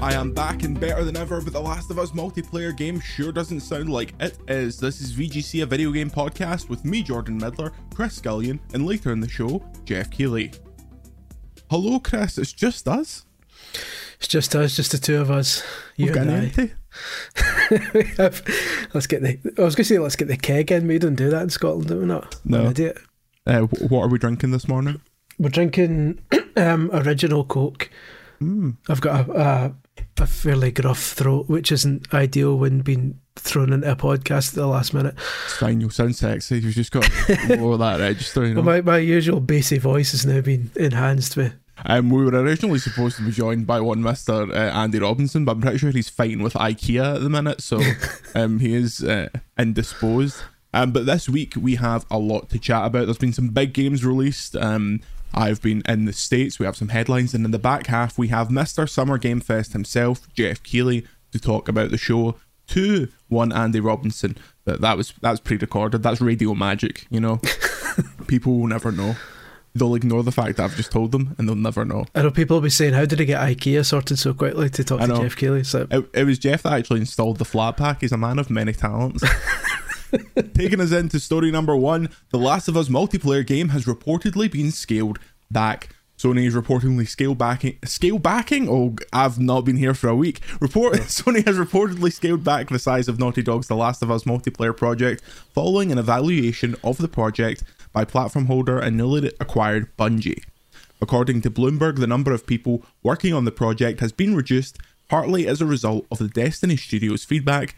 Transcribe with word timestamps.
I 0.00 0.14
am 0.14 0.32
back 0.32 0.62
and 0.62 0.78
better 0.80 1.04
than 1.04 1.16
ever, 1.16 1.42
but 1.42 1.52
The 1.52 1.60
Last 1.60 1.90
of 1.90 1.98
Us 1.98 2.12
multiplayer 2.12 2.74
game 2.74 2.98
sure 3.00 3.32
doesn't 3.32 3.60
sound 3.60 3.90
like 3.90 4.14
it 4.18 4.38
is. 4.48 4.80
This 4.80 5.00
is 5.02 5.12
VGC, 5.12 5.62
a 5.62 5.66
video 5.66 5.90
game 5.92 6.08
podcast 6.10 6.70
with 6.70 6.86
me, 6.86 7.02
Jordan 7.02 7.36
Middler, 7.36 7.72
Chris 7.94 8.18
Scullion, 8.18 8.60
and 8.72 8.86
later 8.86 9.12
in 9.12 9.20
the 9.20 9.28
show, 9.28 9.62
Geoff 9.84 10.10
Keighley. 10.10 10.52
Hello, 11.70 12.00
Chris, 12.00 12.38
it's 12.38 12.52
just 12.52 12.88
us. 12.88 13.26
It's 14.16 14.26
just 14.28 14.56
us, 14.56 14.74
just 14.74 14.92
the 14.92 14.98
two 14.98 15.20
of 15.20 15.30
us. 15.30 15.62
You 15.96 16.06
We've 16.06 16.14
got 16.14 16.26
and 16.28 16.30
an 16.30 16.40
I. 16.40 16.44
empty. 16.46 16.72
We 17.94 18.04
have- 18.16 18.88
let's 18.94 19.06
get 19.06 19.20
the. 19.22 19.38
I 19.58 19.62
was 19.62 19.74
going 19.74 19.84
to 19.84 19.94
say 19.94 19.98
let's 19.98 20.16
get 20.16 20.28
the 20.28 20.36
keg 20.38 20.72
in. 20.72 20.86
We 20.86 20.98
don't 20.98 21.14
do 21.14 21.28
that 21.28 21.42
in 21.42 21.50
Scotland, 21.50 21.88
do 21.88 21.98
we 21.98 22.06
not? 22.06 22.36
No. 22.44 22.66
Idiot. 22.70 22.98
Uh, 23.46 23.60
what 23.62 24.00
are 24.02 24.08
we 24.08 24.18
drinking 24.18 24.50
this 24.52 24.66
morning? 24.66 25.02
We're 25.38 25.50
drinking 25.50 26.20
um, 26.56 26.90
original 26.92 27.44
Coke. 27.44 27.90
Mm. 28.40 28.76
I've 28.88 29.02
got 29.02 29.28
a, 29.28 29.32
a 29.38 29.74
a 30.20 30.26
fairly 30.26 30.70
gruff 30.70 31.02
throat, 31.02 31.48
which 31.48 31.72
isn't 31.72 32.12
ideal 32.12 32.56
when 32.56 32.80
being 32.80 33.18
thrown 33.36 33.72
into 33.72 33.90
a 33.90 33.96
podcast 33.96 34.50
at 34.50 34.54
the 34.56 34.66
last 34.66 34.92
minute. 34.92 35.14
It's 35.46 35.56
fine, 35.56 35.80
you'll 35.80 35.90
sound 35.90 36.16
sexy. 36.16 36.58
You've 36.58 36.74
just 36.74 36.92
got 36.92 37.04
to 37.26 37.56
lower 37.56 37.76
that 37.78 38.00
register, 38.00 38.46
you 38.46 38.54
know. 38.54 38.60
Well, 38.60 38.76
my, 38.76 38.80
my 38.82 38.98
usual 38.98 39.40
bassy 39.40 39.78
voice 39.78 40.12
has 40.12 40.26
now 40.26 40.40
been 40.40 40.70
enhanced 40.76 41.36
with. 41.36 41.54
Um, 41.86 42.10
we 42.10 42.24
were 42.24 42.32
originally 42.32 42.78
supposed 42.78 43.16
to 43.16 43.22
be 43.22 43.30
joined 43.30 43.66
by 43.66 43.80
one 43.80 44.02
Mr. 44.02 44.50
Uh, 44.50 44.54
Andy 44.54 44.98
Robinson, 44.98 45.44
but 45.44 45.52
I'm 45.52 45.62
pretty 45.62 45.78
sure 45.78 45.90
he's 45.90 46.10
fighting 46.10 46.42
with 46.42 46.52
IKEA 46.54 47.16
at 47.16 47.22
the 47.22 47.30
minute, 47.30 47.62
so 47.62 47.80
um, 48.34 48.58
he 48.58 48.74
is 48.74 49.02
uh, 49.02 49.28
indisposed. 49.58 50.42
Um, 50.72 50.92
but 50.92 51.06
this 51.06 51.28
week 51.28 51.54
we 51.56 51.76
have 51.76 52.06
a 52.10 52.18
lot 52.18 52.50
to 52.50 52.58
chat 52.58 52.84
about. 52.84 53.06
There's 53.06 53.18
been 53.18 53.32
some 53.32 53.48
big 53.48 53.72
games 53.72 54.04
released. 54.04 54.54
Um, 54.56 55.00
I've 55.34 55.62
been 55.62 55.82
in 55.88 56.04
the 56.06 56.12
States, 56.12 56.58
we 56.58 56.66
have 56.66 56.76
some 56.76 56.88
headlines, 56.88 57.34
and 57.34 57.44
in 57.44 57.50
the 57.50 57.58
back 57.58 57.86
half 57.86 58.18
we 58.18 58.28
have 58.28 58.48
Mr. 58.48 58.88
Summer 58.88 59.18
Game 59.18 59.40
Fest 59.40 59.72
himself, 59.72 60.32
Geoff 60.34 60.62
Keighley, 60.62 61.06
to 61.32 61.38
talk 61.38 61.68
about 61.68 61.90
the 61.90 61.98
show. 61.98 62.36
To 62.68 63.08
one 63.28 63.50
Andy 63.52 63.80
Robinson, 63.80 64.36
but 64.64 64.80
that 64.80 64.96
was 64.96 65.12
that's 65.20 65.40
pre-recorded. 65.40 66.04
That's 66.04 66.20
radio 66.20 66.54
magic, 66.54 67.04
you 67.10 67.18
know. 67.18 67.40
People 68.28 68.60
will 68.60 68.68
never 68.68 68.92
know. 68.92 69.16
They'll 69.74 69.96
ignore 69.96 70.22
the 70.22 70.30
fact 70.30 70.56
that 70.56 70.64
I've 70.64 70.76
just 70.76 70.92
told 70.92 71.10
them, 71.10 71.34
and 71.36 71.48
they'll 71.48 71.56
never 71.56 71.84
know. 71.84 72.06
I 72.14 72.22
know 72.22 72.30
people 72.30 72.56
will 72.56 72.62
be 72.62 72.70
saying, 72.70 72.94
"How 72.94 73.04
did 73.06 73.18
he 73.18 73.24
get 73.24 73.40
IKEA 73.40 73.84
sorted 73.84 74.18
so 74.20 74.34
quickly?" 74.34 74.68
To 74.70 74.84
talk 74.84 75.00
to. 75.00 75.06
Geoff 75.06 75.36
Keighley. 75.36 75.64
So 75.64 75.86
It, 75.90 76.10
it 76.12 76.24
was 76.24 76.38
Geoff 76.38 76.62
that 76.62 76.72
actually 76.74 77.00
installed 77.00 77.38
the 77.38 77.44
flat 77.44 77.76
pack. 77.76 78.00
He's 78.02 78.12
a 78.12 78.16
man 78.16 78.38
of 78.38 78.50
many 78.50 78.72
talents. 78.72 79.24
Taking 80.54 80.80
us 80.80 80.92
into 80.92 81.20
story 81.20 81.50
number 81.50 81.76
one 81.76 82.08
The 82.30 82.38
Last 82.38 82.68
of 82.68 82.76
Us 82.76 82.88
multiplayer 82.88 83.46
game 83.46 83.70
has 83.70 83.84
reportedly 83.84 84.50
been 84.50 84.70
scaled 84.70 85.18
back. 85.50 85.94
Sony 86.18 86.46
is 86.46 86.54
reportedly 86.54 87.08
scale 87.08 87.34
backing. 87.34 87.78
Scale 87.84 88.18
backing? 88.18 88.68
Oh, 88.68 88.94
I've 89.12 89.38
not 89.38 89.62
been 89.62 89.76
here 89.76 89.94
for 89.94 90.08
a 90.08 90.14
week. 90.14 90.40
Report 90.60 90.92
Sony 90.94 91.44
has 91.46 91.56
reportedly 91.56 92.12
scaled 92.12 92.44
back 92.44 92.68
the 92.68 92.78
size 92.78 93.08
of 93.08 93.18
Naughty 93.18 93.42
Dog's 93.42 93.68
The 93.68 93.76
Last 93.76 94.02
of 94.02 94.10
Us 94.10 94.24
multiplayer 94.24 94.76
project 94.76 95.22
following 95.54 95.90
an 95.90 95.98
evaluation 95.98 96.76
of 96.84 96.98
the 96.98 97.08
project 97.08 97.62
by 97.92 98.04
platform 98.04 98.46
holder 98.46 98.78
and 98.78 98.96
newly 98.96 99.32
acquired 99.40 99.96
Bungie. 99.96 100.44
According 101.00 101.40
to 101.42 101.50
Bloomberg, 101.50 101.98
the 101.98 102.06
number 102.06 102.32
of 102.32 102.46
people 102.46 102.84
working 103.02 103.32
on 103.32 103.44
the 103.46 103.50
project 103.50 104.00
has 104.00 104.12
been 104.12 104.36
reduced 104.36 104.78
partly 105.08 105.46
as 105.46 105.60
a 105.60 105.66
result 105.66 106.06
of 106.10 106.18
the 106.18 106.28
Destiny 106.28 106.76
Studios' 106.76 107.24
feedback 107.24 107.74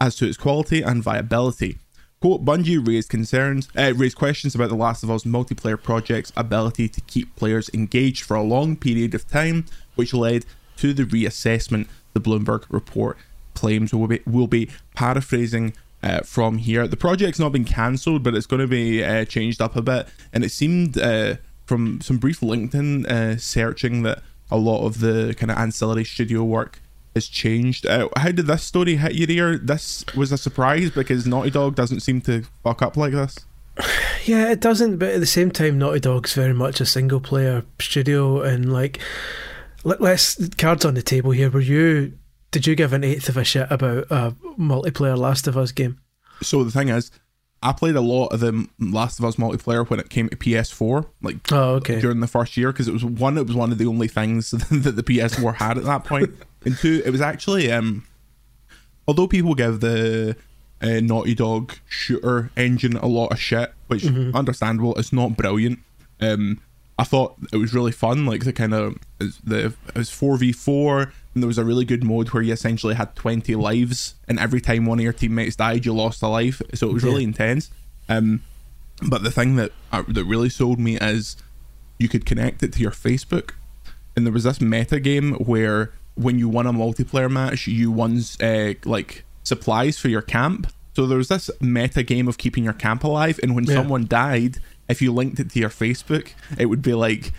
as 0.00 0.16
to 0.16 0.26
its 0.26 0.36
quality 0.36 0.82
and 0.82 1.02
viability. 1.02 1.78
Quote, 2.24 2.42
Bungie 2.42 2.78
raised 2.78 3.10
concerns, 3.10 3.68
uh, 3.76 3.92
raised 3.94 4.16
questions 4.16 4.54
about 4.54 4.70
The 4.70 4.74
Last 4.74 5.02
of 5.02 5.10
Us 5.10 5.24
multiplayer 5.24 5.76
project's 5.76 6.32
ability 6.34 6.88
to 6.88 7.02
keep 7.02 7.36
players 7.36 7.68
engaged 7.74 8.24
for 8.24 8.34
a 8.34 8.42
long 8.42 8.76
period 8.76 9.14
of 9.14 9.28
time, 9.28 9.66
which 9.94 10.14
led 10.14 10.46
to 10.78 10.94
the 10.94 11.04
reassessment, 11.04 11.86
the 12.14 12.20
Bloomberg 12.20 12.64
report 12.70 13.18
claims. 13.52 13.92
We'll 13.92 14.08
be, 14.08 14.20
we'll 14.26 14.46
be 14.46 14.70
paraphrasing 14.94 15.74
uh, 16.02 16.20
from 16.20 16.56
here. 16.56 16.88
The 16.88 16.96
project's 16.96 17.38
not 17.38 17.52
been 17.52 17.66
cancelled, 17.66 18.22
but 18.22 18.34
it's 18.34 18.46
going 18.46 18.62
to 18.62 18.66
be 18.66 19.04
uh, 19.04 19.26
changed 19.26 19.60
up 19.60 19.76
a 19.76 19.82
bit. 19.82 20.08
And 20.32 20.42
it 20.44 20.50
seemed 20.50 20.96
uh, 20.96 21.34
from 21.66 22.00
some 22.00 22.16
brief 22.16 22.40
LinkedIn 22.40 23.06
uh, 23.06 23.36
searching 23.36 24.02
that 24.04 24.22
a 24.50 24.56
lot 24.56 24.86
of 24.86 25.00
the 25.00 25.34
kind 25.36 25.50
of 25.50 25.58
ancillary 25.58 26.04
studio 26.04 26.42
work 26.42 26.80
has 27.14 27.26
changed. 27.26 27.86
Uh, 27.86 28.08
how 28.16 28.30
did 28.32 28.46
this 28.46 28.62
story 28.62 28.96
hit 28.96 29.14
your 29.14 29.30
ear? 29.30 29.58
This 29.58 30.04
was 30.16 30.32
a 30.32 30.38
surprise 30.38 30.90
because 30.90 31.26
Naughty 31.26 31.50
Dog 31.50 31.74
doesn't 31.74 32.00
seem 32.00 32.20
to 32.22 32.42
fuck 32.62 32.82
up 32.82 32.96
like 32.96 33.12
this. 33.12 33.38
Yeah, 34.24 34.50
it 34.50 34.60
doesn't, 34.60 34.96
but 34.96 35.10
at 35.10 35.20
the 35.20 35.26
same 35.26 35.50
time, 35.50 35.76
Naughty 35.78 36.00
Dog's 36.00 36.32
very 36.32 36.54
much 36.54 36.80
a 36.80 36.86
single 36.86 37.20
player 37.20 37.62
studio, 37.78 38.40
and 38.40 38.72
like, 38.72 38.98
let, 39.82 40.00
let's 40.00 40.48
cards 40.56 40.86
on 40.86 40.94
the 40.94 41.02
table 41.02 41.32
here. 41.32 41.50
Were 41.50 41.60
you? 41.60 42.14
Did 42.50 42.66
you 42.66 42.74
give 42.74 42.94
an 42.94 43.04
eighth 43.04 43.28
of 43.28 43.36
a 43.36 43.44
shit 43.44 43.66
about 43.70 44.06
a 44.10 44.34
multiplayer 44.58 45.18
Last 45.18 45.46
of 45.46 45.58
Us 45.58 45.72
game? 45.72 45.98
So 46.40 46.64
the 46.64 46.70
thing 46.70 46.88
is, 46.88 47.10
I 47.62 47.72
played 47.72 47.96
a 47.96 48.00
lot 48.00 48.28
of 48.28 48.40
the 48.40 48.66
Last 48.78 49.18
of 49.18 49.26
Us 49.26 49.36
multiplayer 49.36 49.86
when 49.90 50.00
it 50.00 50.08
came 50.08 50.30
to 50.30 50.36
PS4, 50.36 51.04
like 51.20 51.36
Oh, 51.52 51.74
okay. 51.74 52.00
during 52.00 52.20
the 52.20 52.26
first 52.26 52.56
year, 52.56 52.72
because 52.72 52.88
it 52.88 52.92
was 52.92 53.04
one, 53.04 53.36
it 53.36 53.46
was 53.46 53.56
one 53.56 53.72
of 53.72 53.76
the 53.78 53.86
only 53.86 54.08
things 54.08 54.50
that 54.70 54.96
the 54.96 55.02
PS4 55.02 55.56
had 55.56 55.76
at 55.76 55.84
that 55.84 56.04
point. 56.04 56.30
And 56.64 56.76
two, 56.76 57.02
it 57.04 57.10
was 57.10 57.20
actually, 57.20 57.70
um, 57.70 58.04
although 59.06 59.26
people 59.28 59.54
give 59.54 59.80
the 59.80 60.36
uh, 60.80 61.00
Naughty 61.00 61.34
Dog 61.34 61.74
shooter 61.88 62.50
engine 62.56 62.96
a 62.96 63.06
lot 63.06 63.32
of 63.32 63.40
shit, 63.40 63.72
which 63.88 64.04
understandable, 64.34 64.94
it's 64.96 65.12
not 65.12 65.36
brilliant. 65.36 65.78
Um, 66.20 66.60
I 66.98 67.04
thought 67.04 67.34
it 67.52 67.56
was 67.56 67.74
really 67.74 67.90
fun, 67.92 68.24
like 68.24 68.44
the 68.44 68.52
kind 68.52 68.72
of 68.72 68.96
the 69.18 69.74
it 69.88 69.94
was 69.96 70.10
four 70.10 70.36
v 70.36 70.52
four, 70.52 71.12
and 71.34 71.42
there 71.42 71.48
was 71.48 71.58
a 71.58 71.64
really 71.64 71.84
good 71.84 72.04
mode 72.04 72.28
where 72.30 72.42
you 72.42 72.52
essentially 72.52 72.94
had 72.94 73.16
twenty 73.16 73.56
lives, 73.56 74.14
and 74.28 74.38
every 74.38 74.60
time 74.60 74.86
one 74.86 75.00
of 75.00 75.02
your 75.02 75.12
teammates 75.12 75.56
died, 75.56 75.84
you 75.84 75.92
lost 75.92 76.22
a 76.22 76.28
life. 76.28 76.62
So 76.74 76.88
it 76.88 76.92
was 76.92 77.02
really 77.02 77.22
Yeah. 77.22 77.28
intense. 77.28 77.70
Um, 78.08 78.42
but 79.02 79.24
the 79.24 79.30
thing 79.32 79.56
that 79.56 79.72
uh, 79.90 80.04
that 80.06 80.24
really 80.24 80.48
sold 80.48 80.78
me 80.78 80.96
is 80.98 81.36
you 81.98 82.08
could 82.08 82.24
connect 82.24 82.62
it 82.62 82.72
to 82.74 82.80
your 82.80 82.92
Facebook, 82.92 83.50
and 84.14 84.24
there 84.24 84.32
was 84.32 84.44
this 84.44 84.60
meta 84.60 85.00
game 85.00 85.32
where 85.34 85.92
when 86.14 86.38
you 86.38 86.48
won 86.48 86.66
a 86.66 86.72
multiplayer 86.72 87.30
match, 87.30 87.66
you 87.66 87.90
won 87.90 88.20
uh, 88.40 88.74
like 88.84 89.24
supplies 89.42 89.98
for 89.98 90.08
your 90.08 90.22
camp. 90.22 90.66
So 90.94 91.06
there 91.06 91.18
was 91.18 91.28
this 91.28 91.50
meta 91.60 92.02
game 92.04 92.28
of 92.28 92.38
keeping 92.38 92.62
your 92.64 92.72
camp 92.72 93.02
alive, 93.04 93.40
and 93.42 93.54
when 93.54 93.64
Yeah. 93.64 93.74
someone 93.74 94.06
died, 94.06 94.58
if 94.88 95.02
you 95.02 95.12
linked 95.12 95.40
it 95.40 95.50
to 95.50 95.58
your 95.58 95.70
Facebook, 95.70 96.28
it 96.56 96.66
would 96.66 96.82
be 96.82 96.94
like 96.94 97.32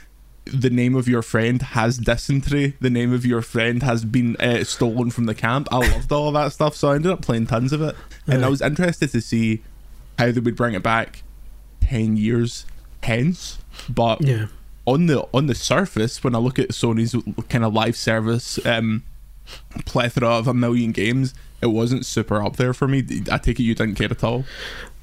the 0.46 0.69
name 0.69 0.94
of 0.96 1.08
your 1.08 1.22
friend 1.24 1.62
has 1.62 1.97
dysentery, 1.97 2.75
the 2.80 2.90
name 2.90 3.12
of 3.13 3.25
your 3.25 3.41
friend 3.41 3.81
has 3.81 4.06
been 4.06 4.36
uh, 4.38 4.63
stolen 4.63 5.09
from 5.09 5.25
the 5.25 5.34
camp. 5.34 5.68
I 5.72 5.78
loved 5.78 6.12
all 6.12 6.28
of 6.28 6.34
that 6.36 6.52
stuff, 6.53 6.75
so 6.75 6.90
I 6.90 6.96
ended 6.96 7.12
up 7.12 7.22
playing 7.22 7.47
tons 7.47 7.72
of 7.74 7.81
it, 7.81 7.96
and 8.27 8.44
I 8.45 8.50
was 8.50 8.62
interested 8.62 9.10
to 9.12 9.22
see 9.22 9.63
how 10.19 10.31
they 10.31 10.39
would 10.39 10.56
bring 10.56 10.75
it 10.75 10.83
back 10.83 11.24
ten 11.81 12.18
years 12.18 12.66
hence. 13.04 13.57
But 13.89 14.22
Yeah. 14.22 14.48
On 14.86 15.08
the 15.08 15.28
on 15.34 15.48
the 15.48 15.56
surface, 15.56 16.24
when 16.24 16.36
I 16.36 16.40
look 16.40 16.60
at 16.60 16.70
Sony's 16.70 17.16
kind 17.50 17.64
of 17.64 17.74
live 17.74 17.96
service 17.96 18.64
um, 18.66 19.04
plethora 19.86 20.30
of 20.30 20.48
a 20.48 20.54
million 20.54 20.92
games, 20.92 21.34
it 21.62 21.68
wasn't 21.68 22.06
super 22.06 22.42
up 22.44 22.58
there 22.58 22.74
for 22.74 22.88
me. 22.88 23.04
I 23.32 23.38
take 23.38 23.60
it 23.60 23.64
you 23.64 23.76
didn't 23.76 23.96
care 23.96 24.12
at 24.12 24.24
all. 24.24 24.46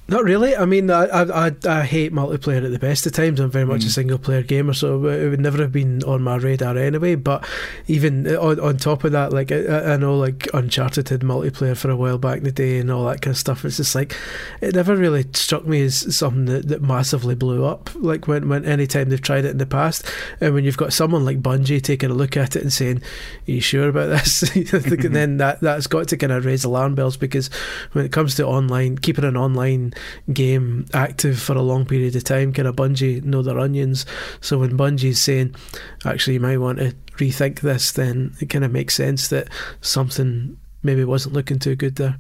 Not 0.09 0.25
really. 0.25 0.55
I 0.57 0.67
mean, 0.67 0.91
I, 0.91 1.05
I 1.05 1.53
I 1.65 1.85
hate 1.85 2.13
multiplayer 2.13 2.65
at 2.65 2.73
the 2.73 2.79
best 2.79 3.07
of 3.07 3.13
times. 3.13 3.39
I'm 3.39 3.51
very 3.51 3.65
much 3.65 3.83
mm. 3.83 3.87
a 3.87 3.91
single 3.91 4.19
player 4.19 4.43
gamer, 4.43 4.75
so 4.75 5.07
it 5.07 5.31
would 5.31 5.41
never 5.41 5.59
have 5.59 5.71
been 5.73 6.03
on 6.03 6.23
my 6.23 6.37
radar 6.37 6.77
anyway. 6.77 7.15
But 7.15 7.49
even 7.87 8.27
on, 8.37 8.59
on 8.59 8.77
top 8.79 9.05
of 9.05 9.13
that, 9.13 9.33
like 9.33 9.53
I, 9.53 9.95
I 9.95 9.97
know, 9.97 10.19
like 10.19 10.49
Uncharted 10.53 11.09
had 11.09 11.21
multiplayer 11.21 11.77
for 11.77 11.89
a 11.89 11.97
while 11.97 12.19
back 12.19 12.39
in 12.39 12.45
the 12.45 12.53
day 12.53 12.79
and 12.79 12.91
all 12.91 13.07
that 13.07 13.23
kind 13.23 13.33
of 13.33 13.39
stuff. 13.39 13.65
It's 13.65 13.77
just 13.77 13.95
like 13.95 14.17
it 14.61 14.75
never 14.75 14.97
really 14.97 15.25
struck 15.33 15.67
me 15.67 15.83
as 15.83 16.15
something 16.15 16.47
that, 16.47 16.69
that 16.69 16.83
massively 16.83 17.37
blew 17.37 17.65
up. 17.65 17.89
Like 17.95 18.27
when 18.27 18.49
when 18.49 18.65
any 18.65 18.89
time 18.89 19.09
they've 19.09 19.23
tried 19.23 19.45
it 19.45 19.53
in 19.53 19.59
the 19.59 19.67
past, 19.67 20.05
and 20.41 20.53
when 20.53 20.65
you've 20.65 20.77
got 20.77 20.93
someone 20.93 21.25
like 21.25 21.41
Bungie 21.41 21.81
taking 21.81 22.11
a 22.11 22.15
look 22.15 22.37
at 22.37 22.57
it 22.57 22.63
and 22.63 22.73
saying, 22.73 22.99
"Are 22.99 23.51
you 23.51 23.61
sure 23.61 23.89
about 23.89 24.09
this?" 24.09 24.43
and 24.57 24.67
then 25.15 25.37
that 25.37 25.61
that's 25.61 25.87
got 25.87 26.09
to 26.09 26.17
kind 26.17 26.33
of 26.33 26.45
raise 26.45 26.65
alarm 26.65 26.97
bells 26.97 27.17
because 27.17 27.49
when 27.93 28.05
it 28.05 28.13
comes 28.13 28.35
to 28.35 28.45
online, 28.45 28.99
keeping 28.99 29.25
an 29.25 29.37
online 29.37 29.92
game 30.33 30.87
active 30.93 31.39
for 31.39 31.55
a 31.55 31.63
long 31.63 31.87
period 31.87 32.17
of 32.17 32.25
time. 32.25 32.53
Kind 32.53 32.69
of 32.69 32.77
Bungie 32.77 33.23
know 33.23 33.43
their 33.43 33.59
onions. 33.59 34.07
So 34.41 34.59
when 34.59 34.77
Bungie's 34.77 35.21
saying, 35.21 35.55
actually, 36.05 36.35
you 36.35 36.41
might 36.41 36.59
want 36.59 36.79
to 36.79 36.95
rethink 37.17 37.61
this, 37.61 37.93
then 37.93 38.35
it 38.41 38.47
kind 38.47 38.65
of 38.65 38.73
makes 38.73 38.95
sense 38.95 39.29
that 39.29 39.49
something 39.81 40.57
maybe 40.83 41.05
wasn't 41.05 41.35
looking 41.35 41.59
too 41.59 41.77
good 41.77 41.97
there. 41.97 42.19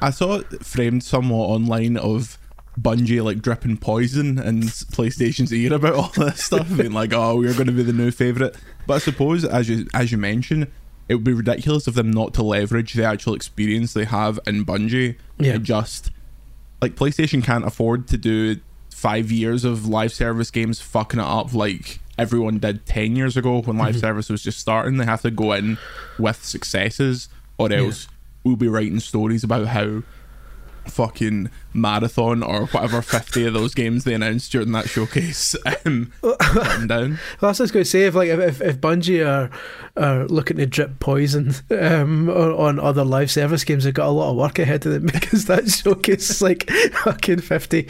I 0.00 0.10
saw 0.10 0.40
it 0.40 0.64
framed 0.64 1.02
somewhat 1.02 1.46
online 1.46 1.96
of 1.96 2.38
Bungie 2.78 3.22
like 3.22 3.40
dripping 3.40 3.76
poison 3.76 4.38
and 4.38 4.64
PlayStation's 4.64 5.52
ear 5.52 5.74
about 5.74 5.94
all 5.94 6.10
this 6.16 6.44
stuff, 6.44 6.68
being 6.76 6.92
like, 6.92 7.12
"Oh, 7.12 7.36
we're 7.36 7.54
going 7.54 7.66
to 7.66 7.72
be 7.72 7.82
the 7.82 7.92
new 7.92 8.10
favorite." 8.10 8.56
But 8.86 8.94
I 8.94 8.98
suppose, 8.98 9.44
as 9.44 9.68
you 9.68 9.86
as 9.94 10.10
you 10.12 10.18
mentioned, 10.18 10.68
it 11.08 11.14
would 11.14 11.24
be 11.24 11.32
ridiculous 11.32 11.86
of 11.86 11.94
them 11.94 12.10
not 12.10 12.34
to 12.34 12.42
leverage 12.42 12.94
the 12.94 13.04
actual 13.04 13.34
experience 13.34 13.92
they 13.92 14.04
have 14.04 14.38
in 14.46 14.64
Bungie 14.64 15.16
yeah. 15.38 15.54
and 15.54 15.64
just 15.64 16.10
like 16.80 16.96
PlayStation 16.96 17.42
can't 17.42 17.64
afford 17.64 18.08
to 18.08 18.16
do 18.16 18.60
five 18.90 19.30
years 19.30 19.64
of 19.64 19.86
live 19.86 20.12
service 20.12 20.50
games 20.50 20.80
fucking 20.80 21.20
it 21.20 21.26
up 21.26 21.52
like 21.52 21.98
everyone 22.18 22.58
did 22.58 22.86
10 22.86 23.16
years 23.16 23.36
ago 23.36 23.60
when 23.62 23.76
live 23.76 23.90
mm-hmm. 23.90 24.00
service 24.00 24.28
was 24.28 24.42
just 24.42 24.58
starting. 24.58 24.96
They 24.96 25.04
have 25.04 25.22
to 25.22 25.30
go 25.30 25.52
in 25.52 25.78
with 26.18 26.44
successes, 26.44 27.28
or 27.58 27.72
else 27.72 28.04
yeah. 28.04 28.16
we'll 28.44 28.56
be 28.56 28.68
writing 28.68 29.00
stories 29.00 29.44
about 29.44 29.66
how 29.66 30.02
fucking 30.86 31.50
marathon 31.72 32.42
or 32.42 32.66
whatever 32.66 33.02
50 33.02 33.46
of 33.46 33.54
those 33.54 33.74
games 33.74 34.04
they 34.04 34.14
announced 34.14 34.52
during 34.52 34.72
that 34.72 34.88
showcase 34.88 35.56
um, 35.84 36.12
down. 36.86 37.18
Well, 37.40 37.50
that's 37.50 37.60
what 37.60 37.70
I 37.70 37.72
going 37.72 37.84
to 37.84 37.90
say. 37.90 38.02
If 38.02 38.14
like 38.14 38.28
if, 38.28 38.60
if 38.60 38.80
Bungie 38.80 39.26
are 39.26 39.50
are 39.96 40.26
looking 40.26 40.56
to 40.56 40.66
drip 40.66 40.98
poison 41.00 41.52
um, 41.70 42.28
on 42.28 42.78
other 42.78 43.04
live 43.04 43.30
service 43.30 43.64
games, 43.64 43.84
they've 43.84 43.94
got 43.94 44.08
a 44.08 44.10
lot 44.10 44.30
of 44.30 44.36
work 44.36 44.58
ahead 44.58 44.86
of 44.86 44.92
them 44.92 45.06
because 45.12 45.46
that 45.46 45.68
showcase 45.68 46.30
is 46.30 46.42
like 46.42 46.70
fucking 47.02 47.40
50. 47.40 47.88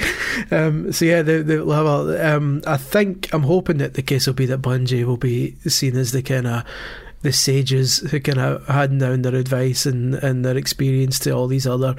Um, 0.50 0.93
so 0.93 1.05
yeah, 1.05 1.23
they, 1.23 1.43
they'll 1.43 1.70
um, 1.73 2.62
I 2.67 2.76
think 2.76 3.32
I'm 3.32 3.43
hoping 3.43 3.79
that 3.79 3.94
the 3.94 4.02
case 4.02 4.26
will 4.26 4.35
be 4.35 4.46
that 4.46 4.62
Bungie 4.62 5.05
will 5.05 5.17
be 5.17 5.56
seen 5.67 5.96
as 5.96 6.12
the 6.12 6.23
kind 6.23 6.46
of 6.46 6.64
the 7.24 7.32
sages 7.32 7.98
who 8.10 8.20
kind 8.20 8.38
of 8.38 8.66
hand 8.66 9.00
down 9.00 9.22
their 9.22 9.34
advice 9.34 9.86
and, 9.86 10.14
and 10.16 10.44
their 10.44 10.58
experience 10.58 11.18
to 11.18 11.30
all 11.30 11.46
these 11.46 11.66
other 11.66 11.96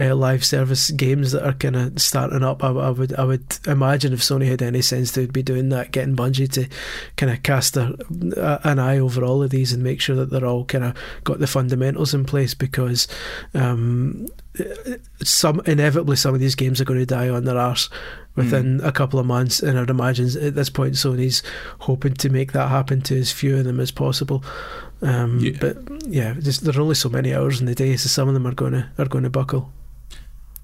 uh, 0.00 0.14
live 0.14 0.42
service 0.42 0.90
games 0.92 1.32
that 1.32 1.46
are 1.46 1.52
kind 1.52 1.76
of 1.76 2.00
starting 2.00 2.42
up. 2.42 2.64
I, 2.64 2.68
I, 2.68 2.88
would 2.88 3.14
I 3.14 3.24
would 3.24 3.58
imagine 3.66 4.14
if 4.14 4.20
Sony 4.20 4.48
had 4.48 4.62
any 4.62 4.80
sense, 4.80 5.12
they'd 5.12 5.30
be 5.30 5.42
doing 5.42 5.68
that, 5.68 5.92
getting 5.92 6.16
Bungie 6.16 6.50
to 6.52 6.66
kind 7.18 7.30
of 7.30 7.42
cast 7.42 7.76
a, 7.76 7.94
an 8.64 8.78
eye 8.78 8.98
over 8.98 9.22
all 9.22 9.42
of 9.42 9.50
these 9.50 9.74
and 9.74 9.82
make 9.82 10.00
sure 10.00 10.16
that 10.16 10.30
they're 10.30 10.46
all 10.46 10.64
kind 10.64 10.84
of 10.84 10.96
got 11.22 11.38
the 11.38 11.46
fundamentals 11.46 12.14
in 12.14 12.24
place 12.24 12.54
because 12.54 13.06
um, 13.52 14.26
some 15.22 15.60
inevitably 15.66 16.16
some 16.16 16.32
of 16.32 16.40
these 16.40 16.54
games 16.54 16.80
are 16.80 16.86
going 16.86 16.98
to 16.98 17.04
die 17.04 17.28
on 17.28 17.44
their 17.44 17.58
arse 17.58 17.90
within 18.34 18.80
mm. 18.80 18.86
a 18.86 18.92
couple 18.92 19.18
of 19.18 19.26
months, 19.26 19.60
and 19.60 19.78
I'd 19.78 19.90
imagine 19.90 20.26
at 20.42 20.54
this 20.54 20.70
point 20.70 20.94
Sony's 20.94 21.42
hoping 21.80 22.14
to 22.14 22.30
make 22.30 22.52
that 22.52 22.68
happen 22.68 23.00
to 23.02 23.18
as 23.18 23.32
few 23.32 23.58
of 23.58 23.64
them 23.64 23.80
as 23.80 23.90
possible. 23.90 24.44
Um, 25.02 25.40
yeah. 25.40 25.56
But 25.60 26.06
yeah, 26.06 26.34
just 26.34 26.64
there 26.64 26.76
are 26.76 26.80
only 26.80 26.94
so 26.94 27.08
many 27.08 27.34
hours 27.34 27.60
in 27.60 27.66
the 27.66 27.74
day, 27.74 27.96
so 27.96 28.08
some 28.08 28.28
of 28.28 28.34
them 28.34 28.46
are 28.46 28.54
going 28.54 28.72
to 28.72 28.88
are 28.98 29.06
going 29.06 29.24
to 29.24 29.30
buckle. 29.30 29.72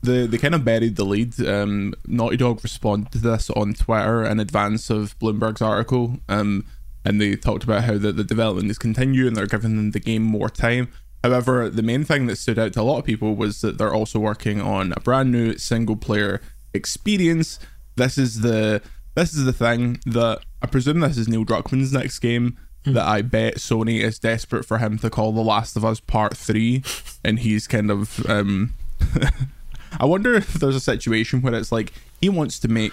The 0.02 0.26
they 0.26 0.38
kind 0.38 0.54
of 0.54 0.64
buried 0.64 0.96
the 0.96 1.04
lead. 1.04 1.40
Um, 1.46 1.94
Naughty 2.06 2.36
Dog 2.36 2.60
responded 2.62 3.12
to 3.12 3.18
this 3.18 3.50
on 3.50 3.74
Twitter 3.74 4.24
in 4.24 4.38
advance 4.38 4.90
of 4.90 5.18
Bloomberg's 5.18 5.60
article, 5.60 6.18
um, 6.28 6.64
and 7.04 7.20
they 7.20 7.34
talked 7.34 7.64
about 7.64 7.84
how 7.84 7.98
the, 7.98 8.12
the 8.12 8.24
development 8.24 8.70
is 8.70 8.78
continuing 8.78 9.34
they're 9.34 9.46
giving 9.46 9.90
the 9.90 10.00
game 10.00 10.22
more 10.22 10.48
time. 10.48 10.88
However, 11.24 11.68
the 11.68 11.82
main 11.82 12.04
thing 12.04 12.26
that 12.26 12.36
stood 12.36 12.60
out 12.60 12.74
to 12.74 12.80
a 12.80 12.82
lot 12.82 12.98
of 12.98 13.04
people 13.04 13.34
was 13.34 13.60
that 13.62 13.76
they're 13.76 13.94
also 13.94 14.20
working 14.20 14.60
on 14.60 14.92
a 14.92 15.00
brand 15.00 15.32
new 15.32 15.58
single 15.58 15.96
player 15.96 16.40
experience. 16.78 17.58
This 17.96 18.16
is 18.16 18.40
the 18.40 18.80
this 19.14 19.34
is 19.34 19.44
the 19.44 19.52
thing 19.52 20.00
that 20.06 20.40
I 20.62 20.66
presume 20.66 21.00
this 21.00 21.18
is 21.18 21.28
Neil 21.28 21.44
Druckmann's 21.44 21.92
next 21.92 22.20
game. 22.20 22.56
Mm. 22.84 22.94
That 22.94 23.06
I 23.06 23.22
bet 23.22 23.56
Sony 23.56 24.00
is 24.00 24.18
desperate 24.18 24.64
for 24.64 24.78
him 24.78 24.98
to 24.98 25.10
call 25.10 25.32
The 25.32 25.42
Last 25.42 25.76
of 25.76 25.84
Us 25.84 25.98
Part 25.98 26.36
Three, 26.36 26.84
and 27.24 27.40
he's 27.40 27.66
kind 27.66 27.90
of. 27.90 28.24
Um, 28.30 28.74
I 30.00 30.04
wonder 30.04 30.34
if 30.34 30.54
there's 30.54 30.76
a 30.76 30.80
situation 30.80 31.42
where 31.42 31.54
it's 31.54 31.72
like 31.72 31.92
he 32.20 32.28
wants 32.28 32.58
to 32.60 32.68
make 32.68 32.92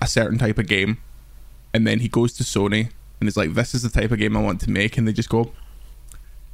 a 0.00 0.06
certain 0.06 0.38
type 0.38 0.58
of 0.58 0.66
game, 0.66 0.98
and 1.74 1.86
then 1.86 2.00
he 2.00 2.08
goes 2.08 2.32
to 2.34 2.42
Sony 2.42 2.90
and 3.20 3.28
is 3.28 3.36
like, 3.36 3.54
"This 3.54 3.74
is 3.74 3.82
the 3.82 3.90
type 3.90 4.10
of 4.10 4.18
game 4.18 4.36
I 4.36 4.40
want 4.40 4.60
to 4.62 4.70
make," 4.70 4.96
and 4.96 5.06
they 5.06 5.12
just 5.12 5.28
go, 5.28 5.52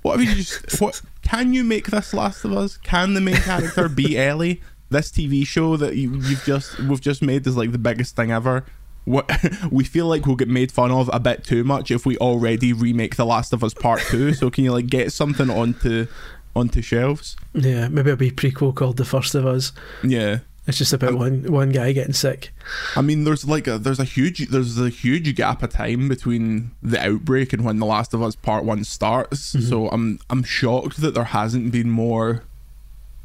"What 0.03 0.19
have 0.19 0.29
you 0.29 0.35
just? 0.35 0.81
What 0.81 1.01
can 1.23 1.53
you 1.53 1.63
make 1.63 1.87
this 1.87 2.13
Last 2.13 2.45
of 2.45 2.53
Us? 2.53 2.77
Can 2.79 3.15
the 3.15 3.21
main 3.21 3.37
character 3.37 3.89
be 3.89 4.19
Ellie?" 4.29 4.61
This 4.91 5.11
TV 5.11 5.47
show 5.47 5.77
that 5.77 5.97
you, 5.97 6.15
you've 6.17 6.45
just 6.45 6.79
we've 6.79 7.01
just 7.01 7.23
made 7.23 7.47
is 7.47 7.57
like 7.57 7.73
the 7.73 7.79
biggest 7.79 8.17
thing 8.17 8.31
ever. 8.31 8.65
What 9.05 9.31
we 9.71 9.85
feel 9.85 10.07
like 10.07 10.27
we'll 10.27 10.37
get 10.37 10.49
made 10.49 10.71
fun 10.71 10.91
of 10.91 11.09
a 11.13 11.21
bit 11.21 11.45
too 11.45 11.65
much 11.65 11.91
if 11.91 12.05
we 12.05 12.17
already 12.19 12.73
remake 12.73 13.17
The 13.17 13.25
Last 13.25 13.53
of 13.53 13.65
Us 13.65 13.75
Part 13.75 14.01
Two. 14.09 14.35
so 14.35 14.51
can 14.51 14.65
you 14.65 14.73
like 14.73 14.87
get 14.87 15.13
something 15.13 15.49
onto 15.51 16.07
onto 16.55 16.83
shelves? 16.83 17.37
Yeah, 17.55 17.89
maybe 17.89 18.11
it'll 18.11 18.19
be 18.19 18.31
prequel 18.31 18.75
called 18.75 18.97
The 18.97 19.05
First 19.05 19.35
of 19.35 19.47
Us. 19.47 19.73
Yeah. 20.03 20.41
It's 20.67 20.79
just 20.79 20.93
about 20.93 21.15
one 21.15 21.45
one 21.51 21.71
guy 21.71 21.91
getting 21.93 22.13
sick. 22.13 22.53
I 22.95 23.01
mean, 23.01 23.25
there's 23.25 23.45
like 23.45 23.67
a 23.67 23.79
there's 23.79 23.99
a 23.99 24.05
huge 24.05 24.49
there's 24.49 24.79
a 24.79 24.89
huge 24.89 25.35
gap 25.35 25.63
of 25.63 25.71
time 25.71 26.09
between 26.09 26.71
the 26.83 27.01
outbreak 27.01 27.53
and 27.53 27.65
when 27.65 27.79
The 27.79 27.87
Last 27.87 28.15
of 28.15 28.23
Us 28.23 28.37
Part 28.37 28.65
One 28.65 28.85
starts. 28.85 29.55
Mm-hmm. 29.55 29.67
So 29.69 29.89
I'm 29.89 30.21
I'm 30.29 30.45
shocked 30.45 31.01
that 31.01 31.15
there 31.15 31.25
hasn't 31.25 31.73
been 31.73 31.91
more 31.91 32.45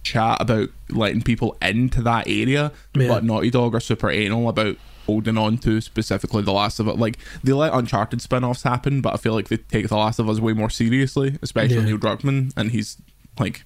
chat 0.05 0.37
about 0.39 0.69
letting 0.89 1.21
people 1.21 1.57
into 1.61 2.01
that 2.03 2.27
area, 2.27 2.71
yeah. 2.93 3.07
but 3.07 3.23
Naughty 3.23 3.49
Dog 3.49 3.75
are 3.75 3.79
super 3.81 4.09
anal 4.09 4.47
about 4.47 4.77
holding 5.05 5.37
on 5.37 5.57
to 5.57 5.81
specifically 5.81 6.43
The 6.43 6.53
Last 6.53 6.79
of 6.79 6.87
Us. 6.87 6.97
Like 6.97 7.17
they 7.43 7.51
let 7.51 7.73
Uncharted 7.73 8.21
spin-offs 8.21 8.63
happen, 8.63 9.01
but 9.01 9.13
I 9.13 9.17
feel 9.17 9.33
like 9.33 9.49
they 9.49 9.57
take 9.57 9.89
The 9.89 9.97
Last 9.97 10.19
of 10.19 10.29
Us 10.29 10.39
way 10.39 10.53
more 10.53 10.69
seriously, 10.69 11.37
especially 11.41 11.77
yeah. 11.77 11.83
Neil 11.83 11.97
Druckmann, 11.97 12.53
and 12.55 12.71
he's 12.71 12.97
like 13.39 13.65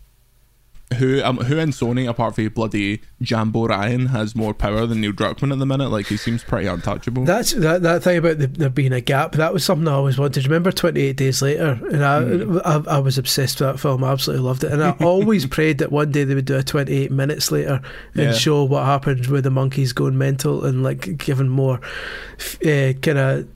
who 0.97 1.21
um, 1.23 1.37
who 1.37 1.57
in 1.57 1.69
Sony 1.69 2.09
apart 2.09 2.35
from 2.35 2.47
bloody 2.49 3.01
Jambo 3.21 3.67
Ryan 3.67 4.07
has 4.07 4.35
more 4.35 4.53
power 4.53 4.87
than 4.87 5.01
Neil 5.01 5.11
Druckmann 5.11 5.51
at 5.51 5.59
the 5.59 5.65
minute? 5.65 5.89
Like 5.89 6.07
he 6.07 6.17
seems 6.17 6.43
pretty 6.43 6.67
untouchable. 6.67 7.25
That's 7.25 7.51
that, 7.53 7.83
that 7.83 8.01
thing 8.01 8.17
about 8.17 8.39
the, 8.39 8.47
there 8.47 8.69
being 8.69 8.93
a 8.93 9.01
gap. 9.01 9.33
That 9.33 9.53
was 9.53 9.63
something 9.63 9.87
I 9.87 9.91
always 9.91 10.17
wanted. 10.17 10.45
Remember 10.45 10.71
Twenty 10.71 11.01
Eight 11.01 11.17
Days 11.17 11.41
Later, 11.41 11.79
and 11.91 12.03
I, 12.03 12.21
mm. 12.21 12.61
I, 12.65 12.95
I 12.95 12.99
was 12.99 13.17
obsessed 13.19 13.59
with 13.59 13.69
that 13.69 13.79
film. 13.79 14.03
I 14.03 14.11
absolutely 14.11 14.45
loved 14.45 14.63
it, 14.63 14.71
and 14.71 14.83
I 14.83 14.91
always 15.01 15.45
prayed 15.47 15.77
that 15.77 15.91
one 15.91 16.11
day 16.11 16.23
they 16.23 16.33
would 16.33 16.45
do 16.45 16.57
a 16.57 16.63
Twenty 16.63 16.93
Eight 16.93 17.11
Minutes 17.11 17.51
Later 17.51 17.81
and 18.15 18.23
yeah. 18.23 18.33
show 18.33 18.63
what 18.63 18.85
happened 18.85 19.27
with 19.27 19.43
the 19.43 19.51
monkeys 19.51 19.93
going 19.93 20.17
mental 20.17 20.65
and 20.65 20.81
like 20.81 21.17
giving 21.19 21.49
more, 21.49 21.79
uh, 22.65 22.93
kind 23.01 23.17
of 23.17 23.47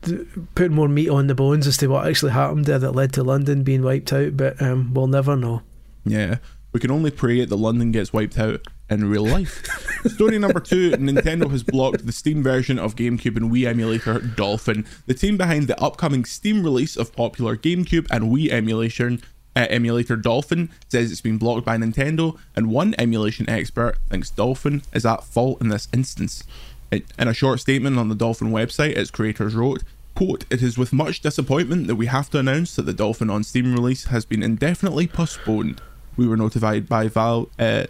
putting 0.54 0.76
more 0.76 0.88
meat 0.88 1.10
on 1.10 1.26
the 1.28 1.36
bones 1.36 1.66
as 1.66 1.78
to 1.78 1.88
what 1.88 2.08
actually 2.08 2.32
happened 2.32 2.66
there 2.66 2.80
that 2.80 2.92
led 2.92 3.12
to 3.14 3.24
London 3.24 3.64
being 3.64 3.82
wiped 3.82 4.14
out. 4.14 4.38
But 4.38 4.62
um, 4.62 4.94
we'll 4.94 5.08
never 5.08 5.36
know. 5.36 5.64
Yeah. 6.06 6.38
We 6.74 6.80
can 6.80 6.90
only 6.90 7.12
pray 7.12 7.46
that 7.46 7.56
London 7.56 7.92
gets 7.92 8.12
wiped 8.12 8.40
out 8.40 8.62
in 8.90 9.08
real 9.08 9.26
life. 9.26 9.64
Story 10.08 10.40
number 10.40 10.60
two 10.60 10.92
Nintendo 10.92 11.50
has 11.52 11.62
blocked 11.62 12.06
the 12.06 12.12
Steam 12.12 12.42
version 12.42 12.80
of 12.80 12.96
GameCube 12.96 13.38
and 13.38 13.52
Wii 13.52 13.68
emulator 13.68 14.20
Dolphin. 14.20 14.86
The 15.06 15.14
team 15.14 15.38
behind 15.38 15.68
the 15.68 15.80
upcoming 15.80 16.26
Steam 16.26 16.64
release 16.64 16.98
of 16.98 17.16
popular 17.16 17.56
GameCube 17.56 18.08
and 18.10 18.26
Wii 18.26 18.52
emulation. 18.52 19.22
Uh, 19.56 19.68
emulator 19.70 20.16
Dolphin 20.16 20.72
says 20.90 21.12
it's 21.12 21.22
been 21.22 21.38
blocked 21.38 21.64
by 21.64 21.78
Nintendo, 21.78 22.40
and 22.56 22.72
one 22.72 22.96
emulation 22.98 23.48
expert 23.48 24.00
thinks 24.10 24.32
Dolphin 24.32 24.82
is 24.94 25.06
at 25.06 25.24
fault 25.24 25.62
in 25.62 25.70
this 25.70 25.88
instance. 25.94 26.44
In 26.92 27.04
a 27.28 27.36
short 27.36 27.60
statement 27.60 28.00
on 28.00 28.10
the 28.10 28.16
Dolphin 28.16 28.50
website, 28.50 28.98
its 28.98 29.12
creators 29.12 29.54
wrote, 29.54 29.84
Quote, 30.16 30.46
it 30.50 30.64
is 30.64 30.78
with 30.78 30.92
much 30.92 31.22
disappointment 31.22 31.86
that 31.86 31.96
we 31.96 32.08
have 32.08 32.32
to 32.32 32.40
announce 32.40 32.76
that 32.76 32.84
the 32.84 32.94
Dolphin 32.94 33.30
on 33.30 33.44
Steam 33.44 33.74
release 33.74 34.06
has 34.06 34.26
been 34.26 34.42
indefinitely 34.42 35.06
postponed 35.08 35.82
we 36.18 36.28
were 36.28 36.38
notified 36.38 36.88
by 36.88 37.08
Valve. 37.08 37.50
Uh, 37.58 37.86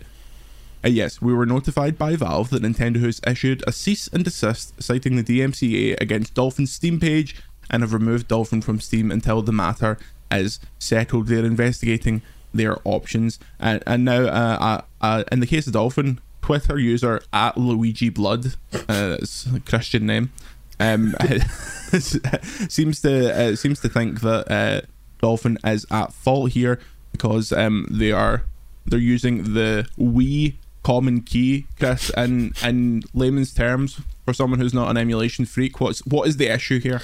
uh, 0.84 0.90
yes, 0.90 1.22
we 1.22 1.34
were 1.34 1.46
notified 1.46 1.98
by 1.98 2.16
Valve 2.16 2.50
that 2.50 2.62
Nintendo 2.62 3.02
has 3.02 3.22
issued 3.26 3.64
a 3.66 3.72
cease 3.72 4.08
and 4.08 4.24
desist 4.24 4.82
citing 4.84 5.16
the 5.16 5.24
DMCA 5.24 6.00
against 6.02 6.34
Dolphin's 6.34 6.74
Steam 6.74 7.00
page 7.00 7.36
and 7.70 7.82
have 7.82 7.94
removed 7.94 8.28
Dolphin 8.28 8.62
from 8.62 8.80
Steam 8.80 9.10
until 9.10 9.42
the 9.42 9.54
matter 9.54 9.98
is 10.30 10.60
settled. 10.80 11.28
They're 11.28 11.46
investigating 11.46 12.22
their 12.54 12.78
options. 12.84 13.40
And, 13.60 13.82
and 13.88 14.04
now, 14.04 14.24
uh, 14.24 14.58
uh, 14.60 14.82
uh, 15.02 15.24
in 15.32 15.40
the 15.40 15.48
case 15.48 15.68
of 15.68 15.74
Dolphin, 15.74 16.20
Twitter 16.42 16.78
user 16.78 17.22
at 17.32 17.58
Luigi 17.58 18.10
Blood, 18.10 18.48
uh, 18.74 19.18
it's 19.22 19.46
a 19.46 19.62
Christian 19.62 20.06
name, 20.06 20.32
um, 20.80 21.16
seems 22.00 23.02
to 23.02 23.34
uh, 23.34 23.56
seems 23.56 23.80
to 23.80 23.88
think 23.88 24.20
that 24.22 24.86
Dolphin 25.22 25.58
is 25.64 25.86
at 25.90 26.12
fault 26.12 26.52
here 26.52 26.80
because 27.14 27.54
um, 27.54 27.88
they 27.90 28.12
are 28.12 28.44
they're 28.86 29.00
using 29.00 29.54
the 29.54 29.88
Wii 29.98 30.56
common 30.84 31.22
key, 31.22 31.66
Chris, 31.80 32.10
in 32.18 32.54
in 32.62 33.04
layman's 33.14 33.54
terms 33.54 34.02
for 34.26 34.34
someone 34.34 34.60
who's 34.60 34.74
not 34.74 34.90
an 34.90 34.98
emulation 34.98 35.46
freak. 35.46 35.80
What's 35.80 36.06
what 36.06 36.28
is 36.28 36.36
the 36.38 36.54
issue 36.54 36.80
here? 36.80 37.02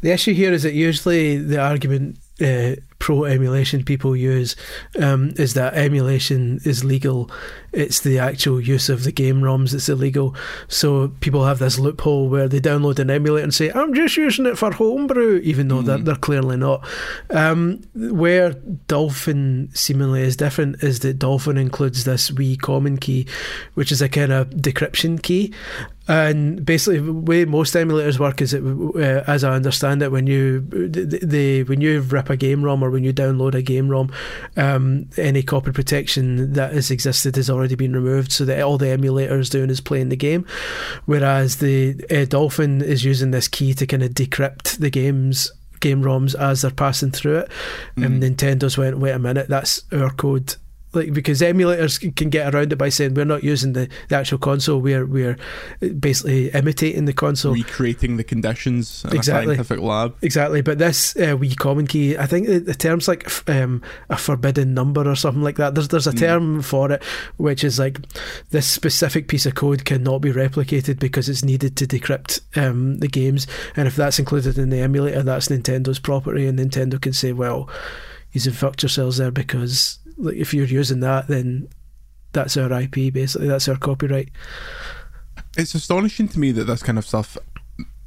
The 0.00 0.12
issue 0.12 0.34
here 0.34 0.52
is 0.52 0.62
that 0.62 0.74
usually 0.74 1.38
the 1.38 1.58
argument 1.58 2.18
uh, 2.40 2.76
pro 3.04 3.24
emulation 3.24 3.84
people 3.84 4.16
use 4.16 4.56
um, 4.98 5.30
is 5.36 5.52
that 5.52 5.74
emulation 5.74 6.58
is 6.64 6.82
legal. 6.84 7.30
It's 7.70 8.00
the 8.00 8.18
actual 8.18 8.62
use 8.62 8.88
of 8.88 9.04
the 9.04 9.12
game 9.12 9.42
ROMs 9.42 9.72
that's 9.72 9.90
illegal. 9.90 10.34
So 10.68 11.08
people 11.20 11.44
have 11.44 11.58
this 11.58 11.78
loophole 11.78 12.30
where 12.30 12.48
they 12.48 12.60
download 12.60 12.98
an 12.98 13.10
emulator 13.10 13.44
and 13.44 13.52
say, 13.52 13.70
I'm 13.72 13.92
just 13.92 14.16
using 14.16 14.46
it 14.46 14.56
for 14.56 14.72
homebrew, 14.72 15.40
even 15.44 15.68
though 15.68 15.82
mm. 15.82 15.84
they're, 15.84 15.98
they're, 15.98 16.14
clearly 16.14 16.56
not. 16.56 16.82
Um, 17.28 17.82
where 17.94 18.52
Dolphin 18.88 19.68
seemingly 19.74 20.22
is 20.22 20.36
different 20.36 20.82
is 20.82 21.00
that 21.00 21.18
Dolphin 21.18 21.58
includes 21.58 22.04
this 22.04 22.30
Wii 22.30 22.58
common 22.58 22.96
key, 22.96 23.26
which 23.74 23.92
is 23.92 24.00
a 24.00 24.08
kind 24.08 24.32
of 24.32 24.48
decryption 24.48 25.22
key. 25.22 25.52
And 26.06 26.64
basically, 26.66 27.00
the 27.00 27.12
way 27.12 27.46
most 27.46 27.72
emulators 27.74 28.18
work 28.18 28.42
is, 28.42 28.50
that, 28.50 28.62
uh, 28.62 29.30
as 29.30 29.42
I 29.42 29.54
understand 29.54 30.02
it, 30.02 30.12
when 30.12 30.26
you 30.26 30.60
the, 30.60 31.20
the, 31.22 31.62
when 31.64 31.80
you 31.80 32.02
rip 32.02 32.28
a 32.28 32.36
game 32.36 32.62
ROM 32.62 32.82
or 32.82 32.90
when 32.94 33.04
you 33.04 33.12
download 33.12 33.54
a 33.54 33.60
game 33.60 33.88
ROM, 33.88 34.10
um, 34.56 35.10
any 35.18 35.42
copy 35.42 35.72
protection 35.72 36.54
that 36.54 36.72
has 36.72 36.90
existed 36.90 37.36
has 37.36 37.50
already 37.50 37.74
been 37.74 37.92
removed, 37.92 38.32
so 38.32 38.46
that 38.46 38.62
all 38.62 38.78
the 38.78 38.88
emulator 38.88 39.38
is 39.38 39.50
doing 39.50 39.68
is 39.68 39.82
playing 39.82 40.08
the 40.08 40.16
game. 40.16 40.46
Whereas 41.04 41.58
the 41.58 42.02
uh, 42.10 42.24
Dolphin 42.24 42.80
is 42.80 43.04
using 43.04 43.32
this 43.32 43.48
key 43.48 43.74
to 43.74 43.86
kind 43.86 44.02
of 44.02 44.12
decrypt 44.12 44.78
the 44.78 44.88
game's 44.88 45.52
game 45.80 46.02
ROMs 46.02 46.34
as 46.34 46.62
they're 46.62 46.70
passing 46.70 47.10
through 47.10 47.40
it. 47.40 47.50
Mm. 47.96 48.06
And 48.06 48.22
Nintendo's 48.22 48.78
went, 48.78 48.98
wait 48.98 49.10
a 49.10 49.18
minute, 49.18 49.48
that's 49.48 49.82
our 49.92 50.10
code 50.10 50.56
like 50.94 51.12
because 51.12 51.40
emulators 51.40 52.14
can 52.16 52.30
get 52.30 52.54
around 52.54 52.72
it 52.72 52.76
by 52.76 52.88
saying 52.88 53.14
we're 53.14 53.24
not 53.24 53.44
using 53.44 53.72
the, 53.72 53.88
the 54.08 54.16
actual 54.16 54.38
console 54.38 54.80
we're 54.80 55.06
we're 55.06 55.36
basically 55.98 56.50
imitating 56.50 57.04
the 57.04 57.12
console 57.12 57.52
recreating 57.52 58.16
the 58.16 58.24
conditions 58.24 59.04
in 59.04 59.16
exactly. 59.16 59.54
a 59.54 59.56
scientific 59.56 59.80
lab 59.80 60.16
exactly 60.22 60.60
but 60.62 60.78
this 60.78 61.16
uh, 61.16 61.36
Wii 61.36 61.56
common 61.56 61.86
key 61.86 62.16
I 62.16 62.26
think 62.26 62.46
the, 62.46 62.58
the 62.58 62.74
term's 62.74 63.08
like 63.08 63.28
um, 63.48 63.82
a 64.08 64.16
forbidden 64.16 64.74
number 64.74 65.08
or 65.08 65.16
something 65.16 65.42
like 65.42 65.56
that 65.56 65.74
there's 65.74 65.88
there's 65.88 66.06
a 66.06 66.12
mm. 66.12 66.18
term 66.18 66.62
for 66.62 66.92
it 66.92 67.02
which 67.36 67.64
is 67.64 67.78
like 67.78 67.98
this 68.50 68.68
specific 68.68 69.28
piece 69.28 69.46
of 69.46 69.54
code 69.54 69.84
cannot 69.84 70.18
be 70.18 70.32
replicated 70.32 70.98
because 70.98 71.28
it's 71.28 71.44
needed 71.44 71.76
to 71.76 71.86
decrypt 71.86 72.40
um, 72.56 72.98
the 72.98 73.08
games 73.08 73.46
and 73.76 73.88
if 73.88 73.96
that's 73.96 74.18
included 74.18 74.58
in 74.58 74.70
the 74.70 74.80
emulator 74.80 75.22
that's 75.22 75.48
Nintendo's 75.48 75.98
property 75.98 76.46
and 76.46 76.58
Nintendo 76.58 77.00
can 77.00 77.12
say 77.12 77.32
well 77.32 77.68
you've 78.32 78.56
fucked 78.56 78.82
yourselves 78.82 79.18
there 79.18 79.30
because 79.30 79.98
like 80.16 80.36
if 80.36 80.54
you're 80.54 80.66
using 80.66 81.00
that, 81.00 81.28
then 81.28 81.68
that's 82.32 82.56
our 82.56 82.72
IP 82.72 83.12
basically. 83.12 83.48
That's 83.48 83.68
our 83.68 83.76
copyright. 83.76 84.30
It's 85.56 85.74
astonishing 85.74 86.28
to 86.28 86.38
me 86.38 86.52
that 86.52 86.64
this 86.64 86.82
kind 86.82 86.98
of 86.98 87.06
stuff 87.06 87.38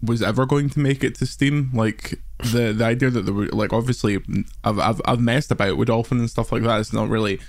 was 0.02 0.22
ever 0.22 0.46
going 0.46 0.70
to 0.70 0.80
make 0.80 1.04
it 1.04 1.16
to 1.16 1.26
Steam. 1.26 1.72
Like 1.74 2.20
the 2.40 2.74
the 2.74 2.86
idea 2.86 3.10
that 3.10 3.22
there 3.22 3.34
were 3.34 3.48
like 3.48 3.74
obviously 3.74 4.20
I've 4.64 4.80
I've, 4.80 5.02
I've 5.06 5.22
messed 5.22 5.52
about 5.52 5.78
with 5.78 5.88
Dolphin 5.88 6.20
and 6.20 6.30
stuff 6.30 6.52
like 6.52 6.64
that. 6.64 6.80
It's 6.80 6.94
not 6.94 7.10
really 7.10 7.40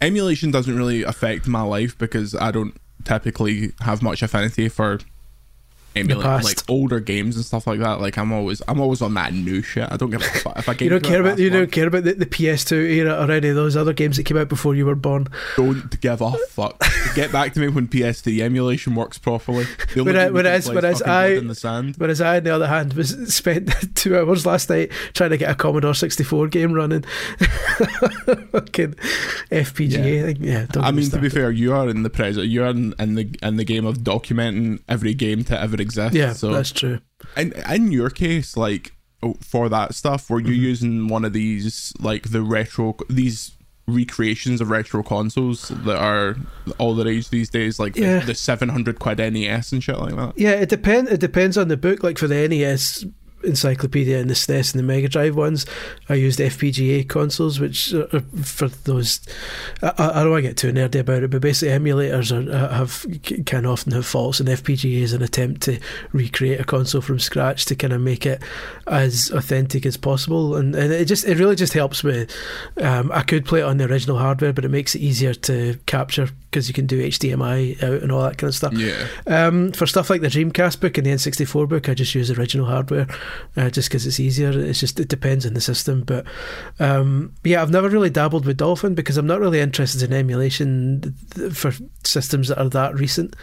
emulation 0.00 0.50
doesn't 0.50 0.76
really 0.76 1.02
affect 1.02 1.46
my 1.46 1.62
life 1.62 1.96
because 1.98 2.34
I 2.34 2.50
don't 2.50 2.76
typically 3.04 3.72
have 3.80 4.02
much 4.02 4.22
affinity 4.22 4.68
for 4.68 4.98
emulate 5.96 6.44
like 6.44 6.58
older 6.68 7.00
games 7.00 7.36
and 7.36 7.44
stuff 7.44 7.66
like 7.66 7.80
that. 7.80 8.00
Like 8.00 8.18
I'm 8.18 8.32
always 8.32 8.62
I'm 8.66 8.80
always 8.80 9.02
on 9.02 9.14
that 9.14 9.32
new 9.32 9.62
shit. 9.62 9.90
I 9.90 9.96
don't 9.96 10.10
give 10.10 10.22
a 10.22 10.24
fuck 10.24 10.58
if 10.58 10.68
I 10.68 10.76
You 10.80 10.90
don't 10.90 11.04
care 11.04 11.20
about 11.20 11.38
you 11.38 11.50
don't 11.50 11.70
care 11.70 11.86
about 11.86 12.04
the, 12.04 12.14
the, 12.14 12.26
PS2 12.26 12.72
era 12.72 13.24
or 13.24 13.30
any 13.30 13.48
of 13.48 13.54
those 13.54 13.76
other 13.76 13.92
games 13.92 14.16
that 14.16 14.24
came 14.24 14.36
out 14.36 14.48
before 14.48 14.74
you 14.74 14.86
were 14.86 14.94
born. 14.94 15.28
Don't 15.56 16.00
give 16.00 16.20
a 16.20 16.32
fuck. 16.48 16.82
Get 17.14 17.30
back 17.30 17.54
to 17.54 17.60
me 17.60 17.68
when 17.68 17.86
PS2 17.86 18.40
emulation 18.40 18.94
works 18.94 19.18
properly. 19.18 19.66
Whereas, 19.94 20.32
whereas, 20.32 20.68
whereas 20.68 21.02
I 21.02 21.26
in 21.28 21.48
the 21.48 21.54
sand. 21.54 21.94
whereas 21.96 22.20
I 22.20 22.38
on 22.38 22.44
the 22.44 22.50
other 22.50 22.66
hand 22.66 22.94
was 22.94 23.10
spent 23.34 23.70
two 23.94 24.16
hours 24.16 24.44
last 24.44 24.68
night 24.70 24.90
trying 25.12 25.30
to 25.30 25.36
get 25.36 25.50
a 25.50 25.54
Commodore 25.54 25.94
64 25.94 26.48
game 26.48 26.72
running. 26.72 27.02
Fucking 28.52 28.94
FPGA. 29.50 30.36
Yeah, 30.40 30.66
yeah 30.74 30.82
I 30.82 30.90
mean 30.90 31.10
to 31.10 31.18
be 31.18 31.28
fair, 31.28 31.50
you 31.50 31.72
are 31.72 31.88
in 31.88 32.02
the 32.02 32.10
present. 32.10 32.48
You 32.48 32.64
are 32.64 32.70
in, 32.70 32.94
in 32.98 33.14
the 33.14 33.28
in 33.42 33.56
the 33.56 33.64
game 33.64 33.86
of 33.86 33.98
documenting 33.98 34.80
every 34.88 35.14
game 35.14 35.44
to 35.44 35.60
every 35.60 35.83
exist. 35.84 36.14
Yeah, 36.14 36.32
so 36.32 36.52
that's 36.52 36.72
true. 36.72 37.00
And 37.36 37.52
in 37.70 37.92
your 37.92 38.10
case, 38.10 38.56
like 38.56 38.94
oh, 39.22 39.34
for 39.40 39.68
that 39.68 39.94
stuff, 39.94 40.28
were 40.28 40.40
you 40.40 40.46
mm-hmm. 40.46 40.62
using 40.62 41.08
one 41.08 41.24
of 41.24 41.32
these 41.32 41.92
like 42.00 42.30
the 42.30 42.42
retro 42.42 42.96
these 43.08 43.52
recreations 43.86 44.60
of 44.60 44.70
retro 44.70 45.02
consoles 45.02 45.68
that 45.68 45.96
are 45.96 46.36
all 46.78 46.94
the 46.94 47.04
rage 47.04 47.28
these 47.28 47.50
days, 47.50 47.78
like 47.78 47.96
yeah. 47.96 48.20
the, 48.20 48.26
the 48.26 48.34
seven 48.34 48.68
hundred 48.68 48.98
quid 48.98 49.18
NES 49.18 49.72
and 49.72 49.82
shit 49.82 49.98
like 49.98 50.16
that? 50.16 50.32
Yeah, 50.36 50.52
it 50.52 50.68
depends. 50.68 51.10
It 51.10 51.20
depends 51.20 51.56
on 51.56 51.68
the 51.68 51.76
book. 51.76 52.02
Like 52.02 52.18
for 52.18 52.28
the 52.28 52.48
NES 52.48 53.04
encyclopedia 53.44 54.18
and 54.18 54.30
the 54.30 54.34
SNES 54.34 54.74
and 54.74 54.78
the 54.78 54.86
Mega 54.86 55.08
Drive 55.08 55.36
ones. 55.36 55.66
I 56.08 56.14
used 56.14 56.38
FPGA 56.38 57.08
consoles, 57.08 57.60
which 57.60 57.92
are 57.92 58.20
for 58.42 58.68
those. 58.68 59.20
I, 59.82 59.92
I 59.98 60.22
don't 60.22 60.30
want 60.30 60.42
to 60.44 60.48
get 60.48 60.56
too 60.56 60.72
nerdy 60.72 61.00
about 61.00 61.22
it, 61.22 61.30
but 61.30 61.40
basically 61.40 61.76
emulators 61.78 62.32
are, 62.32 62.74
have 62.74 63.06
can 63.46 63.66
often 63.66 63.92
have 63.92 64.06
faults, 64.06 64.40
and 64.40 64.48
FPGA 64.48 65.00
is 65.00 65.12
an 65.12 65.22
attempt 65.22 65.62
to 65.62 65.78
recreate 66.12 66.60
a 66.60 66.64
console 66.64 67.00
from 67.00 67.18
scratch 67.18 67.64
to 67.66 67.76
kind 67.76 67.92
of 67.92 68.00
make 68.00 68.26
it 68.26 68.42
as 68.86 69.30
authentic 69.30 69.86
as 69.86 69.96
possible, 69.96 70.56
and, 70.56 70.74
and 70.74 70.92
it 70.92 71.06
just 71.06 71.26
it 71.26 71.38
really 71.38 71.56
just 71.56 71.72
helps 71.72 72.04
me. 72.04 72.26
Um, 72.80 73.10
I 73.12 73.22
could 73.22 73.44
play 73.44 73.60
it 73.60 73.64
on 73.64 73.78
the 73.78 73.84
original 73.84 74.18
hardware, 74.18 74.52
but 74.52 74.64
it 74.64 74.70
makes 74.70 74.94
it 74.94 75.00
easier 75.00 75.34
to 75.34 75.78
capture 75.86 76.28
because 76.54 76.68
you 76.68 76.74
can 76.74 76.86
do 76.86 77.04
HDMI 77.04 77.82
out 77.82 78.00
and 78.00 78.12
all 78.12 78.22
that 78.22 78.38
kind 78.38 78.48
of 78.48 78.54
stuff. 78.54 78.72
Yeah. 78.74 79.08
Um, 79.26 79.72
for 79.72 79.86
stuff 79.86 80.08
like 80.08 80.20
the 80.20 80.28
Dreamcast 80.28 80.78
book 80.78 80.96
and 80.96 81.04
the 81.04 81.10
N64 81.10 81.68
book, 81.68 81.88
I 81.88 81.94
just 81.94 82.14
use 82.14 82.30
original 82.30 82.66
hardware, 82.66 83.08
uh, 83.56 83.70
just 83.70 83.88
because 83.88 84.06
it's 84.06 84.20
easier. 84.20 84.50
It's 84.50 84.78
just 84.78 85.00
it 85.00 85.08
depends 85.08 85.44
on 85.44 85.54
the 85.54 85.60
system, 85.60 86.04
but 86.04 86.24
um, 86.78 87.34
yeah, 87.42 87.60
I've 87.60 87.72
never 87.72 87.88
really 87.88 88.08
dabbled 88.08 88.46
with 88.46 88.58
Dolphin 88.58 88.94
because 88.94 89.16
I'm 89.16 89.26
not 89.26 89.40
really 89.40 89.58
interested 89.58 90.00
in 90.04 90.12
emulation 90.12 91.16
for 91.52 91.72
systems 92.04 92.48
that 92.48 92.60
are 92.60 92.68
that 92.68 92.94
recent. 92.94 93.34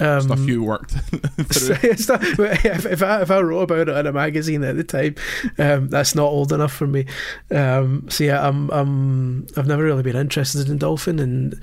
Um, 0.00 0.22
stuff 0.22 0.40
you 0.40 0.62
worked. 0.62 0.92
stuff, 1.52 2.22
if, 2.38 2.86
if, 2.86 3.02
I, 3.02 3.20
if 3.20 3.30
I 3.30 3.40
wrote 3.40 3.64
about 3.64 3.90
it 3.90 3.96
in 3.96 4.06
a 4.06 4.12
magazine 4.12 4.64
at 4.64 4.78
the 4.78 4.84
time, 4.84 5.14
um, 5.58 5.90
that's 5.90 6.14
not 6.14 6.24
old 6.24 6.52
enough 6.54 6.72
for 6.72 6.86
me. 6.86 7.04
Um, 7.50 8.08
so 8.08 8.24
yeah, 8.24 8.46
I'm, 8.46 8.70
I'm 8.70 9.46
I've 9.58 9.66
never 9.66 9.84
really 9.84 10.02
been 10.02 10.16
interested 10.16 10.70
in 10.70 10.78
dolphin, 10.78 11.18
and 11.18 11.60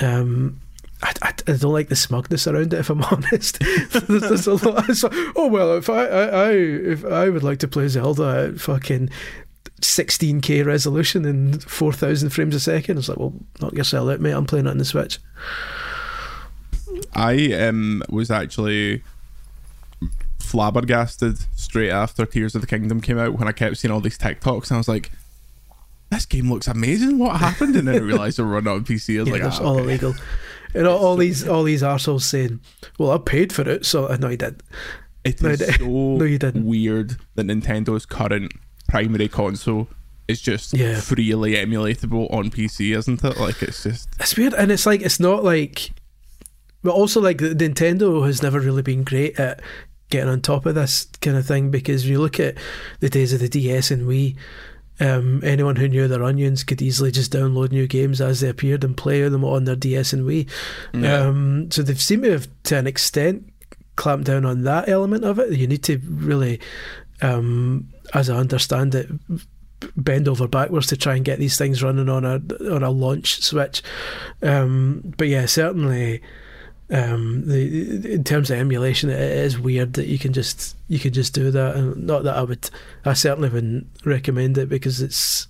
um, 0.00 0.60
I, 1.02 1.12
I, 1.22 1.28
I, 1.28 1.52
don't 1.52 1.72
like 1.72 1.88
the 1.88 1.96
smugness 1.96 2.46
around 2.46 2.72
it. 2.72 2.80
If 2.80 2.90
I'm 2.90 3.02
honest, 3.10 3.58
there's, 3.90 4.22
there's, 4.22 4.46
a 4.46 4.54
lot. 4.54 4.88
Of, 4.88 5.32
oh 5.36 5.48
well, 5.48 5.76
if 5.76 5.90
I, 5.90 6.04
I, 6.06 6.50
if 6.52 7.04
I 7.04 7.28
would 7.28 7.42
like 7.42 7.58
to 7.60 7.68
play 7.68 7.88
Zelda 7.88 8.50
at 8.52 8.60
fucking 8.60 9.10
16k 9.80 10.64
resolution 10.64 11.24
and 11.24 11.62
4,000 11.62 12.30
frames 12.30 12.54
a 12.54 12.60
second, 12.60 12.98
it's 12.98 13.08
like, 13.08 13.18
well, 13.18 13.34
knock 13.60 13.74
yourself 13.74 14.10
out, 14.10 14.20
mate. 14.20 14.32
I'm 14.32 14.46
playing 14.46 14.66
it 14.66 14.70
on 14.70 14.78
the 14.78 14.84
Switch. 14.84 15.18
I 17.14 17.52
um, 17.52 18.02
was 18.08 18.30
actually 18.30 19.02
flabbergasted 20.38 21.38
straight 21.56 21.90
after 21.90 22.24
Tears 22.24 22.54
of 22.54 22.60
the 22.60 22.66
Kingdom 22.66 23.00
came 23.00 23.18
out 23.18 23.38
when 23.38 23.48
I 23.48 23.52
kept 23.52 23.78
seeing 23.78 23.92
all 23.92 24.00
these 24.00 24.18
TikToks 24.18 24.68
and 24.68 24.72
I 24.72 24.78
was 24.78 24.88
like, 24.88 25.10
this 26.14 26.26
game 26.26 26.50
looks 26.50 26.66
amazing. 26.66 27.18
What 27.18 27.36
happened? 27.36 27.76
And 27.76 27.88
then 27.88 27.96
I 27.96 27.98
realised 28.04 28.38
they 28.38 28.42
were 28.42 28.50
running 28.50 28.72
on 28.72 28.84
PC. 28.84 29.16
I 29.16 29.20
was 29.20 29.28
yeah, 29.28 29.32
like, 29.34 29.42
that's 29.42 29.60
ah, 29.60 29.64
all 29.64 29.74
okay. 29.78 29.82
illegal. 29.84 30.14
And 30.74 30.86
all, 30.86 30.98
all 30.98 31.16
these 31.16 31.46
all 31.46 31.62
these 31.62 31.82
arseholes 31.82 32.22
saying, 32.22 32.60
"Well, 32.98 33.12
I 33.12 33.18
paid 33.18 33.52
for 33.52 33.68
it," 33.68 33.86
so 33.86 34.08
I 34.08 34.16
no, 34.16 34.28
you 34.28 34.36
didn't. 34.36 34.62
It 35.24 35.40
no, 35.40 35.50
is 35.50 35.76
so 35.76 35.84
no, 35.86 36.24
you 36.24 36.38
didn't. 36.38 36.66
weird 36.66 37.16
that 37.36 37.46
Nintendo's 37.46 38.06
current 38.06 38.52
primary 38.88 39.28
console 39.28 39.88
is 40.26 40.40
just 40.40 40.72
yeah. 40.72 41.00
freely 41.00 41.54
emulatable 41.54 42.32
on 42.32 42.50
PC, 42.50 42.96
isn't 42.96 43.22
it? 43.22 43.38
Like 43.38 43.62
it's 43.62 43.84
just 43.84 44.08
it's 44.18 44.36
weird, 44.36 44.54
and 44.54 44.72
it's 44.72 44.86
like 44.86 45.00
it's 45.02 45.20
not 45.20 45.44
like 45.44 45.90
but 46.84 46.92
also, 46.92 47.20
like 47.20 47.38
Nintendo 47.38 48.26
has 48.26 48.42
never 48.42 48.60
really 48.60 48.82
been 48.82 49.04
great 49.04 49.40
at 49.40 49.60
getting 50.10 50.28
on 50.28 50.42
top 50.42 50.66
of 50.66 50.74
this 50.74 51.06
kind 51.22 51.34
of 51.34 51.46
thing 51.46 51.70
because 51.70 52.06
you 52.06 52.20
look 52.20 52.38
at 52.38 52.56
the 53.00 53.08
days 53.08 53.32
of 53.32 53.40
the 53.40 53.48
DS 53.48 53.90
and 53.90 54.06
Wii. 54.06 54.36
Um, 55.00 55.40
anyone 55.42 55.76
who 55.76 55.88
knew 55.88 56.06
their 56.06 56.22
onions 56.22 56.62
could 56.62 56.80
easily 56.80 57.10
just 57.10 57.32
download 57.32 57.72
new 57.72 57.88
games 57.88 58.20
as 58.20 58.40
they 58.40 58.48
appeared 58.48 58.84
and 58.84 58.96
play 58.96 59.28
them 59.28 59.44
on 59.44 59.64
their 59.64 59.74
DS 59.74 60.12
and 60.12 60.24
Wii. 60.24 60.48
Yeah. 60.92 61.16
Um, 61.18 61.70
so 61.70 61.82
they've 61.82 62.00
seemed 62.00 62.22
to 62.22 62.30
have, 62.30 62.48
to 62.64 62.78
an 62.78 62.86
extent, 62.86 63.52
clamped 63.96 64.26
down 64.26 64.44
on 64.44 64.62
that 64.62 64.88
element 64.88 65.24
of 65.24 65.38
it. 65.38 65.52
You 65.52 65.66
need 65.66 65.82
to 65.84 65.98
really, 66.04 66.60
um, 67.22 67.88
as 68.12 68.30
I 68.30 68.36
understand 68.36 68.94
it, 68.94 69.10
bend 69.96 70.28
over 70.28 70.46
backwards 70.48 70.86
to 70.88 70.96
try 70.96 71.16
and 71.16 71.24
get 71.24 71.38
these 71.38 71.58
things 71.58 71.82
running 71.82 72.08
on 72.08 72.24
a 72.24 72.40
on 72.72 72.82
a 72.82 72.90
launch 72.90 73.42
switch. 73.42 73.82
Um, 74.42 75.14
but 75.16 75.28
yeah, 75.28 75.46
certainly. 75.46 76.22
Um, 76.90 77.46
the 77.46 78.12
in 78.12 78.24
terms 78.24 78.50
of 78.50 78.58
emulation, 78.58 79.08
it 79.08 79.18
is 79.18 79.58
weird 79.58 79.94
that 79.94 80.06
you 80.06 80.18
can 80.18 80.32
just 80.32 80.76
you 80.88 80.98
can 80.98 81.12
just 81.12 81.32
do 81.34 81.50
that, 81.50 81.76
and 81.76 82.06
not 82.06 82.24
that 82.24 82.36
I 82.36 82.42
would, 82.42 82.68
I 83.04 83.14
certainly 83.14 83.48
wouldn't 83.48 83.86
recommend 84.04 84.58
it 84.58 84.68
because 84.68 85.00
it's, 85.00 85.48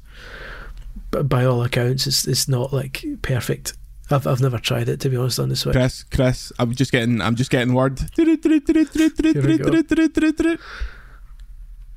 by 1.11 1.45
all 1.45 1.62
accounts, 1.64 2.07
it's 2.07 2.26
it's 2.29 2.49
not 2.49 2.73
like 2.73 3.05
perfect. 3.23 3.75
I've 4.11 4.26
I've 4.26 4.41
never 4.41 4.59
tried 4.59 4.88
it 4.88 5.00
to 5.00 5.09
be 5.09 5.17
honest 5.17 5.41
on 5.41 5.49
the 5.49 5.57
Switch. 5.57 5.75
Chris, 5.75 6.05
Chris, 6.05 6.53
I'm 6.59 6.73
just 6.75 6.93
getting, 6.93 7.21
I'm 7.21 7.35
just 7.35 7.50
getting 7.50 7.75
word. 7.75 7.99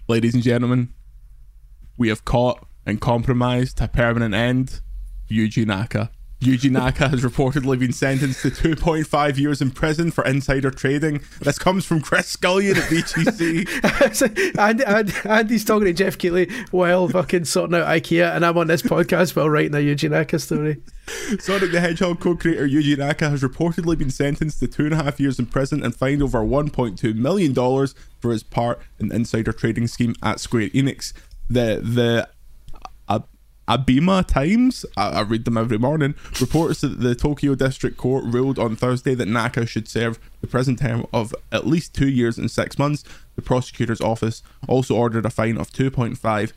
Ladies 0.07 0.33
and 0.33 0.41
gentlemen, 0.41 0.93
we 1.97 2.07
have 2.09 2.25
caught 2.25 2.65
and 2.85 2.99
compromised 3.01 3.81
a 3.81 3.87
permanent 3.87 4.33
end 4.33 4.81
Yuji 5.29 5.65
Naka. 5.65 6.09
Yuji 6.41 6.69
Naka 6.69 7.09
has 7.09 7.21
reportedly 7.21 7.79
been 7.79 7.91
sentenced 7.91 8.43
to 8.43 8.51
2.5 8.51 9.37
years 9.37 9.59
in 9.59 9.71
prison 9.71 10.11
for 10.11 10.23
insider 10.23 10.69
trading. 10.69 11.21
This 11.41 11.57
comes 11.57 11.83
from 11.83 11.99
Chris 11.99 12.35
Scullion 12.35 12.77
at 12.77 12.83
VGC. 12.83 14.57
and, 14.59 14.81
and 14.81 15.13
Andy's 15.25 15.65
talking 15.65 15.85
to 15.85 15.93
Geoff 15.93 16.19
Keighley 16.19 16.47
while 16.69 17.07
fucking 17.07 17.45
sorting 17.45 17.75
out 17.75 17.87
IKEA, 17.87 18.35
and 18.35 18.45
I'm 18.45 18.57
on 18.57 18.67
this 18.67 18.83
podcast 18.83 19.35
while 19.35 19.49
writing 19.49 19.73
a 19.73 19.79
Yuji 19.79 20.11
Naka 20.11 20.37
story. 20.37 20.77
Sonic 21.39 21.71
the 21.71 21.79
Hedgehog 21.79 22.19
co-creator 22.19 22.67
Yuji 22.67 22.97
Naka 22.97 23.29
has 23.29 23.41
reportedly 23.41 23.97
been 23.97 24.11
sentenced 24.11 24.59
to 24.59 24.67
two 24.67 24.85
and 24.85 24.93
a 24.93 25.03
half 25.03 25.19
years 25.19 25.39
in 25.39 25.47
prison 25.47 25.83
and 25.83 25.95
fined 25.95 26.21
over 26.21 26.39
1.2 26.39 27.15
million 27.15 27.53
dollars 27.53 27.95
for 28.19 28.31
his 28.31 28.43
part 28.43 28.79
in 28.99 29.07
the 29.07 29.15
insider 29.15 29.53
trading 29.53 29.87
scheme 29.87 30.13
at 30.21 30.39
Square 30.39 30.69
Enix. 30.69 31.13
The 31.49 31.81
the 31.81 32.29
Abema 33.67 34.25
Times, 34.25 34.85
I, 34.95 35.09
I, 35.09 35.21
read 35.21 35.45
them 35.45 35.57
every 35.57 35.77
morning, 35.77 36.15
reports 36.39 36.81
that 36.81 37.01
the 37.01 37.15
Tokyo 37.15 37.53
District 37.53 37.97
Court 37.97 38.23
ruled 38.25 38.57
on 38.57 38.75
Thursday 38.75 39.13
that 39.15 39.27
Naka 39.27 39.65
should 39.65 39.87
serve 39.87 40.19
the 40.39 40.47
prison 40.47 40.77
term 40.77 41.05
of 41.11 41.35
at 41.51 41.67
least 41.67 41.93
two 41.93 42.07
years 42.07 42.37
and 42.37 42.49
six 42.49 42.79
months. 42.79 43.03
The 43.35 43.41
prosecutor's 43.41 43.99
office 43.99 44.41
also 44.67 44.95
ordered 44.95 45.25
a 45.25 45.29
fine 45.29 45.57
of 45.57 45.71
2.5 45.71 46.53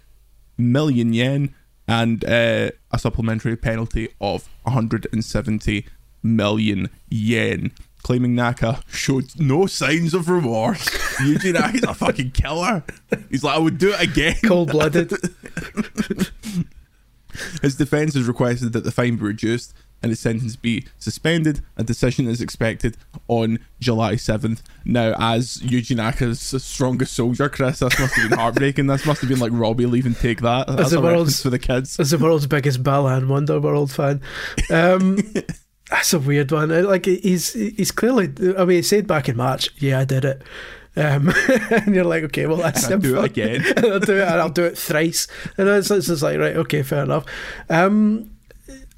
million 0.56 1.12
yen 1.12 1.54
and 1.88 2.24
uh, 2.24 2.70
a 2.92 2.98
supplementary 2.98 3.56
penalty 3.56 4.08
of 4.20 4.48
170 4.62 5.86
million 6.22 6.88
yen. 7.08 7.72
Claiming 8.02 8.34
Naka 8.34 8.82
showed 8.86 9.38
no 9.38 9.66
signs 9.66 10.14
of 10.14 10.30
remorse. 10.30 10.88
Yuji 11.18 11.52
Naka's 11.52 11.82
a 11.82 11.92
fucking 11.92 12.30
killer. 12.30 12.84
He's 13.28 13.44
like, 13.44 13.56
I 13.56 13.58
would 13.58 13.78
do 13.78 13.92
it 13.92 14.00
again. 14.00 14.36
Cold 14.44 14.70
blooded. 14.70 15.12
His 17.62 17.76
defence 17.76 18.14
has 18.14 18.26
requested 18.26 18.72
that 18.72 18.84
the 18.84 18.92
fine 18.92 19.16
be 19.16 19.24
reduced 19.24 19.74
and 20.02 20.10
his 20.10 20.20
sentence 20.20 20.56
be 20.56 20.86
suspended. 20.98 21.60
A 21.76 21.84
decision 21.84 22.26
is 22.26 22.40
expected 22.40 22.96
on 23.28 23.58
July 23.80 24.14
7th. 24.14 24.62
Now, 24.84 25.14
as 25.18 25.58
Yuji 25.58 25.96
Naka's 25.96 26.40
strongest 26.62 27.12
soldier, 27.12 27.48
Chris, 27.48 27.80
this 27.80 27.98
must 27.98 28.14
have 28.14 28.30
been 28.30 28.38
heartbreaking. 28.38 28.86
this 28.86 29.06
must 29.06 29.20
have 29.20 29.28
been 29.28 29.38
like 29.38 29.52
Robbie 29.52 29.86
leaving 29.86 30.14
Take 30.14 30.40
That. 30.40 30.68
That's 30.68 30.82
as 30.82 30.90
the 30.92 31.00
world's, 31.00 31.42
for 31.42 31.50
the 31.50 31.58
kids. 31.58 32.00
As 32.00 32.10
the 32.10 32.18
world's 32.18 32.46
biggest 32.46 32.82
Balan 32.82 33.26
Wonderworld 33.26 33.92
fan. 33.92 34.22
Um, 34.70 35.18
that's 35.90 36.12
a 36.12 36.18
weird 36.18 36.50
one. 36.52 36.70
Like, 36.84 37.04
he's 37.06 37.52
he's 37.52 37.90
clearly, 37.90 38.32
I 38.56 38.64
mean, 38.64 38.76
he 38.76 38.82
said 38.82 39.06
back 39.06 39.28
in 39.28 39.36
March, 39.36 39.70
yeah, 39.78 39.98
I 39.98 40.04
did 40.04 40.24
it. 40.24 40.42
Um, 40.96 41.32
and 41.70 41.94
you're 41.94 42.04
like, 42.04 42.24
okay, 42.24 42.46
well, 42.46 42.56
that's 42.56 42.90
I'll 42.90 42.98
do 42.98 43.18
it 43.18 43.24
again. 43.24 43.64
I'll 43.76 44.00
do 44.00 44.16
it, 44.16 44.28
and 44.28 44.40
I'll 44.40 44.48
do 44.50 44.64
it 44.64 44.76
thrice. 44.76 45.26
And 45.56 45.68
it's, 45.68 45.90
it's 45.90 46.08
just 46.08 46.22
like, 46.22 46.38
right, 46.38 46.56
okay, 46.56 46.82
fair 46.82 47.04
enough. 47.04 47.24
Um, 47.68 48.30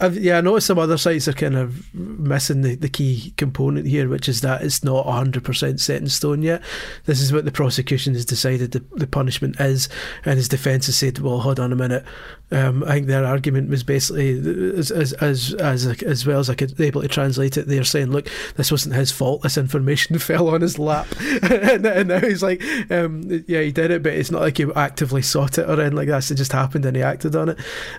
I've, 0.03 0.19
yeah, 0.19 0.39
I 0.39 0.41
noticed 0.41 0.67
some 0.67 0.81
other 0.81 0.99
sites 0.99 1.29
are 1.29 1.33
kind 1.33 1.57
of 1.57 1.95
missing 1.95 2.63
the, 2.63 2.75
the 2.75 2.89
key 2.89 3.33
component 3.37 3.87
here, 3.87 4.09
which 4.09 4.29
is 4.29 4.41
that 4.41 4.63
it's 4.63 4.83
not 4.83 5.07
100% 5.07 5.79
set 5.79 6.01
in 6.01 6.09
stone 6.09 6.43
yet. 6.43 6.61
This 7.05 7.21
is 7.21 7.33
what 7.33 7.45
the 7.45 7.53
prosecution 7.53 8.15
has 8.15 8.25
decided 8.25 8.73
the, 8.73 8.85
the 8.97 9.07
punishment 9.07 9.61
is, 9.61 9.89
and 10.25 10.39
his 10.39 10.49
defence 10.49 10.87
has 10.87 10.97
said, 10.97 11.21
well, 11.21 11.39
hold 11.39 11.61
on 11.61 11.73
a 11.73 11.77
minute. 11.77 12.05
Um, 12.51 12.83
I 12.83 12.95
think 12.95 13.07
their 13.07 13.25
argument 13.25 13.71
was 13.71 13.85
basically, 13.85 14.39
as, 14.77 14.91
as, 14.91 15.13
as, 15.15 15.55
as, 15.55 15.87
as 15.87 16.27
well 16.27 16.41
as 16.41 16.51
I 16.51 16.55
could 16.55 16.79
able 16.81 17.01
to 17.01 17.09
translate 17.09 17.57
it, 17.57 17.69
they're 17.69 17.85
saying, 17.85 18.11
look, 18.11 18.29
this 18.57 18.71
wasn't 18.71 18.97
his 18.97 19.13
fault. 19.13 19.43
This 19.43 19.57
information 19.57 20.19
fell 20.19 20.49
on 20.49 20.63
his 20.63 20.81
lap. 20.81 21.07
and, 21.43 21.87
and, 21.87 22.09
now 22.09 22.19
he's 22.19 22.43
like, 22.43 22.61
um, 22.91 23.23
yeah, 23.47 23.61
he 23.61 23.71
did 23.71 23.93
it, 23.93 24.03
but 24.03 24.15
it's 24.15 24.33
not 24.33 24.43
like 24.43 24.59
he 24.59 24.67
actively 24.75 25.23
sought 25.23 25.59
it 25.59 25.69
or 25.69 25.81
anything 25.81 25.97
like 25.97 26.09
that. 26.09 26.29
It 26.31 26.35
just 26.35 26.53
happened 26.53 26.85
and 26.85 26.97
he 26.97 27.03
acted 27.03 27.37
on 27.37 27.51
it. 27.51 27.59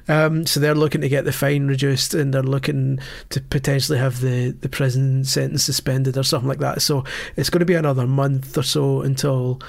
Um, 0.09 0.45
so 0.45 0.59
they're 0.59 0.75
looking 0.75 1.01
to 1.01 1.09
get 1.09 1.25
the 1.25 1.31
fine 1.31 1.67
reduced 1.67 1.92
and 2.13 2.33
they're 2.33 2.43
looking 2.43 2.99
to 3.29 3.41
potentially 3.41 3.97
have 3.97 4.21
the, 4.21 4.51
the 4.51 4.69
prison 4.69 5.23
sentence 5.23 5.63
suspended 5.63 6.17
or 6.17 6.23
something 6.23 6.49
like 6.49 6.59
that. 6.59 6.81
So 6.81 7.03
it's 7.35 7.49
going 7.49 7.59
to 7.59 7.65
be 7.65 7.75
another 7.75 8.07
month 8.07 8.57
or 8.57 8.63
so 8.63 9.01
until, 9.01 9.61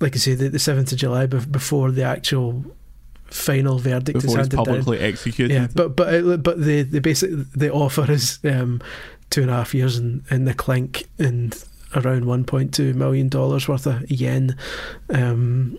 like 0.00 0.14
I 0.14 0.18
say, 0.18 0.34
the, 0.34 0.48
the 0.48 0.58
7th 0.58 0.92
of 0.92 0.98
July 0.98 1.26
before 1.26 1.90
the 1.90 2.04
actual 2.04 2.64
final 3.30 3.78
verdict 3.78 4.20
before 4.20 4.30
is 4.30 4.36
handed 4.36 4.56
publicly 4.56 4.98
down. 4.98 5.06
executed. 5.06 5.54
Yeah, 5.54 5.68
but 5.74 5.96
but 5.96 6.14
uh, 6.14 6.36
but 6.38 6.62
the 6.62 6.82
the 6.82 7.00
basic 7.00 7.30
the 7.52 7.70
offer 7.70 8.10
is 8.10 8.38
um, 8.44 8.80
two 9.30 9.42
and 9.42 9.50
a 9.50 9.54
half 9.54 9.74
years 9.74 9.98
in, 9.98 10.24
in 10.30 10.44
the 10.44 10.54
clink 10.54 11.04
and 11.18 11.62
around 11.94 12.24
one 12.24 12.44
point 12.44 12.72
two 12.74 12.94
million 12.94 13.28
dollars 13.28 13.68
worth 13.68 13.86
of 13.86 14.10
yen. 14.10 14.56
Um, 15.10 15.78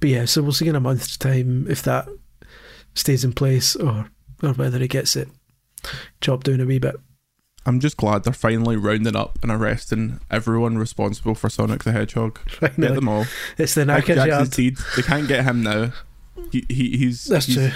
but 0.00 0.08
yeah, 0.08 0.24
so 0.24 0.42
we'll 0.42 0.52
see 0.52 0.68
in 0.68 0.76
a 0.76 0.80
month's 0.80 1.16
time 1.16 1.66
if 1.68 1.82
that 1.82 2.08
stays 2.94 3.24
in 3.24 3.32
place 3.32 3.74
or 3.76 4.08
or 4.42 4.52
whether 4.52 4.78
he 4.78 4.88
gets 4.88 5.16
it 5.16 5.28
chopped 6.20 6.46
down 6.46 6.60
a 6.60 6.66
wee 6.66 6.78
bit. 6.78 6.96
I'm 7.66 7.80
just 7.80 7.96
glad 7.96 8.24
they're 8.24 8.32
finally 8.32 8.76
rounding 8.76 9.16
up 9.16 9.38
and 9.42 9.50
arresting 9.50 10.20
everyone 10.30 10.76
responsible 10.76 11.34
for 11.34 11.48
Sonic 11.48 11.84
the 11.84 11.92
Hedgehog. 11.92 12.38
Finally. 12.50 12.88
Get 12.88 12.94
them 12.94 13.08
all. 13.08 13.24
It's 13.56 13.74
the 13.74 13.82
knackered 13.82 14.26
yard. 14.26 14.50
Deed. 14.50 14.76
They 14.96 15.02
can't 15.02 15.28
get 15.28 15.44
him 15.44 15.62
now. 15.62 15.92
He, 16.52 16.66
he 16.68 16.96
he's 16.98 17.24
that's 17.24 17.46
he's, 17.46 17.56
true. 17.56 17.70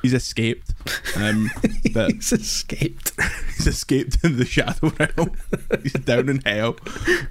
He's 0.00 0.14
escaped. 0.14 0.72
Um, 1.16 1.50
he's 1.82 2.32
escaped. 2.32 3.12
he's 3.56 3.66
escaped 3.66 4.24
in 4.24 4.38
the 4.38 4.46
shadow 4.46 4.92
realm. 4.98 5.36
he's 5.82 5.92
down 5.92 6.30
in 6.30 6.40
hell. 6.46 6.76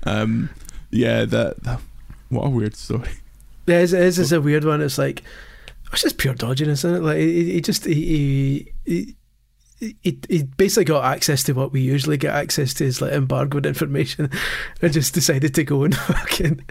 Um, 0.04 0.50
yeah, 0.92 1.26
that, 1.26 1.64
that 1.64 1.82
what 2.30 2.46
a 2.46 2.50
weird 2.50 2.76
story. 2.76 3.10
Yeah, 3.66 3.80
it 3.80 3.94
is. 3.94 4.20
It's 4.20 4.32
a 4.32 4.40
weird 4.40 4.66
one. 4.66 4.82
It's 4.82 5.00
like 5.00 5.24
it's 5.92 6.02
just 6.02 6.18
pure 6.18 6.34
dodging, 6.34 6.70
isn't 6.70 6.96
it? 6.96 7.02
Like 7.02 7.18
he, 7.18 7.54
he 7.54 7.62
just 7.62 7.86
he, 7.86 8.74
he 8.86 9.16
he, 9.80 10.20
he 10.28 10.44
basically 10.44 10.86
got 10.86 11.06
access 11.06 11.44
to 11.44 11.54
what 11.54 11.72
we 11.72 11.82
usually 11.82 12.18
get 12.18 12.34
access 12.34 12.74
to 12.76 12.86
is 12.86 13.00
like 13.00 13.12
embargoed 13.12 13.66
information 13.66 14.32
and 14.82 14.92
just 14.92 15.14
decided 15.14 15.54
to 15.56 15.64
go 15.64 15.84
and 15.84 15.96
fucking 15.96 16.66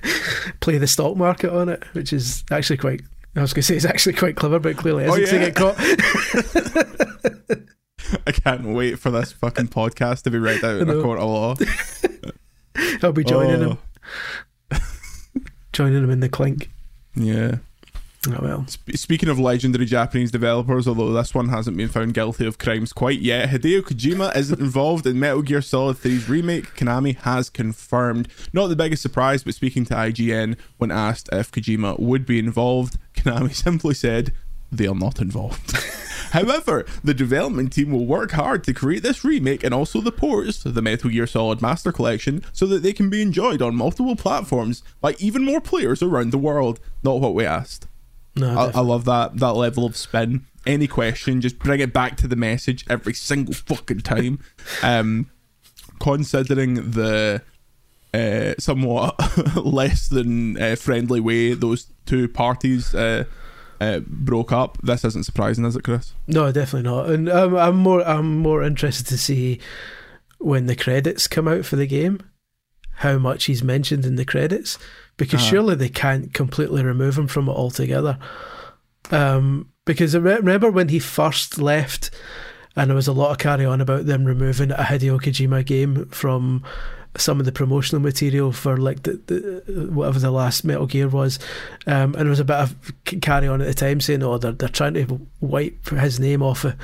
play 0.61 0.79
the 0.79 0.89
stock 0.89 1.17
market 1.17 1.53
on 1.53 1.69
it, 1.69 1.85
which 1.93 2.13
is 2.13 2.45
actually 2.51 2.79
quite 2.79 3.03
I 3.37 3.43
was 3.43 3.53
gonna 3.53 3.63
say 3.63 3.77
it's 3.77 3.85
actually 3.85 4.15
quite 4.15 4.35
clever, 4.37 4.59
but 4.59 4.77
clearly 4.77 5.05
isn't 5.05 5.15
oh, 5.15 5.19
yeah. 5.19 5.31
to 5.31 5.39
get 5.39 5.55
caught. 5.55 5.77
I 8.27 8.33
can't 8.33 8.65
wait 8.65 8.99
for 8.99 9.11
this 9.11 9.33
fucking 9.33 9.69
podcast 9.69 10.23
to 10.23 10.31
be 10.31 10.39
read 10.39 10.65
out 10.65 10.81
in 10.81 10.89
a 10.89 11.03
court 11.03 11.19
of 11.19 11.29
law. 11.29 11.55
I'll 13.03 13.13
be 13.13 13.25
joining 13.25 13.63
oh. 13.63 13.79
him. 14.71 14.81
joining 15.73 16.05
him 16.05 16.11
in 16.11 16.21
the 16.21 16.29
clink. 16.29 16.71
Yeah. 17.15 17.57
Oh 18.29 18.39
well. 18.43 18.67
speaking 18.95 19.29
of 19.29 19.39
legendary 19.39 19.87
Japanese 19.87 20.31
developers, 20.31 20.89
although 20.89 21.13
this 21.13 21.35
one 21.35 21.49
hasn't 21.49 21.77
been 21.77 21.89
found 21.89 22.15
guilty 22.15 22.47
of 22.47 22.59
crimes 22.59 22.93
quite 22.93 23.21
yet, 23.21 23.51
Hideo 23.51 23.83
Kojima 23.83 24.35
isn't 24.37 24.61
involved 24.67 25.07
in 25.07 25.21
Metal 25.21 25.43
Gear 25.43 25.63
Solid 25.63 25.97
3's 25.99 26.29
remake. 26.29 26.75
Konami 26.75 27.17
has 27.19 27.51
confirmed. 27.51 28.29
Not 28.53 28.69
the 28.69 28.77
biggest 28.77 29.03
surprise, 29.03 29.45
but 29.45 29.55
speaking 29.55 29.85
to 29.87 29.95
IGN 29.95 30.59
when 30.79 30.91
asked 30.91 31.29
if 31.33 31.53
Kojima 31.53 32.01
would 32.01 32.27
be 32.27 32.39
involved, 32.39 32.99
Konami 33.15 33.55
simply 33.65 33.95
said 33.95 34.33
they 34.73 34.87
are 34.87 34.95
not 34.95 35.21
involved. 35.21 35.77
However, 36.33 36.85
the 37.05 37.15
development 37.15 37.73
team 37.73 37.93
will 37.93 38.07
work 38.07 38.33
hard 38.33 38.65
to 38.65 38.75
create 38.75 39.03
this 39.03 39.25
remake 39.25 39.63
and 39.63 39.73
also 39.73 40.01
the 40.01 40.11
ports, 40.11 40.65
of 40.65 40.75
the 40.75 40.83
Metal 40.83 41.11
Gear 41.11 41.27
Solid 41.27 41.63
Master 41.63 41.93
Collection, 41.93 42.43
so 42.53 42.67
that 42.67 42.83
they 42.83 42.93
can 42.93 43.09
be 43.09 43.23
enjoyed 43.23 43.63
on 43.63 43.77
multiple 43.77 44.17
platforms 44.17 44.83
by 45.01 45.15
even 45.19 45.45
more 45.45 45.61
players 45.61 46.03
around 46.03 46.33
the 46.33 46.39
world. 46.39 46.81
Not 47.05 47.21
what 47.21 47.35
we 47.35 47.45
asked. 47.45 47.87
No, 48.37 48.59
I, 48.59 48.79
I, 48.79 48.81
love 48.81 49.05
that 49.07 49.39
that 49.39 49.55
level 49.55 49.87
of 49.87 49.97
spin. 49.97 50.45
Any 50.67 50.87
question, 50.87 51.41
just 51.41 51.59
bring 51.59 51.81
it 51.81 51.93
back 51.93 52.17
to 52.19 52.29
the 52.29 52.37
message 52.37 52.85
every 52.91 53.15
single 53.15 53.55
fucking 53.55 54.01
time. 54.01 54.41
um, 54.83 55.31
considering 55.99 56.91
the 56.91 57.43
uh, 58.13 58.55
somewhat 58.59 59.15
less 59.57 60.09
than 60.09 60.61
uh, 60.61 60.77
friendly 60.77 61.21
way 61.21 61.55
those 61.55 61.91
two 62.07 62.29
parties 62.29 62.95
uh, 62.95 63.25
uh, 63.81 64.01
broke 64.07 64.53
up, 64.53 64.79
this 64.83 65.05
isn't 65.05 65.25
surprising, 65.25 65.65
is 65.65 65.77
it, 65.77 65.85
Chris? 65.85 66.13
No, 66.27 66.51
definitely 66.53 66.91
not. 66.91 67.11
And 67.11 67.29
um, 67.29 67.57
I'm 67.57 67.77
more 67.77 68.07
I'm 68.07 68.39
more 68.39 68.63
interested 68.63 69.07
to 69.09 69.19
see 69.19 69.61
when 70.39 70.67
the 70.67 70.77
credits 70.77 71.29
come 71.29 71.49
out 71.49 71.65
for 71.65 71.77
the 71.77 71.87
game, 71.87 72.21
how 72.97 73.19
much 73.19 73.45
he's 73.45 73.63
mentioned 73.63 74.05
in 74.05 74.17
the 74.17 74.25
credits 74.25 74.79
because 75.17 75.41
uh 75.41 75.45
surely 75.45 75.75
they 75.75 75.89
can't 75.89 76.33
completely 76.35 76.85
remove 76.85 77.17
him 77.19 77.27
from 77.27 77.49
it 77.49 77.53
altogether. 77.53 78.19
Um, 79.11 79.71
because 79.85 80.15
I 80.15 80.19
remember 80.19 80.71
when 80.71 80.89
he 80.89 80.99
first 80.99 81.59
left, 81.59 82.11
and 82.75 82.91
there 82.91 82.97
was 82.97 83.09
a 83.09 83.13
lot 83.13 83.31
of 83.31 83.39
carry 83.39 83.65
on 83.65 83.81
about 83.81 84.07
them 84.07 84.25
removing 84.25 84.71
a 84.73 84.77
Hideo 84.77 85.21
Kojima 85.21 85.65
game 85.65 86.07
from 86.07 86.65
some 87.17 87.41
of 87.41 87.47
the 87.47 87.53
promotional 87.53 88.03
material 88.03 88.53
for 88.53 88.77
like 88.77 89.05
the, 89.05 89.13
the 89.27 89.91
whatever 89.91 90.19
the 90.19 90.31
last 90.31 90.65
Metal 90.65 90.87
Gear 90.87 91.09
was, 91.09 91.39
um, 91.87 92.15
and 92.15 92.17
there 92.17 92.27
was 92.27 92.41
a 92.41 92.45
bit 92.45 92.57
of 92.57 92.77
carry 93.23 93.49
on 93.49 93.61
at 93.61 93.67
the 93.67 93.75
time 93.75 94.01
saying, 94.01 94.23
"Oh, 94.23 94.39
they're 94.39 94.53
they're 94.53 94.69
trying 94.69 94.95
to 94.95 95.27
wipe 95.41 95.89
his 95.89 96.21
name 96.21 96.43
off 96.43 96.65
of 96.65 96.77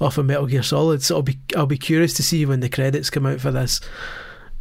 off 0.00 0.18
of 0.18 0.26
Metal 0.26 0.46
Gear 0.46 0.62
Solid." 0.62 1.02
So 1.02 1.16
I'll 1.16 1.22
be 1.22 1.38
I'll 1.56 1.66
be 1.66 1.78
curious 1.78 2.14
to 2.14 2.22
see 2.22 2.44
when 2.44 2.60
the 2.60 2.68
credits 2.68 3.10
come 3.10 3.26
out 3.26 3.40
for 3.40 3.50
this. 3.50 3.80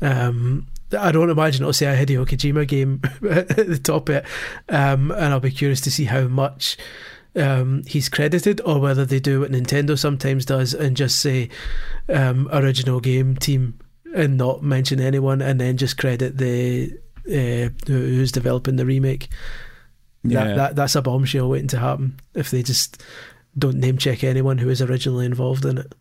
Um, 0.01 0.67
I 0.97 1.11
don't 1.11 1.29
imagine 1.29 1.63
it'll 1.63 1.73
say 1.73 1.85
a 1.85 2.05
Hideo 2.05 2.25
Kojima 2.25 2.67
game 2.67 3.01
at 3.29 3.47
the 3.49 3.79
top 3.81 4.09
of 4.09 4.15
it, 4.15 4.25
um, 4.69 5.11
and 5.11 5.33
I'll 5.33 5.39
be 5.39 5.51
curious 5.51 5.81
to 5.81 5.91
see 5.91 6.05
how 6.05 6.27
much 6.27 6.77
um, 7.35 7.83
he's 7.85 8.09
credited, 8.09 8.61
or 8.65 8.79
whether 8.79 9.05
they 9.05 9.19
do 9.19 9.41
what 9.41 9.51
Nintendo 9.51 9.97
sometimes 9.97 10.45
does 10.45 10.73
and 10.73 10.97
just 10.97 11.19
say 11.19 11.49
um, 12.07 12.49
original 12.51 12.99
game 12.99 13.35
team 13.35 13.79
and 14.15 14.37
not 14.37 14.63
mention 14.63 14.99
anyone, 14.99 15.41
and 15.41 15.59
then 15.59 15.77
just 15.77 15.97
credit 15.97 16.37
the 16.37 16.97
uh, 17.27 17.69
who's 17.87 18.31
developing 18.31 18.75
the 18.75 18.85
remake. 18.85 19.29
Yeah. 20.23 20.43
That, 20.43 20.55
that 20.55 20.75
that's 20.75 20.95
a 20.95 21.01
bombshell 21.01 21.49
waiting 21.49 21.69
to 21.69 21.79
happen 21.79 22.19
if 22.33 22.51
they 22.51 22.63
just 22.63 23.01
don't 23.57 23.77
name 23.77 23.97
check 23.97 24.23
anyone 24.23 24.57
who 24.57 24.67
was 24.67 24.81
originally 24.81 25.25
involved 25.25 25.65
in 25.65 25.77
it. 25.77 25.93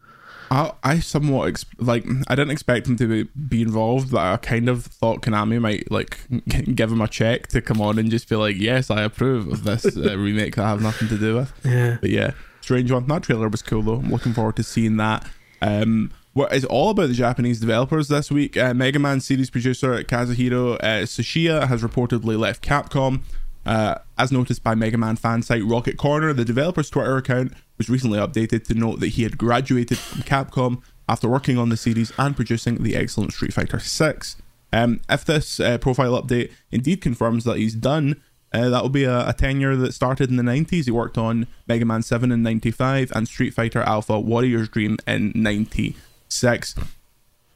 I, 0.51 0.73
I 0.83 0.99
somewhat 1.01 1.49
ex- 1.49 1.67
like 1.79 2.05
I 2.29 2.35
didn't 2.35 2.51
expect 2.51 2.87
him 2.87 2.97
to 2.97 3.07
be, 3.07 3.31
be 3.49 3.63
involved, 3.63 4.11
but 4.11 4.21
I 4.21 4.37
kind 4.39 4.69
of 4.69 4.85
thought 4.85 5.23
Konami 5.23 5.61
might 5.61 5.91
like 5.91 6.19
give 6.75 6.91
him 6.91 7.01
a 7.01 7.09
check 7.09 7.49
to 7.49 7.61
come 7.61 7.81
on 7.81 7.99
and 7.99 8.11
just 8.11 8.29
be 8.29 8.37
like, 8.37 8.57
"Yes, 8.57 8.91
I 8.91 9.03
approve 9.03 9.49
of 9.49 9.65
this 9.65 9.85
uh, 9.97 10.17
remake 10.19 10.57
that 10.57 10.65
I 10.65 10.71
have 10.71 10.83
nothing 10.83 11.09
to 11.09 11.19
do 11.19 11.37
with." 11.37 11.53
Yeah, 11.65 11.99
but 12.01 12.11
yeah, 12.11 12.33
strange 12.61 12.91
one. 12.91 13.07
That 13.07 13.25
trailer 13.25 13.49
was 13.49 13.63
cool 13.63 13.83
though. 13.83 13.97
I'm 13.97 14.11
looking 14.11 14.33
forward 14.33 14.57
to 14.57 14.63
seeing 14.63 14.97
that. 14.97 15.27
Um, 15.61 16.13
what 16.33 16.53
is 16.53 16.65
all 16.65 16.91
about 16.91 17.09
the 17.09 17.15
Japanese 17.15 17.61
developers 17.61 18.09
this 18.09 18.31
week? 18.31 18.57
Uh, 18.57 18.73
Mega 18.73 18.99
Man 18.99 19.21
series 19.21 19.51
producer 19.51 20.03
Kazuhiro 20.05 20.75
uh, 20.77 21.03
Tsuchiya 21.03 21.67
has 21.67 21.83
reportedly 21.83 22.39
left 22.39 22.63
Capcom. 22.65 23.23
Uh, 23.67 23.97
as 24.17 24.33
noticed 24.33 24.63
by 24.63 24.75
Mega 24.75 24.97
Man 24.97 25.17
fan 25.17 25.43
site 25.43 25.63
Rockman 25.63 25.99
Corner, 25.99 26.33
the 26.33 26.45
developer's 26.45 26.89
Twitter 26.89 27.17
account 27.17 27.53
was 27.79 27.89
recently 27.89 28.19
updated 28.19 28.67
to 28.67 28.75
note 28.75 29.01
that 29.01 29.09
he 29.09 29.23
had 29.23 29.39
graduated 29.39 29.99
from 29.99 30.23
Capcom 30.23 30.83
after 31.09 31.29
working 31.29 31.57
on 31.57 31.71
the 31.71 31.77
series 31.77 32.13
and 32.19 32.37
producing 32.37 32.83
the 32.83 32.95
excellent 32.95 33.33
Street 33.33 33.55
Fighter 33.55 33.79
6. 33.79 34.37
Um, 34.73 35.01
if 35.09 35.25
this 35.25 35.59
uh, 35.61 35.79
profile 35.79 36.21
update 36.21 36.53
indeed 36.71 37.01
confirms 37.01 37.45
that 37.45 37.57
he's 37.57 37.75
done, 37.75 38.21
uh, 38.53 38.69
that 38.69 38.83
will 38.83 38.91
be 38.91 39.05
a, 39.05 39.29
a, 39.29 39.33
tenure 39.33 39.77
that 39.77 39.93
started 39.93 40.31
in 40.31 40.37
the 40.37 40.43
90s. 40.43 40.85
He 40.85 40.91
worked 40.91 41.19
on 41.19 41.47
Mega 41.67 41.85
Man 41.85 42.03
7 42.03 42.33
in 42.33 42.43
95 42.43 43.13
and 43.15 43.29
Street 43.29 43.55
Fighter 43.55 43.81
Alpha 43.83 44.19
Warrior's 44.19 44.69
Dream 44.69 44.97
in 45.07 45.33
96. 45.35 46.75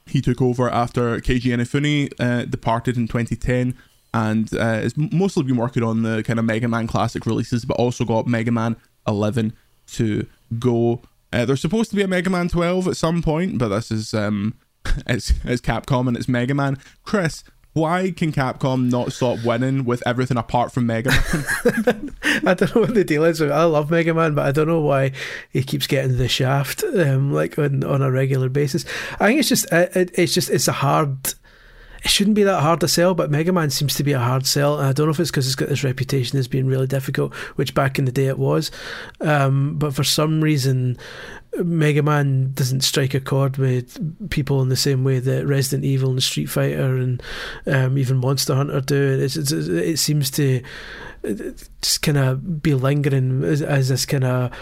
He 0.07 0.21
took 0.21 0.43
over 0.43 0.69
after 0.71 1.19
Keiji 1.19 1.55
Inafune 1.55 2.13
uh, 2.19 2.45
departed 2.45 2.97
in 2.97 3.09
2010 3.09 3.77
and 4.15 4.55
uh, 4.55 4.59
has 4.59 4.95
mostly 4.97 5.45
been 5.45 5.57
working 5.57 5.83
on 5.83 6.03
the 6.03 6.23
kind 6.23 6.39
of 6.39 6.45
Mega 6.45 6.69
Man 6.69 6.87
classic 6.87 7.25
releases, 7.25 7.65
but 7.65 7.79
also 7.79 8.05
got 8.05 8.27
Mega 8.27 8.51
Man 8.51 8.77
11 9.07 9.55
to 9.93 10.27
go. 10.59 11.03
Uh, 11.33 11.45
there's 11.45 11.61
supposed 11.61 11.91
to 11.91 11.97
be 11.97 12.03
a 12.03 12.09
Mega 12.09 12.31
Man 12.31 12.49
12 12.49 12.89
at 12.89 12.97
some 12.97 13.23
point, 13.23 13.59
but 13.59 13.69
this 13.69 13.91
is 13.91 14.13
um, 14.15 14.55
it's, 15.07 15.33
it's 15.45 15.63
Capcom 15.63 16.09
and 16.09 16.17
it's 16.17 16.29
Mega 16.29 16.55
Man. 16.55 16.79
Chris, 17.05 17.45
why 17.75 18.11
can 18.11 18.33
Capcom 18.33 18.91
not 18.91 19.13
stop 19.13 19.43
winning 19.45 19.85
with 19.85 20.03
everything 20.07 20.37
apart 20.37 20.73
from 20.73 20.87
Mega 20.87 21.11
Man? 21.11 22.15
I 22.47 22.55
don't 22.55 22.75
know 22.75 22.83
what 22.83 22.95
the 22.95 23.05
deal 23.05 23.25
is. 23.25 23.41
I 23.41 23.65
love 23.65 23.91
Mega 23.91 24.13
Man, 24.13 24.35
but 24.35 24.47
I 24.47 24.53
don't 24.53 24.69
know 24.69 24.81
why 24.81 25.13
he 25.51 25.63
keeps 25.63 25.87
getting 25.87 26.19
the 26.19 26.29
shaft 26.29 26.85
um, 26.85 27.33
like 27.33 27.59
on, 27.59 27.83
on 27.83 28.03
a 28.03 28.11
regular 28.11 28.51
basis. 28.51 28.85
I 29.19 29.29
think 29.29 29.41
it's 29.41 29.49
just 29.49 29.73
it, 29.73 30.11
it's 30.15 30.35
just 30.35 30.51
it's 30.51 30.69
a 30.69 30.73
hard 30.73 31.35
it 32.05 32.11
shouldn't 32.11 32.35
be 32.35 32.43
that 32.43 32.61
hard 32.61 32.81
to 32.81 32.89
sell, 32.89 33.15
but 33.15 33.31
Mega 33.31 33.53
Man 33.53 33.71
seems 33.71 33.95
to 33.95 34.03
be 34.03 34.13
a 34.13 34.19
hard 34.19 34.47
sell. 34.47 34.79
And 34.79 34.89
I 34.89 34.93
don't 34.93 35.07
know 35.07 35.13
if 35.13 35.21
it's 35.21 35.31
because 35.31 35.47
it's 35.47 35.55
got 35.55 35.69
this 35.69 35.85
reputation 35.85 36.39
as 36.39 36.49
being 36.49 36.67
really 36.67 36.87
difficult, 36.87 37.33
which 37.57 37.75
back 37.75 37.99
in 37.99 38.07
the 38.07 38.13
day 38.13 38.27
it 38.27 38.39
was. 38.39 38.71
Um, 39.21 39.79
but 39.79 39.95
for 39.95 40.03
some 40.03 40.41
reason, 40.41 40.99
Mega 41.63 42.03
Man 42.03 42.53
doesn't 42.55 42.81
strike 42.81 43.15
a 43.15 43.21
chord 43.21 43.57
with 43.57 44.31
people 44.31 44.63
in 44.63 44.69
the 44.69 44.77
same 44.77 45.05
way 45.05 45.21
that 45.21 45.47
Resident 45.47 45.85
Evil 45.85 46.11
and 46.11 46.23
Street 46.23 46.47
Fighter 46.47 46.97
and 46.97 47.23
um, 47.67 47.97
even 47.97 48.17
Monster 48.17 48.55
Hunter 48.55 48.81
do. 48.81 49.21
It's, 49.21 49.37
it's, 49.37 49.53
it 49.53 49.99
seems 49.99 50.31
to 50.33 50.63
just 51.23 52.03
kind 52.03 52.19
of 52.19 52.63
be 52.63 52.75
lingering 52.75 53.45
as, 53.45 53.63
as 53.63 53.89
this 53.89 54.05
kind 54.05 54.25
of 54.25 54.53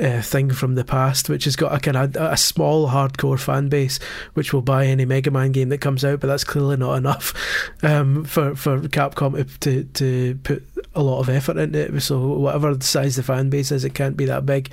uh, 0.00 0.20
thing 0.22 0.50
from 0.50 0.74
the 0.74 0.84
past, 0.84 1.28
which 1.28 1.44
has 1.44 1.56
got 1.56 1.74
a 1.74 1.80
kind 1.80 1.96
of 1.96 2.16
a 2.16 2.36
small 2.36 2.88
hardcore 2.88 3.38
fan 3.38 3.68
base, 3.68 3.98
which 4.34 4.52
will 4.52 4.62
buy 4.62 4.86
any 4.86 5.04
Mega 5.04 5.30
Man 5.30 5.52
game 5.52 5.68
that 5.70 5.80
comes 5.80 6.04
out, 6.04 6.20
but 6.20 6.26
that's 6.26 6.44
clearly 6.44 6.76
not 6.76 6.94
enough 6.94 7.34
um, 7.82 8.24
for 8.24 8.54
for 8.54 8.80
Capcom 8.80 9.58
to 9.60 9.84
to 9.84 10.34
put 10.42 10.66
a 10.94 11.02
lot 11.02 11.20
of 11.20 11.28
effort 11.28 11.56
into 11.56 11.96
it. 11.96 12.00
So 12.00 12.26
whatever 12.26 12.74
the 12.74 12.84
size 12.84 13.16
the 13.16 13.22
fan 13.22 13.50
base 13.50 13.72
is, 13.72 13.84
it 13.84 13.94
can't 13.94 14.16
be 14.16 14.26
that 14.26 14.46
big. 14.46 14.70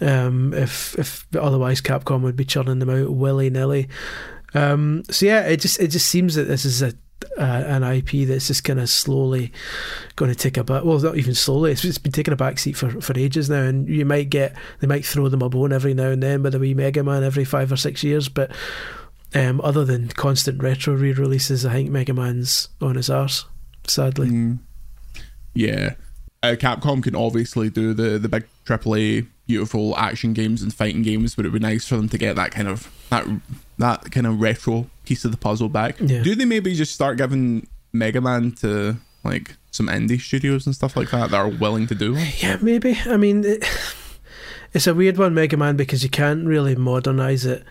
Um, 0.00 0.52
if 0.54 0.98
if 0.98 1.26
otherwise, 1.34 1.80
Capcom 1.80 2.22
would 2.22 2.36
be 2.36 2.44
churning 2.44 2.78
them 2.78 2.90
out 2.90 3.12
willy 3.12 3.50
nilly. 3.50 3.88
Um, 4.54 5.02
so 5.10 5.26
yeah, 5.26 5.40
it 5.42 5.60
just 5.60 5.80
it 5.80 5.88
just 5.88 6.06
seems 6.06 6.34
that 6.36 6.44
this 6.44 6.64
is 6.64 6.82
a 6.82 6.94
uh, 7.38 7.42
an 7.42 7.82
IP 7.82 8.28
that's 8.28 8.48
just 8.48 8.64
kind 8.64 8.80
of 8.80 8.88
slowly 8.88 9.52
going 10.16 10.30
to 10.30 10.36
take 10.36 10.56
a 10.56 10.64
bit. 10.64 10.84
Well, 10.84 10.98
not 10.98 11.16
even 11.16 11.34
slowly. 11.34 11.72
It's, 11.72 11.84
it's 11.84 11.98
been 11.98 12.12
taking 12.12 12.34
a 12.34 12.36
backseat 12.36 12.76
for, 12.76 13.00
for 13.00 13.18
ages 13.18 13.50
now, 13.50 13.62
and 13.62 13.88
you 13.88 14.04
might 14.04 14.30
get 14.30 14.54
they 14.80 14.86
might 14.86 15.04
throw 15.04 15.28
them 15.28 15.42
a 15.42 15.48
bone 15.48 15.72
every 15.72 15.94
now 15.94 16.08
and 16.08 16.22
then 16.22 16.42
with 16.42 16.54
a 16.54 16.58
wee 16.58 16.74
Mega 16.74 17.02
Man 17.02 17.24
every 17.24 17.44
five 17.44 17.72
or 17.72 17.76
six 17.76 18.04
years, 18.04 18.28
but 18.28 18.50
um, 19.34 19.60
other 19.62 19.84
than 19.84 20.08
constant 20.08 20.62
retro 20.62 20.94
re-releases, 20.94 21.66
I 21.66 21.72
think 21.72 21.90
Mega 21.90 22.14
Man's 22.14 22.68
on 22.80 22.94
his 22.94 23.10
arse. 23.10 23.44
Sadly, 23.86 24.28
mm. 24.28 24.58
yeah. 25.54 25.94
Uh, 26.42 26.54
Capcom 26.56 27.02
can 27.02 27.16
obviously 27.16 27.70
do 27.70 27.94
the 27.94 28.18
the 28.18 28.28
big 28.28 28.46
AAA 28.64 29.26
beautiful 29.46 29.96
action 29.96 30.32
games 30.32 30.62
and 30.62 30.72
fighting 30.72 31.02
games, 31.02 31.34
but 31.34 31.44
it'd 31.44 31.52
be 31.52 31.58
nice 31.58 31.86
for 31.86 31.96
them 31.96 32.08
to 32.08 32.18
get 32.18 32.36
that 32.36 32.50
kind 32.50 32.68
of 32.68 32.90
that 33.10 33.26
that 33.78 34.10
kind 34.10 34.26
of 34.26 34.40
retro 34.40 34.88
piece 35.04 35.24
of 35.24 35.30
the 35.30 35.36
puzzle 35.36 35.68
back. 35.68 35.96
Yeah. 36.00 36.22
Do 36.22 36.34
they 36.34 36.44
maybe 36.44 36.74
just 36.74 36.92
start 36.92 37.18
giving 37.18 37.66
Mega 37.92 38.20
Man 38.20 38.52
to 38.60 38.96
like 39.22 39.56
some 39.70 39.88
indie 39.88 40.20
studios 40.20 40.66
and 40.66 40.74
stuff 40.74 40.96
like 40.96 41.10
that 41.10 41.30
that 41.30 41.36
are 41.36 41.48
willing 41.48 41.86
to 41.88 41.94
do? 41.94 42.14
Yeah, 42.38 42.58
maybe. 42.60 42.98
I 43.06 43.16
mean, 43.16 43.44
it, 43.44 43.64
it's 44.72 44.86
a 44.86 44.94
weird 44.94 45.18
one, 45.18 45.34
Mega 45.34 45.56
Man, 45.56 45.76
because 45.76 46.02
you 46.02 46.10
can't 46.10 46.46
really 46.46 46.74
modernize 46.74 47.44
it 47.44 47.64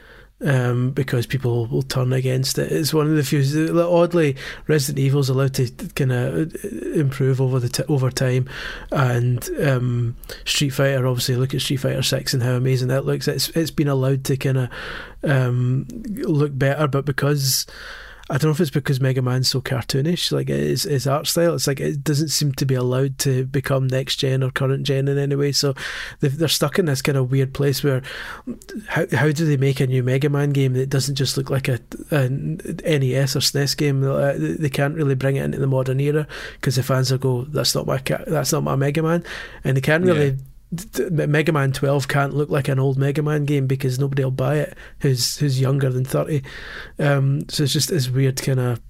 um, 0.44 0.92
because 0.92 1.26
people 1.26 1.68
will 1.68 1.82
turn 1.82 2.14
against 2.14 2.58
it. 2.58 2.72
It's 2.72 2.94
one 2.94 3.08
of 3.08 3.16
the 3.16 3.24
few. 3.24 3.42
Oddly, 3.80 4.36
Resident 4.68 5.00
Evil 5.00 5.22
is 5.22 5.30
allowed 5.30 5.54
to 5.56 5.70
kind 5.96 6.12
of 6.12 6.56
uh, 6.56 6.68
improve 6.94 7.42
over 7.42 7.60
the 7.60 7.70
t- 7.70 7.84
over 7.88 8.12
time, 8.12 8.50
and 8.92 9.48
um, 9.62 10.16
Street 10.46 10.72
Fighter. 10.72 11.08
Obviously, 11.08 11.36
look 11.36 11.54
at 11.54 11.62
Street 11.62 11.78
Fighter 11.78 12.04
Six 12.04 12.34
and 12.34 12.44
how 12.44 12.54
amazing 12.54 12.90
that 12.90 13.06
looks. 13.06 13.28
It's 13.28 13.50
it's 13.50 13.72
been 13.72 13.88
allowed 13.88 14.24
to 14.26 14.38
kind 14.38 14.58
of 14.58 14.70
um, 15.24 15.88
look 16.06 16.58
better, 16.58 16.88
but 16.88 17.06
because 17.06 17.66
I 18.34 18.38
don't 18.38 18.46
know 18.46 18.54
if 18.54 18.62
it's 18.62 18.72
because 18.72 19.00
Mega 19.00 19.22
Man's 19.22 19.50
so 19.50 19.62
cartoonish, 19.62 20.32
like 20.32 20.48
his, 20.48 20.84
his 20.84 21.06
art 21.06 21.28
style. 21.28 21.54
It's 21.54 21.67
like 21.67 21.80
it 21.80 22.04
doesn't 22.04 22.30
seem 22.30 22.52
to 22.54 22.65
be 22.65 22.74
allowed 22.74 23.19
to 23.19 23.46
become 23.46 23.86
next 23.86 24.15
gen 24.15 24.41
or 24.41 24.50
current 24.50 24.88
gen 24.88 25.08
in 25.08 25.19
any 25.19 25.36
way. 25.36 25.52
So 25.52 25.76
they're 26.19 26.48
stuck 26.48 26.80
in 26.80 26.86
this 26.86 27.04
kind 27.04 27.15
of 27.15 27.30
weird 27.30 27.54
place 27.54 27.84
where 27.84 28.02
how 28.88 29.06
how 29.13 29.32
do 29.32 29.46
they 29.46 29.56
make 29.56 29.80
a 29.80 29.86
new 29.86 30.02
Mega 30.02 30.30
Man 30.30 30.50
game 30.50 30.74
that 30.74 30.89
doesn't 30.89 31.13
just 31.13 31.38
look 31.38 31.52
like 31.52 31.67
a, 31.67 31.80
a 32.10 32.28
NES 32.28 33.36
or 33.36 33.39
SNES 33.39 33.78
game? 33.78 34.02
They 34.60 34.69
can't 34.69 34.96
really 34.96 35.13
bring 35.13 35.36
it 35.36 35.43
into 35.43 35.60
the 35.60 35.67
modern 35.67 36.00
era 36.00 36.26
because 36.54 36.78
the 36.78 36.82
fans 36.82 37.12
will 37.12 37.19
go, 37.19 37.43
"That's 37.43 37.76
not 37.76 37.86
my 37.86 38.02
that's 38.26 38.52
not 38.52 38.63
my 38.63 38.76
Mega 38.76 39.04
Man," 39.04 39.24
and 39.63 39.78
they 39.78 39.82
can't 39.82 40.06
really. 40.06 40.30
Yeah 40.30 40.36
Mega 41.12 41.52
Man 41.52 41.72
12 41.72 42.08
can't 42.08 42.34
look 42.34 42.50
like 42.50 42.68
an 42.68 42.80
old 42.80 42.98
Mega 42.98 43.22
Man 43.22 43.46
game 43.46 43.68
because 43.68 44.00
nobody 44.00 44.24
will 44.24 44.32
buy 44.32 44.58
it 44.58 44.78
who's 45.00 45.38
who's 45.38 45.60
younger 45.60 45.90
than 45.90 46.06
30. 46.06 46.42
Um, 47.00 47.48
so 47.50 47.64
it's 47.64 47.74
just 47.74 47.90
this 47.90 48.10
weird 48.10 48.42
kind 48.42 48.60
of 48.60 48.82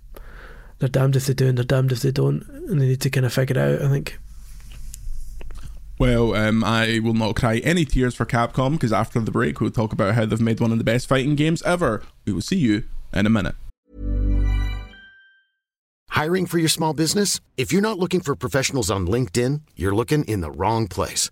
they're 0.80 0.90
damned 0.90 1.16
if 1.16 1.28
they 1.28 1.34
do 1.34 1.48
and 1.48 1.58
they're 1.58 1.64
damned 1.64 1.92
if 1.92 2.02
they 2.02 2.12
don't, 2.12 2.44
and 2.48 2.82
they 2.82 2.88
need 2.88 3.02
to 3.02 3.10
kind 3.10 3.26
of 3.26 3.34
figure 3.34 3.58
it 3.58 3.58
out. 3.58 3.82
I 3.82 3.90
think. 3.90 4.20
Well, 6.00 6.36
um, 6.36 6.64
I 6.64 7.00
will 7.00 7.14
not 7.14 7.36
cry 7.36 7.58
any 7.60 7.86
tears 7.86 8.16
for 8.16 8.26
Capcom 8.26 8.74
because 8.74 8.92
after 8.92 9.20
the 9.20 9.32
break 9.32 9.62
we'll 9.62 9.72
talk 9.72 9.94
about 9.94 10.16
how 10.16 10.26
they've 10.26 10.42
made 10.42 10.60
one 10.60 10.72
of 10.72 10.78
the 10.78 10.84
best 10.84 11.08
fighting 11.08 11.36
games 11.36 11.62
ever. 11.64 12.04
We 12.26 12.34
will 12.34 12.42
see 12.42 12.58
you 12.58 12.84
in 13.14 13.26
a 13.26 13.30
minute. 13.30 13.56
Hiring 16.10 16.46
for 16.46 16.60
your 16.60 16.70
small 16.70 16.94
business? 16.94 17.40
If 17.58 17.72
you're 17.72 17.82
not 17.82 17.98
looking 17.98 18.20
for 18.20 18.36
professionals 18.36 18.92
on 18.92 19.08
LinkedIn, 19.08 19.62
you're 19.76 19.96
looking 19.96 20.24
in 20.26 20.42
the 20.42 20.52
wrong 20.52 20.88
place. 20.88 21.32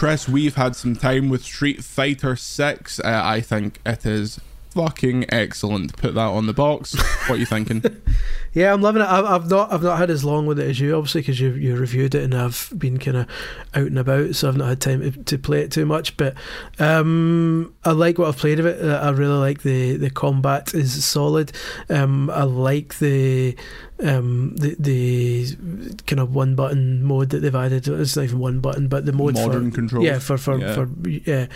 Chris, 0.00 0.26
we've 0.26 0.54
had 0.54 0.74
some 0.74 0.96
time 0.96 1.28
with 1.28 1.44
Street 1.44 1.84
Fighter 1.84 2.34
6. 2.34 3.00
Uh, 3.00 3.20
I 3.22 3.42
think 3.42 3.80
it 3.84 4.06
is 4.06 4.40
fucking 4.70 5.26
excellent. 5.28 5.94
Put 5.98 6.14
that 6.14 6.20
on 6.20 6.46
the 6.46 6.54
box. 6.54 6.96
What 7.28 7.32
are 7.32 7.36
you 7.36 7.44
thinking? 7.44 7.82
Yeah, 8.52 8.72
I'm 8.72 8.82
loving 8.82 9.00
it. 9.02 9.06
I've, 9.08 9.24
I've 9.24 9.48
not 9.48 9.72
I've 9.72 9.84
not 9.84 9.98
had 9.98 10.10
as 10.10 10.24
long 10.24 10.44
with 10.44 10.58
it 10.58 10.68
as 10.68 10.80
you, 10.80 10.96
obviously, 10.96 11.20
because 11.20 11.38
you 11.38 11.52
you 11.52 11.76
reviewed 11.76 12.16
it 12.16 12.24
and 12.24 12.34
I've 12.34 12.72
been 12.76 12.98
kind 12.98 13.18
of 13.18 13.28
out 13.74 13.86
and 13.86 13.98
about, 13.98 14.34
so 14.34 14.48
I've 14.48 14.56
not 14.56 14.70
had 14.70 14.80
time 14.80 15.00
to, 15.02 15.22
to 15.22 15.38
play 15.38 15.60
it 15.60 15.70
too 15.70 15.86
much. 15.86 16.16
But 16.16 16.34
um, 16.80 17.72
I 17.84 17.92
like 17.92 18.18
what 18.18 18.26
I've 18.26 18.38
played 18.38 18.58
of 18.58 18.66
it. 18.66 18.84
I 18.84 19.10
really 19.10 19.38
like 19.38 19.62
the 19.62 19.96
the 19.96 20.10
combat 20.10 20.74
is 20.74 21.04
solid. 21.04 21.52
Um, 21.88 22.28
I 22.30 22.42
like 22.42 22.98
the 22.98 23.54
um, 24.02 24.54
the 24.56 24.76
the 24.78 25.96
kind 26.06 26.20
of 26.20 26.34
one 26.34 26.54
button 26.54 27.02
mode 27.04 27.30
that 27.30 27.40
they've 27.40 27.54
added. 27.54 27.86
It's 27.86 28.16
not 28.16 28.22
even 28.24 28.38
one 28.38 28.60
button, 28.60 28.88
but 28.88 29.04
the 29.06 29.12
mode 29.12 29.34
Modern 29.34 29.70
for 29.70 29.74
controls. 29.74 30.04
yeah 30.04 30.18
for 30.18 30.38
for 30.38 30.58
Yeah. 30.58 30.74
for 30.74 30.88
yeah, 31.08 31.46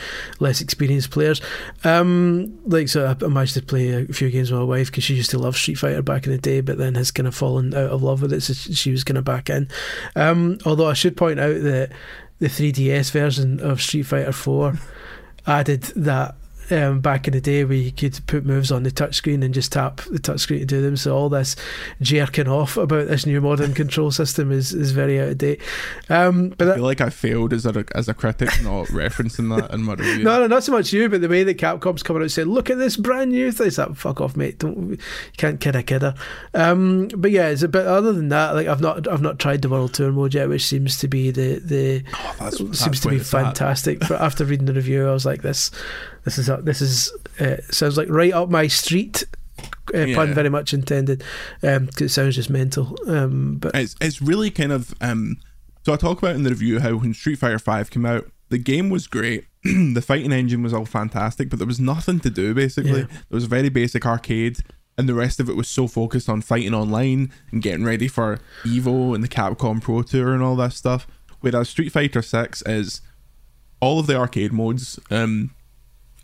less 0.41 0.61
experienced 0.61 1.11
players. 1.11 1.41
Um, 1.85 2.59
like 2.67 2.89
so, 2.89 3.07
I, 3.07 3.25
I 3.25 3.29
managed 3.29 3.55
to 3.55 3.63
play 3.63 3.91
a 4.05 4.07
few 4.07 4.31
games 4.31 4.51
with 4.51 4.61
my 4.61 4.65
wife 4.67 4.91
because 4.91 5.05
she 5.05 5.15
used 5.15 5.31
to 5.31 5.39
love 5.39 5.57
Street 5.57 5.77
Fighter 5.79 6.03
back 6.03 6.27
in 6.27 6.33
the 6.33 6.39
day, 6.39 6.61
but 6.61 6.79
then 6.79 6.95
has 6.97 7.11
kind 7.11 7.27
of 7.27 7.35
fallen 7.35 7.75
out 7.75 7.91
of 7.91 8.03
love 8.03 8.23
with 8.23 8.33
it, 8.33 8.43
so 8.43 8.53
she 8.53 8.91
was 8.91 9.05
kind 9.05 9.19
of 9.19 9.25
back 9.25 9.49
in. 9.49 9.69
Um, 10.17 10.59
although 10.67 10.89
I 10.89 10.95
should 10.95 11.17
point 11.17 11.41
out 11.41 11.63
that 11.63 11.91
the 12.41 12.49
3DS 12.49 13.11
version 13.11 13.61
of 13.61 13.81
Street 13.81 14.03
Fighter 14.03 14.33
4 14.33 14.75
added 15.47 15.83
that. 15.97 16.35
Um, 16.71 17.01
back 17.01 17.27
in 17.27 17.35
the 17.35 17.41
day, 17.41 17.63
where 17.65 17.77
you 17.77 17.93
could 17.93 18.19
put 18.27 18.45
moves 18.45 18.73
on 18.73 18.85
the 18.85 18.91
touchscreen 18.91 19.45
and 19.45 19.53
just 19.53 19.73
tap 19.73 19.97
the 20.11 20.19
touchscreen 20.19 20.61
to 20.61 20.65
do 20.67 20.81
them. 20.81 20.97
So 20.97 21.15
all 21.15 21.29
this 21.29 21.57
jerking 22.01 22.49
off 22.49 22.77
about 22.77 23.09
this 23.09 23.27
new 23.27 23.41
modern 23.41 23.75
control 23.75 24.11
system 24.11 24.51
is, 24.51 24.73
is 24.73 24.93
very 24.93 25.21
out 25.21 25.29
of 25.29 25.39
date. 25.39 25.61
Um, 26.09 26.51
but 26.51 26.63
I 26.63 26.65
that, 26.67 26.75
feel 26.77 26.85
like 26.85 27.01
I 27.01 27.11
failed 27.11 27.53
as 27.53 27.67
a 27.67 27.85
as 27.95 28.09
a 28.09 28.15
critic, 28.15 28.49
not 28.63 28.87
referencing 28.89 29.55
that 29.57 29.73
in 29.75 29.83
my 29.83 29.95
review. 29.99 30.25
no, 30.25 30.41
no, 30.41 30.47
not 30.47 30.65
so 30.65 30.73
much 30.73 30.93
you, 30.93 31.09
but 31.09 31.21
the 31.21 31.29
way 31.29 31.45
that 31.45 31.59
Capcom's 31.59 32.03
coming 32.03 32.21
out 32.21 32.25
and 32.25 32.33
saying, 32.33 32.49
"Look 32.49 32.71
at 32.71 32.79
this 32.79 32.97
brand 32.97 33.33
new 33.33 33.53
thing," 33.53 33.67
it's 33.67 33.79
like, 33.79 33.95
"Fuck 33.95 34.21
off, 34.21 34.37
mate! 34.37 34.59
Don't 34.59 34.91
you 34.93 34.99
can't 35.37 35.61
kid 35.61 35.77
a 35.77 35.83
kidder." 35.83 36.15
Um, 36.55 37.09
but 37.17 37.31
yeah, 37.31 37.49
it's 37.49 37.63
a 37.63 37.69
bit. 37.69 37.87
Other 37.87 38.13
than 38.13 38.31
that, 38.31 38.55
like 38.55 38.67
I've 38.69 38.81
not, 38.81 39.07
I've 39.09 39.23
not 39.23 39.39
tried 39.39 39.63
the 39.63 39.69
World 39.69 39.93
Tour 39.95 40.13
mode 40.13 40.35
yet, 40.35 40.49
which 40.49 40.65
seems 40.65 40.99
to 40.99 41.09
be 41.09 41.31
the 41.31 41.59
the 41.59 42.03
Oh, 42.15 42.35
that's, 42.39 42.57
seems 42.59 42.81
that's 42.81 43.01
to 43.01 43.09
be 43.11 43.19
fantastic. 43.19 44.01
but 44.01 44.21
after 44.21 44.45
reading 44.45 44.67
the 44.67 44.73
review, 44.73 45.09
I 45.09 45.13
was 45.13 45.27
like, 45.27 45.43
"This, 45.43 45.71
this 46.25 46.39
is 46.39 46.51
this 46.63 46.81
is 46.81 47.13
uh, 47.41 47.57
sounds 47.71 47.97
like 47.97 48.09
right 48.09 48.33
up 48.33 48.51
my 48.51 48.67
street." 48.67 49.25
Uh, 49.95 50.07
Pun 50.15 50.35
very 50.35 50.49
much 50.49 50.73
intended, 50.75 51.23
because 51.61 52.01
it 52.01 52.09
sounds 52.09 52.35
just 52.35 52.51
mental. 52.51 52.97
Um, 53.07 53.57
but 53.59 53.75
It's 53.75 53.95
it's 54.01 54.21
really 54.21 54.51
kind 54.51 54.73
of 54.73 54.95
um. 55.01 55.39
So 55.85 55.93
I 55.93 55.97
talk 55.97 56.19
about 56.19 56.35
in 56.35 56.43
the 56.43 56.51
review 56.51 56.81
how 56.81 56.97
when 56.97 57.13
Street 57.15 57.39
Fighter 57.39 57.59
Five 57.59 57.91
came 57.91 58.07
out, 58.07 58.27
the 58.49 58.59
game 58.59 58.89
was 58.91 59.07
great. 59.07 59.47
the 59.65 60.03
fighting 60.05 60.33
engine 60.33 60.63
was 60.63 60.73
all 60.73 60.87
fantastic, 60.87 61.51
but 61.51 61.59
there 61.59 61.69
was 61.69 61.81
nothing 61.81 62.21
to 62.21 62.31
do 62.31 62.55
basically. 62.55 63.01
Yeah. 63.01 63.07
There 63.07 63.37
was 63.37 63.45
a 63.45 63.49
very 63.49 63.69
basic 63.69 64.07
arcade, 64.07 64.59
and 64.99 65.09
the 65.09 65.15
rest 65.15 65.41
of 65.41 65.49
it 65.49 65.57
was 65.57 65.69
so 65.69 65.87
focused 65.87 66.29
on 66.29 66.41
fighting 66.41 66.75
online 66.75 67.31
and 67.53 67.63
getting 67.63 67.85
ready 67.85 68.09
for 68.09 68.39
Evo 68.65 69.15
and 69.15 69.23
the 69.23 69.29
Capcom 69.29 69.81
Pro 69.81 70.03
Tour 70.03 70.33
and 70.33 70.43
all 70.43 70.57
that 70.57 70.73
stuff. 70.73 71.07
Whereas 71.41 71.69
Street 71.69 71.91
Fighter 71.93 72.23
Six 72.23 72.63
is 72.67 73.01
all 73.81 74.01
of 74.01 74.07
the 74.07 74.17
arcade 74.17 74.53
modes, 74.53 74.99
um, 75.11 75.51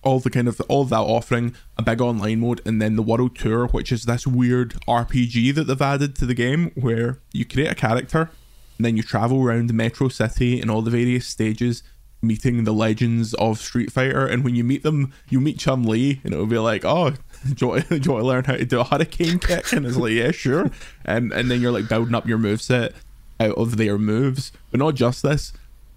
all 0.02 0.18
the 0.18 0.30
kind 0.30 0.48
of 0.48 0.60
all 0.62 0.82
of 0.82 0.88
that 0.90 1.00
offering 1.00 1.54
a 1.76 1.82
big 1.82 2.00
online 2.00 2.40
mode, 2.40 2.60
and 2.64 2.80
then 2.80 2.96
the 2.96 3.02
World 3.02 3.36
Tour, 3.36 3.66
which 3.68 3.92
is 3.92 4.04
this 4.04 4.26
weird 4.26 4.74
RPG 4.88 5.54
that 5.54 5.64
they've 5.64 5.82
added 5.82 6.16
to 6.16 6.26
the 6.26 6.34
game, 6.34 6.72
where 6.74 7.18
you 7.32 7.44
create 7.44 7.70
a 7.70 7.74
character, 7.74 8.30
and 8.78 8.84
then 8.84 8.96
you 8.96 9.02
travel 9.02 9.42
around 9.42 9.72
Metro 9.74 10.08
City 10.08 10.60
and 10.60 10.70
all 10.70 10.82
the 10.82 10.90
various 10.90 11.26
stages, 11.26 11.82
meeting 12.22 12.64
the 12.64 12.72
legends 12.72 13.34
of 13.34 13.58
Street 13.58 13.92
Fighter. 13.92 14.26
And 14.26 14.44
when 14.44 14.54
you 14.54 14.64
meet 14.64 14.82
them, 14.82 15.12
you 15.28 15.40
meet 15.40 15.58
Chun 15.58 15.82
Li, 15.82 16.20
and 16.24 16.32
it'll 16.32 16.46
be 16.46 16.58
like, 16.58 16.84
oh. 16.84 17.10
Do 17.54 17.54
you, 17.58 17.68
want, 17.68 17.88
do 17.88 17.96
you 17.96 18.12
want 18.12 18.22
to 18.22 18.26
learn 18.26 18.44
how 18.44 18.56
to 18.56 18.64
do 18.66 18.80
a 18.80 18.84
hurricane 18.84 19.38
kick? 19.40 19.72
And 19.72 19.86
it's 19.86 19.96
like, 19.96 20.12
yeah, 20.12 20.30
sure. 20.30 20.70
and 21.06 21.32
and 21.32 21.50
then 21.50 21.62
you're 21.62 21.72
like 21.72 21.88
building 21.88 22.14
up 22.14 22.28
your 22.28 22.36
moveset 22.36 22.92
out 23.38 23.56
of 23.56 23.78
their 23.78 23.96
moves. 23.96 24.52
But 24.70 24.80
not 24.80 24.94
just 24.94 25.22
this, 25.22 25.54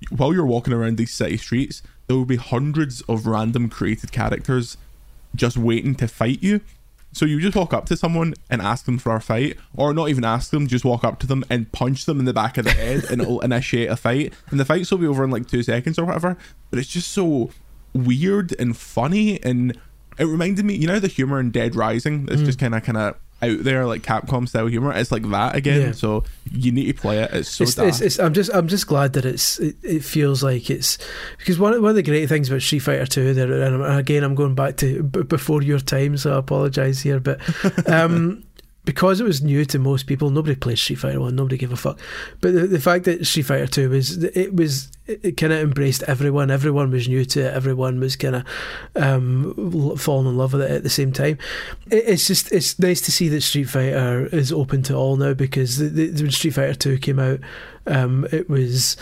while 0.09 0.33
you're 0.33 0.45
walking 0.45 0.73
around 0.73 0.97
these 0.97 1.11
city 1.11 1.35
streets, 1.35 1.83
there 2.13 2.19
will 2.19 2.25
be 2.25 2.35
hundreds 2.35 3.01
of 3.09 3.25
random 3.25 3.69
created 3.69 4.11
characters 4.11 4.77
just 5.35 5.57
waiting 5.57 5.95
to 5.95 6.07
fight 6.07 6.43
you. 6.43 6.61
So 7.11 7.25
you 7.25 7.39
just 7.39 7.55
walk 7.55 7.73
up 7.73 7.87
to 7.87 7.97
someone 7.97 8.35
and 8.51 8.61
ask 8.61 8.85
them 8.85 8.99
for 8.99 9.15
a 9.15 9.21
fight, 9.21 9.57
or 9.75 9.95
not 9.95 10.09
even 10.09 10.23
ask 10.23 10.51
them, 10.51 10.67
just 10.67 10.85
walk 10.85 11.03
up 11.03 11.17
to 11.19 11.27
them 11.27 11.43
and 11.49 11.71
punch 11.71 12.05
them 12.05 12.19
in 12.19 12.25
the 12.25 12.33
back 12.33 12.59
of 12.59 12.65
the 12.65 12.71
head, 12.71 13.05
and 13.09 13.19
it'll 13.19 13.39
initiate 13.49 13.89
a 13.89 13.95
fight. 13.95 14.31
And 14.51 14.59
the 14.59 14.65
fights 14.65 14.91
will 14.91 14.99
be 14.99 15.07
over 15.07 15.23
in 15.23 15.31
like 15.31 15.47
two 15.47 15.63
seconds 15.63 15.97
or 15.97 16.05
whatever. 16.05 16.37
But 16.69 16.77
it's 16.77 16.87
just 16.87 17.09
so 17.09 17.49
weird 17.93 18.53
and 18.59 18.77
funny, 18.77 19.41
and 19.43 19.75
it 20.19 20.25
reminded 20.25 20.65
me, 20.65 20.75
you 20.75 20.85
know, 20.85 20.99
the 20.99 21.07
humor 21.07 21.39
in 21.39 21.49
Dead 21.49 21.75
Rising. 21.75 22.27
It's 22.29 22.43
just 22.43 22.59
kind 22.59 22.75
of 22.75 22.83
kind 22.83 22.97
of 22.97 23.15
out 23.49 23.63
there, 23.63 23.85
like 23.85 24.01
Capcom 24.01 24.47
style 24.47 24.67
humor. 24.67 24.91
It's 24.93 25.11
like 25.11 25.29
that 25.29 25.55
again. 25.55 25.81
Yeah. 25.81 25.91
So 25.91 26.23
you 26.51 26.71
need 26.71 26.85
to 26.85 26.93
play 26.93 27.19
it. 27.23 27.31
It's 27.33 27.49
so 27.49 27.63
it's, 27.63 27.77
it's, 27.77 28.01
it's, 28.01 28.19
I'm 28.19 28.33
just 28.33 28.53
I'm 28.53 28.67
just 28.67 28.87
glad 28.87 29.13
that 29.13 29.25
it's 29.25 29.59
it, 29.59 29.75
it 29.83 30.03
feels 30.03 30.43
like 30.43 30.69
it's 30.69 30.97
because 31.37 31.57
one 31.59 31.73
of- 31.73 31.81
one 31.81 31.89
of 31.91 31.95
the 31.95 32.03
great 32.03 32.27
things 32.29 32.49
about 32.49 32.61
Street 32.61 32.79
Fighter 32.79 33.05
Two 33.05 33.33
there 33.33 33.51
and 33.63 33.83
again 33.97 34.23
I'm 34.23 34.35
going 34.35 34.55
back 34.55 34.77
to 34.77 35.03
b- 35.03 35.23
before 35.23 35.61
your 35.61 35.79
time 35.79 36.17
so 36.17 36.33
I 36.35 36.39
apologise 36.39 37.01
here 37.01 37.19
but 37.19 37.39
um, 37.89 38.43
because 38.85 39.21
it 39.21 39.23
was 39.23 39.41
new 39.41 39.65
to 39.65 39.79
most 39.79 40.07
people 40.07 40.29
nobody 40.29 40.55
played 40.55 40.77
Street 40.77 40.97
Fighter 40.97 41.19
One 41.19 41.35
nobody 41.35 41.57
gave 41.57 41.71
a 41.71 41.77
fuck. 41.77 41.99
But 42.41 42.53
the, 42.53 42.67
the 42.67 42.79
fact 42.79 43.05
that 43.05 43.25
Street 43.25 43.43
Fighter 43.43 43.67
Two 43.67 43.89
was 43.89 44.23
it 44.23 44.55
was 44.55 44.89
it, 45.05 45.37
kind 45.37 45.53
of 45.53 45.59
embraced 45.59 46.03
everyone. 46.03 46.51
Everyone 46.51 46.91
was 46.91 47.07
new 47.07 47.25
to 47.25 47.41
it. 47.41 47.53
Everyone 47.53 47.99
was 47.99 48.15
kind 48.15 48.35
of 48.37 48.45
um, 48.95 49.95
falling 49.97 50.27
in 50.27 50.37
love 50.37 50.53
with 50.53 50.61
it 50.63 50.71
at 50.71 50.83
the 50.83 50.89
same 50.89 51.11
time. 51.11 51.37
It, 51.89 52.03
it's 52.07 52.27
just 52.27 52.51
it's 52.51 52.79
nice 52.79 53.01
to 53.01 53.11
see 53.11 53.29
that 53.29 53.41
Street 53.41 53.69
Fighter 53.69 54.27
is 54.27 54.51
open 54.51 54.83
to 54.83 54.95
all 54.95 55.15
now 55.15 55.33
because 55.33 55.77
the, 55.77 55.89
the, 55.89 56.23
when 56.23 56.31
Street 56.31 56.53
Fighter 56.53 56.75
Two 56.75 56.97
came 56.97 57.19
out, 57.19 57.39
um, 57.87 58.25
it 58.31 58.49
was 58.49 58.97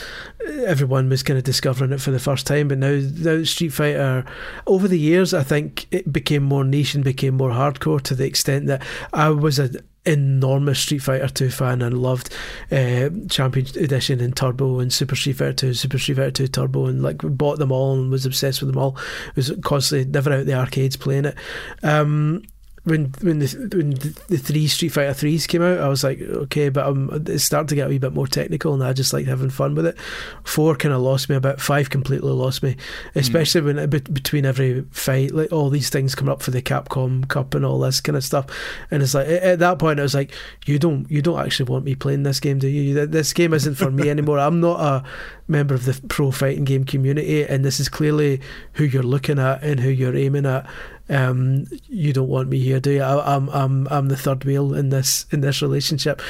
everyone 0.47 1.09
was 1.09 1.23
kind 1.23 1.37
of 1.37 1.43
discovering 1.43 1.91
it 1.91 2.01
for 2.01 2.11
the 2.11 2.19
first 2.19 2.47
time. 2.47 2.67
But 2.67 2.79
now, 2.79 2.99
now 3.17 3.43
Street 3.43 3.69
Fighter, 3.69 4.25
over 4.67 4.87
the 4.87 4.99
years, 4.99 5.33
I 5.33 5.43
think 5.43 5.87
it 5.91 6.11
became 6.11 6.43
more 6.43 6.63
niche 6.63 6.95
and 6.95 7.03
became 7.03 7.35
more 7.35 7.51
hardcore 7.51 8.01
to 8.01 8.15
the 8.15 8.25
extent 8.25 8.67
that 8.67 8.83
I 9.13 9.29
was 9.29 9.59
an 9.59 9.77
enormous 10.05 10.79
Street 10.79 10.99
Fighter 10.99 11.27
2 11.27 11.51
fan 11.51 11.81
and 11.81 12.01
loved 12.01 12.33
uh, 12.71 13.09
Champion 13.29 13.67
Edition 13.77 14.19
and 14.19 14.35
Turbo 14.35 14.79
and 14.79 14.91
Super 14.91 15.15
Street 15.15 15.37
Fighter 15.37 15.53
2, 15.53 15.73
Super 15.75 15.99
Street 15.99 16.15
Fighter 16.15 16.31
2 16.31 16.47
Turbo, 16.47 16.87
and 16.87 17.03
like 17.03 17.19
bought 17.19 17.59
them 17.59 17.71
all 17.71 17.93
and 17.93 18.09
was 18.09 18.25
obsessed 18.25 18.61
with 18.61 18.71
them 18.71 18.81
all. 18.81 18.97
Was 19.35 19.51
constantly 19.63 20.11
never 20.11 20.33
out 20.33 20.45
the 20.45 20.55
arcades 20.55 20.97
playing 20.97 21.25
it. 21.25 21.35
Um, 21.83 22.43
when 22.83 23.13
when 23.21 23.37
the 23.37 23.69
when 23.73 23.91
the, 23.91 24.37
three 24.37 24.67
Street 24.67 24.89
Fighter 24.89 25.13
threes 25.13 25.45
came 25.45 25.61
out, 25.61 25.79
I 25.79 25.87
was 25.87 26.03
like, 26.03 26.19
okay, 26.19 26.69
but 26.69 26.87
um, 26.87 27.23
it's 27.27 27.43
starting 27.43 27.67
to 27.67 27.75
get 27.75 27.85
a 27.85 27.89
wee 27.89 27.99
bit 27.99 28.13
more 28.13 28.25
technical, 28.25 28.73
and 28.73 28.83
I 28.83 28.91
just 28.91 29.13
like 29.13 29.27
having 29.27 29.51
fun 29.51 29.75
with 29.75 29.85
it. 29.85 29.99
Four 30.43 30.75
kind 30.75 30.93
of 30.93 31.01
lost 31.01 31.29
me 31.29 31.35
a 31.35 31.39
bit. 31.39 31.61
Five 31.61 31.91
completely 31.91 32.31
lost 32.31 32.63
me, 32.63 32.75
especially 33.13 33.61
when 33.61 33.89
be- 33.89 33.99
between 33.99 34.45
every 34.45 34.81
fight, 34.91 35.31
like 35.31 35.51
all 35.51 35.69
these 35.69 35.91
things 35.91 36.15
come 36.15 36.27
up 36.27 36.41
for 36.41 36.49
the 36.49 36.61
Capcom 36.61 37.27
Cup 37.27 37.53
and 37.53 37.63
all 37.63 37.79
this 37.79 38.01
kind 38.01 38.15
of 38.15 38.23
stuff, 38.23 38.47
and 38.89 39.03
it's 39.03 39.13
like 39.13 39.27
at, 39.27 39.43
at 39.43 39.59
that 39.59 39.77
point 39.77 39.99
I 39.99 40.03
was 40.03 40.15
like, 40.15 40.33
you 40.65 40.79
don't 40.79 41.09
you 41.09 41.21
don't 41.21 41.39
actually 41.39 41.69
want 41.69 41.85
me 41.85 41.93
playing 41.93 42.23
this 42.23 42.39
game, 42.39 42.57
do 42.57 42.67
you? 42.67 43.05
This 43.05 43.31
game 43.31 43.53
isn't 43.53 43.75
for 43.75 43.91
me 43.91 44.09
anymore. 44.11 44.39
I'm 44.39 44.59
not 44.59 44.79
a 44.79 45.03
member 45.51 45.75
of 45.75 45.85
the 45.85 45.99
pro 46.07 46.31
fighting 46.31 46.63
game 46.63 46.85
community, 46.85 47.43
and 47.43 47.63
this 47.63 47.79
is 47.79 47.89
clearly 47.89 48.41
who 48.73 48.85
you're 48.85 49.03
looking 49.03 49.37
at 49.37 49.61
and 49.61 49.79
who 49.79 49.89
you're 49.89 50.15
aiming 50.15 50.45
at 50.45 50.67
um, 51.11 51.65
you 51.87 52.13
don't 52.13 52.29
want 52.29 52.49
me 52.49 52.59
here, 52.59 52.79
do 52.79 52.91
you? 52.91 53.01
I, 53.01 53.35
I'm 53.35 53.49
I'm 53.49 53.87
I'm 53.91 54.07
the 54.07 54.17
third 54.17 54.45
wheel 54.45 54.73
in 54.73 54.89
this 54.89 55.25
in 55.31 55.41
this 55.41 55.61
relationship. 55.61 56.21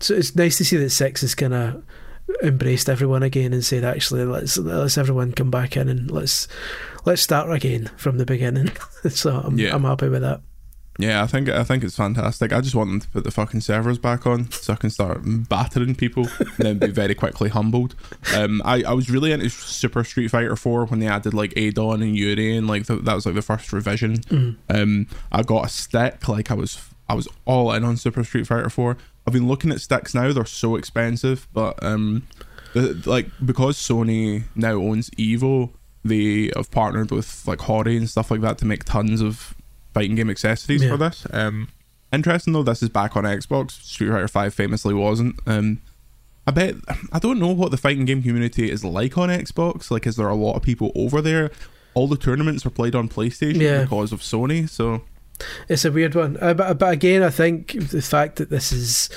So 0.00 0.14
it's 0.14 0.36
nice 0.36 0.58
to 0.58 0.64
see 0.64 0.76
that 0.76 0.90
sex 0.90 1.22
has 1.22 1.34
kind 1.34 1.54
of 1.54 1.82
embraced 2.42 2.88
everyone 2.88 3.22
again 3.22 3.52
and 3.52 3.64
said, 3.64 3.82
actually, 3.82 4.24
let's 4.24 4.58
let's 4.58 4.98
everyone 4.98 5.32
come 5.32 5.50
back 5.50 5.76
in 5.76 5.88
and 5.88 6.10
let's 6.10 6.48
let's 7.06 7.22
start 7.22 7.50
again 7.50 7.90
from 7.96 8.18
the 8.18 8.26
beginning. 8.26 8.70
so 9.08 9.40
I'm 9.40 9.58
Yeah. 9.58 9.74
I'm 9.74 9.84
happy 9.84 10.08
with 10.08 10.22
that. 10.22 10.42
Yeah, 10.98 11.22
I 11.22 11.26
think 11.26 11.48
I 11.48 11.62
think 11.62 11.84
it's 11.84 11.96
fantastic. 11.96 12.52
I 12.52 12.60
just 12.60 12.74
want 12.74 12.90
them 12.90 13.00
to 13.00 13.08
put 13.08 13.24
the 13.24 13.30
fucking 13.30 13.60
servers 13.60 13.98
back 13.98 14.26
on 14.26 14.50
so 14.50 14.72
I 14.72 14.76
can 14.76 14.90
start 14.90 15.20
battering 15.24 15.94
people 15.94 16.26
and 16.38 16.56
then 16.56 16.78
be 16.78 16.86
very 16.88 17.14
quickly 17.14 17.50
humbled. 17.50 17.94
Um, 18.34 18.62
I, 18.64 18.82
I 18.82 18.92
was 18.92 19.10
really 19.10 19.32
into 19.32 19.50
Super 19.50 20.04
Street 20.04 20.28
Fighter 20.28 20.56
4 20.56 20.86
when 20.86 21.00
they 21.00 21.06
added 21.06 21.34
like 21.34 21.56
Adon 21.56 22.02
and 22.02 22.16
Juri 22.16 22.56
and 22.56 22.66
like 22.66 22.86
the, 22.86 22.96
that 22.96 23.14
was 23.14 23.26
like 23.26 23.34
the 23.34 23.42
first 23.42 23.72
revision. 23.72 24.22
Um, 24.70 25.06
I 25.30 25.42
got 25.42 25.66
a 25.66 25.68
stick 25.68 26.28
like 26.28 26.50
I 26.50 26.54
was 26.54 26.80
I 27.08 27.14
was 27.14 27.28
all 27.44 27.72
in 27.72 27.84
on 27.84 27.96
Super 27.96 28.24
Street 28.24 28.46
Fighter 28.46 28.70
4. 28.70 28.96
I've 29.26 29.32
been 29.32 29.48
looking 29.48 29.72
at 29.72 29.80
sticks 29.80 30.14
now. 30.14 30.32
They're 30.32 30.44
so 30.44 30.76
expensive, 30.76 31.46
but 31.52 31.82
um, 31.82 32.26
the, 32.72 33.00
like 33.06 33.26
because 33.44 33.76
Sony 33.76 34.44
now 34.54 34.74
owns 34.74 35.10
Evo, 35.10 35.70
they 36.04 36.50
have 36.56 36.70
partnered 36.70 37.10
with 37.10 37.46
like 37.46 37.60
Hori 37.60 37.96
and 37.96 38.08
stuff 38.08 38.30
like 38.30 38.40
that 38.40 38.58
to 38.58 38.64
make 38.64 38.84
tons 38.84 39.20
of 39.20 39.54
fighting 39.96 40.16
game 40.16 40.30
accessories 40.30 40.82
Yeah. 40.82 40.90
for 40.90 40.96
this. 40.98 41.26
Um, 41.32 41.68
interesting 42.12 42.52
though, 42.52 42.62
this 42.62 42.82
is 42.82 42.88
back 42.90 43.16
on 43.16 43.24
Xbox. 43.24 43.70
Street 43.82 44.10
Fighter 44.10 44.28
Five 44.28 44.52
famously 44.54 44.94
wasn't. 44.94 45.36
Um, 45.46 45.80
I 46.46 46.52
bet 46.52 46.74
I 47.12 47.18
don't 47.18 47.38
know 47.40 47.52
what 47.52 47.70
the 47.70 47.76
fighting 47.76 48.04
game 48.04 48.22
community 48.22 48.70
is 48.70 48.84
like 48.84 49.16
on 49.18 49.28
Xbox. 49.30 49.90
Like, 49.90 50.06
is 50.06 50.16
there 50.16 50.28
a 50.28 50.34
lot 50.34 50.54
of 50.56 50.62
people 50.62 50.92
over 50.94 51.20
there? 51.20 51.50
All 51.94 52.06
the 52.08 52.16
tournaments 52.16 52.64
are 52.66 52.70
played 52.70 52.94
on 52.94 53.08
PlayStation 53.08 53.60
Yeah. 53.60 53.82
because 53.82 54.12
of 54.12 54.20
Sony. 54.20 54.68
So 54.68 55.02
It's 55.68 55.84
a 55.84 55.90
weird 55.90 56.14
one, 56.14 56.36
uh, 56.40 56.54
but 56.54 56.78
but 56.78 56.92
again, 56.92 57.22
I 57.22 57.30
think 57.30 57.72
the 57.90 58.00
fact 58.02 58.36
that 58.36 58.50
this 58.50 58.70
is 58.72 59.08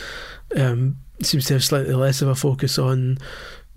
um, 0.55 0.97
seems 1.21 1.45
to 1.47 1.53
have 1.55 1.63
slightly 1.63 1.93
less 1.93 2.21
of 2.21 2.27
a 2.29 2.35
focus 2.35 2.79
on 2.79 3.17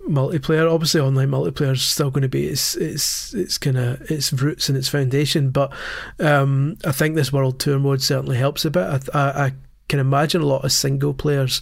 multiplayer. 0.07 0.71
Obviously, 0.71 1.01
online 1.01 1.29
multiplayer 1.29 1.73
is 1.73 1.81
still 1.81 2.11
going 2.11 2.23
to 2.23 2.29
be 2.29 2.47
its 2.47 2.75
its 2.75 3.33
its 3.33 3.57
kind 3.57 3.77
of 3.77 4.01
its 4.11 4.33
roots 4.33 4.69
and 4.69 4.77
its 4.77 4.89
foundation, 4.89 5.49
but 5.49 5.71
um, 6.19 6.77
I 6.85 6.91
think 6.91 7.15
this 7.15 7.33
world 7.33 7.59
tour 7.59 7.79
mode 7.79 8.01
certainly 8.01 8.37
helps 8.37 8.65
a 8.65 8.71
bit. 8.71 8.83
I, 8.83 8.99
I, 9.13 9.45
I 9.45 9.51
can 9.87 9.99
imagine 9.99 10.41
a 10.41 10.45
lot 10.45 10.65
of 10.65 10.71
single 10.71 11.13
players. 11.13 11.61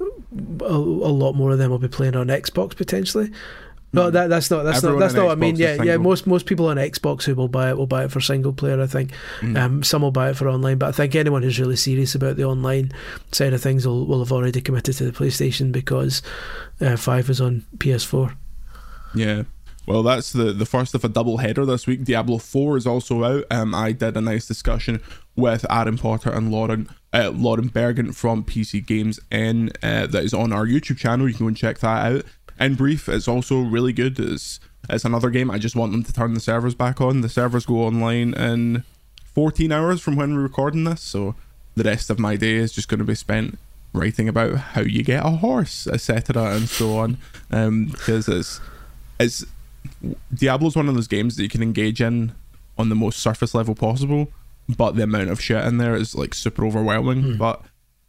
A, 0.00 0.64
a 0.64 1.12
lot 1.12 1.32
more 1.34 1.50
of 1.50 1.58
them 1.58 1.70
will 1.70 1.78
be 1.78 1.88
playing 1.88 2.16
on 2.16 2.28
Xbox 2.28 2.76
potentially. 2.76 3.32
No, 3.92 4.10
that 4.10 4.28
that's 4.28 4.50
not 4.50 4.64
that's. 4.64 4.78
Everyone 4.78 5.00
not 5.00 5.04
that's 5.06 5.14
not 5.14 5.26
what 5.26 5.32
I 5.32 5.34
mean. 5.36 5.56
Xbox 5.56 5.58
Yeah, 5.78 5.82
yeah. 5.82 5.96
Most 5.96 6.26
most 6.26 6.46
people 6.46 6.66
on 6.66 6.76
Xbox 6.76 7.24
who 7.24 7.34
will 7.34 7.48
buy 7.48 7.70
it 7.70 7.78
will 7.78 7.86
buy 7.86 8.04
it 8.04 8.12
for 8.12 8.20
single 8.20 8.52
player. 8.52 8.80
I 8.80 8.86
think. 8.86 9.12
mm. 9.40 9.58
Um, 9.58 9.82
some 9.82 10.02
will 10.02 10.10
buy 10.10 10.30
it 10.30 10.36
for 10.36 10.48
online, 10.48 10.76
but 10.78 10.88
I 10.88 10.92
think 10.92 11.14
anyone 11.14 11.42
who's 11.42 11.58
really 11.58 11.76
serious 11.76 12.14
about 12.14 12.36
the 12.36 12.44
online 12.44 12.92
side 13.32 13.54
of 13.54 13.62
things 13.62 13.86
will, 13.86 14.06
will 14.06 14.18
have 14.18 14.32
already 14.32 14.60
committed 14.60 14.96
to 14.96 15.04
the 15.04 15.12
PlayStation 15.12 15.72
because 15.72 16.22
uh, 16.80 16.96
Five 16.96 17.30
is 17.30 17.40
on 17.40 17.64
PS4. 17.78 18.36
Yeah. 19.14 19.44
Well, 19.86 20.02
that's 20.02 20.32
the, 20.34 20.52
the 20.52 20.66
first 20.66 20.94
of 20.94 21.02
a 21.02 21.08
double 21.08 21.38
header 21.38 21.64
this 21.64 21.86
week. 21.86 22.04
Diablo 22.04 22.36
4 22.36 22.76
is 22.76 22.86
also 22.86 23.24
out. 23.24 23.44
Um, 23.50 23.74
I 23.74 23.92
did 23.92 24.18
a 24.18 24.20
nice 24.20 24.46
discussion 24.46 25.00
with 25.34 25.64
Adam 25.70 25.96
Potter 25.96 26.30
and 26.30 26.50
Lauren 26.50 26.90
uh, 27.14 27.30
Lauren 27.30 27.70
Bergin 27.70 28.14
from 28.14 28.44
PC 28.44 28.84
Games 28.84 29.18
N 29.32 29.70
uh, 29.82 30.06
that 30.06 30.24
is 30.24 30.34
on 30.34 30.52
our 30.52 30.66
YouTube 30.66 30.98
channel. 30.98 31.26
You 31.26 31.34
can 31.34 31.46
go 31.46 31.48
and 31.48 31.56
check 31.56 31.78
that 31.78 32.12
out. 32.12 32.24
In 32.60 32.74
brief, 32.74 33.08
it's 33.08 33.28
also 33.28 33.60
really 33.60 33.92
good. 33.92 34.18
It's, 34.18 34.60
it's 34.88 35.04
another 35.04 35.30
game. 35.30 35.50
I 35.50 35.58
just 35.58 35.76
want 35.76 35.92
them 35.92 36.02
to 36.04 36.12
turn 36.12 36.34
the 36.34 36.40
servers 36.40 36.74
back 36.74 37.00
on. 37.00 37.20
The 37.20 37.28
servers 37.28 37.66
go 37.66 37.82
online 37.82 38.34
in 38.34 38.84
14 39.24 39.70
hours 39.70 40.00
from 40.00 40.16
when 40.16 40.34
we're 40.34 40.42
recording 40.42 40.84
this, 40.84 41.00
so 41.00 41.34
the 41.76 41.84
rest 41.84 42.10
of 42.10 42.18
my 42.18 42.36
day 42.36 42.54
is 42.54 42.72
just 42.72 42.88
going 42.88 42.98
to 42.98 43.04
be 43.04 43.14
spent 43.14 43.58
writing 43.92 44.28
about 44.28 44.56
how 44.56 44.80
you 44.80 45.02
get 45.02 45.24
a 45.24 45.30
horse, 45.30 45.86
etc., 45.86 46.56
and 46.56 46.68
so 46.68 46.98
on. 46.98 47.18
Um, 47.50 47.86
because 47.86 48.28
it's 48.28 48.60
it's 49.18 49.44
Diablo's 50.34 50.76
one 50.76 50.88
of 50.88 50.94
those 50.94 51.08
games 51.08 51.36
that 51.36 51.42
you 51.42 51.48
can 51.48 51.62
engage 51.62 52.00
in 52.00 52.32
on 52.76 52.88
the 52.88 52.94
most 52.94 53.20
surface 53.20 53.54
level 53.54 53.74
possible, 53.74 54.28
but 54.68 54.96
the 54.96 55.02
amount 55.02 55.30
of 55.30 55.40
shit 55.40 55.64
in 55.64 55.78
there 55.78 55.94
is 55.94 56.14
like 56.14 56.34
super 56.34 56.64
overwhelming. 56.64 57.22
Hmm. 57.22 57.36
But 57.36 57.62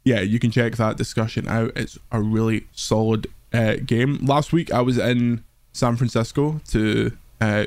yeah, 0.03 0.21
you 0.21 0.39
can 0.39 0.51
check 0.51 0.75
that 0.75 0.97
discussion 0.97 1.47
out. 1.47 1.71
It's 1.75 1.97
a 2.11 2.21
really 2.21 2.67
solid 2.71 3.27
uh, 3.53 3.75
game. 3.85 4.19
Last 4.25 4.51
week 4.53 4.71
I 4.73 4.81
was 4.81 4.97
in 4.97 5.43
San 5.73 5.95
Francisco 5.95 6.61
to 6.69 7.11
uh, 7.41 7.65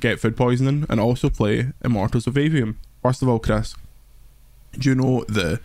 get 0.00 0.20
food 0.20 0.36
poisoning 0.36 0.86
and 0.88 1.00
also 1.00 1.28
play 1.30 1.72
Immortals 1.84 2.26
of 2.26 2.34
Aveum. 2.34 2.76
First 3.02 3.22
of 3.22 3.28
all, 3.28 3.38
Chris, 3.38 3.74
do 4.78 4.88
you 4.88 4.94
know 4.94 5.24
the 5.28 5.60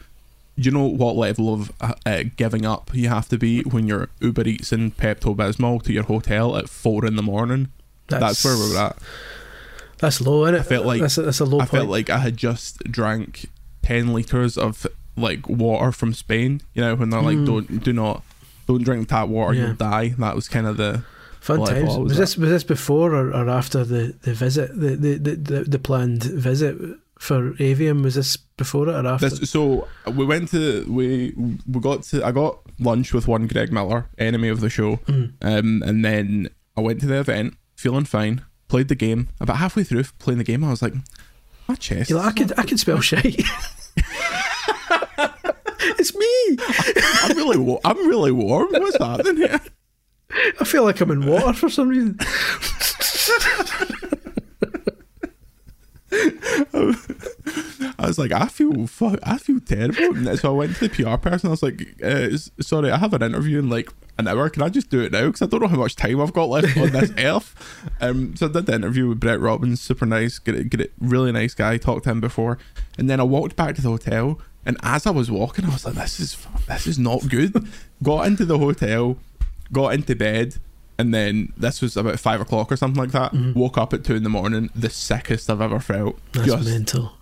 do 0.57 0.65
you 0.69 0.71
know 0.71 0.85
what 0.85 1.15
level 1.15 1.53
of 1.53 1.71
uh, 1.79 1.93
uh, 2.05 2.23
giving 2.35 2.65
up 2.65 2.91
you 2.93 3.07
have 3.07 3.29
to 3.29 3.37
be 3.37 3.61
when 3.61 3.87
you're 3.87 4.09
Uber 4.19 4.45
Eats 4.45 4.73
and 4.73 4.95
Pepto 4.97 5.33
Bismol 5.35 5.81
to 5.83 5.93
your 5.93 6.03
hotel 6.03 6.57
at 6.57 6.67
four 6.69 7.05
in 7.05 7.15
the 7.15 7.23
morning? 7.23 7.69
That's, 8.07 8.43
where 8.43 8.57
we're 8.57 8.77
at. 8.77 8.97
That's 9.99 10.19
low, 10.19 10.43
isn't 10.45 10.55
it? 10.55 10.59
I 10.59 10.63
felt 10.63 10.85
like- 10.85 10.99
that's 11.01 11.17
a, 11.17 11.21
that's 11.23 11.39
a 11.39 11.45
low 11.45 11.59
I 11.59 11.61
point. 11.61 11.71
felt 11.71 11.89
like 11.89 12.09
I 12.09 12.17
had 12.17 12.35
just 12.37 12.79
drank 12.85 13.45
ten 13.83 14.13
liters 14.13 14.57
of 14.57 14.85
like 15.15 15.47
water 15.47 15.91
from 15.93 16.13
Spain. 16.13 16.61
You 16.73 16.81
know 16.81 16.95
when 16.95 17.09
they're 17.09 17.21
like, 17.21 17.37
Mm. 17.37 17.45
don't 17.45 17.83
do 17.83 17.93
not 17.93 18.23
don't 18.69 18.83
drink 18.83 19.09
tap 19.09 19.27
water, 19.27 19.53
Yeah. 19.55 19.65
you'll 19.67 19.75
die. 19.75 20.09
That 20.19 20.35
was 20.35 20.47
kind 20.47 20.67
of 20.67 20.77
the 20.77 21.03
Fun 21.41 21.65
times. 21.65 21.87
Was 21.97 21.97
Was 22.09 22.17
this 22.17 22.37
was 22.37 22.49
this 22.49 22.63
before 22.65 23.13
or, 23.15 23.29
or 23.33 23.49
after 23.49 23.83
the, 23.85 24.13
the 24.23 24.33
visit 24.33 24.77
the, 24.77 24.95
the, 24.95 25.15
the, 25.35 25.63
the, 25.63 25.79
planned 25.79 26.23
visit 26.23 26.77
for 27.17 27.51
Aveum? 27.53 28.03
Was 28.03 28.15
this 28.15 28.35
before 28.35 28.89
it 28.89 28.93
or 28.93 29.07
after? 29.07 29.29
This, 29.29 29.49
so 29.49 29.87
we 30.05 30.25
went 30.25 30.49
to 30.51 30.85
we 30.91 31.33
we 31.65 31.79
got 31.79 32.03
to 32.11 32.25
I 32.25 32.31
got 32.33 32.59
lunch 32.77 33.13
with 33.13 33.25
one 33.27 33.47
Greg 33.47 33.71
Miller, 33.71 34.09
enemy 34.17 34.49
of 34.49 34.59
the 34.59 34.69
show, 34.69 34.97
Mm. 35.07 35.31
um, 35.41 35.81
and 35.85 36.03
then 36.03 36.49
I 36.75 36.81
went 36.81 36.99
to 37.01 37.07
the 37.07 37.19
event 37.19 37.55
feeling 37.77 38.03
fine. 38.05 38.41
Played 38.67 38.89
the 38.89 38.95
game. 38.95 39.29
About 39.39 39.57
halfway 39.57 39.83
through 39.85 40.03
playing 40.19 40.37
the 40.39 40.43
game, 40.43 40.63
I 40.65 40.69
was 40.71 40.81
like, 40.81 40.93
my 41.69 41.75
chest. 41.75 42.11
Like, 42.11 42.25
I 42.25 42.31
could 42.37 42.53
I 42.59 42.63
could 42.63 42.79
spell 42.81 42.99
shite. 43.11 43.41
it's 45.97 46.15
me. 46.15 46.57
I'm 47.23 47.37
really 47.37 47.57
wa- 47.57 47.79
I'm 47.85 47.97
really 48.07 48.31
warm. 48.31 48.67
What's 48.71 48.97
happening 48.97 49.37
here? 49.37 49.59
I 50.59 50.63
feel 50.63 50.83
like 50.83 51.01
I'm 51.01 51.09
in 51.11 51.25
water 51.25 51.53
for 51.53 51.69
some 51.69 51.89
reason. 51.89 52.17
I 57.97 58.07
was 58.07 58.17
like, 58.17 58.31
I 58.31 58.47
feel 58.47 58.87
fuck, 58.87 59.19
I 59.23 59.37
feel 59.37 59.59
terrible. 59.59 60.15
And 60.27 60.39
so 60.39 60.49
I 60.49 60.57
went 60.57 60.75
to 60.77 60.87
the 60.87 61.03
PR 61.03 61.17
person. 61.17 61.47
I 61.47 61.51
was 61.51 61.63
like, 61.63 61.85
uh, 62.03 62.29
sorry, 62.61 62.91
I 62.91 62.97
have 62.97 63.13
an 63.13 63.21
interview 63.21 63.59
in 63.59 63.69
like 63.69 63.89
an 64.17 64.27
hour. 64.27 64.49
Can 64.49 64.63
I 64.63 64.69
just 64.69 64.89
do 64.89 65.01
it 65.01 65.11
now? 65.11 65.27
Because 65.27 65.41
I 65.41 65.45
don't 65.47 65.61
know 65.61 65.67
how 65.67 65.77
much 65.77 65.95
time 65.95 66.19
I've 66.21 66.33
got 66.33 66.49
left 66.49 66.77
on 66.77 66.91
this 66.91 67.11
earth. 67.17 67.55
Um, 68.01 68.35
so 68.35 68.47
I 68.47 68.51
did 68.51 68.65
the 68.65 68.75
interview 68.75 69.07
with 69.09 69.19
Brett 69.19 69.39
Robbins, 69.39 69.81
super 69.81 70.05
nice, 70.05 70.39
get 70.39 70.55
it, 70.55 70.69
get 70.69 70.81
it, 70.81 70.93
really 70.99 71.31
nice 71.31 71.53
guy. 71.53 71.77
Talked 71.77 72.05
to 72.05 72.11
him 72.11 72.21
before, 72.21 72.57
and 72.97 73.09
then 73.09 73.19
I 73.19 73.23
walked 73.23 73.55
back 73.55 73.75
to 73.75 73.81
the 73.81 73.89
hotel. 73.89 74.39
And 74.65 74.77
as 74.83 75.05
I 75.07 75.11
was 75.11 75.31
walking, 75.31 75.65
I 75.65 75.69
was 75.69 75.85
like, 75.85 75.95
this 75.95 76.19
is 76.19 76.37
this 76.67 76.85
is 76.87 76.99
not 76.99 77.27
good. 77.29 77.67
got 78.03 78.27
into 78.27 78.45
the 78.45 78.57
hotel, 78.57 79.17
got 79.71 79.93
into 79.93 80.15
bed. 80.15 80.55
And 80.97 81.13
then 81.13 81.53
this 81.55 81.81
was 81.81 81.95
about 81.95 82.19
five 82.19 82.41
o'clock 82.41 82.71
or 82.71 82.75
something 82.75 83.01
like 83.01 83.11
that. 83.13 83.33
Woke 83.55 83.77
up 83.77 83.93
at 83.93 84.03
two 84.03 84.15
in 84.15 84.23
the 84.23 84.29
morning, 84.29 84.69
the 84.75 84.89
sickest 84.89 85.49
I've 85.49 85.61
ever 85.61 85.79
felt. 85.79 86.19
That's 86.33 86.47
Just 86.47 86.65
mental. 86.67 87.13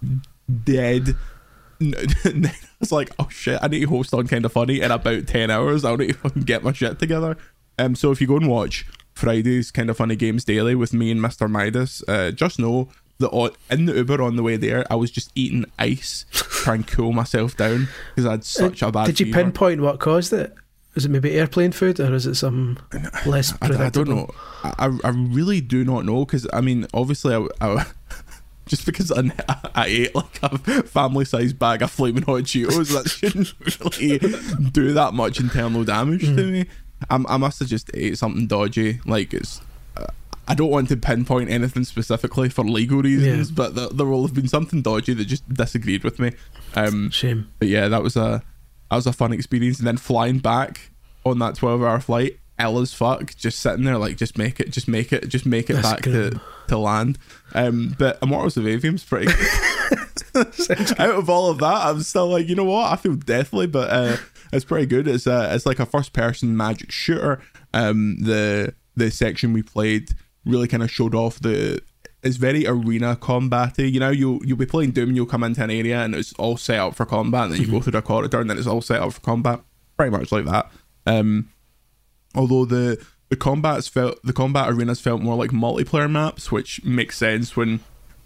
dead. 0.64 1.16
I 1.82 2.52
was 2.80 2.92
like, 2.92 3.12
oh 3.20 3.28
shit, 3.30 3.60
I 3.62 3.68
need 3.68 3.82
to 3.82 3.86
host 3.88 4.16
on 4.16 4.28
kind 4.28 4.46
of 4.46 4.52
funny 4.52 4.82
in 4.82 4.90
about 4.90 5.28
10 5.28 5.52
hours. 5.52 5.86
I'll 5.86 5.96
need 5.98 6.08
to 6.08 6.14
fucking 6.16 6.42
get 6.44 6.64
my 6.64 6.74
shit 6.74 6.98
together. 6.98 7.38
Um, 7.78 7.96
so 7.96 8.12
if 8.12 8.20
you 8.20 8.26
go 8.26 8.38
and 8.38 8.48
watch 8.50 8.84
Friday's 9.14 9.70
kind 9.70 9.92
of 9.92 9.98
funny 9.98 10.16
games 10.16 10.44
daily 10.44 10.74
with 10.74 10.92
me 10.92 11.12
and 11.12 11.20
Mr. 11.22 11.48
Midas, 11.48 12.04
uh, 12.08 12.32
just 12.32 12.58
know 12.58 12.90
on, 13.26 13.52
in 13.72 13.86
the 13.86 13.96
Uber 13.96 14.22
on 14.22 14.36
the 14.36 14.44
way 14.44 14.58
there, 14.58 14.86
I 14.92 14.96
was 14.96 15.10
just 15.10 15.32
eating 15.36 15.66
ice, 15.80 16.26
trying 16.32 16.84
to 16.84 16.96
cool 16.96 17.14
myself 17.14 17.58
down 17.58 17.88
because 18.16 18.28
I 18.28 18.32
had 18.32 18.44
such 18.44 18.82
a 18.82 18.92
bad 18.92 19.02
Uh, 19.02 19.06
Did 19.08 19.20
you 19.20 19.26
fever. 19.28 19.44
pinpoint 19.44 19.82
what 19.82 20.00
caused 20.00 20.32
it? 20.34 20.54
Is 20.96 21.06
it 21.06 21.10
maybe 21.10 21.32
airplane 21.34 21.72
food 21.72 22.00
or 22.00 22.14
is 22.16 22.26
it 22.26 22.36
some 22.36 22.80
less 23.26 23.54
I, 23.62 23.86
I 23.86 23.90
don't 23.90 24.10
know. 24.10 24.30
I, 24.64 24.92
I 25.04 25.10
really 25.10 25.62
do 25.62 25.84
not 25.84 26.06
know 26.06 26.26
because 26.26 26.48
I 26.54 26.62
mean, 26.62 26.88
obviously, 26.94 27.36
I, 27.36 27.46
I 27.62 27.86
just 28.68 28.86
because 28.86 29.12
I, 29.12 29.32
I 29.76 29.86
ate 29.88 30.16
like 30.16 30.40
a 30.42 30.58
family 30.84 31.26
sized 31.26 31.60
bag 31.60 31.82
of 31.84 31.92
flaming 31.92 32.24
hot 32.24 32.44
Cheetos, 32.44 32.92
that 32.94 33.10
shouldn't 33.10 33.54
really 34.00 34.70
do 34.72 34.94
that 34.94 35.14
much 35.14 35.40
internal 35.40 35.84
damage 35.84 36.22
to 36.22 36.52
me. 36.52 36.66
I, 37.12 37.24
I 37.28 37.38
must 37.38 37.60
have 37.60 37.68
just 37.68 37.92
ate 37.94 38.18
something 38.18 38.48
dodgy. 38.48 39.00
Like 39.06 39.34
it's. 39.36 39.62
Uh, 40.48 40.52
I 40.52 40.56
don't 40.56 40.70
want 40.70 40.90
to 40.90 40.98
pinpoint 40.98 41.50
anything 41.50 41.84
specifically 41.84 42.50
for 42.50 42.64
legal 42.64 43.02
reasons, 43.02 43.50
Yeah. 43.50 43.54
but 43.56 43.76
there, 43.76 43.90
there 43.90 44.06
will 44.06 44.26
have 44.26 44.34
been 44.34 44.48
something 44.48 44.82
dodgy 44.82 45.14
that 45.14 45.26
just 45.26 45.48
disagreed 45.52 46.04
with 46.04 46.20
me. 46.20 46.32
Um, 46.76 47.10
Shame. 47.12 47.50
but 47.60 47.68
yeah, 47.68 47.88
that 47.88 48.04
was 48.04 48.16
a 48.16 48.44
that 48.90 48.96
was 48.96 49.08
a 49.08 49.14
fun 49.14 49.34
experience. 49.34 49.80
And 49.80 49.88
then 49.88 49.98
flying 49.98 50.40
back 50.40 50.92
on 51.26 51.40
that 51.40 51.56
twelve 51.56 51.82
hour 51.84 52.00
flight, 52.00 52.40
ill 52.60 52.80
as 52.80 52.94
fuck, 52.94 53.36
just 53.36 53.60
sitting 53.60 53.84
there 53.84 53.98
like 53.98 54.18
just 54.18 54.38
make 54.38 54.60
it, 54.60 54.72
just 54.72 54.88
make 54.88 55.12
it, 55.14 55.28
just 55.28 55.46
make 55.46 55.70
it 55.70 55.74
That's 55.74 55.88
back 55.90 56.02
to, 56.04 56.40
to 56.70 56.78
land. 56.78 57.18
Um, 57.54 57.96
but 58.00 58.18
Immortals 58.22 58.58
of 58.58 58.64
Aveum's 58.66 59.04
pretty 59.04 59.28
good. 59.28 59.48
Out 61.00 61.16
of 61.16 61.30
all 61.30 61.50
of 61.50 61.58
that, 61.60 61.86
I'm 61.88 62.02
still 62.04 62.28
like, 62.30 62.48
you 62.48 62.56
know 62.56 62.64
what? 62.64 62.92
I 62.92 62.96
feel 62.96 63.16
deathly, 63.16 63.66
but 63.68 63.90
uh, 63.90 64.18
it's 64.54 64.66
pretty 64.66 64.86
good. 64.86 65.08
It's 65.08 65.26
a 65.28 65.54
it's 65.56 65.66
like 65.66 65.80
a 65.80 65.86
first 65.86 66.14
person 66.14 66.56
magic 66.56 66.92
shooter. 66.92 67.42
Um, 67.74 68.18
the 68.22 68.74
the 68.96 69.10
section 69.12 69.54
we 69.54 69.62
played 69.64 70.12
really 70.48 70.68
kind 70.68 70.84
of 70.84 70.90
showed 70.92 71.14
off 71.16 71.40
the 71.40 71.82
it's 72.24 72.38
very 72.38 72.66
arena 72.68 73.16
combaty. 73.16 73.92
You 73.92 74.00
know, 74.00 74.10
you'll 74.10 74.46
you'll 74.46 74.58
be 74.58 74.66
playing 74.66 74.92
Doom, 74.92 75.16
you'll 75.16 75.26
come 75.28 75.44
into 75.44 75.64
an 75.64 75.72
area 75.72 76.04
and 76.04 76.16
it's 76.16 76.34
all 76.34 76.58
set 76.58 76.80
up 76.80 76.96
for 76.96 77.06
combat, 77.06 77.46
and 77.46 77.54
then 77.54 77.62
you 77.62 77.68
go 77.68 77.82
through 77.82 77.92
the 77.94 78.02
corridor 78.02 78.42
and 78.42 78.50
then 78.50 78.58
it's 78.58 78.68
all 78.68 78.82
set 78.82 79.02
up 79.02 79.14
for 79.14 79.22
combat. 79.22 79.62
Pretty 79.98 80.12
much 80.12 80.32
like 80.32 80.46
that. 80.46 80.72
Um, 81.06 81.50
although 82.36 82.66
the 82.66 83.04
the 83.30 83.36
combats 83.36 83.88
felt 83.88 84.22
the 84.24 84.34
combat 84.34 84.70
arenas 84.70 85.02
felt 85.02 85.22
more 85.22 85.36
like 85.36 85.52
multiplayer 85.52 86.10
maps, 86.10 86.52
which 86.52 86.84
makes 86.84 87.18
sense 87.18 87.56
when 87.56 87.80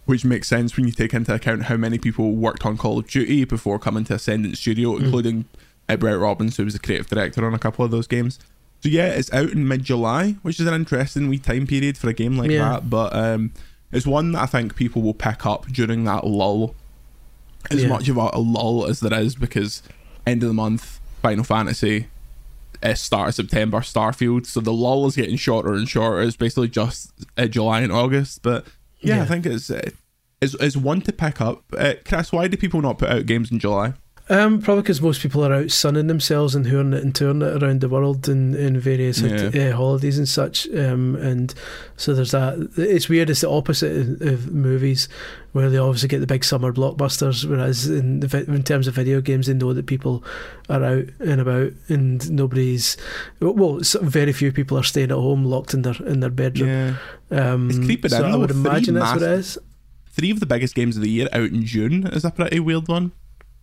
which 0.06 0.26
makes 0.26 0.48
sense 0.48 0.76
when 0.76 0.86
you 0.88 0.92
take 0.92 1.14
into 1.14 1.34
account 1.34 1.64
how 1.64 1.78
many 1.78 1.98
people 1.98 2.32
worked 2.36 2.66
on 2.66 2.78
Call 2.78 3.00
of 3.00 3.08
Duty 3.08 3.46
before 3.46 3.78
coming 3.80 4.04
to 4.06 4.16
Ascendant 4.16 4.58
Studio, 4.58 4.98
including 4.98 5.46
Uh, 5.88 5.96
Brett 5.98 6.18
Robbins, 6.20 6.58
who 6.58 6.64
was 6.66 6.74
the 6.74 6.80
creative 6.80 7.08
director 7.08 7.46
on 7.46 7.54
a 7.54 7.60
couple 7.60 7.84
of 7.86 7.92
those 7.92 8.08
games. 8.08 8.40
So 8.82 8.90
yeah, 8.90 9.08
it's 9.08 9.32
out 9.32 9.50
in 9.52 9.68
mid 9.68 9.84
July, 9.84 10.38
which 10.42 10.60
is 10.60 10.66
an 10.68 10.74
interesting 10.74 11.28
wee 11.30 11.38
time 11.40 11.68
period 11.68 11.98
for 11.98 12.10
a 12.10 12.14
game 12.14 12.38
like 12.38 12.50
Yeah. 12.52 12.70
that. 12.74 12.90
But 12.90 13.16
um, 13.16 13.54
it's 13.92 14.08
one 14.08 14.32
that 14.34 14.42
I 14.42 14.46
think 14.48 14.76
people 14.76 15.02
will 15.02 15.14
pick 15.14 15.46
up 15.46 15.68
during 15.68 16.04
that 16.06 16.26
lull. 16.26 16.76
As 17.70 17.84
Yeah. 17.84 17.90
much 17.90 18.10
of 18.10 18.18
a, 18.18 18.40
lull 18.40 18.88
as 18.88 19.02
there 19.02 19.14
is, 19.22 19.36
because 19.36 19.84
end 20.26 20.42
of 20.42 20.48
the 20.50 20.54
month, 20.54 21.00
Final 21.22 21.44
Fantasy, 21.44 22.08
uh, 22.82 22.96
start 22.96 23.30
of 23.30 23.36
September, 23.36 23.82
Starfield. 23.82 24.48
So 24.48 24.60
the 24.60 24.74
lull 24.74 25.06
is 25.06 25.16
getting 25.16 25.36
shorter 25.38 25.74
and 25.74 25.88
shorter. 25.88 26.22
It's 26.24 26.36
basically 26.36 26.70
just 26.70 27.12
uh, 27.38 27.46
July 27.46 27.82
and 27.82 27.92
August. 27.92 28.42
But 28.42 28.66
yeah, 29.02 29.18
Yeah. 29.18 29.22
I 29.22 29.26
think 29.28 29.46
it's, 29.46 29.70
uh, 29.70 29.92
it's 30.42 30.56
it's 30.56 30.76
one 30.76 31.02
to 31.02 31.12
pick 31.14 31.40
up. 31.40 31.64
Uh, 31.78 31.94
Chris, 32.04 32.32
why 32.32 32.48
do 32.48 32.58
people 32.58 32.82
not 32.82 32.98
put 32.98 33.10
out 33.10 33.28
games 33.28 33.52
in 33.52 33.60
July? 33.60 33.94
Um, 34.30 34.62
probably 34.62 34.84
because 34.84 35.02
most 35.02 35.22
people 35.22 35.44
are 35.46 35.54
out 35.54 35.72
sunning 35.72 36.08
themselves 36.08 36.56
and 36.56 36.64
touring 36.66 36.94
it 36.94 37.04
and 37.04 37.14
touring 37.14 37.42
it 37.42 37.62
around 37.62 37.82
the 37.82 37.90
world 37.90 38.30
in, 38.30 38.56
in 38.56 38.80
various 38.80 39.20
Yeah. 39.20 39.72
uh, 39.72 39.76
holidays 39.76 40.18
and 40.18 40.28
such. 40.28 40.70
Um, 40.70 41.16
and 41.18 41.54
so 41.98 42.14
there's 42.14 42.32
that. 42.32 42.70
It's 42.78 43.10
weird. 43.10 43.30
It's 43.30 43.42
the 43.42 43.50
opposite 43.50 43.92
of, 43.92 44.22
of 44.22 44.52
movies, 44.54 45.10
where 45.52 45.70
they 45.70 45.78
obviously 45.78 46.08
get 46.08 46.20
the 46.20 46.28
big 46.28 46.46
summer 46.46 46.72
blockbusters, 46.72 47.44
whereas 47.44 47.90
in 47.90 48.22
the, 48.22 48.28
vi- 48.28 48.46
in 48.48 48.64
terms 48.64 48.88
of 48.88 48.94
video 48.96 49.20
games, 49.20 49.48
they 49.48 49.54
know 49.54 49.74
that 49.74 49.86
people 49.88 50.24
are 50.70 50.82
out 50.84 51.06
and 51.20 51.42
about, 51.42 51.74
and 51.90 52.32
nobody's. 52.32 52.96
Well, 53.42 53.80
very 54.02 54.32
few 54.32 54.54
people 54.54 54.78
are 54.78 54.84
staying 54.84 55.12
at 55.12 55.18
home, 55.18 55.44
locked 55.44 55.74
in 55.74 55.82
their 55.82 55.96
in 56.06 56.22
their 56.22 56.30
bedroom. 56.30 56.70
Yeah. 56.70 57.54
Um, 57.54 57.70
It's 57.70 57.80
creeping 57.80 58.12
so 58.12 58.24
in, 58.24 58.32
I 58.32 58.36
would 58.38 58.52
imagine 58.52 58.94
that's 58.96 59.14
what 59.14 59.24
it 59.24 59.40
is. 59.40 59.58
Three 60.12 60.32
of 60.32 60.40
the 60.40 60.46
biggest 60.46 60.74
games 60.76 60.96
of 60.96 61.04
the 61.04 61.10
year 61.10 61.28
out 61.34 61.50
in 61.50 61.66
June 61.66 62.08
is 62.08 62.24
a 62.24 62.32
pretty 62.32 62.60
weird 62.62 62.88
one. 62.88 63.12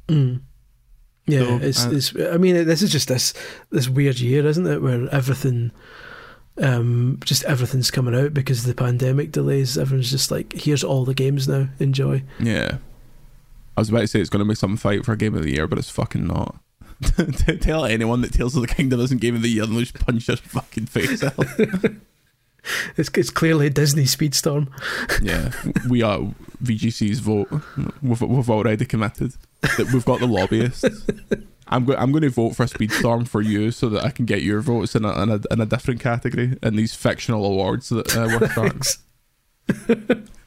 Mm. 0.08 0.40
Yeah, 1.28 1.58
So, 1.58 1.58
it's, 1.58 1.86
uh, 1.86 1.90
it's. 1.92 2.16
I 2.34 2.36
mean, 2.38 2.66
this 2.66 2.82
is 2.82 2.90
just 2.90 3.08
this 3.08 3.34
this 3.70 3.88
weird 3.88 4.18
year, 4.18 4.46
isn't 4.46 4.66
it? 4.66 4.82
Where 4.82 5.08
everything, 5.14 5.70
um, 6.60 7.18
just 7.24 7.44
everything's 7.44 7.90
coming 7.90 8.14
out 8.14 8.34
because 8.34 8.60
of 8.60 8.66
the 8.66 8.74
pandemic 8.74 9.30
delays. 9.30 9.78
Everyone's 9.78 10.10
just 10.10 10.30
like, 10.30 10.52
here's 10.54 10.82
all 10.82 11.04
the 11.04 11.14
games 11.14 11.46
now. 11.46 11.68
Enjoy. 11.78 12.22
Yeah. 12.40 12.78
I 13.76 13.80
was 13.80 13.90
about 13.90 14.00
to 14.00 14.08
say 14.08 14.20
it's 14.20 14.30
going 14.30 14.44
to 14.44 14.48
be 14.48 14.56
some 14.56 14.76
fight 14.76 15.04
for 15.04 15.12
a 15.12 15.16
game 15.16 15.36
of 15.36 15.44
the 15.44 15.52
year, 15.52 15.68
but 15.68 15.78
it's 15.78 15.90
fucking 15.90 16.26
not. 16.26 16.56
Tell 17.60 17.84
anyone 17.84 18.22
that 18.22 18.32
Tears 18.32 18.56
of 18.56 18.62
the 18.62 18.74
Kingdom 18.74 18.98
isn't 18.98 19.20
game 19.20 19.36
of 19.36 19.42
the 19.42 19.48
year 19.48 19.62
and 19.62 19.72
they'll 19.72 19.80
just 19.84 20.04
punch 20.04 20.26
their 20.26 20.36
fucking 20.36 20.86
face 20.86 21.22
out. 21.22 21.36
It's 22.96 23.08
it's 23.14 23.30
clearly 23.30 23.70
Disney 23.70 24.02
Speedstorm. 24.02 24.68
yeah, 25.22 25.52
we 25.88 26.02
are 26.02 26.18
VGC's 26.62 27.20
vote. 27.20 27.48
We've, 28.02 28.20
we've 28.20 28.50
already 28.50 28.84
committed 28.84 29.32
that 29.60 29.90
we've 29.92 30.04
got 30.04 30.20
the 30.20 30.26
lobbyists. 30.26 30.84
I'm 31.66 31.84
going. 31.84 31.98
I'm 31.98 32.12
going 32.12 32.22
to 32.22 32.30
vote 32.30 32.56
for 32.56 32.62
a 32.62 32.66
Speedstorm 32.66 33.28
for 33.28 33.42
you 33.42 33.70
so 33.70 33.88
that 33.90 34.04
I 34.04 34.10
can 34.10 34.24
get 34.24 34.42
your 34.42 34.60
votes 34.60 34.94
in 34.94 35.04
a 35.04 35.22
in 35.22 35.30
a, 35.30 35.40
in 35.50 35.60
a 35.60 35.66
different 35.66 36.00
category 36.00 36.56
in 36.62 36.76
these 36.76 36.94
fictional 36.94 37.44
awards 37.44 37.90
that 37.90 38.16
uh, 38.16 38.38
we're 38.40 38.48
starting. 38.50 40.28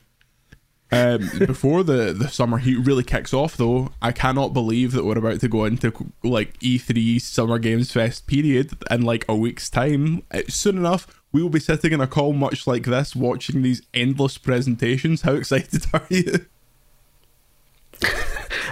Um, 0.93 1.29
before 1.39 1.83
the, 1.83 2.11
the 2.11 2.27
summer 2.27 2.57
heat 2.57 2.75
really 2.85 3.03
kicks 3.05 3.33
off, 3.33 3.55
though, 3.55 3.91
I 4.01 4.11
cannot 4.11 4.53
believe 4.53 4.91
that 4.91 5.05
we're 5.05 5.17
about 5.17 5.39
to 5.39 5.47
go 5.47 5.63
into 5.63 6.11
like 6.21 6.59
E3 6.59 7.21
Summer 7.21 7.59
Games 7.59 7.93
Fest 7.93 8.27
period 8.27 8.73
in 8.89 9.03
like 9.03 9.23
a 9.29 9.35
week's 9.35 9.69
time. 9.69 10.23
Uh, 10.31 10.41
Soon 10.49 10.77
enough, 10.77 11.07
we 11.31 11.41
will 11.41 11.49
be 11.49 11.61
sitting 11.61 11.93
in 11.93 12.01
a 12.01 12.07
call 12.07 12.33
much 12.33 12.67
like 12.67 12.83
this, 12.83 13.15
watching 13.15 13.61
these 13.61 13.81
endless 13.93 14.37
presentations. 14.37 15.21
How 15.21 15.33
excited 15.33 15.85
are 15.93 16.05
you? 16.09 16.45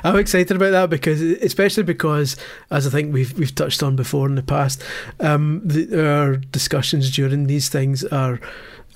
I'm 0.04 0.18
excited 0.18 0.56
about 0.56 0.72
that 0.72 0.90
because, 0.90 1.22
especially 1.22 1.84
because, 1.84 2.36
as 2.72 2.88
I 2.88 2.90
think 2.90 3.14
we've 3.14 3.38
we've 3.38 3.54
touched 3.56 3.82
on 3.84 3.96
before 3.96 4.28
in 4.28 4.36
the 4.36 4.44
past, 4.44 4.84
um, 5.20 5.62
the, 5.64 6.08
our 6.08 6.36
discussions 6.38 7.12
during 7.12 7.48
these 7.48 7.70
things 7.70 8.04
are 8.06 8.40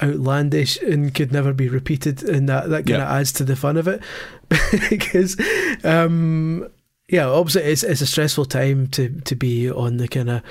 outlandish 0.01 0.77
and 0.81 1.13
could 1.13 1.31
never 1.31 1.53
be 1.53 1.69
repeated, 1.69 2.23
and 2.23 2.49
that 2.49 2.69
that 2.69 2.85
kind 2.85 3.01
of 3.01 3.07
Yeah. 3.09 3.15
adds 3.19 3.31
to 3.33 3.43
the 3.43 3.55
fun 3.55 3.77
of 3.77 3.87
it. 3.87 4.01
because, 4.89 5.37
um, 5.83 6.67
yeah, 7.09 7.27
obviously 7.27 7.63
it's 7.63 7.83
it's 7.83 8.01
a 8.01 8.07
stressful 8.07 8.45
time 8.45 8.87
to 8.87 9.09
to 9.21 9.35
be 9.35 9.69
on 9.69 9.97
the 9.97 10.07
kind 10.07 10.29
of 10.29 10.41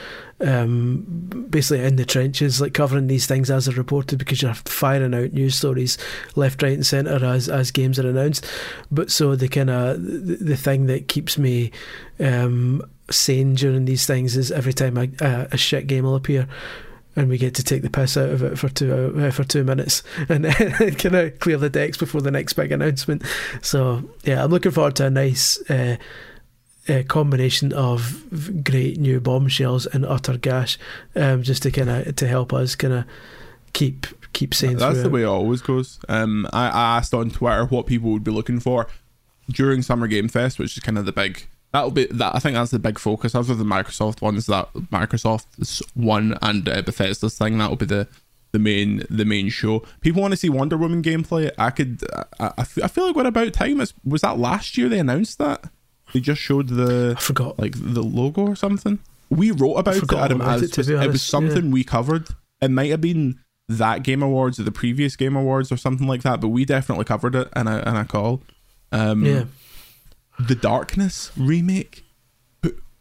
um, 0.40 1.46
basically 1.48 1.84
in 1.84 1.96
the 1.96 2.04
trenches, 2.04 2.60
like 2.60 2.74
covering 2.74 3.06
these 3.06 3.26
things 3.26 3.50
as 3.50 3.64
they're 3.64 3.74
reported, 3.74 4.18
because 4.18 4.42
you're 4.42 4.52
firing 4.54 5.14
out 5.14 5.32
news 5.32 5.54
stories 5.54 5.96
left, 6.36 6.62
right, 6.62 6.74
and 6.74 6.86
centre 6.86 7.24
as 7.24 7.48
as 7.48 7.70
games 7.70 7.98
are 7.98 8.08
announced. 8.08 8.44
But 8.90 9.10
so 9.10 9.34
the 9.34 9.48
kind 9.48 9.70
of 9.70 10.02
the, 10.02 10.36
the 10.36 10.56
thing 10.56 10.86
that 10.86 11.08
keeps 11.08 11.38
me 11.38 11.72
um, 12.20 12.82
sane 13.10 13.54
during 13.54 13.86
these 13.86 14.04
things 14.04 14.36
is 14.36 14.52
every 14.52 14.74
time 14.74 14.98
a, 14.98 15.08
a, 15.20 15.48
a 15.52 15.56
shit 15.56 15.86
game 15.86 16.04
will 16.04 16.16
appear. 16.16 16.48
And 17.14 17.28
we 17.28 17.36
get 17.36 17.54
to 17.56 17.62
take 17.62 17.82
the 17.82 17.90
piss 17.90 18.16
out 18.16 18.30
of 18.30 18.42
it 18.42 18.58
for 18.58 18.70
two 18.70 19.14
uh, 19.18 19.30
for 19.30 19.44
two 19.44 19.64
minutes, 19.64 20.02
and 20.28 20.44
kind 20.98 21.14
of 21.14 21.38
clear 21.40 21.56
the 21.56 21.70
decks 21.70 21.96
before 21.96 22.20
the 22.20 22.30
next 22.30 22.54
big 22.54 22.72
announcement. 22.72 23.22
So 23.62 24.02
yeah, 24.24 24.44
I'm 24.44 24.50
looking 24.50 24.72
forward 24.72 24.96
to 24.96 25.06
a 25.06 25.10
nice 25.10 25.58
uh, 25.70 25.96
uh, 26.88 27.02
combination 27.08 27.72
of 27.72 28.24
great 28.64 28.98
new 28.98 29.20
bombshells 29.20 29.86
and 29.86 30.04
utter 30.04 30.36
gash, 30.36 30.78
um, 31.16 31.42
just 31.42 31.62
to 31.62 31.70
kind 31.70 31.90
of 31.90 32.16
to 32.16 32.26
help 32.26 32.52
us 32.52 32.74
kind 32.74 32.92
of 32.94 33.04
keep 33.72 34.06
keep 34.32 34.54
sane. 34.54 34.76
That's 34.76 34.94
through 34.94 35.02
the 35.04 35.10
way 35.10 35.22
it 35.22 35.26
always 35.26 35.60
goes. 35.62 35.98
Um, 36.08 36.46
I, 36.52 36.68
I 36.68 36.96
asked 36.98 37.14
on 37.14 37.30
Twitter 37.30 37.64
what 37.66 37.86
people 37.86 38.10
would 38.12 38.24
be 38.24 38.30
looking 38.30 38.60
for 38.60 38.86
during 39.50 39.82
Summer 39.82 40.06
Game 40.06 40.28
Fest, 40.28 40.58
which 40.58 40.76
is 40.76 40.82
kind 40.82 40.98
of 40.98 41.06
the 41.06 41.12
big. 41.12 41.46
That'll 41.72 41.90
be 41.90 42.06
that. 42.06 42.34
I 42.34 42.38
think 42.38 42.54
that's 42.54 42.70
the 42.70 42.78
big 42.78 42.98
focus. 42.98 43.34
Other 43.34 43.54
than 43.54 43.66
Microsoft 43.66 44.20
ones, 44.20 44.46
that 44.46 44.72
Microsoft's 44.74 45.82
one 45.94 46.36
and 46.42 46.68
uh, 46.68 46.82
Bethesda's 46.82 47.38
thing. 47.38 47.58
That'll 47.58 47.76
be 47.76 47.86
the 47.86 48.08
the 48.52 48.58
main 48.58 49.04
the 49.08 49.24
main 49.24 49.48
show. 49.48 49.82
People 50.02 50.20
want 50.20 50.32
to 50.32 50.36
see 50.36 50.50
Wonder 50.50 50.76
Woman 50.76 51.02
gameplay. 51.02 51.50
I 51.56 51.70
could. 51.70 52.02
I, 52.38 52.52
I 52.58 52.64
feel- 52.64 52.84
I 52.84 52.88
feel 52.88 53.06
like 53.06 53.16
what 53.16 53.26
about 53.26 53.52
time? 53.54 53.80
It's, 53.80 53.94
was 54.04 54.20
that 54.20 54.38
last 54.38 54.76
year 54.76 54.88
they 54.90 54.98
announced 54.98 55.38
that? 55.38 55.70
They 56.12 56.20
just 56.20 56.40
showed 56.40 56.68
the 56.68 57.14
I 57.16 57.20
forgot. 57.20 57.58
like 57.58 57.74
the 57.76 58.02
logo 58.02 58.42
or 58.46 58.56
something. 58.56 58.98
We 59.30 59.50
wrote 59.50 59.74
about 59.76 59.96
it, 59.96 60.00
forgot 60.00 60.18
all 60.18 60.24
Adam, 60.26 60.40
about 60.42 60.62
it, 60.62 60.76
was- 60.76 60.88
it 60.90 61.10
was 61.10 61.22
something 61.22 61.70
we 61.70 61.84
covered. 61.84 62.28
It 62.60 62.70
might 62.70 62.90
have 62.90 63.00
been 63.00 63.38
that 63.68 64.02
Game 64.02 64.22
Awards 64.22 64.60
or 64.60 64.64
the 64.64 64.72
previous 64.72 65.16
Game 65.16 65.36
Awards 65.36 65.72
or 65.72 65.76
something 65.78 66.06
like 66.06 66.22
that, 66.22 66.40
but 66.40 66.48
we 66.48 66.64
definitely 66.66 67.04
covered 67.06 67.34
it 67.34 67.48
in 67.56 67.66
a 67.66 67.78
in 67.78 67.96
a 67.96 68.04
call. 68.04 68.42
Um, 68.92 69.24
yeah. 69.24 69.44
the 70.38 70.54
Darkness 70.54 71.32
remake. 71.36 72.04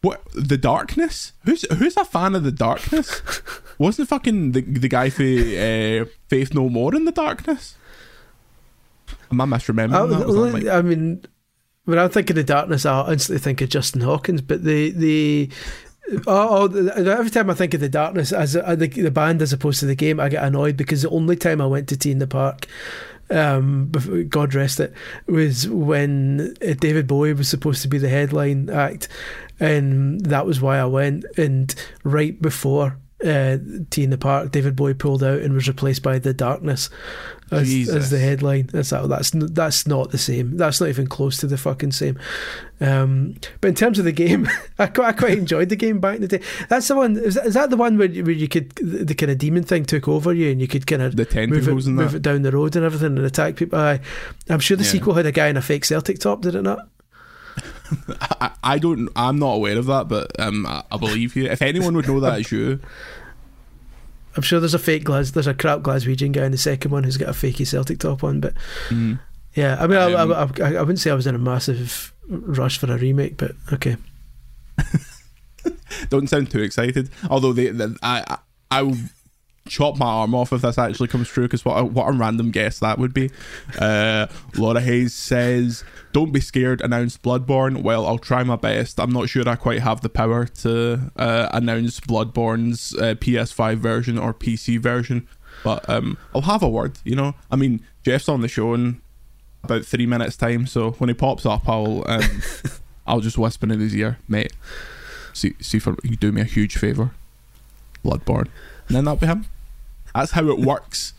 What 0.01 0.21
the 0.33 0.57
Darkness? 0.57 1.33
Who's 1.45 1.63
who's 1.77 1.95
a 1.97 2.05
fan 2.05 2.33
of 2.33 2.43
the 2.43 2.51
Darkness? 2.51 3.21
Wasn't 3.77 4.07
fucking 4.07 4.53
the 4.53 4.61
the 4.61 4.87
guy 4.87 5.09
for 5.11 5.21
uh, 5.21 6.05
Faith 6.27 6.53
No 6.55 6.69
More 6.69 6.95
in 6.95 7.05
the 7.05 7.11
Darkness? 7.11 7.75
Am 9.31 9.41
I 9.41 9.45
misremembering 9.45 9.91
that? 10.09 10.25
Was 10.27 10.35
that 10.35 10.41
like- 10.53 10.65
I, 10.65 10.77
I 10.77 10.81
mean, 10.81 11.23
when 11.85 11.99
I'm 11.99 12.09
thinking 12.09 12.37
of 12.37 12.45
darkness, 12.45 12.85
I 12.85 13.11
instantly 13.11 13.39
think 13.39 13.61
of 13.61 13.69
Justin 13.69 14.01
Hawkins. 14.01 14.41
But 14.41 14.63
the 14.63 14.91
the 14.91 15.49
oh, 16.27 16.63
oh 16.63 16.67
the, 16.67 16.95
every 16.95 17.31
time 17.31 17.49
I 17.49 17.53
think 17.53 17.73
of 17.73 17.79
the 17.79 17.89
darkness 17.89 18.31
as 18.31 18.55
a, 18.55 18.75
the, 18.75 18.87
the 18.87 19.11
band 19.11 19.41
as 19.41 19.53
opposed 19.53 19.79
to 19.79 19.85
the 19.85 19.95
game, 19.95 20.19
I 20.19 20.29
get 20.29 20.43
annoyed 20.43 20.77
because 20.77 21.01
the 21.01 21.09
only 21.09 21.35
time 21.35 21.61
I 21.61 21.67
went 21.67 21.87
to 21.89 21.97
T 21.97 22.11
in 22.11 22.19
the 22.19 22.27
Park. 22.27 22.67
Um, 23.29 23.89
God 24.27 24.53
rest 24.53 24.81
it, 24.81 24.93
was 25.25 25.65
when 25.69 26.53
uh, 26.61 26.73
David 26.73 27.07
Bowie 27.07 27.31
was 27.31 27.47
supposed 27.47 27.81
to 27.81 27.87
be 27.87 27.97
the 27.97 28.09
headline 28.09 28.69
act, 28.69 29.07
and 29.57 30.19
that 30.25 30.45
was 30.45 30.59
why 30.59 30.77
I 30.77 30.85
went. 30.85 31.23
And 31.37 31.73
right 32.03 32.39
before 32.41 32.97
uh, 33.25 33.57
T 33.89 34.03
in 34.03 34.09
the 34.09 34.17
Park, 34.17 34.51
David 34.51 34.75
Bowie 34.75 34.93
pulled 34.93 35.23
out 35.23 35.39
and 35.39 35.53
was 35.53 35.67
replaced 35.67 36.01
by 36.03 36.19
The 36.19 36.33
Darkness 36.33 36.89
as, 37.51 37.89
as 37.89 38.09
the 38.09 38.17
headline. 38.19 38.67
That's 38.71 38.91
that's 38.91 39.31
that's 39.33 39.85
not 39.85 40.11
the 40.11 40.17
same. 40.17 40.57
That's 40.57 40.79
not 40.79 40.89
even 40.89 41.07
close 41.07 41.37
to 41.37 41.47
the 41.47 41.57
fucking 41.57 41.91
same. 41.91 42.17
Um, 42.79 43.35
but 43.59 43.67
in 43.67 43.75
terms 43.75 43.99
of 43.99 44.05
the 44.05 44.11
game, 44.11 44.47
I 44.79 44.87
quite, 44.87 45.07
I 45.09 45.11
quite 45.11 45.37
enjoyed 45.37 45.69
the 45.69 45.75
game 45.75 45.99
back 45.99 46.15
in 46.15 46.21
the 46.21 46.27
day. 46.27 46.41
That's 46.69 46.87
the 46.87 46.95
one. 46.95 47.17
Is 47.17 47.35
that, 47.35 47.45
is 47.47 47.53
that 47.53 47.69
the 47.69 47.77
one 47.77 47.97
where 47.97 48.07
you, 48.07 48.23
where 48.23 48.31
you 48.33 48.47
could 48.47 48.71
the, 48.77 49.03
the 49.05 49.15
kind 49.15 49.31
of 49.31 49.37
demon 49.37 49.63
thing 49.63 49.85
took 49.85 50.07
over 50.07 50.33
you 50.33 50.49
and 50.49 50.61
you 50.61 50.67
could 50.67 50.87
kind 50.87 51.01
of 51.01 51.15
the 51.15 51.23
move 51.23 51.29
tentacles 51.29 51.85
it, 51.85 51.89
and 51.89 51.97
move 51.97 52.15
it 52.15 52.21
down 52.21 52.41
the 52.41 52.51
road 52.51 52.75
and 52.75 52.85
everything 52.85 53.17
and 53.17 53.25
attack 53.25 53.55
people? 53.57 53.77
I, 53.77 53.99
I'm 54.49 54.59
sure 54.59 54.77
the 54.77 54.83
Yeah. 54.83 54.89
sequel 54.91 55.13
had 55.13 55.25
a 55.25 55.31
guy 55.31 55.47
in 55.47 55.57
a 55.57 55.61
fake 55.61 55.85
Celtic 55.85 56.19
top. 56.19 56.41
Did 56.41 56.55
it 56.55 56.61
not? 56.63 56.87
I, 58.21 58.51
I 58.63 58.77
don't. 58.79 59.09
I'm 59.15 59.39
not 59.39 59.53
aware 59.53 59.77
of 59.77 59.85
that, 59.87 60.07
but 60.07 60.39
um, 60.39 60.65
I, 60.65 60.83
I 60.91 60.97
believe 60.97 61.35
you. 61.35 61.45
If 61.45 61.61
anyone 61.61 61.95
would 61.95 62.07
know 62.07 62.19
that, 62.21 62.39
it's 62.39 62.51
you. 62.51 62.79
I'm 64.35 64.43
sure 64.43 64.59
there's 64.61 64.73
a 64.73 64.79
fake 64.79 65.03
Glas. 65.03 65.31
There's 65.31 65.47
a 65.47 65.53
crap 65.53 65.79
Glaswegian 65.79 66.31
guy 66.31 66.45
in 66.45 66.51
the 66.53 66.57
second 66.57 66.91
one 66.91 67.03
who's 67.03 67.17
got 67.17 67.27
a 67.29 67.33
fakey 67.33 67.67
Celtic 67.67 67.99
top 67.99 68.23
on, 68.23 68.39
but. 68.39 68.53
Mm. 68.89 69.19
Yeah, 69.55 69.75
I 69.77 69.87
mean, 69.87 69.97
I, 69.97 70.13
Um, 70.13 70.31
I, 70.31 70.49
I, 70.63 70.75
I 70.75 70.79
wouldn't 70.79 70.99
say 70.99 71.11
I 71.11 71.15
was 71.15 71.27
in 71.27 71.35
a 71.35 71.37
massive 71.37 72.13
rush 72.29 72.77
for 72.77 72.89
a 72.89 72.97
remake, 72.97 73.35
but 73.35 73.51
okay. 73.73 73.97
Don't 76.09 76.29
sound 76.29 76.49
too 76.49 76.61
excited. 76.61 77.09
Although 77.29 77.51
they, 77.53 77.67
they 77.67 77.87
I, 78.01 78.23
I, 78.27 78.37
I 78.71 78.81
will- 78.83 78.97
chop 79.67 79.97
my 79.97 80.05
arm 80.05 80.33
off 80.33 80.51
if 80.51 80.61
this 80.61 80.77
actually 80.77 81.07
comes 81.07 81.27
true 81.27 81.45
because 81.45 81.63
what 81.63 81.79
a, 81.79 81.85
what 81.85 82.09
a 82.09 82.11
random 82.11 82.51
guess 82.51 82.79
that 82.79 82.97
would 82.97 83.13
be. 83.13 83.29
Uh, 83.79 84.27
Laura 84.57 84.81
Hayes 84.81 85.13
says, 85.13 85.83
"Don't 86.11 86.31
be 86.31 86.41
scared." 86.41 86.81
Announced 86.81 87.21
Bloodborne. 87.21 87.81
Well, 87.81 88.05
I'll 88.05 88.17
try 88.17 88.43
my 88.43 88.55
best. 88.55 88.99
I'm 88.99 89.11
not 89.11 89.29
sure 89.29 89.47
I 89.47 89.55
quite 89.55 89.81
have 89.81 90.01
the 90.01 90.09
power 90.09 90.45
to 90.45 91.11
uh, 91.15 91.49
announce 91.53 91.99
Bloodborne's 91.99 92.95
uh, 92.95 93.15
PS5 93.15 93.77
version 93.77 94.17
or 94.17 94.33
PC 94.33 94.79
version, 94.79 95.27
but 95.63 95.87
um, 95.89 96.17
I'll 96.33 96.41
have 96.41 96.63
a 96.63 96.69
word. 96.69 96.97
You 97.03 97.15
know, 97.15 97.35
I 97.49 97.55
mean, 97.55 97.81
Geoff's 98.03 98.29
on 98.29 98.41
the 98.41 98.47
show 98.47 98.73
in 98.73 99.01
about 99.63 99.85
three 99.85 100.05
minutes 100.05 100.35
time, 100.35 100.67
so 100.67 100.91
when 100.91 101.09
he 101.09 101.13
pops 101.13 101.45
up, 101.45 101.67
I'll 101.69 102.03
um, 102.07 102.41
I'll 103.07 103.21
just 103.21 103.37
whisper 103.37 103.71
in 103.71 103.79
his 103.79 103.95
ear, 103.95 104.17
mate. 104.27 104.53
See, 105.33 105.53
see 105.61 105.77
if 105.77 105.85
you 105.85 106.17
do 106.17 106.31
me 106.31 106.41
a 106.41 106.45
huge 106.45 106.77
favor. 106.77 107.11
Bloodborne, 108.03 108.47
and 108.91 108.97
then 108.97 109.05
that'll 109.05 109.17
be 109.19 109.25
him. 109.25 109.45
That's 110.13 110.31
how 110.31 110.49
it 110.49 110.59
works. 110.71 111.13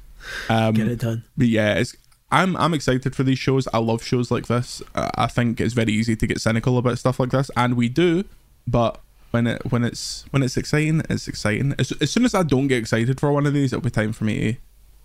Um, 0.50 0.74
Get 0.74 0.88
it 0.88 0.98
done. 1.00 1.24
But 1.36 1.46
yeah, 1.46 1.74
it's 1.74 1.96
I'm 2.30 2.54
I'm 2.58 2.74
excited 2.74 3.16
for 3.16 3.22
these 3.22 3.38
shows. 3.38 3.66
I 3.72 3.78
love 3.78 4.02
shows 4.02 4.30
like 4.30 4.46
this. 4.46 4.82
I 4.94 5.26
think 5.26 5.58
it's 5.58 5.72
very 5.72 5.92
easy 5.92 6.14
to 6.16 6.26
get 6.26 6.40
cynical 6.40 6.76
about 6.76 6.98
stuff 6.98 7.18
like 7.18 7.30
this, 7.30 7.50
and 7.56 7.74
we 7.74 7.88
do. 7.88 8.24
But 8.66 9.00
when 9.30 9.46
it 9.46 9.72
when 9.72 9.84
it's 9.84 10.26
when 10.30 10.42
it's 10.42 10.58
exciting, 10.58 11.02
it's 11.08 11.28
exciting. 11.28 11.74
As, 11.78 11.92
as 11.92 12.10
soon 12.10 12.26
as 12.26 12.34
I 12.34 12.42
don't 12.42 12.68
get 12.68 12.78
excited 12.78 13.18
for 13.18 13.32
one 13.32 13.46
of 13.46 13.54
these, 13.54 13.72
it'll 13.72 13.82
be 13.82 13.90
time 13.90 14.12
for 14.12 14.24
me 14.24 14.52
to, 14.52 14.58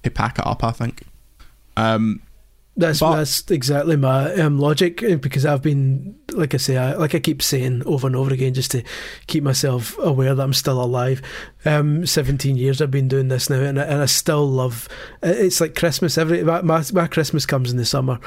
to 0.03 0.11
pack 0.11 0.39
it 0.39 0.45
up. 0.45 0.63
I 0.63 0.71
think. 0.71 1.03
Um, 1.77 2.21
That's 2.79 2.99
But- 2.99 3.15
that's 3.17 3.49
exactly 3.49 3.95
my 3.97 4.31
um, 4.35 4.59
logic 4.59 5.01
uh, 5.03 5.15
because 5.15 5.45
I've 5.47 5.63
been 5.63 6.15
like 6.33 6.53
I 6.53 6.57
say, 6.57 6.77
I, 6.77 6.93
like 6.93 7.15
I 7.15 7.19
keep 7.19 7.41
saying 7.41 7.81
over 7.87 8.05
and 8.05 8.15
over 8.15 8.31
again, 8.33 8.53
just 8.53 8.69
to 8.71 8.83
keep 9.25 9.43
myself 9.43 9.97
aware 9.97 10.35
that 10.35 10.43
I'm 10.43 10.53
still 10.53 10.79
alive. 10.81 11.21
Um, 11.65 12.05
17 12.05 12.55
years 12.55 12.79
I've 12.81 12.91
been 12.91 13.07
doing 13.07 13.29
this 13.29 13.49
now, 13.49 13.61
and 13.61 13.79
I, 13.79 13.83
and 13.83 14.01
I 14.01 14.05
still 14.05 14.47
love. 14.47 14.87
uh, 15.23 15.27
It's 15.35 15.59
like 15.59 15.73
Christmas. 15.73 16.17
Every 16.17 16.43
my 16.43 16.61
my, 16.61 16.83
my 16.93 17.07
Christmas 17.07 17.45
comes 17.47 17.71
in 17.71 17.77
the 17.77 17.85
summer. 17.85 18.19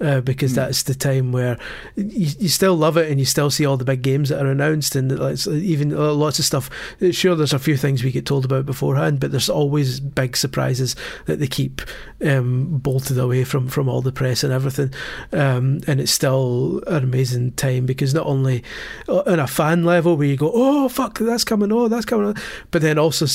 Uh, 0.00 0.20
because 0.20 0.54
that's 0.54 0.84
the 0.84 0.94
time 0.94 1.32
where 1.32 1.58
you, 1.96 2.28
you 2.38 2.48
still 2.48 2.76
love 2.76 2.96
it 2.96 3.10
and 3.10 3.18
you 3.18 3.26
still 3.26 3.50
see 3.50 3.66
all 3.66 3.76
the 3.76 3.84
big 3.84 4.00
games 4.00 4.28
that 4.28 4.40
are 4.40 4.50
announced 4.50 4.94
and 4.94 5.10
even 5.48 5.92
uh, 5.92 6.12
lots 6.12 6.38
of 6.38 6.44
stuff. 6.44 6.70
Sure, 7.10 7.34
there's 7.34 7.52
a 7.52 7.58
few 7.58 7.76
things 7.76 8.04
we 8.04 8.12
get 8.12 8.24
told 8.24 8.44
about 8.44 8.64
beforehand, 8.64 9.18
but 9.18 9.32
there's 9.32 9.50
always 9.50 9.98
big 9.98 10.36
surprises 10.36 10.94
that 11.26 11.40
they 11.40 11.48
keep 11.48 11.82
um, 12.24 12.78
bolted 12.78 13.18
away 13.18 13.42
from 13.42 13.66
from 13.66 13.88
all 13.88 14.00
the 14.00 14.12
press 14.12 14.44
and 14.44 14.52
everything. 14.52 14.92
Um, 15.32 15.80
and 15.88 16.00
it's 16.00 16.12
still 16.12 16.80
an 16.86 17.02
amazing 17.02 17.52
time 17.52 17.84
because 17.84 18.14
not 18.14 18.26
only 18.26 18.62
uh, 19.08 19.22
on 19.26 19.40
a 19.40 19.46
fan 19.48 19.84
level 19.84 20.16
where 20.16 20.28
you 20.28 20.36
go, 20.36 20.52
oh 20.54 20.88
fuck, 20.88 21.18
that's 21.18 21.44
coming, 21.44 21.72
oh 21.72 21.88
that's 21.88 22.06
coming, 22.06 22.36
but 22.70 22.82
then 22.82 22.98
also 22.98 23.26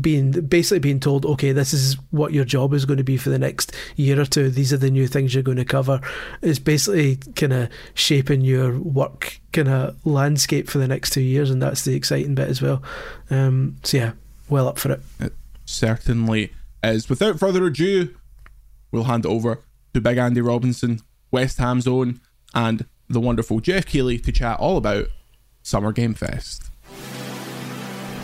being 0.00 0.30
basically 0.30 0.78
being 0.78 1.00
told, 1.00 1.26
okay, 1.26 1.50
this 1.50 1.74
is 1.74 1.96
what 2.12 2.32
your 2.32 2.44
job 2.44 2.72
is 2.72 2.84
going 2.84 2.98
to 2.98 3.04
be 3.04 3.16
for 3.16 3.30
the 3.30 3.38
next 3.38 3.72
year 3.96 4.20
or 4.20 4.26
two. 4.26 4.48
These 4.48 4.72
are 4.72 4.76
the 4.76 4.90
new 4.90 5.08
things 5.08 5.34
you're 5.34 5.42
going 5.42 5.56
to 5.56 5.64
cover. 5.64 6.00
It's 6.42 6.58
basically 6.58 7.16
kind 7.34 7.52
of 7.52 7.68
shaping 7.94 8.40
your 8.40 8.78
work 8.78 9.40
kind 9.52 9.68
of 9.68 10.06
landscape 10.06 10.68
for 10.68 10.78
the 10.78 10.88
next 10.88 11.10
two 11.10 11.22
years, 11.22 11.50
and 11.50 11.62
that's 11.62 11.84
the 11.84 11.94
exciting 11.94 12.34
bit 12.34 12.48
as 12.48 12.60
well. 12.60 12.82
Um, 13.30 13.76
so 13.82 13.96
yeah, 13.96 14.12
well 14.48 14.68
up 14.68 14.78
for 14.78 14.92
it. 14.92 15.32
certainly 15.64 16.52
is. 16.82 17.08
Without 17.08 17.38
further 17.38 17.64
ado, 17.64 18.14
we'll 18.90 19.04
hand 19.04 19.24
it 19.24 19.28
over 19.28 19.60
to 19.94 20.00
Big 20.00 20.18
Andy 20.18 20.40
Robinson, 20.40 21.00
West 21.30 21.58
Ham's 21.58 21.86
own, 21.86 22.20
and 22.54 22.86
the 23.08 23.20
wonderful 23.20 23.60
Geoff 23.60 23.86
Keighley 23.86 24.18
to 24.18 24.32
chat 24.32 24.58
all 24.58 24.76
about 24.76 25.06
Summer 25.62 25.92
Game 25.92 26.14
Fest. 26.14 26.70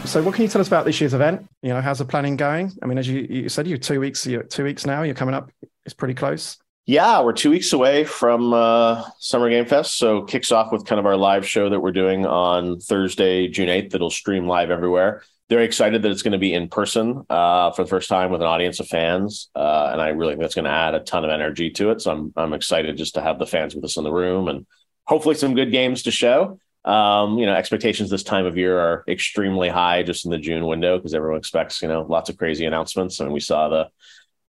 So, 0.05 0.23
what 0.23 0.35
can 0.35 0.43
you 0.43 0.49
tell 0.49 0.61
us 0.61 0.67
about 0.67 0.87
this 0.87 1.01
year's 1.01 1.15
event? 1.15 1.47
You 1.63 1.71
know, 1.71 1.81
how's 1.81 1.99
the 1.99 2.05
planning 2.05 2.37
going? 2.37 2.73
I 2.83 2.87
mean, 2.87 2.99
as 2.99 3.07
you, 3.07 3.27
you 3.29 3.49
said, 3.49 3.67
you're 3.67 3.79
two 3.79 4.01
weeks. 4.01 4.27
You're 4.27 4.43
two 4.43 4.65
weeks 4.65 4.87
now. 4.87 5.03
You're 5.03 5.15
coming 5.15 5.35
up. 5.35 5.51
It's 5.85 5.95
pretty 5.95 6.15
close. 6.15 6.57
Yeah, 6.87 7.23
we're 7.23 7.35
two 7.35 7.51
weeks 7.51 7.73
away 7.73 8.05
from 8.05 8.53
uh, 8.53 9.05
Summer 9.19 9.49
Game 9.49 9.67
Fest. 9.67 9.97
So 9.97 10.23
kicks 10.23 10.51
off 10.51 10.73
with 10.73 10.87
kind 10.87 10.99
of 10.99 11.07
our 11.07 11.17
live 11.17 11.47
show 11.47 11.69
that 11.69 11.81
we're 11.81 11.93
doing 11.93 12.27
on 12.27 12.81
Thursday, 12.81 13.49
June 13.49 13.69
8th, 13.69 13.91
that'll 13.91 14.11
stream 14.11 14.49
live 14.49 14.71
everywhere. 14.71 15.23
Very 15.49 15.65
excited 15.65 16.03
that 16.03 16.11
it's 16.11 16.23
going 16.23 16.33
to 16.33 16.39
be 16.39 16.55
in 16.55 16.69
person 16.69 17.25
uh, 17.29 17.71
for 17.73 17.85
the 17.85 17.89
first 17.89 18.09
time 18.09 18.31
with 18.31 18.41
an 18.41 18.47
audience 18.47 18.81
of 18.81 18.89
fans. 18.89 19.51
Uh, 19.55 19.91
and 19.93 20.01
I 20.01 20.09
really 20.09 20.33
think 20.33 20.43
that's 20.43 20.55
going 20.55 20.65
to 20.65 20.71
add 20.71 20.95
a 20.95 21.01
ton 21.01 21.25
of 21.25 21.31
energy 21.31 21.71
to 21.71 21.91
it. 21.91 22.01
So 22.01 22.13
I'm, 22.13 22.33
I'm 22.37 22.53
excited 22.55 22.97
just 22.97 23.15
to 23.15 23.21
have 23.21 23.39
the 23.39 23.47
fans 23.47 23.75
with 23.75 23.85
us 23.85 23.97
in 23.97 24.05
the 24.05 24.13
room 24.13 24.49
and 24.49 24.67
hopefully 25.05 25.35
some 25.35 25.55
good 25.55 25.71
games 25.71 26.05
to 26.05 26.11
show. 26.11 26.59
Um, 26.85 27.39
you 27.39 27.47
know, 27.47 27.55
expectations 27.55 28.11
this 28.11 28.23
time 28.23 28.47
of 28.47 28.57
year 28.57 28.79
are 28.79 29.05
extremely 29.07 29.69
high 29.69 30.03
just 30.03 30.25
in 30.25 30.31
the 30.31 30.39
June 30.39 30.65
window 30.65 30.97
because 30.97 31.15
everyone 31.15 31.39
expects, 31.39 31.83
you 31.83 31.89
know, 31.89 32.07
lots 32.09 32.31
of 32.31 32.39
crazy 32.39 32.65
announcements. 32.65 33.21
I 33.21 33.25
mean, 33.25 33.35
we 33.35 33.41
saw 33.41 33.69
the 33.69 33.89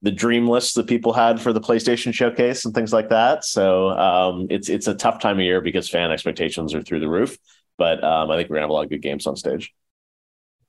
the 0.03 0.11
dream 0.11 0.47
lists 0.47 0.73
that 0.73 0.85
people 0.85 1.13
had 1.13 1.41
for 1.41 1.53
the 1.53 1.61
PlayStation 1.61 2.13
showcase 2.13 2.65
and 2.65 2.75
things 2.75 2.93
like 2.93 3.09
that. 3.09 3.45
So 3.45 3.89
um, 3.89 4.47
it's 4.49 4.69
it's 4.69 4.87
a 4.87 4.93
tough 4.93 5.19
time 5.19 5.39
of 5.39 5.45
year 5.45 5.61
because 5.61 5.89
fan 5.89 6.11
expectations 6.11 6.75
are 6.75 6.81
through 6.81 6.99
the 6.99 7.09
roof. 7.09 7.37
But 7.77 8.03
um, 8.03 8.29
I 8.29 8.37
think 8.37 8.49
we're 8.49 8.57
gonna 8.57 8.65
have 8.65 8.69
a 8.69 8.73
lot 8.73 8.83
of 8.83 8.89
good 8.89 9.01
games 9.01 9.25
on 9.25 9.35
stage. 9.35 9.73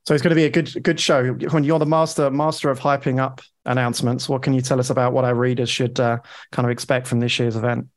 So 0.07 0.13
it's 0.13 0.23
going 0.23 0.31
to 0.31 0.37
be 0.37 0.45
a 0.45 0.51
good 0.51 0.83
good 0.83 1.01
show. 1.01 1.33
When 1.33 1.65
you're 1.65 1.79
the 1.79 1.87
master 1.87 2.31
master 2.31 2.71
of 2.71 2.79
hyping 2.79 3.19
up 3.19 3.41
announcements, 3.65 4.29
what 4.29 4.43
can 4.43 4.53
you 4.53 4.61
tell 4.61 4.79
us 4.79 4.91
about 4.91 5.13
what 5.15 5.25
our 5.25 5.35
readers 5.35 5.71
should 5.71 5.99
uh, 5.99 6.19
kind 6.53 6.67
of 6.67 6.71
expect 6.71 7.07
from 7.07 7.21
this 7.21 7.39
year's 7.39 7.57
event? 7.57 7.89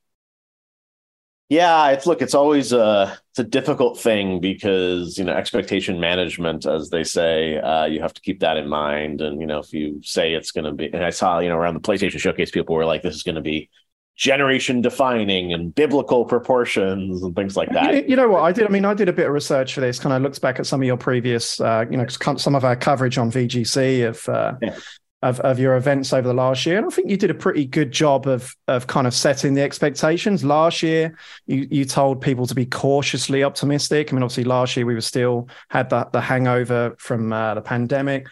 Yeah, 1.50 1.92
it's 1.92 2.06
look, 2.06 2.22
it's 2.22 2.34
always 2.34 2.74
a 2.74 3.18
it's 3.32 3.40
a 3.40 3.44
difficult 3.44 3.98
thing 3.98 4.42
because 4.42 5.18
you 5.18 5.24
know 5.24 5.32
expectation 5.32 5.98
management, 6.00 6.66
as 6.66 6.90
they 6.90 7.06
say, 7.06 7.58
uh, 7.58 7.86
you 7.86 8.02
have 8.02 8.14
to 8.16 8.22
keep 8.22 8.42
that 8.42 8.58
in 8.58 8.68
mind. 8.68 9.22
And 9.22 9.40
you 9.40 9.48
know, 9.48 9.60
if 9.60 9.72
you 9.72 10.02
say 10.04 10.34
it's 10.34 10.52
going 10.52 10.66
to 10.66 10.74
be, 10.74 10.92
and 10.92 11.06
I 11.06 11.10
saw 11.10 11.40
you 11.40 11.48
know 11.48 11.56
around 11.56 11.76
the 11.76 11.80
PlayStation 11.80 12.20
showcase, 12.20 12.52
people 12.52 12.76
were 12.76 12.86
like, 12.86 13.02
"This 13.02 13.16
is 13.16 13.24
going 13.24 13.36
to 13.36 13.42
be 13.42 13.70
generation 14.18 14.82
defining 14.82 15.54
and 15.54 15.74
biblical 15.74 16.26
proportions 16.26 17.24
and 17.24 17.34
things 17.34 17.56
like 17.56 17.72
that." 17.72 17.94
You, 17.94 18.04
you 18.10 18.16
know 18.18 18.28
what 18.28 18.44
I 18.44 18.52
did? 18.52 18.66
I 18.66 18.70
mean, 18.70 18.84
I 18.84 18.94
did 18.94 19.08
a 19.08 19.14
bit 19.14 19.28
of 19.28 19.32
research 19.32 19.74
for 19.74 19.80
this. 19.80 20.00
Kind 20.00 20.14
of 20.14 20.22
looks 20.22 20.40
back 20.40 20.60
at 20.60 20.66
some 20.66 20.82
of 20.82 20.86
your 20.86 20.98
previous, 20.98 21.62
uh, 21.62 21.86
you 21.90 21.96
know, 21.96 22.08
some 22.08 22.56
of 22.56 22.66
our 22.66 22.76
coverage 22.76 23.18
on 23.18 23.32
VGC 23.32 24.06
of. 24.06 24.28
Uh, 24.28 24.56
Yeah. 24.62 24.76
Of, 25.24 25.40
of 25.40 25.58
your 25.58 25.76
events 25.76 26.14
over 26.14 26.28
the 26.28 26.34
last 26.36 26.64
year, 26.68 26.78
and 26.78 26.86
I 26.86 26.90
think 26.90 27.10
you 27.10 27.18
did 27.18 27.32
a 27.32 27.34
pretty 27.34 27.66
good 27.66 27.92
job 27.92 28.28
of 28.28 28.56
of 28.68 28.86
kind 28.86 29.08
of 29.08 29.16
setting 29.16 29.56
the 29.56 29.64
expectations. 29.64 30.44
Last 30.44 30.84
year, 30.84 31.18
you 31.48 31.68
you 31.72 31.86
told 31.86 32.22
people 32.22 32.46
to 32.46 32.54
be 32.54 32.68
cautiously 32.68 33.44
optimistic. 33.44 34.14
I 34.14 34.16
mean, 34.16 34.22
obviously, 34.22 34.44
last 34.44 34.78
year 34.78 34.86
we 34.86 34.94
were 34.94 35.02
still 35.02 35.50
had 35.70 35.90
that 35.90 36.12
the 36.12 36.22
hangover 36.22 36.96
from 37.00 37.34
uh, 37.34 37.56
the 37.56 37.62
pandemic, 37.62 38.28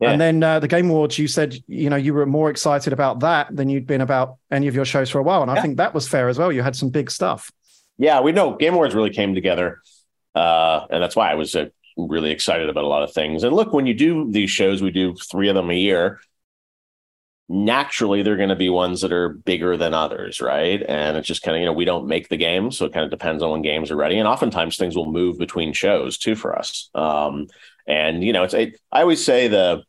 Yeah. 0.00 0.12
and 0.12 0.18
then 0.20 0.42
uh, 0.42 0.60
the 0.60 0.66
Game 0.66 0.88
Awards. 0.88 1.18
You 1.18 1.28
said 1.28 1.56
you 1.66 1.90
know 1.90 1.96
you 1.96 2.14
were 2.14 2.24
more 2.24 2.48
excited 2.48 2.94
about 2.94 3.20
that 3.20 3.54
than 3.54 3.68
you'd 3.68 3.86
been 3.86 4.00
about 4.00 4.38
any 4.50 4.66
of 4.66 4.74
your 4.74 4.86
shows 4.86 5.10
for 5.10 5.18
a 5.18 5.22
while, 5.22 5.42
and 5.42 5.50
I 5.50 5.60
think 5.60 5.76
that 5.76 5.92
was 5.92 6.08
fair 6.08 6.30
as 6.30 6.38
well. 6.38 6.50
You 6.50 6.62
had 6.62 6.74
some 6.74 6.88
big 6.88 7.10
stuff. 7.10 7.52
Yeah, 7.98 8.22
we 8.22 8.32
know 8.32 8.56
Game 8.56 8.72
Awards 8.72 8.94
really 8.94 9.10
came 9.10 9.34
together, 9.34 9.82
uh, 10.34 10.86
and 10.88 11.02
that's 11.02 11.14
why 11.16 11.30
I 11.30 11.34
was 11.34 11.54
uh, 11.54 11.66
really 11.98 12.30
excited 12.30 12.70
about 12.70 12.84
a 12.84 12.88
lot 12.88 13.02
of 13.02 13.12
things. 13.12 13.44
And 13.44 13.54
look, 13.54 13.74
when 13.74 13.84
you 13.84 13.92
do 13.92 14.32
these 14.32 14.48
shows, 14.48 14.80
we 14.80 14.90
do 14.90 15.14
three 15.30 15.50
of 15.50 15.54
them 15.54 15.68
a 15.68 15.74
year. 15.74 16.18
Naturally, 17.52 18.22
they're 18.22 18.36
going 18.36 18.50
to 18.50 18.54
be 18.56 18.68
ones 18.70 19.00
that 19.00 19.12
are 19.12 19.30
bigger 19.30 19.76
than 19.76 19.92
others, 19.92 20.40
right? 20.40 20.80
And 20.88 21.16
it's 21.16 21.26
just 21.26 21.42
kind 21.42 21.56
of 21.56 21.60
you 21.60 21.66
know 21.66 21.72
we 21.72 21.84
don't 21.84 22.06
make 22.06 22.28
the 22.28 22.36
games, 22.36 22.78
so 22.78 22.86
it 22.86 22.92
kind 22.92 23.04
of 23.04 23.10
depends 23.10 23.42
on 23.42 23.50
when 23.50 23.62
games 23.62 23.90
are 23.90 23.96
ready. 23.96 24.18
And 24.18 24.28
oftentimes 24.28 24.76
things 24.76 24.94
will 24.94 25.10
move 25.10 25.36
between 25.36 25.72
shows 25.72 26.16
too 26.16 26.36
for 26.36 26.56
us. 26.56 26.90
Um, 26.94 27.48
and 27.88 28.22
you 28.22 28.32
know, 28.32 28.44
it's 28.44 28.54
I 28.54 28.74
I 28.92 29.02
always 29.02 29.24
say 29.24 29.48
the 29.48 29.82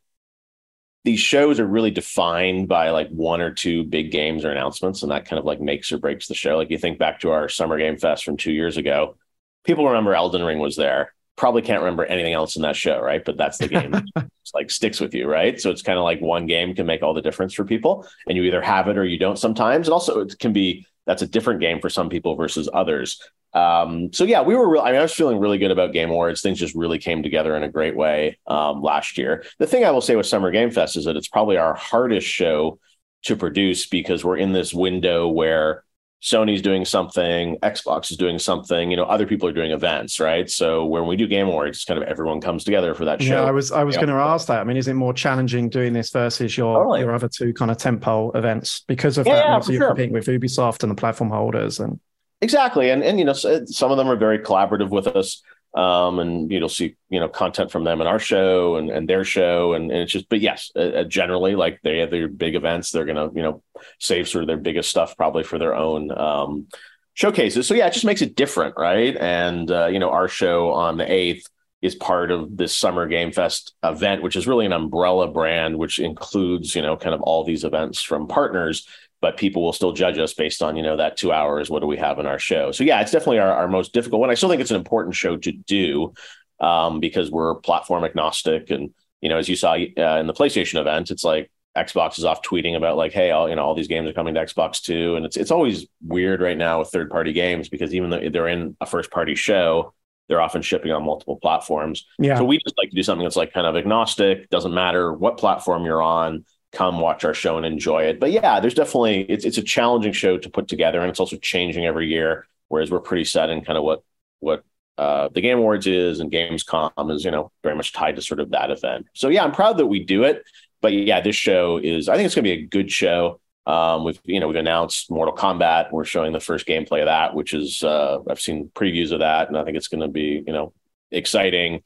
these 1.04 1.20
shows 1.20 1.58
are 1.58 1.66
really 1.66 1.90
defined 1.90 2.68
by 2.68 2.90
like 2.90 3.08
one 3.10 3.40
or 3.40 3.52
two 3.52 3.84
big 3.84 4.10
games 4.12 4.44
or 4.44 4.50
announcements, 4.50 5.02
and 5.02 5.10
that 5.12 5.24
kind 5.24 5.38
of 5.38 5.44
like 5.44 5.60
makes 5.60 5.90
or 5.92 5.98
breaks 5.98 6.28
the 6.28 6.34
show. 6.34 6.56
Like 6.56 6.70
you 6.70 6.78
think 6.78 6.98
back 6.98 7.20
to 7.20 7.30
our 7.30 7.48
Summer 7.48 7.78
Game 7.78 7.96
Fest 7.96 8.24
from 8.24 8.36
two 8.36 8.52
years 8.52 8.76
ago, 8.76 9.16
people 9.64 9.86
remember 9.86 10.14
Elden 10.14 10.44
Ring 10.44 10.58
was 10.58 10.76
there. 10.76 11.12
Probably 11.36 11.62
can't 11.62 11.80
remember 11.80 12.04
anything 12.04 12.34
else 12.34 12.56
in 12.56 12.62
that 12.62 12.76
show, 12.76 13.00
right? 13.00 13.24
But 13.24 13.36
that's 13.36 13.58
the 13.58 13.68
game 13.68 13.90
that 14.14 14.28
just, 14.42 14.54
like 14.54 14.70
sticks 14.70 15.00
with 15.00 15.14
you, 15.14 15.28
right? 15.28 15.60
So 15.60 15.70
it's 15.70 15.82
kind 15.82 15.98
of 15.98 16.04
like 16.04 16.20
one 16.20 16.46
game 16.46 16.74
can 16.74 16.86
make 16.86 17.02
all 17.02 17.14
the 17.14 17.22
difference 17.22 17.54
for 17.54 17.64
people, 17.64 18.06
and 18.26 18.36
you 18.36 18.44
either 18.44 18.62
have 18.62 18.88
it 18.88 18.98
or 18.98 19.04
you 19.04 19.18
don't 19.18 19.38
sometimes. 19.38 19.88
And 19.88 19.92
also, 19.92 20.20
it 20.20 20.38
can 20.38 20.52
be 20.52 20.86
that's 21.06 21.22
a 21.22 21.26
different 21.26 21.60
game 21.60 21.80
for 21.80 21.88
some 21.88 22.08
people 22.08 22.36
versus 22.36 22.68
others. 22.72 23.20
Um, 23.54 24.12
so 24.12 24.24
yeah, 24.24 24.42
we 24.42 24.54
were. 24.54 24.68
Real, 24.68 24.82
I 24.82 24.92
mean, 24.92 24.98
I 24.98 25.02
was 25.02 25.12
feeling 25.12 25.38
really 25.38 25.58
good 25.58 25.70
about 25.70 25.92
Game 25.92 26.10
Awards. 26.10 26.40
Things 26.40 26.58
just 26.58 26.74
really 26.74 26.98
came 26.98 27.22
together 27.22 27.56
in 27.56 27.62
a 27.62 27.68
great 27.68 27.96
way 27.96 28.38
um, 28.46 28.82
last 28.82 29.18
year. 29.18 29.44
The 29.58 29.66
thing 29.66 29.84
I 29.84 29.90
will 29.90 30.00
say 30.00 30.16
with 30.16 30.26
Summer 30.26 30.50
Game 30.50 30.70
Fest 30.70 30.96
is 30.96 31.04
that 31.04 31.16
it's 31.16 31.28
probably 31.28 31.56
our 31.56 31.74
hardest 31.74 32.26
show 32.26 32.78
to 33.24 33.36
produce 33.36 33.86
because 33.86 34.24
we're 34.24 34.36
in 34.36 34.52
this 34.52 34.72
window 34.72 35.28
where 35.28 35.84
Sony's 36.22 36.62
doing 36.62 36.84
something, 36.84 37.56
Xbox 37.64 38.12
is 38.12 38.16
doing 38.16 38.38
something, 38.38 38.90
you 38.92 38.96
know, 38.96 39.02
other 39.04 39.26
people 39.26 39.48
are 39.48 39.52
doing 39.52 39.72
events, 39.72 40.20
right? 40.20 40.48
So 40.48 40.86
when 40.86 41.06
we 41.08 41.16
do 41.16 41.26
Game 41.26 41.48
Awards, 41.48 41.78
it's 41.78 41.84
kind 41.84 42.00
of 42.00 42.08
everyone 42.08 42.40
comes 42.40 42.62
together 42.62 42.94
for 42.94 43.04
that 43.06 43.20
show. 43.20 43.34
Yeah, 43.34 43.42
I 43.42 43.50
was 43.50 43.72
I 43.72 43.82
was 43.82 43.96
Yeah. 43.96 44.02
going 44.02 44.14
to 44.16 44.22
ask 44.22 44.46
that. 44.46 44.60
I 44.60 44.64
mean, 44.64 44.76
is 44.76 44.86
it 44.86 44.94
more 44.94 45.12
challenging 45.12 45.68
doing 45.68 45.92
this 45.92 46.10
versus 46.10 46.56
your 46.56 46.76
Totally. 46.78 47.00
your 47.00 47.12
other 47.12 47.28
two 47.28 47.52
kind 47.52 47.72
of 47.72 47.76
tempo 47.76 48.30
events 48.32 48.84
because 48.86 49.18
of 49.18 49.26
Yeah, 49.26 49.34
that? 49.34 49.48
yeah, 49.48 49.60
for 49.60 49.72
you're 49.72 49.80
sure. 49.80 49.88
competing 49.88 50.12
with 50.12 50.26
Ubisoft 50.26 50.84
and 50.84 50.92
the 50.92 50.96
platform 50.96 51.30
holders, 51.30 51.80
and 51.80 51.98
Exactly, 52.40 52.90
and 52.90 53.02
and 53.02 53.18
you 53.18 53.24
know 53.24 53.32
some 53.32 53.90
of 53.90 53.96
them 53.96 54.08
are 54.08 54.16
very 54.16 54.38
collaborative 54.38 54.90
with 54.90 55.08
us. 55.08 55.42
Um, 55.74 56.18
and 56.18 56.50
you'll 56.50 56.68
see 56.68 56.96
you 57.08 57.20
know 57.20 57.28
content 57.28 57.70
from 57.70 57.84
them 57.84 58.00
in 58.00 58.06
our 58.06 58.18
show 58.18 58.76
and, 58.76 58.90
and 58.90 59.08
their 59.08 59.24
show. 59.24 59.72
And, 59.72 59.90
and 59.90 60.02
it's 60.02 60.12
just 60.12 60.28
but 60.28 60.40
yes 60.40 60.70
uh, 60.76 60.80
uh, 60.80 61.04
generally 61.04 61.54
like 61.54 61.80
they 61.82 61.98
have 61.98 62.10
their 62.10 62.28
big 62.28 62.54
events. 62.54 62.90
They're 62.90 63.04
gonna 63.04 63.30
you 63.34 63.42
know 63.42 63.62
save 63.98 64.28
sort 64.28 64.42
of 64.42 64.48
their 64.48 64.56
biggest 64.56 64.90
stuff 64.90 65.16
probably 65.16 65.44
for 65.44 65.58
their 65.58 65.74
own 65.74 66.10
um, 66.16 66.66
showcases. 67.14 67.66
So 67.66 67.74
yeah 67.74 67.86
it 67.86 67.94
just 67.94 68.04
makes 68.04 68.22
it 68.22 68.36
different 68.36 68.74
right? 68.76 69.16
And 69.16 69.70
uh, 69.70 69.86
you 69.86 69.98
know 69.98 70.10
our 70.10 70.28
show 70.28 70.72
on 70.72 70.96
the 70.96 71.04
8th 71.04 71.44
is 71.80 71.96
part 71.96 72.30
of 72.30 72.56
this 72.56 72.76
summer 72.76 73.08
game 73.08 73.32
fest 73.32 73.74
event 73.82 74.22
which 74.22 74.36
is 74.36 74.46
really 74.46 74.64
an 74.66 74.72
umbrella 74.72 75.26
brand 75.26 75.76
which 75.76 75.98
includes 75.98 76.76
you 76.76 76.82
know 76.82 76.96
kind 76.96 77.14
of 77.14 77.20
all 77.22 77.44
these 77.44 77.64
events 77.64 78.00
from 78.00 78.28
partners 78.28 78.86
but 79.22 79.38
people 79.38 79.62
will 79.62 79.72
still 79.72 79.92
judge 79.92 80.18
us 80.18 80.34
based 80.34 80.62
on 80.62 80.76
you 80.76 80.82
know 80.82 80.98
that 80.98 81.16
two 81.16 81.32
hours 81.32 81.70
what 81.70 81.80
do 81.80 81.86
we 81.86 81.96
have 81.96 82.18
in 82.18 82.26
our 82.26 82.38
show? 82.38 82.72
So 82.72 82.84
yeah 82.84 83.00
it's 83.00 83.12
definitely 83.12 83.38
our, 83.38 83.52
our 83.52 83.68
most 83.68 83.94
difficult 83.94 84.20
one. 84.20 84.28
I 84.28 84.34
still 84.34 84.50
think 84.50 84.60
it's 84.60 84.70
an 84.70 84.76
important 84.76 85.14
show 85.14 85.38
to 85.38 85.52
do 85.52 86.12
um, 86.60 87.00
because 87.00 87.30
we're 87.30 87.54
platform 87.54 88.04
agnostic 88.04 88.70
and 88.70 88.92
you 89.22 89.30
know 89.30 89.38
as 89.38 89.48
you 89.48 89.56
saw 89.56 89.72
uh, 89.72 90.18
in 90.18 90.26
the 90.26 90.34
playstation 90.34 90.78
event 90.78 91.10
it's 91.10 91.24
like 91.24 91.50
xbox 91.78 92.18
is 92.18 92.24
off 92.24 92.42
tweeting 92.42 92.76
about 92.76 92.98
like 92.98 93.12
hey 93.12 93.30
all 93.30 93.48
you 93.48 93.56
know 93.56 93.62
all 93.62 93.74
these 93.74 93.88
games 93.88 94.06
are 94.10 94.12
coming 94.12 94.34
to 94.34 94.40
xbox 94.40 94.82
too. 94.82 95.16
And 95.16 95.24
it's 95.24 95.38
it's 95.38 95.50
always 95.50 95.86
weird 96.06 96.42
right 96.42 96.58
now 96.58 96.80
with 96.80 96.88
third 96.88 97.08
party 97.08 97.32
games 97.32 97.70
because 97.70 97.94
even 97.94 98.10
though 98.10 98.28
they're 98.28 98.48
in 98.48 98.76
a 98.80 98.86
first 98.86 99.10
party 99.10 99.34
show 99.34 99.94
they're 100.28 100.40
often 100.40 100.62
shipping 100.62 100.92
on 100.92 101.04
multiple 101.04 101.36
platforms. 101.36 102.06
Yeah. 102.18 102.38
So 102.38 102.44
we 102.44 102.58
just 102.58 102.78
like 102.78 102.90
to 102.90 102.96
do 102.96 103.02
something 103.02 103.24
that's 103.24 103.36
like 103.36 103.52
kind 103.52 103.66
of 103.66 103.76
agnostic 103.76 104.48
doesn't 104.50 104.72
matter 104.72 105.12
what 105.12 105.36
platform 105.36 105.84
you're 105.84 106.00
on 106.02 106.44
come 106.72 107.00
watch 107.00 107.24
our 107.24 107.34
show 107.34 107.56
and 107.56 107.66
enjoy 107.66 108.04
it. 108.04 108.18
But 108.18 108.32
yeah, 108.32 108.60
there's 108.60 108.74
definitely 108.74 109.22
it's 109.22 109.44
it's 109.44 109.58
a 109.58 109.62
challenging 109.62 110.12
show 110.12 110.38
to 110.38 110.50
put 110.50 110.68
together, 110.68 111.00
and 111.00 111.10
it's 111.10 111.20
also 111.20 111.36
changing 111.36 111.86
every 111.86 112.08
year. 112.08 112.46
Whereas 112.68 112.90
we're 112.90 113.00
pretty 113.00 113.24
set 113.24 113.50
in 113.50 113.64
kind 113.64 113.78
of 113.78 113.84
what 113.84 114.02
what 114.40 114.64
uh, 114.98 115.28
the 115.32 115.40
Game 115.40 115.58
Awards 115.58 115.86
is 115.86 116.20
and 116.20 116.30
Gamescom 116.30 117.10
is, 117.14 117.24
you 117.24 117.30
know, 117.30 117.50
very 117.62 117.74
much 117.74 117.92
tied 117.92 118.16
to 118.16 118.22
sort 118.22 118.40
of 118.40 118.50
that 118.50 118.70
event. 118.70 119.06
So 119.14 119.28
yeah, 119.28 119.44
I'm 119.44 119.52
proud 119.52 119.78
that 119.78 119.86
we 119.86 120.04
do 120.04 120.24
it. 120.24 120.42
But 120.80 120.92
yeah, 120.92 121.20
this 121.20 121.36
show 121.36 121.78
is 121.78 122.08
I 122.08 122.16
think 122.16 122.26
it's 122.26 122.34
going 122.34 122.44
to 122.44 122.56
be 122.56 122.62
a 122.62 122.66
good 122.66 122.90
show. 122.90 123.40
Um, 123.64 124.04
we've 124.04 124.20
you 124.24 124.40
know 124.40 124.48
we've 124.48 124.56
announced 124.56 125.10
Mortal 125.10 125.36
Kombat. 125.36 125.92
We're 125.92 126.04
showing 126.04 126.32
the 126.32 126.40
first 126.40 126.66
gameplay 126.66 127.00
of 127.00 127.06
that, 127.06 127.34
which 127.34 127.54
is 127.54 127.82
uh, 127.84 128.18
I've 128.28 128.40
seen 128.40 128.70
previews 128.74 129.12
of 129.12 129.20
that, 129.20 129.48
and 129.48 129.56
I 129.56 129.64
think 129.64 129.76
it's 129.76 129.88
going 129.88 130.00
to 130.00 130.08
be 130.08 130.42
you 130.44 130.52
know 130.52 130.72
exciting. 131.10 131.82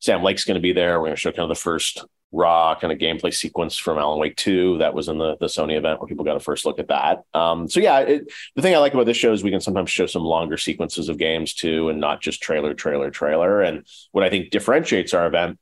Sam 0.00 0.22
Lake's 0.22 0.44
going 0.44 0.54
to 0.54 0.60
be 0.60 0.72
there. 0.72 0.98
We're 0.98 1.06
going 1.06 1.16
to 1.16 1.20
show 1.20 1.32
kind 1.32 1.50
of 1.50 1.56
the 1.56 1.60
first 1.60 2.04
raw 2.30 2.74
kind 2.78 2.92
of 2.92 2.98
gameplay 2.98 3.32
sequence 3.32 3.76
from 3.76 3.98
Alan 3.98 4.18
Wake 4.18 4.36
2 4.36 4.78
that 4.78 4.92
was 4.92 5.08
in 5.08 5.16
the, 5.16 5.36
the 5.38 5.46
Sony 5.46 5.78
event 5.78 5.98
where 5.98 6.08
people 6.08 6.24
got 6.24 6.36
a 6.36 6.40
first 6.40 6.66
look 6.66 6.78
at 6.78 6.88
that. 6.88 7.22
Um, 7.32 7.68
so 7.68 7.80
yeah, 7.80 8.00
it, 8.00 8.32
the 8.54 8.60
thing 8.62 8.74
I 8.74 8.78
like 8.78 8.92
about 8.92 9.06
this 9.06 9.16
show 9.16 9.32
is 9.32 9.42
we 9.42 9.50
can 9.50 9.60
sometimes 9.60 9.90
show 9.90 10.06
some 10.06 10.22
longer 10.22 10.58
sequences 10.58 11.08
of 11.08 11.16
games 11.16 11.54
too, 11.54 11.88
and 11.88 12.00
not 12.00 12.20
just 12.20 12.42
trailer, 12.42 12.74
trailer, 12.74 13.10
trailer. 13.10 13.62
And 13.62 13.86
what 14.12 14.24
I 14.24 14.30
think 14.30 14.50
differentiates 14.50 15.14
our 15.14 15.26
event 15.26 15.58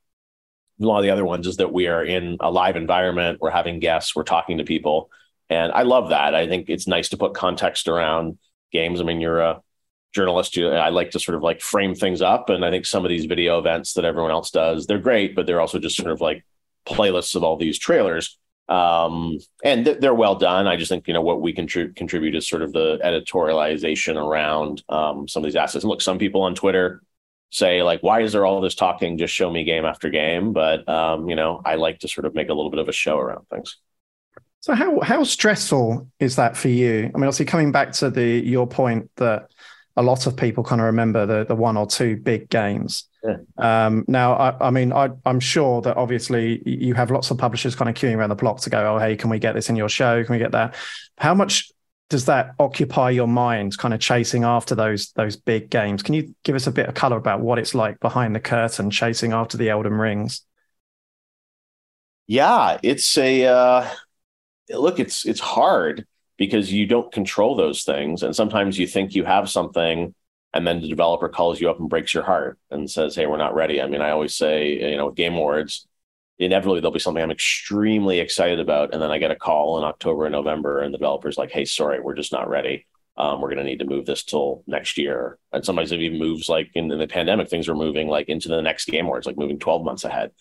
a 0.81 0.85
lot 0.85 0.99
of 0.99 1.05
the 1.05 1.11
other 1.11 1.25
ones 1.25 1.47
is 1.47 1.57
that 1.57 1.73
we 1.73 1.87
are 1.87 2.05
in 2.05 2.37
a 2.41 2.51
live 2.51 2.77
environment. 2.77 3.39
We're 3.41 3.51
having 3.51 3.81
guests, 3.81 4.15
we're 4.15 4.25
talking 4.25 4.59
to 4.59 4.65
people. 4.65 5.11
And 5.49 5.73
I 5.73 5.83
love 5.83 6.11
that. 6.11 6.35
I 6.35 6.49
think 6.49 6.69
it's 6.69 6.87
nice 6.87 7.11
to 7.11 7.17
put 7.17 7.35
context 7.35 7.89
around 7.89 8.39
games. 8.73 9.01
I 9.01 9.05
mean, 9.05 9.21
you're 9.21 9.41
a 9.41 9.63
journalist, 10.13 10.57
you, 10.57 10.69
I 10.71 10.89
like 10.89 11.13
to 11.13 11.21
sort 11.21 11.37
of 11.37 11.43
like 11.43 11.61
frame 11.61 11.95
things 11.95 12.21
up. 12.21 12.51
And 12.51 12.65
I 12.65 12.71
think 12.71 12.85
some 12.87 13.05
of 13.05 13.09
these 13.09 13.27
video 13.27 13.59
events 13.59 13.95
that 13.95 14.05
everyone 14.05 14.33
else 14.33 14.51
does, 14.51 14.87
they're 14.87 14.99
great, 14.99 15.35
but 15.35 15.47
they're 15.47 15.61
also 15.61 15.79
just 15.79 15.97
sort 15.97 16.11
of 16.11 16.21
like 16.21 16.45
playlists 16.87 17.35
of 17.35 17.43
all 17.43 17.57
these 17.57 17.79
trailers. 17.79 18.39
Um, 18.69 19.39
and 19.63 19.85
th- 19.85 19.99
they're 20.01 20.15
well 20.15 20.35
done. 20.35 20.67
I 20.67 20.77
just 20.77 20.89
think, 20.89 21.07
you 21.07 21.15
know, 21.15 21.21
what 21.21 21.41
we 21.41 21.55
contrib- 21.55 21.95
contribute 21.95 22.35
is 22.35 22.49
sort 22.49 22.63
of 22.63 22.73
the 22.73 22.99
editorialization 23.05 24.17
around 24.17 24.83
um, 24.89 25.29
some 25.29 25.43
of 25.43 25.45
these 25.45 25.57
assets. 25.57 25.85
And 25.85 25.91
look, 25.91 26.03
some 26.03 26.19
people 26.19 26.43
on 26.43 26.55
Twitter 26.55 27.03
say 27.51 27.83
like, 27.83 28.03
why 28.03 28.23
is 28.23 28.33
there 28.33 28.45
all 28.45 28.61
this 28.61 28.75
talking? 28.75 29.19
Just 29.19 29.33
show 29.33 29.51
me 29.51 29.63
game 29.63 29.85
after 29.85 30.11
game. 30.11 30.53
But, 30.53 30.89
um, 30.89 31.29
you 31.29 31.37
know, 31.37 31.63
I 31.65 31.77
like 31.77 32.01
to 32.01 32.09
sort 32.09 32.25
of 32.25 32.35
make 32.35 32.49
a 32.49 32.55
little 32.55 32.71
bit 32.71 32.81
of 32.81 32.89
a 32.89 32.93
show 32.93 33.19
around 33.19 33.47
things. 33.49 33.77
So 34.61 34.75
how, 34.75 34.99
how 35.01 35.23
stressful 35.23 36.09
is 36.19 36.35
that 36.37 36.57
for 36.57 36.69
you? 36.69 36.99
I 37.15 37.19
mean, 37.19 37.25
obviously 37.25 37.47
coming 37.47 37.71
back 37.71 37.93
to 37.93 38.11
the, 38.11 38.25
your 38.25 38.67
point 38.67 39.11
that 39.17 39.49
a 39.97 40.03
lot 40.03 40.27
of 40.27 40.37
people 40.37 40.63
kind 40.63 40.81
of 40.81 40.87
remember 40.87 41.25
the, 41.25 41.45
the 41.45 41.57
one 41.57 41.77
or 41.77 41.87
two 41.87 42.17
big 42.17 42.51
games. 42.51 43.05
Yeah. 43.25 43.37
Um, 43.57 44.05
now, 44.07 44.35
I, 44.35 44.69
I 44.69 44.71
mean, 44.71 44.93
I, 44.93 45.11
am 45.25 45.41
sure 45.41 45.81
that 45.83 45.97
obviously 45.97 46.63
you 46.67 46.95
have 46.95 47.11
lots 47.11 47.31
of 47.31 47.39
publishers 47.39 47.75
kind 47.75 47.89
of 47.89 47.95
queuing 47.95 48.17
around 48.17 48.29
the 48.29 48.37
block 48.37 48.61
to 48.61 48.71
go, 48.71 48.95
oh, 48.95 48.99
hey, 48.99 49.17
can 49.17 49.31
we 49.31 49.39
get 49.39 49.55
this 49.55 49.71
in 49.71 49.77
your 49.77 49.89
show? 49.89 50.23
Can 50.23 50.35
we 50.35 50.39
get 50.39 50.53
that? 50.53 50.75
How 51.17 51.35
much 51.35 51.71
does 52.09 52.27
that 52.27 52.55
occupy 52.59 53.11
your 53.11 53.27
mind, 53.27 53.77
kind 53.79 53.93
of 53.93 54.01
chasing 54.01 54.45
after 54.45 54.75
those 54.75 55.13
those 55.13 55.37
big 55.37 55.71
games? 55.71 56.03
Can 56.03 56.15
you 56.15 56.35
give 56.45 56.55
us 56.55 56.67
a 56.67 56.73
bit 56.73 56.89
of 56.89 56.95
color 56.95 57.17
about 57.17 57.41
what 57.41 57.59
it's 57.59 57.75
like 57.75 57.99
behind 57.99 58.35
the 58.35 58.41
curtain, 58.41 58.91
chasing 58.91 59.33
after 59.33 59.57
the 59.57 59.71
Elden 59.71 59.95
Rings? 59.95 60.43
Yeah, 62.29 62.79
it's 62.83 63.17
a 63.19 63.47
uh, 63.47 63.89
look. 64.71 65.01
It's 65.01 65.27
it's 65.27 65.41
hard 65.41 66.07
because 66.37 66.73
you 66.73 66.87
don't 66.87 67.13
control 67.13 67.57
those 67.57 67.85
things, 67.85 68.23
and 68.23 68.35
sometimes 68.35 68.79
you 68.79 68.87
think 68.87 69.15
you 69.15 69.25
have 69.25 69.49
something 69.49 70.15
and 70.57 70.67
then 70.67 70.81
the 70.81 70.89
developer 70.89 71.29
calls 71.29 71.61
you 71.61 71.69
up 71.71 71.79
and 71.79 71.91
breaks 71.91 72.15
your 72.15 72.23
heart 72.23 72.59
and 72.71 72.91
says, 72.91 73.15
"Hey, 73.15 73.27
we're 73.27 73.37
not 73.37 73.55
ready." 73.55 73.81
I 73.81 73.87
mean, 73.87 74.01
I 74.01 74.11
always 74.11 74.35
say, 74.35 74.91
you 74.91 74.97
know, 74.97 75.07
with 75.07 75.15
Game 75.15 75.35
Awards, 75.35 75.87
inevitably 76.39 76.81
there'll 76.81 76.93
be 76.93 76.99
something 76.99 77.23
I'm 77.23 77.31
extremely 77.31 78.21
excited 78.21 78.59
about, 78.59 78.93
and 78.93 79.03
then 79.03 79.11
I 79.11 79.19
get 79.19 79.31
a 79.31 79.37
call 79.37 79.79
in 79.79 79.85
October 79.85 80.25
and 80.25 80.33
November, 80.33 80.81
and 80.81 80.95
the 80.95 80.99
developer's 80.99 81.37
like, 81.39 81.51
"Hey, 81.51 81.67
sorry, 81.67 82.01
we're 82.01 82.15
just 82.15 82.33
not 82.33 82.49
ready. 82.49 82.87
Um, 83.19 83.41
we're 83.41 83.49
going 83.49 83.59
to 83.59 83.65
need 83.65 83.81
to 83.81 83.85
move 83.87 84.07
this 84.07 84.25
till 84.25 84.63
next 84.67 84.97
year." 84.99 85.39
And 85.53 85.65
sometimes 85.65 85.93
it 85.93 86.01
even 86.01 86.19
moves 86.19 86.49
like 86.49 86.71
in, 86.75 86.91
in, 86.91 86.99
the 86.99 87.07
pandemic, 87.07 87.49
things 87.49 87.69
are 87.69 87.75
moving 87.75 88.09
like 88.09 88.29
into 88.29 88.49
the 88.49 88.63
next 88.63 88.87
Game 88.87 89.07
Awards, 89.07 89.27
like 89.27 89.37
moving 89.37 89.59
12 89.59 89.85
months 89.85 90.05
ahead. 90.05 90.33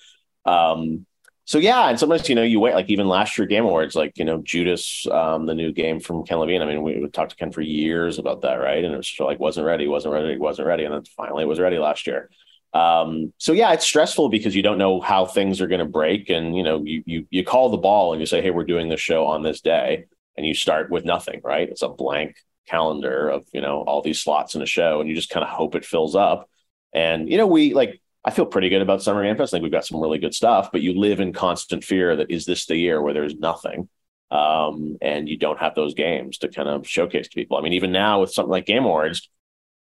Um, 0.46 1.06
so 1.46 1.60
yeah, 1.60 1.90
and 1.90 2.00
sometimes 2.00 2.28
you 2.28 2.34
know 2.34 2.42
you 2.42 2.60
wait 2.60 2.74
like 2.74 2.90
even 2.90 3.08
last 3.08 3.38
year 3.38 3.46
Game 3.46 3.66
Awards, 3.66 3.96
like 3.96 4.18
you 4.18 4.26
know 4.26 4.42
Judas, 4.42 5.06
um, 5.12 5.46
the 5.46 5.54
new 5.54 5.72
game 5.72 6.00
from 6.00 6.26
Ken 6.26 6.40
Levine. 6.40 6.64
I 6.64 6.66
mean, 6.66 6.82
we, 6.82 7.00
we 7.00 7.08
talked 7.08 7.32
to 7.32 7.38
Ken 7.38 7.52
for 7.52 7.62
years 7.62 8.18
about 8.18 8.42
that, 8.42 8.56
right? 8.56 8.84
And 8.84 8.94
it 8.94 8.98
was 8.98 9.16
like 9.20 9.40
wasn't 9.40 9.68
ready, 9.68 9.88
wasn't 9.88 10.16
ready, 10.16 10.38
wasn't 10.38 10.68
ready, 10.68 10.86
and 10.86 10.94
then 10.94 11.04
finally 11.16 11.44
it 11.44 11.48
was 11.48 11.60
ready 11.60 11.78
last 11.78 12.08
year. 12.08 12.32
Um, 12.74 13.32
so 13.38 13.54
yeah, 13.54 13.74
it's 13.74 13.86
stressful 13.86 14.30
because 14.30 14.56
you 14.56 14.64
don't 14.64 14.80
know 14.80 15.00
how 15.00 15.26
things 15.28 15.62
are 15.62 15.68
going 15.68 15.80
to 15.80 15.86
break, 15.86 16.32
and 16.32 16.58
you 16.58 16.64
know 16.64 16.82
you 16.84 17.04
you 17.06 17.28
you 17.30 17.44
call 17.44 17.70
the 17.70 17.78
ball 17.78 18.12
and 18.12 18.20
you 18.20 18.26
say, 18.26 18.42
hey, 18.42 18.50
we're 18.50 18.66
doing 18.66 18.90
this 18.90 19.00
show 19.00 19.28
on 19.28 19.44
this 19.44 19.62
day, 19.62 20.06
and 20.36 20.48
you 20.48 20.56
start 20.56 20.90
with 20.90 21.06
nothing, 21.06 21.42
right? 21.44 21.70
It's 21.70 21.84
a 21.84 21.90
blank 21.90 22.38
calendar 22.68 23.30
of 23.30 23.46
you 23.54 23.62
know 23.62 23.82
all 23.82 24.02
these 24.02 24.20
slots 24.20 24.56
in 24.56 24.64
a 24.64 24.66
show, 24.66 25.00
and 25.00 25.08
you 25.08 25.16
just 25.16 25.30
kind 25.30 25.44
of 25.44 25.50
hope 25.52 25.76
it 25.76 25.86
fills 25.86 26.16
up. 26.16 26.50
And 26.92 27.30
you 27.30 27.38
know 27.38 27.46
we 27.46 27.76
like 27.76 28.02
I 28.26 28.32
feel 28.32 28.48
pretty 28.48 28.70
good 28.70 28.82
about 28.82 29.04
Summer 29.04 29.24
Game 29.24 29.38
Fest. 29.38 29.54
I 29.54 29.58
think 29.58 29.64
we've 29.64 29.72
got 29.72 29.86
some 29.86 30.02
really 30.02 30.18
good 30.18 30.34
stuff, 30.34 30.72
but 30.72 30.82
you 30.82 31.00
live 31.00 31.20
in 31.20 31.32
constant 31.32 31.84
fear 31.84 32.16
that 32.16 32.32
is 32.32 32.46
this 32.46 32.66
the 32.66 32.76
year 32.76 33.00
where 33.00 33.14
there's 33.14 33.36
nothing, 33.36 33.88
um, 34.32 34.98
and 35.00 35.30
you 35.30 35.38
don't 35.38 35.60
have 35.60 35.76
those 35.76 35.94
games 35.94 36.40
to 36.40 36.48
kind 36.48 36.68
of 36.68 36.88
showcase 36.88 37.28
to 37.28 37.36
people. 37.36 37.56
I 37.56 37.62
mean, 37.62 37.74
even 37.74 37.92
now 37.92 38.22
with 38.22 38.34
something 38.34 38.50
like 38.50 38.66
Game 38.66 38.84
Awards, 38.84 39.30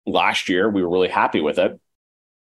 last 0.07 0.49
year 0.49 0.69
we 0.69 0.83
were 0.83 0.91
really 0.91 1.09
happy 1.09 1.41
with 1.41 1.61
it, 1.61 1.81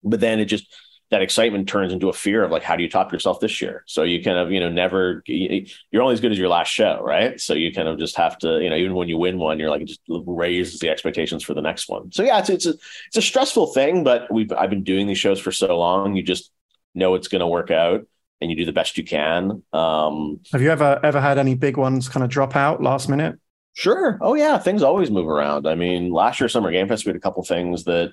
but 0.04 0.20
then 0.20 0.40
it 0.40 0.44
just 0.44 0.66
that 1.10 1.22
excitement 1.22 1.68
turns 1.68 1.92
into 1.92 2.08
a 2.10 2.12
fear 2.12 2.44
of 2.44 2.50
like 2.50 2.62
how 2.62 2.76
do 2.76 2.82
you 2.82 2.88
top 2.88 3.12
yourself 3.12 3.40
this 3.40 3.62
year? 3.62 3.82
So 3.86 4.02
you 4.02 4.22
kind 4.22 4.38
of 4.38 4.50
you 4.50 4.60
know 4.60 4.68
never 4.68 5.22
you're 5.26 6.02
only 6.02 6.12
as 6.12 6.20
good 6.20 6.32
as 6.32 6.38
your 6.38 6.48
last 6.48 6.68
show 6.68 7.00
right? 7.02 7.40
So 7.40 7.54
you 7.54 7.72
kind 7.72 7.88
of 7.88 7.98
just 7.98 8.16
have 8.16 8.36
to 8.38 8.60
you 8.62 8.68
know 8.68 8.76
even 8.76 8.94
when 8.94 9.08
you 9.08 9.16
win 9.16 9.38
one 9.38 9.58
you're 9.58 9.70
like 9.70 9.82
it 9.82 9.88
just 9.88 10.00
raises 10.08 10.80
the 10.80 10.90
expectations 10.90 11.42
for 11.42 11.54
the 11.54 11.62
next 11.62 11.88
one. 11.88 12.12
So 12.12 12.22
yeah 12.22 12.38
it's 12.38 12.50
it's 12.50 12.66
a 12.66 12.74
it's 13.06 13.16
a 13.16 13.22
stressful 13.22 13.68
thing 13.68 14.04
but 14.04 14.30
we've 14.30 14.52
i've 14.52 14.70
been 14.70 14.84
doing 14.84 15.06
these 15.06 15.18
shows 15.18 15.40
for 15.40 15.52
so 15.52 15.78
long 15.78 16.14
you 16.14 16.22
just 16.22 16.50
know 16.94 17.14
it's 17.14 17.28
going 17.28 17.40
to 17.40 17.46
work 17.46 17.70
out 17.70 18.06
and 18.40 18.50
you 18.50 18.56
do 18.56 18.64
the 18.64 18.72
best 18.72 18.98
you 18.98 19.04
can 19.04 19.62
um. 19.72 20.40
Have 20.52 20.62
you 20.62 20.70
ever 20.70 21.00
ever 21.02 21.20
had 21.20 21.38
any 21.38 21.54
big 21.54 21.76
ones 21.76 22.08
kind 22.08 22.22
of 22.22 22.30
drop 22.30 22.54
out 22.54 22.82
last 22.82 23.08
minute? 23.08 23.36
Sure. 23.72 24.18
Oh 24.20 24.34
yeah 24.34 24.58
things 24.58 24.82
always 24.82 25.10
move 25.10 25.28
around. 25.28 25.66
I 25.66 25.74
mean 25.74 26.10
last 26.10 26.38
year 26.40 26.48
summer 26.48 26.70
game 26.70 26.88
fest 26.88 27.06
we 27.06 27.10
had 27.10 27.16
a 27.16 27.20
couple 27.20 27.42
things 27.44 27.84
that 27.84 28.12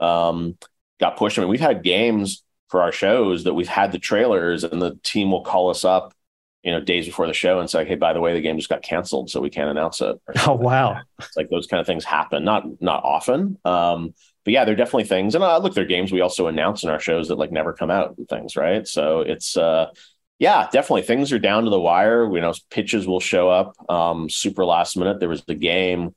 um 0.00 0.58
got 1.00 1.16
pushed. 1.16 1.38
I 1.38 1.42
mean, 1.42 1.50
we've 1.50 1.60
had 1.60 1.82
games 1.82 2.42
for 2.68 2.82
our 2.82 2.92
shows 2.92 3.44
that 3.44 3.54
we've 3.54 3.68
had 3.68 3.92
the 3.92 3.98
trailers 3.98 4.64
and 4.64 4.80
the 4.80 4.98
team 5.02 5.30
will 5.30 5.42
call 5.42 5.70
us 5.70 5.84
up, 5.84 6.14
you 6.62 6.72
know, 6.72 6.80
days 6.80 7.06
before 7.06 7.26
the 7.26 7.34
show 7.34 7.60
and 7.60 7.68
say, 7.68 7.84
Hey, 7.84 7.94
by 7.94 8.12
the 8.12 8.20
way, 8.20 8.34
the 8.34 8.40
game 8.40 8.56
just 8.56 8.68
got 8.68 8.82
canceled, 8.82 9.30
so 9.30 9.40
we 9.40 9.50
can't 9.50 9.70
announce 9.70 10.00
it. 10.00 10.16
Oh, 10.46 10.54
wow. 10.54 11.00
It's 11.18 11.36
like 11.36 11.50
those 11.50 11.66
kind 11.66 11.80
of 11.80 11.86
things 11.86 12.04
happen. 12.04 12.44
Not, 12.44 12.64
not 12.80 13.04
often. 13.04 13.58
Um, 13.64 14.14
but 14.44 14.52
yeah, 14.52 14.64
they're 14.64 14.74
definitely 14.76 15.04
things. 15.04 15.34
And 15.34 15.44
uh, 15.44 15.58
look, 15.58 15.74
they're 15.74 15.84
games 15.84 16.12
we 16.12 16.20
also 16.20 16.48
announce 16.48 16.84
in 16.84 16.90
our 16.90 17.00
shows 17.00 17.28
that 17.28 17.38
like 17.38 17.52
never 17.52 17.72
come 17.72 17.90
out 17.90 18.16
and 18.18 18.28
things. 18.28 18.56
Right. 18.56 18.86
So 18.86 19.20
it's, 19.20 19.56
uh, 19.56 19.90
yeah, 20.38 20.68
definitely 20.70 21.02
things 21.02 21.32
are 21.32 21.38
down 21.38 21.64
to 21.64 21.70
the 21.70 21.80
wire. 21.80 22.24
You 22.34 22.40
know, 22.40 22.52
pitches 22.70 23.06
will 23.06 23.20
show 23.20 23.48
up 23.48 23.74
um, 23.88 24.28
super 24.28 24.64
last 24.64 24.96
minute. 24.96 25.20
There 25.20 25.28
was 25.28 25.44
the 25.44 25.54
game 25.54 26.14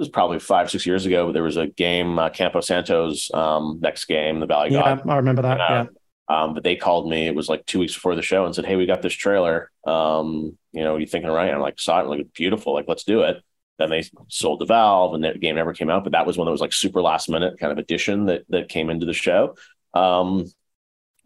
was 0.00 0.08
probably 0.08 0.38
five, 0.38 0.70
six 0.70 0.84
years 0.86 1.06
ago, 1.06 1.26
but 1.26 1.32
there 1.32 1.42
was 1.42 1.56
a 1.56 1.68
game, 1.68 2.18
uh, 2.18 2.30
Campo 2.30 2.60
Santo's 2.60 3.30
um, 3.32 3.78
next 3.80 4.06
game, 4.06 4.40
the 4.40 4.46
Valley 4.46 4.72
yeah, 4.72 4.96
God. 4.96 5.08
I 5.08 5.16
remember 5.16 5.42
that. 5.42 5.58
yeah. 5.58 5.86
Um, 6.28 6.54
but 6.54 6.62
they 6.62 6.76
called 6.76 7.08
me, 7.08 7.26
it 7.26 7.34
was 7.34 7.48
like 7.48 7.66
two 7.66 7.80
weeks 7.80 7.94
before 7.94 8.14
the 8.14 8.22
show 8.22 8.46
and 8.46 8.54
said, 8.54 8.64
Hey, 8.64 8.76
we 8.76 8.86
got 8.86 9.02
this 9.02 9.14
trailer. 9.14 9.70
Um, 9.84 10.56
you 10.72 10.84
know, 10.84 10.96
you 10.96 11.06
thinking, 11.06 11.30
right? 11.30 11.52
I'm 11.52 11.60
like, 11.60 11.80
saw 11.80 12.00
it, 12.00 12.06
like, 12.06 12.32
beautiful. 12.34 12.72
Like, 12.72 12.86
let's 12.86 13.02
do 13.04 13.22
it. 13.22 13.42
Then 13.80 13.90
they 13.90 14.04
sold 14.28 14.60
the 14.60 14.66
Valve, 14.66 15.14
and 15.14 15.24
that 15.24 15.40
game 15.40 15.54
never 15.54 15.72
came 15.72 15.88
out. 15.88 16.04
But 16.04 16.12
that 16.12 16.26
was 16.26 16.36
one 16.36 16.44
that 16.44 16.52
was 16.52 16.60
like 16.60 16.74
super 16.74 17.00
last 17.00 17.30
minute 17.30 17.58
kind 17.58 17.72
of 17.72 17.78
addition 17.78 18.26
that 18.26 18.44
that 18.50 18.68
came 18.68 18.90
into 18.90 19.06
the 19.06 19.14
show. 19.14 19.56
Um, 19.94 20.44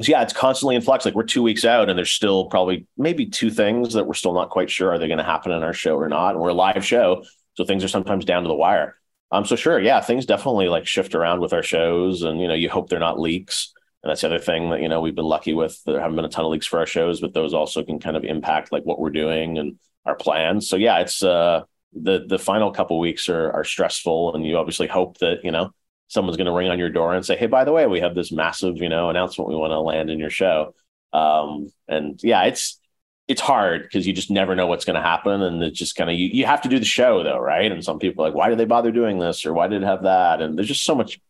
so 0.01 0.11
yeah, 0.11 0.23
it's 0.23 0.33
constantly 0.33 0.77
in 0.77 0.83
flux. 0.83 1.05
Like 1.05 1.15
we're 1.15 1.25
two 1.25 1.43
weeks 1.43 1.65
out, 1.65 1.89
and 1.89 1.99
there's 1.99 2.13
still 2.13 2.47
probably 2.47 2.87
maybe 2.97 3.27
two 3.27 3.51
things 3.51 3.95
that 3.95 4.07
we're 4.07 4.15
still 4.15 4.35
not 4.35 4.51
quite 4.51 4.71
sure 4.71 4.93
are 4.93 4.99
they 4.99 5.09
going 5.09 5.19
to 5.19 5.25
happen 5.25 5.51
in 5.51 5.65
our 5.65 5.73
show 5.73 5.97
or 5.97 6.09
not. 6.09 6.35
And 6.35 6.41
we're 6.41 6.51
a 6.51 6.55
live 6.55 6.85
show, 6.85 7.25
so 7.55 7.65
things 7.65 7.85
are 7.85 7.89
sometimes 7.89 8.25
down 8.25 8.43
to 8.43 8.49
the 8.49 8.55
wire. 8.55 8.97
Um, 9.31 9.45
so 9.45 9.57
sure, 9.57 9.81
yeah, 9.81 10.01
things 10.01 10.27
definitely 10.27 10.69
like 10.69 10.87
shift 10.87 11.15
around 11.15 11.41
with 11.41 11.53
our 11.53 11.63
shows, 11.63 12.23
and 12.23 12.41
you 12.41 12.49
know, 12.49 12.55
you 12.55 12.69
hope 12.69 12.89
they're 12.89 12.99
not 12.99 13.19
leaks. 13.19 13.73
And 14.03 14.11
that's 14.11 14.21
the 14.21 14.27
other 14.29 14.39
thing 14.39 14.71
that 14.71 14.81
you 14.83 14.89
know 14.89 15.01
we've 15.01 15.15
been 15.15 15.25
lucky 15.25 15.55
with. 15.55 15.83
There 15.85 15.99
haven't 16.01 16.17
been 16.17 16.25
a 16.25 16.29
ton 16.29 16.45
of 16.45 16.51
leaks 16.51 16.67
for 16.67 16.79
our 16.79 16.87
shows, 16.87 17.21
but 17.21 17.33
those 17.33 17.55
also 17.55 17.83
can 17.83 17.99
kind 17.99 18.17
of 18.17 18.25
impact 18.25 18.71
like 18.71 18.85
what 18.85 19.01
we're 19.01 19.11
doing 19.11 19.59
and 19.59 19.79
our 20.05 20.15
plans. 20.15 20.69
So 20.69 20.77
yeah, 20.77 20.99
it's 20.99 21.23
uh 21.23 21.63
the 21.95 22.25
the 22.29 22.39
final 22.39 22.71
couple 22.73 22.99
weeks 22.99 23.29
are 23.29 23.51
are 23.53 23.65
stressful, 23.65 24.35
and 24.35 24.47
you 24.47 24.59
obviously 24.59 24.87
hope 24.87 25.19
that 25.19 25.39
you 25.45 25.51
know 25.51 25.71
someone's 26.09 26.37
going 26.37 26.47
to 26.47 26.53
ring 26.53 26.69
on 26.71 26.79
your 26.79 26.91
door 26.91 27.15
and 27.15 27.25
say, 27.25 27.37
"Hey, 27.37 27.47
by 27.47 27.65
the 27.65 27.73
way, 27.73 27.87
we 27.87 28.01
have 28.01 28.15
this 28.15 28.31
massive, 28.31 28.77
you 28.77 28.89
know, 28.89 29.11
announcement 29.11 29.49
we 29.49 29.57
want 29.57 29.71
to 29.73 29.81
land 29.81 30.11
in 30.11 30.19
your 30.19 30.31
show." 30.31 30.75
Um, 31.13 31.73
and 31.89 32.21
yeah, 32.23 32.43
it's 32.45 32.79
it's 33.27 33.41
hard 33.41 33.83
because 33.83 34.07
you 34.07 34.13
just 34.13 34.31
never 34.31 34.55
know 34.55 34.67
what's 34.67 34.85
going 34.85 34.97
to 34.97 35.03
happen, 35.03 35.43
and 35.43 35.63
it's 35.63 35.79
just 35.79 35.97
kind 35.97 36.11
of 36.11 36.17
you, 36.17 36.29
you 36.29 36.47
have 36.47 36.63
to 36.63 36.69
do 36.69 36.79
the 36.79 36.85
show 36.85 37.23
though, 37.23 37.39
right? 37.39 37.71
And 37.71 37.83
some 37.83 37.99
people 37.99 38.25
are 38.25 38.29
like, 38.29 38.37
"Why 38.37 38.49
did 38.49 38.59
they 38.59 38.67
bother 38.67 38.93
doing 38.93 39.19
this?" 39.19 39.47
or 39.47 39.53
"Why 39.55 39.67
did 39.67 39.83
it 39.83 39.87
have 39.87 40.03
that?" 40.03 40.43
And 40.43 40.57
there's 40.57 40.69
just 40.69 40.85
so 40.85 40.95
much 40.95 41.21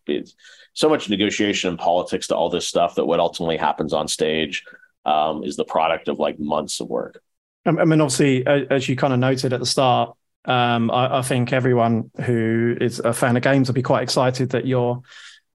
so 0.75 0.89
much 0.89 1.09
negotiation 1.09 1.71
and 1.71 1.79
politics 1.79 2.27
to 2.29 2.37
all 2.37 2.51
this 2.51 2.67
stuff 2.67 2.97
that 2.97 3.07
what 3.07 3.21
ultimately 3.21 3.57
happens 3.57 3.93
on 3.93 4.09
stage 4.09 4.65
um, 5.07 5.45
is 5.45 5.57
the 5.57 5.65
product 5.65 6.09
of 6.09 6.19
like 6.19 6.39
months 6.39 6.81
of 6.81 6.89
work. 6.89 7.21
I 7.67 7.71
mean, 7.71 8.01
obviously, 8.01 8.47
as 8.47 8.89
you 8.89 8.97
kind 8.97 9.13
of 9.15 9.21
noted 9.21 9.53
at 9.53 9.61
the 9.61 9.67
start, 9.67 10.17
um, 10.45 10.91
I, 10.91 11.19
I, 11.19 11.23
think 11.23 11.55
everyone 11.55 12.11
who 12.23 12.77
is 12.79 12.99
a 12.99 13.15
fan 13.15 13.39
of 13.39 13.43
games 13.43 13.69
will 13.69 13.75
be 13.75 13.83
quite 13.83 14.03
excited 14.03 14.51
that 14.51 14.67
you're 14.67 15.01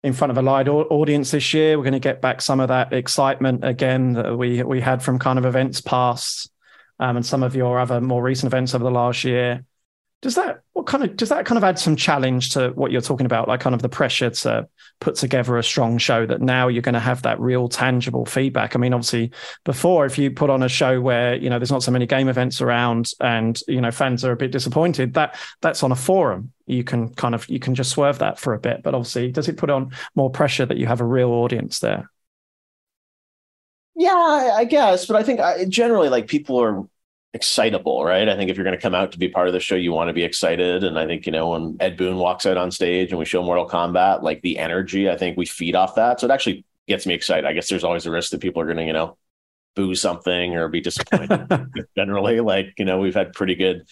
in 0.03 0.13
front 0.13 0.31
of 0.31 0.37
a 0.37 0.41
live 0.41 0.67
audience 0.67 1.31
this 1.31 1.53
year. 1.53 1.77
We're 1.77 1.83
going 1.83 1.93
to 1.93 1.99
get 1.99 2.21
back 2.21 2.41
some 2.41 2.59
of 2.59 2.69
that 2.69 2.93
excitement 2.93 3.63
again 3.63 4.13
that 4.13 4.37
we 4.37 4.63
we 4.63 4.81
had 4.81 5.03
from 5.03 5.19
kind 5.19 5.37
of 5.37 5.45
events 5.45 5.81
past, 5.81 6.49
um, 6.99 7.17
and 7.17 7.25
some 7.25 7.43
of 7.43 7.55
your 7.55 7.79
other 7.79 8.01
more 8.01 8.23
recent 8.23 8.51
events 8.51 8.73
over 8.73 8.83
the 8.83 8.91
last 8.91 9.23
year. 9.23 9.65
Does 10.21 10.35
that 10.35 10.61
kind 10.89 11.03
of 11.03 11.15
does 11.15 11.29
that 11.29 11.45
kind 11.45 11.57
of 11.57 11.63
add 11.63 11.77
some 11.77 11.95
challenge 11.95 12.49
to 12.49 12.69
what 12.69 12.91
you're 12.91 12.99
talking 12.99 13.27
about, 13.27 13.47
like 13.47 13.59
kind 13.59 13.75
of 13.75 13.81
the 13.83 13.87
pressure 13.87 14.31
to 14.31 14.67
put 14.99 15.15
together 15.15 15.55
a 15.57 15.63
strong 15.63 15.99
show 15.99 16.25
that 16.25 16.41
now 16.41 16.67
you're 16.67 16.81
going 16.81 16.93
to 16.93 16.99
have 16.99 17.21
that 17.21 17.39
real 17.39 17.69
tangible 17.69 18.25
feedback? 18.25 18.75
I 18.75 18.79
mean, 18.79 18.91
obviously, 18.93 19.31
before 19.63 20.07
if 20.07 20.17
you 20.17 20.31
put 20.31 20.49
on 20.49 20.63
a 20.63 20.67
show 20.67 20.99
where 20.99 21.35
you 21.35 21.47
know 21.49 21.59
there's 21.59 21.71
not 21.71 21.83
so 21.83 21.91
many 21.91 22.07
game 22.07 22.27
events 22.27 22.59
around 22.59 23.11
and 23.21 23.61
you 23.67 23.79
know 23.79 23.91
fans 23.91 24.25
are 24.25 24.31
a 24.31 24.35
bit 24.35 24.51
disappointed, 24.51 25.13
that 25.13 25.37
that's 25.61 25.83
on 25.83 25.91
a 25.91 25.95
forum. 25.95 26.51
You 26.65 26.83
can 26.83 27.13
kind 27.13 27.35
of 27.35 27.47
you 27.47 27.59
can 27.59 27.75
just 27.75 27.91
swerve 27.91 28.17
that 28.19 28.39
for 28.39 28.55
a 28.55 28.59
bit, 28.59 28.81
but 28.81 28.95
obviously, 28.95 29.31
does 29.31 29.47
it 29.47 29.57
put 29.57 29.69
on 29.69 29.91
more 30.15 30.31
pressure 30.31 30.65
that 30.65 30.77
you 30.77 30.87
have 30.87 31.01
a 31.01 31.05
real 31.05 31.29
audience 31.29 31.79
there? 31.79 32.09
Yeah, 33.95 34.55
I 34.55 34.65
guess, 34.65 35.05
but 35.05 35.17
I 35.17 35.23
think 35.23 35.39
generally, 35.69 36.09
like 36.09 36.27
people 36.27 36.59
are 36.59 36.87
excitable, 37.33 38.03
right? 38.03 38.27
I 38.27 38.35
think 38.35 38.49
if 38.49 38.57
you're 38.57 38.63
going 38.63 38.75
to 38.75 38.81
come 38.81 38.95
out 38.95 39.11
to 39.11 39.19
be 39.19 39.29
part 39.29 39.47
of 39.47 39.53
the 39.53 39.59
show, 39.59 39.75
you 39.75 39.91
want 39.91 40.07
to 40.09 40.13
be 40.13 40.23
excited. 40.23 40.83
And 40.83 40.97
I 40.97 41.05
think, 41.05 41.25
you 41.25 41.31
know, 41.31 41.49
when 41.49 41.77
Ed 41.79 41.97
Boon 41.97 42.17
walks 42.17 42.45
out 42.45 42.57
on 42.57 42.71
stage 42.71 43.11
and 43.11 43.19
we 43.19 43.25
show 43.25 43.43
Mortal 43.43 43.69
Kombat, 43.69 44.23
like 44.23 44.41
the 44.41 44.57
energy, 44.57 45.09
I 45.09 45.17
think 45.17 45.37
we 45.37 45.45
feed 45.45 45.75
off 45.75 45.95
that. 45.95 46.19
So 46.19 46.27
it 46.27 46.31
actually 46.31 46.65
gets 46.87 47.05
me 47.05 47.13
excited. 47.13 47.45
I 47.45 47.53
guess 47.53 47.69
there's 47.69 47.83
always 47.83 48.05
a 48.05 48.11
risk 48.11 48.31
that 48.31 48.41
people 48.41 48.61
are 48.61 48.65
going 48.65 48.77
to, 48.77 48.85
you 48.85 48.93
know, 48.93 49.17
boo 49.75 49.93
something 49.93 50.55
or 50.55 50.67
be 50.69 50.81
disappointed. 50.81 51.47
Generally, 51.95 52.39
like, 52.41 52.73
you 52.77 52.85
know, 52.85 52.99
we've 52.99 53.15
had 53.15 53.33
pretty 53.33 53.55
good 53.55 53.83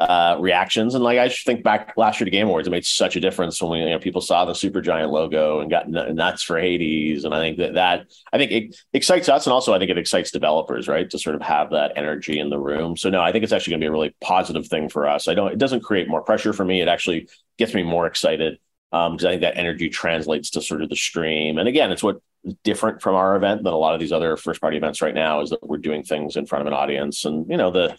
uh, 0.00 0.38
reactions. 0.40 0.94
And 0.94 1.04
like 1.04 1.18
I 1.18 1.28
think 1.28 1.62
back 1.62 1.92
last 1.96 2.18
year 2.18 2.24
to 2.24 2.30
Game 2.30 2.46
Awards, 2.46 2.66
it 2.66 2.70
made 2.70 2.86
such 2.86 3.16
a 3.16 3.20
difference 3.20 3.60
when 3.60 3.72
we 3.72 3.78
you 3.80 3.90
know 3.90 3.98
people 3.98 4.22
saw 4.22 4.46
the 4.46 4.54
Supergiant 4.54 5.10
logo 5.10 5.60
and 5.60 5.70
got 5.70 5.90
nuts 5.90 6.42
for 6.42 6.58
Hades. 6.58 7.24
And 7.24 7.34
I 7.34 7.38
think 7.38 7.58
that 7.58 7.74
that 7.74 8.06
I 8.32 8.38
think 8.38 8.50
it 8.50 8.76
excites 8.94 9.28
us, 9.28 9.46
and 9.46 9.52
also 9.52 9.74
I 9.74 9.78
think 9.78 9.90
it 9.90 9.98
excites 9.98 10.30
developers, 10.30 10.88
right, 10.88 11.08
to 11.10 11.18
sort 11.18 11.36
of 11.36 11.42
have 11.42 11.70
that 11.70 11.92
energy 11.96 12.38
in 12.38 12.48
the 12.48 12.58
room. 12.58 12.96
So 12.96 13.10
no, 13.10 13.20
I 13.20 13.30
think 13.30 13.44
it's 13.44 13.52
actually 13.52 13.72
going 13.72 13.80
to 13.80 13.84
be 13.84 13.88
a 13.88 13.92
really 13.92 14.16
positive 14.22 14.66
thing 14.68 14.88
for 14.88 15.06
us. 15.06 15.28
I 15.28 15.34
don't. 15.34 15.52
It 15.52 15.58
doesn't 15.58 15.84
create 15.84 16.08
more 16.08 16.22
pressure 16.22 16.54
for 16.54 16.64
me. 16.64 16.80
It 16.80 16.88
actually 16.88 17.28
gets 17.58 17.74
me 17.74 17.82
more 17.82 18.06
excited 18.06 18.58
because 18.90 19.24
um, 19.24 19.28
I 19.28 19.32
think 19.32 19.42
that 19.42 19.58
energy 19.58 19.90
translates 19.90 20.50
to 20.50 20.62
sort 20.62 20.82
of 20.82 20.88
the 20.88 20.96
stream. 20.96 21.58
And 21.58 21.68
again, 21.68 21.92
it's 21.92 22.02
what 22.02 22.20
different 22.64 23.02
from 23.02 23.14
our 23.14 23.36
event 23.36 23.62
than 23.64 23.72
a 23.74 23.76
lot 23.76 23.92
of 23.92 24.00
these 24.00 24.12
other 24.12 24.36
first 24.36 24.62
party 24.62 24.78
events 24.78 25.02
right 25.02 25.14
now 25.14 25.42
is 25.42 25.50
that 25.50 25.62
we're 25.62 25.76
doing 25.76 26.02
things 26.02 26.36
in 26.36 26.46
front 26.46 26.62
of 26.62 26.66
an 26.66 26.72
audience 26.72 27.26
and 27.26 27.46
you 27.50 27.56
know 27.58 27.70
the 27.70 27.96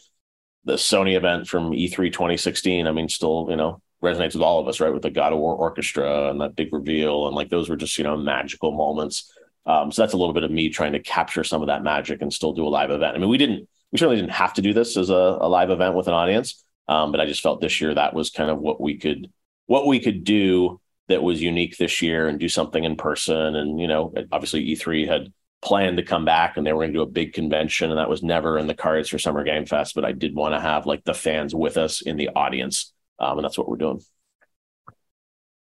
the 0.66 0.74
Sony 0.74 1.16
event 1.16 1.48
from 1.48 1.72
E3 1.72 2.12
2016, 2.12 2.88
I 2.88 2.92
mean, 2.92 3.10
still, 3.10 3.48
you 3.50 3.56
know, 3.56 3.82
resonates 4.04 4.34
with 4.34 4.44
all 4.44 4.60
of 4.60 4.68
us, 4.68 4.80
right? 4.80 4.94
With 4.94 5.04
the 5.04 5.10
God 5.10 5.34
of 5.34 5.40
War 5.40 5.56
orchestra 5.56 6.30
and 6.30 6.42
that 6.42 6.56
big 6.56 6.74
reveal. 6.74 7.28
And 7.28 7.36
like 7.36 7.50
those 7.50 7.70
were 7.70 7.76
just, 7.76 7.98
you 7.98 8.04
know, 8.04 8.18
magical 8.18 8.72
moments. 8.72 9.32
Um, 9.66 9.92
so 9.92 10.02
that's 10.02 10.14
a 10.14 10.18
little 10.18 10.34
bit 10.34 10.44
of 10.44 10.52
me 10.52 10.70
trying 10.70 10.94
to 10.94 11.00
capture 11.00 11.44
some 11.44 11.62
of 11.62 11.68
that 11.68 11.84
magic 11.84 12.22
and 12.22 12.34
still 12.34 12.54
do 12.54 12.66
a 12.66 12.70
live 12.70 12.92
event. 12.92 13.16
I 13.16 13.20
mean, 13.20 13.30
we 13.30 13.38
didn't, 13.38 13.68
we 13.92 13.98
certainly 13.98 14.16
didn't 14.16 14.32
have 14.32 14.54
to 14.56 14.62
do 14.62 14.74
this 14.74 14.98
as 14.98 15.10
a, 15.10 15.14
a 15.14 15.48
live 15.48 15.70
event 15.70 15.96
with 15.96 16.08
an 16.08 16.14
audience. 16.14 16.64
Um, 16.88 17.12
but 17.12 17.22
I 17.22 17.26
just 17.26 17.42
felt 17.42 17.62
this 17.62 17.80
year 17.80 17.94
that 17.94 18.14
was 18.14 18.32
kind 18.32 18.50
of 18.50 18.60
what 18.60 18.82
we 18.82 18.98
could, 18.98 19.30
what 19.68 19.88
we 19.88 20.00
could 20.00 20.24
do 20.24 20.80
that 21.08 21.22
was 21.22 21.42
unique 21.42 21.78
this 21.78 22.02
year 22.02 22.28
and 22.28 22.40
do 22.40 22.50
something 22.50 22.84
in 22.84 22.96
person. 22.96 23.56
And, 23.56 23.80
you 23.80 23.88
know, 23.88 24.14
obviously 24.32 24.66
E3 24.66 25.08
had 25.08 25.34
planned 25.62 25.98
to 25.98 26.04
come 26.04 26.26
back 26.26 26.58
and 26.58 26.66
they 26.66 26.74
were 26.74 26.82
going 26.82 26.92
to 26.92 26.98
do 26.98 27.04
a 27.04 27.08
big 27.08 27.34
convention 27.34 27.90
and 27.90 28.00
that 28.00 28.10
was 28.10 28.24
never 28.24 28.58
in 28.58 28.68
the 28.68 28.74
cards 28.74 29.10
for 29.10 29.20
summer 29.20 29.44
game 29.44 29.66
fest 29.66 29.94
but 29.94 30.06
i 30.06 30.12
did 30.12 30.36
want 30.36 30.54
to 30.54 30.60
have 30.60 30.86
like 30.86 31.04
the 31.04 31.14
fans 31.14 31.54
with 31.54 31.78
us 31.78 32.02
in 32.02 32.18
the 32.18 32.30
audience 32.30 32.94
um, 33.20 33.38
and 33.38 33.46
that's 33.46 33.58
what 33.58 33.70
we're 33.70 33.76
doing 33.76 34.02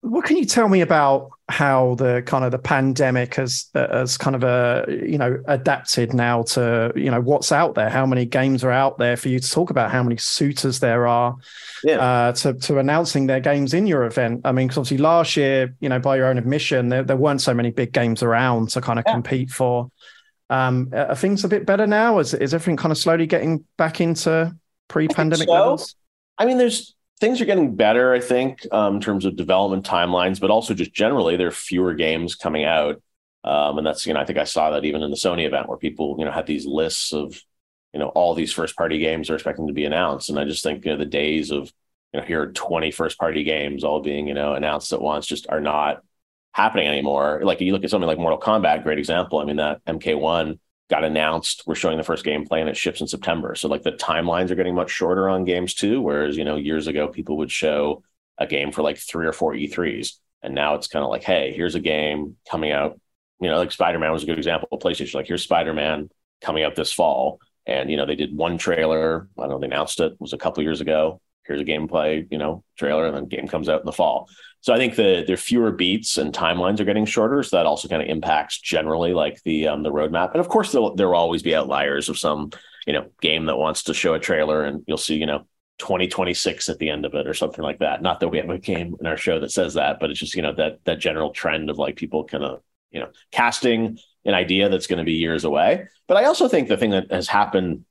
what 0.02 0.24
can 0.26 0.38
you 0.38 0.46
tell 0.46 0.70
me 0.70 0.82
about 0.82 1.32
how 1.50 1.96
the 1.96 2.24
kind 2.26 2.46
of 2.46 2.52
the 2.52 2.60
pandemic 2.60 3.36
has 3.36 3.70
has 3.74 4.18
kind 4.18 4.36
of 4.36 4.44
a 4.44 4.86
uh, 4.88 4.92
you 4.92 5.18
know 5.18 5.42
adapted 5.48 6.14
now 6.14 6.44
to 6.44 6.92
you 6.96 7.12
know 7.12 7.20
what's 7.20 7.52
out 7.52 7.76
there 7.76 7.90
how 7.90 8.06
many 8.06 8.26
games 8.26 8.64
are 8.64 8.72
out 8.72 8.98
there 8.98 9.18
for 9.18 9.30
you 9.30 9.40
to 9.40 9.50
talk 9.50 9.72
about 9.72 9.92
how 9.92 10.02
many 10.02 10.16
suitors 10.16 10.80
there 10.80 11.08
are 11.08 11.36
yeah. 11.84 12.00
uh, 12.00 12.32
to 12.32 12.54
to 12.54 12.78
announcing 12.78 13.28
their 13.28 13.40
games 13.40 13.74
in 13.74 13.88
your 13.88 14.06
event 14.06 14.42
i 14.46 14.52
mean 14.52 14.68
because 14.68 14.78
obviously 14.78 14.98
last 14.98 15.36
year 15.36 15.76
you 15.80 15.90
know 15.90 16.00
by 16.00 16.16
your 16.16 16.28
own 16.28 16.38
admission 16.38 16.90
there, 16.90 17.04
there 17.04 17.18
weren't 17.18 17.42
so 17.42 17.54
many 17.54 17.72
big 17.72 17.92
games 17.92 18.24
around 18.24 18.70
to 18.70 18.80
kind 18.80 19.00
of 19.00 19.06
yeah. 19.06 19.14
compete 19.14 19.50
for 19.50 19.92
um 20.50 20.90
are 20.94 21.16
things 21.16 21.44
a 21.44 21.48
bit 21.48 21.66
better 21.66 21.88
now 21.88 22.20
is, 22.20 22.34
is 22.34 22.54
everything 22.54 22.78
kind 22.78 22.92
of 22.92 22.98
slowly 22.98 23.26
getting 23.26 23.66
back 23.78 24.00
into 24.00 24.56
pre-pandemic 24.88 25.48
so. 25.48 25.54
levels 25.54 25.96
i 26.38 26.46
mean 26.46 26.58
there's 26.58 26.96
things 27.20 27.42
are 27.42 27.46
getting 27.46 27.76
better, 27.76 28.14
I 28.14 28.20
think, 28.20 28.66
um, 28.72 28.96
in 28.96 29.02
terms 29.02 29.26
of 29.26 29.36
development 29.36 29.86
timelines, 29.86 30.40
but 30.40 30.50
also 30.50 30.74
just 30.74 30.94
generally 30.94 31.36
there 31.36 31.48
are 31.48 31.52
fewer 31.52 31.94
games 31.94 32.36
coming 32.36 32.66
out. 32.66 33.02
Um, 33.44 33.78
and 33.78 33.88
that's, 33.88 34.06
you 34.06 34.14
know, 34.14 34.20
I 34.20 34.26
think 34.26 34.38
I 34.38 34.44
saw 34.44 34.72
that 34.72 34.86
even 34.86 35.02
in 35.02 35.12
the 35.12 35.18
Sony 35.18 35.46
event 35.46 35.68
where 35.68 35.78
people, 35.78 36.16
you 36.20 36.26
know, 36.26 36.32
had 36.32 36.46
these 36.46 36.66
lists 36.66 37.14
of, 37.14 37.42
you 37.94 38.00
know, 38.00 38.10
all 38.10 38.36
these 38.36 38.54
first 38.54 38.76
party 38.76 39.00
games 39.00 39.30
are 39.30 39.36
expecting 39.36 39.68
to 39.68 39.74
be 39.74 39.86
announced. 39.86 40.30
And 40.30 40.40
I 40.40 40.46
just 40.46 40.64
think, 40.64 40.86
you 40.86 40.92
know, 40.92 40.98
the 40.98 41.06
days 41.06 41.52
of, 41.52 41.72
you 42.14 42.20
know, 42.20 42.26
here 42.26 42.42
are 42.42 42.52
20 42.52 42.92
first 42.92 43.18
party 43.18 43.44
games 43.44 43.84
all 43.84 44.02
being, 44.02 44.28
you 44.28 44.34
know, 44.34 44.54
announced 44.54 44.94
at 44.94 45.02
once 45.02 45.26
just 45.26 45.48
are 45.50 45.62
not 45.62 46.04
happening 46.52 46.88
anymore. 46.88 47.42
Like 47.44 47.62
you 47.62 47.72
look 47.72 47.84
at 47.84 47.90
something 47.90 48.08
like 48.08 48.18
Mortal 48.18 48.40
Kombat, 48.40 48.84
great 48.84 49.00
example. 49.00 49.40
I 49.40 49.46
mean, 49.46 49.58
that 49.58 49.84
MK1 49.86 50.60
got 50.90 51.04
announced. 51.04 51.64
We're 51.66 51.76
showing 51.76 51.98
the 51.98 52.04
first 52.04 52.26
gameplay 52.26 52.60
and 52.60 52.70
it 52.70 52.78
ships 52.78 53.02
in 53.02 53.08
September. 53.08 53.56
So 53.56 53.68
like 53.68 53.84
the 53.84 53.92
timelines 53.92 54.50
are 54.50 54.56
getting 54.56 54.76
much 54.76 54.90
shorter 54.90 55.30
on 55.30 55.46
games 55.46 55.74
too. 55.74 56.02
Whereas, 56.02 56.36
you 56.36 56.44
know, 56.44 56.56
years 56.56 56.88
ago, 56.88 57.08
people 57.08 57.38
would 57.38 57.52
show 57.52 58.04
a 58.38 58.48
game 58.48 58.72
for 58.72 58.82
like 58.82 58.98
three 58.98 59.28
or 59.28 59.34
four 59.34 59.54
E3s. 59.54 60.14
And 60.42 60.56
now 60.56 60.76
it's 60.76 60.88
kind 60.88 61.04
of 61.04 61.10
like, 61.10 61.24
hey, 61.24 61.54
here's 61.54 61.76
a 61.76 61.80
game 61.80 62.38
coming 62.50 62.72
out. 62.72 63.00
You 63.40 63.50
know, 63.50 63.58
like 63.58 63.72
Spider 63.72 64.00
Man 64.00 64.12
was 64.12 64.24
a 64.24 64.26
good 64.26 64.38
example 64.38 64.68
of 64.72 64.80
PlayStation. 64.80 65.16
Like, 65.16 65.28
here's 65.28 65.44
Spider 65.44 65.74
Man 65.74 66.10
coming 66.42 66.64
out 66.64 66.76
this 66.76 66.92
fall. 66.92 67.40
And, 67.66 67.92
you 67.92 67.98
know, 67.98 68.06
they 68.06 68.16
did 68.16 68.36
one 68.36 68.58
trailer. 68.58 69.28
I 69.38 69.42
don't 69.44 69.52
know, 69.52 69.60
they 69.60 69.68
announced 69.68 70.00
it, 70.00 70.14
it 70.14 70.22
was 70.22 70.34
a 70.34 70.38
couple 70.38 70.64
years 70.64 70.82
ago. 70.82 71.22
Here's 71.46 71.62
a 71.62 71.66
gameplay, 71.66 72.28
you 72.32 72.38
know, 72.38 72.64
trailer, 72.78 73.08
and 73.08 73.16
then 73.16 73.26
game 73.28 73.48
comes 73.48 73.70
out 73.70 73.80
in 73.80 73.86
the 73.86 73.92
fall. 73.92 74.28
So 74.62 74.74
I 74.74 74.78
think 74.78 74.96
the 74.96 75.24
there 75.26 75.36
are 75.36 75.38
fewer 75.38 75.72
beats 75.72 76.18
and 76.18 76.34
timelines 76.34 76.80
are 76.80 76.86
getting 76.86 77.06
shorter. 77.06 77.44
So 77.44 77.58
that 77.58 77.66
also 77.66 77.88
kind 77.88 78.02
of 78.02 78.10
impacts 78.10 78.60
generally 78.60 79.14
like 79.14 79.42
the 79.44 79.68
um, 79.68 79.84
the 79.84 79.92
roadmap. 79.92 80.32
And 80.32 80.42
of 80.42 80.50
course, 80.50 80.72
there 80.72 80.82
will 80.82 81.16
always 81.16 81.44
be 81.44 81.56
outliers 81.56 82.10
of 82.10 82.20
some 82.20 82.52
you 82.86 82.94
know 82.94 83.10
game 83.22 83.46
that 83.46 83.58
wants 83.58 83.84
to 83.84 83.94
show 83.94 84.14
a 84.14 84.20
trailer, 84.20 84.66
and 84.66 84.84
you'll 84.88 84.98
see 84.98 85.16
you 85.16 85.26
know 85.26 85.46
2026 85.80 86.70
at 86.70 86.78
the 86.78 86.90
end 86.90 87.06
of 87.06 87.14
it 87.16 87.28
or 87.28 87.34
something 87.34 87.64
like 87.64 87.80
that. 87.80 88.02
Not 88.02 88.20
that 88.20 88.28
we 88.28 88.38
have 88.38 88.50
a 88.50 88.58
game 88.58 88.96
in 89.00 89.08
our 89.08 89.18
show 89.18 89.40
that 89.40 89.52
says 89.52 89.76
that, 89.76 90.00
but 90.00 90.12
it's 90.12 90.20
just 90.20 90.36
you 90.36 90.42
know 90.42 90.54
that 90.56 90.84
that 90.84 91.00
general 91.00 91.32
trend 91.32 91.70
of 91.70 91.78
like 91.78 91.96
people 91.96 92.26
kind 92.26 92.44
of 92.44 92.62
you 92.92 93.00
know 93.00 93.10
casting 93.32 93.98
an 94.26 94.34
idea 94.34 94.68
that's 94.70 94.88
going 94.88 95.00
to 95.00 95.06
be 95.06 95.14
years 95.14 95.46
away. 95.46 95.88
But 96.08 96.18
I 96.18 96.26
also 96.26 96.48
think 96.48 96.68
the 96.68 96.78
thing 96.78 96.92
that 96.92 97.12
has 97.12 97.28
happened 97.28 97.86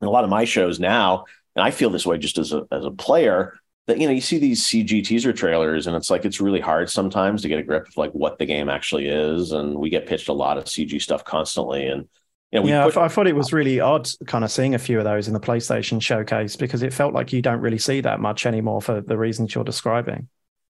in 0.00 0.08
a 0.08 0.10
lot 0.10 0.24
of 0.24 0.30
my 0.30 0.44
shows 0.44 0.80
now, 0.80 1.26
and 1.54 1.64
I 1.64 1.70
feel 1.70 1.90
this 1.90 2.06
way 2.06 2.18
just 2.18 2.38
as 2.38 2.52
a 2.52 2.62
as 2.72 2.84
a 2.84 2.90
player 2.90 3.54
that 3.86 3.98
you 3.98 4.06
know 4.06 4.12
you 4.12 4.20
see 4.20 4.38
these 4.38 4.62
CG 4.62 5.04
teaser 5.04 5.32
trailers 5.32 5.86
and 5.86 5.94
it's 5.96 6.10
like 6.10 6.24
it's 6.24 6.40
really 6.40 6.60
hard 6.60 6.90
sometimes 6.90 7.42
to 7.42 7.48
get 7.48 7.58
a 7.58 7.62
grip 7.62 7.86
of 7.86 7.96
like 7.96 8.12
what 8.12 8.38
the 8.38 8.46
game 8.46 8.68
actually 8.68 9.06
is 9.06 9.52
and 9.52 9.74
we 9.74 9.90
get 9.90 10.06
pitched 10.06 10.28
a 10.28 10.32
lot 10.32 10.56
of 10.56 10.64
CG 10.64 11.00
stuff 11.00 11.24
constantly 11.24 11.86
and 11.86 12.08
you 12.52 12.60
know, 12.60 12.66
yeah, 12.66 12.84
put- 12.84 12.96
I 12.98 13.08
thought 13.08 13.26
it 13.26 13.34
was 13.34 13.52
really 13.52 13.80
odd 13.80 14.08
kind 14.26 14.44
of 14.44 14.50
seeing 14.50 14.76
a 14.76 14.78
few 14.78 14.98
of 14.98 15.04
those 15.04 15.26
in 15.26 15.34
the 15.34 15.40
PlayStation 15.40 16.00
showcase 16.00 16.54
because 16.54 16.84
it 16.84 16.92
felt 16.92 17.12
like 17.12 17.32
you 17.32 17.42
don't 17.42 17.60
really 17.60 17.78
see 17.78 18.00
that 18.02 18.20
much 18.20 18.46
anymore 18.46 18.80
for 18.80 19.00
the 19.00 19.18
reasons 19.18 19.54
you're 19.54 19.64
describing. 19.64 20.28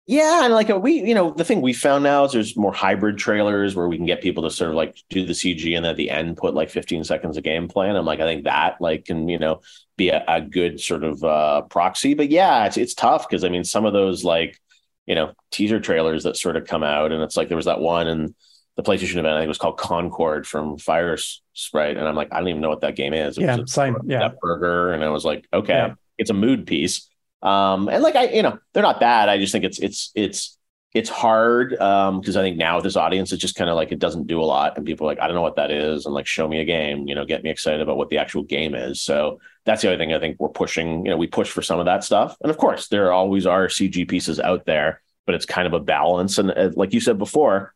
Yeah, 0.06 0.44
and 0.44 0.52
like 0.52 0.68
uh, 0.68 0.78
we, 0.78 1.02
you 1.02 1.14
know, 1.14 1.30
the 1.30 1.44
thing 1.44 1.62
we 1.62 1.72
found 1.72 2.04
now 2.04 2.24
is 2.24 2.32
there's 2.32 2.56
more 2.58 2.74
hybrid 2.74 3.16
trailers 3.16 3.74
where 3.74 3.88
we 3.88 3.96
can 3.96 4.04
get 4.04 4.20
people 4.20 4.42
to 4.42 4.50
sort 4.50 4.70
of 4.70 4.76
like 4.76 4.98
do 5.08 5.24
the 5.24 5.32
CG 5.32 5.74
and 5.74 5.86
at 5.86 5.96
the 5.96 6.10
end 6.10 6.36
put 6.36 6.52
like 6.52 6.68
15 6.68 7.04
seconds 7.04 7.38
of 7.38 7.44
gameplay. 7.44 7.88
And 7.88 7.96
I'm 7.96 8.04
like, 8.04 8.20
I 8.20 8.24
think 8.24 8.44
that 8.44 8.80
like 8.82 9.06
can 9.06 9.28
you 9.28 9.38
know 9.38 9.62
be 9.96 10.10
a, 10.10 10.22
a 10.28 10.42
good 10.42 10.78
sort 10.78 11.04
of 11.04 11.24
uh, 11.24 11.62
proxy. 11.62 12.12
But 12.12 12.28
yeah, 12.28 12.66
it's 12.66 12.76
it's 12.76 12.92
tough 12.92 13.26
because 13.26 13.44
I 13.44 13.48
mean 13.48 13.64
some 13.64 13.86
of 13.86 13.94
those 13.94 14.24
like 14.24 14.60
you 15.06 15.14
know 15.14 15.32
teaser 15.50 15.80
trailers 15.80 16.24
that 16.24 16.36
sort 16.36 16.56
of 16.56 16.66
come 16.66 16.82
out 16.82 17.10
and 17.10 17.22
it's 17.22 17.36
like 17.36 17.48
there 17.48 17.56
was 17.56 17.66
that 17.66 17.80
one 17.80 18.06
and 18.06 18.34
the 18.76 18.82
PlayStation 18.82 19.16
event 19.16 19.28
I 19.28 19.38
think 19.38 19.44
it 19.44 19.48
was 19.48 19.58
called 19.58 19.78
Concord 19.78 20.46
from 20.46 20.76
Fire 20.78 21.16
Sprite, 21.54 21.96
and 21.96 22.06
I'm 22.06 22.16
like 22.16 22.28
I 22.30 22.40
don't 22.40 22.48
even 22.48 22.60
know 22.60 22.68
what 22.68 22.82
that 22.82 22.96
game 22.96 23.14
is. 23.14 23.38
It 23.38 23.42
yeah, 23.42 23.58
same. 23.66 23.96
Yeah, 24.04 24.30
burger, 24.42 24.92
and 24.92 25.02
I 25.02 25.08
was 25.08 25.24
like, 25.24 25.46
okay, 25.52 25.74
yeah. 25.74 25.94
it's 26.18 26.30
a 26.30 26.34
mood 26.34 26.66
piece 26.66 27.08
um, 27.44 27.88
and 27.88 28.02
like 28.02 28.16
I, 28.16 28.28
you 28.28 28.42
know, 28.42 28.58
they're 28.72 28.82
not 28.82 29.00
bad. 29.00 29.28
I 29.28 29.38
just 29.38 29.52
think 29.52 29.64
it's 29.64 29.78
it's 29.78 30.10
it's 30.14 30.58
it's 30.94 31.10
hard 31.10 31.70
because 31.70 32.36
um, 32.36 32.40
I 32.40 32.42
think 32.42 32.56
now 32.56 32.76
with 32.76 32.84
this 32.84 32.96
audience, 32.96 33.32
it's 33.32 33.42
just 33.42 33.56
kind 33.56 33.68
of 33.68 33.76
like 33.76 33.92
it 33.92 33.98
doesn't 33.98 34.26
do 34.26 34.40
a 34.40 34.44
lot, 34.44 34.76
and 34.76 34.86
people 34.86 35.06
are 35.06 35.10
like, 35.10 35.20
I 35.20 35.26
don't 35.26 35.34
know 35.34 35.42
what 35.42 35.56
that 35.56 35.70
is, 35.70 36.06
and 36.06 36.14
like 36.14 36.26
show 36.26 36.48
me 36.48 36.60
a 36.60 36.64
game, 36.64 37.06
you 37.06 37.14
know, 37.14 37.24
get 37.24 37.42
me 37.42 37.50
excited 37.50 37.80
about 37.80 37.98
what 37.98 38.08
the 38.08 38.18
actual 38.18 38.44
game 38.44 38.74
is. 38.74 39.02
So 39.02 39.40
that's 39.66 39.82
the 39.82 39.88
other 39.88 39.98
thing 39.98 40.14
I 40.14 40.20
think 40.20 40.40
we're 40.40 40.48
pushing. 40.48 41.04
You 41.04 41.10
know, 41.10 41.16
we 41.18 41.26
push 41.26 41.50
for 41.50 41.62
some 41.62 41.78
of 41.78 41.86
that 41.86 42.02
stuff, 42.02 42.36
and 42.40 42.50
of 42.50 42.56
course, 42.56 42.88
there 42.88 43.12
always 43.12 43.44
are 43.44 43.66
CG 43.68 44.08
pieces 44.08 44.40
out 44.40 44.64
there, 44.64 45.02
but 45.26 45.34
it's 45.34 45.46
kind 45.46 45.66
of 45.66 45.74
a 45.74 45.80
balance. 45.80 46.38
And 46.38 46.50
uh, 46.50 46.70
like 46.76 46.94
you 46.94 47.00
said 47.00 47.18
before, 47.18 47.74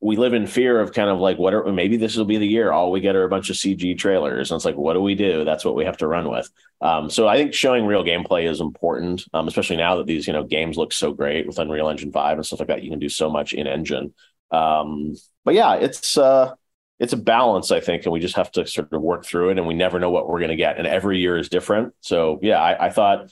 we 0.00 0.16
live 0.16 0.32
in 0.32 0.46
fear 0.46 0.80
of 0.80 0.92
kind 0.92 1.10
of 1.10 1.18
like 1.18 1.38
what 1.38 1.52
are 1.52 1.70
maybe 1.72 1.96
this 1.96 2.16
will 2.16 2.24
be 2.24 2.38
the 2.38 2.46
year 2.46 2.72
all 2.72 2.90
we 2.90 3.00
get 3.00 3.14
are 3.14 3.24
a 3.24 3.28
bunch 3.28 3.50
of 3.50 3.56
cg 3.56 3.98
trailers. 3.98 4.50
And 4.50 4.56
it's 4.56 4.64
like 4.64 4.76
what 4.76 4.94
do 4.94 5.00
we 5.00 5.14
do? 5.14 5.44
That's 5.44 5.64
what 5.64 5.74
we 5.74 5.84
have 5.84 5.98
to 5.98 6.06
run 6.06 6.30
with. 6.30 6.50
Um, 6.80 7.10
so 7.10 7.28
i 7.28 7.36
think 7.36 7.52
showing 7.52 7.84
real 7.84 8.04
gameplay 8.04 8.48
is 8.48 8.60
important 8.60 9.24
um, 9.34 9.48
especially 9.48 9.76
now 9.76 9.96
that 9.96 10.06
these 10.06 10.26
you 10.26 10.32
know 10.32 10.44
games 10.44 10.76
look 10.76 10.92
so 10.92 11.12
great 11.12 11.46
with 11.46 11.58
unreal 11.58 11.88
engine 11.88 12.12
5 12.12 12.38
and 12.38 12.46
stuff 12.46 12.60
like 12.60 12.68
that. 12.68 12.82
You 12.82 12.90
can 12.90 12.98
do 12.98 13.08
so 13.08 13.30
much 13.30 13.52
in 13.52 13.66
engine. 13.66 14.14
Um, 14.50 15.14
but 15.44 15.54
yeah 15.54 15.74
it's 15.74 16.16
uh 16.18 16.54
it's 16.98 17.12
a 17.12 17.16
balance 17.16 17.70
i 17.70 17.80
think 17.80 18.04
and 18.04 18.12
we 18.12 18.20
just 18.20 18.36
have 18.36 18.50
to 18.52 18.66
sort 18.66 18.92
of 18.92 19.00
work 19.00 19.24
through 19.24 19.50
it 19.50 19.58
and 19.58 19.66
we 19.66 19.74
never 19.74 19.98
know 19.98 20.10
what 20.10 20.28
we're 20.28 20.38
going 20.38 20.50
to 20.50 20.56
get 20.56 20.76
and 20.78 20.86
every 20.86 21.18
year 21.18 21.36
is 21.36 21.48
different. 21.48 21.94
So 22.00 22.38
yeah 22.42 22.60
I, 22.60 22.86
I 22.86 22.90
thought 22.90 23.30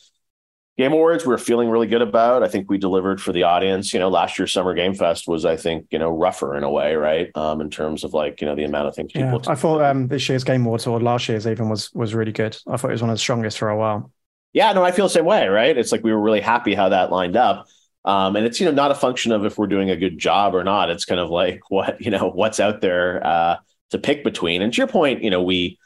Game 0.78 0.92
Awards 0.92 1.26
we're 1.26 1.38
feeling 1.38 1.68
really 1.68 1.88
good 1.88 2.02
about. 2.02 2.44
I 2.44 2.48
think 2.48 2.70
we 2.70 2.78
delivered 2.78 3.20
for 3.20 3.32
the 3.32 3.42
audience. 3.42 3.92
You 3.92 3.98
know, 3.98 4.08
last 4.08 4.38
year's 4.38 4.52
Summer 4.52 4.74
Game 4.74 4.94
Fest 4.94 5.26
was, 5.26 5.44
I 5.44 5.56
think, 5.56 5.88
you 5.90 5.98
know, 5.98 6.08
rougher 6.08 6.54
in 6.56 6.62
a 6.62 6.70
way, 6.70 6.94
right? 6.94 7.30
Um, 7.34 7.60
in 7.60 7.68
terms 7.68 8.04
of 8.04 8.14
like, 8.14 8.40
you 8.40 8.46
know, 8.46 8.54
the 8.54 8.62
amount 8.62 8.86
of 8.86 8.94
things 8.94 9.10
people. 9.10 9.42
Yeah, 9.44 9.50
I 9.50 9.56
thought 9.56 9.82
um, 9.82 10.06
this 10.06 10.28
year's 10.28 10.44
Game 10.44 10.64
Awards 10.64 10.86
or 10.86 11.00
last 11.00 11.28
year's 11.28 11.48
even 11.48 11.68
was 11.68 11.92
was 11.94 12.14
really 12.14 12.30
good. 12.30 12.56
I 12.68 12.76
thought 12.76 12.90
it 12.90 12.94
was 12.94 13.02
one 13.02 13.10
of 13.10 13.14
the 13.14 13.20
strongest 13.20 13.58
for 13.58 13.68
a 13.68 13.76
while. 13.76 14.12
Yeah, 14.52 14.72
no, 14.72 14.84
I 14.84 14.92
feel 14.92 15.06
the 15.06 15.10
same 15.10 15.24
way, 15.24 15.48
right? 15.48 15.76
It's 15.76 15.90
like 15.90 16.04
we 16.04 16.12
were 16.12 16.20
really 16.20 16.40
happy 16.40 16.74
how 16.74 16.90
that 16.90 17.10
lined 17.10 17.36
up. 17.36 17.66
Um, 18.04 18.36
and 18.36 18.46
it's 18.46 18.60
you 18.60 18.66
know 18.66 18.72
not 18.72 18.92
a 18.92 18.94
function 18.94 19.32
of 19.32 19.44
if 19.44 19.58
we're 19.58 19.66
doing 19.66 19.90
a 19.90 19.96
good 19.96 20.16
job 20.16 20.54
or 20.54 20.62
not. 20.62 20.90
It's 20.90 21.04
kind 21.04 21.20
of 21.20 21.28
like 21.28 21.60
what 21.70 22.00
you 22.00 22.12
know 22.12 22.30
what's 22.30 22.60
out 22.60 22.80
there 22.80 23.26
uh, 23.26 23.56
to 23.90 23.98
pick 23.98 24.22
between. 24.22 24.62
And 24.62 24.72
to 24.72 24.76
your 24.76 24.86
point, 24.86 25.24
you 25.24 25.30
know 25.30 25.42
we 25.42 25.76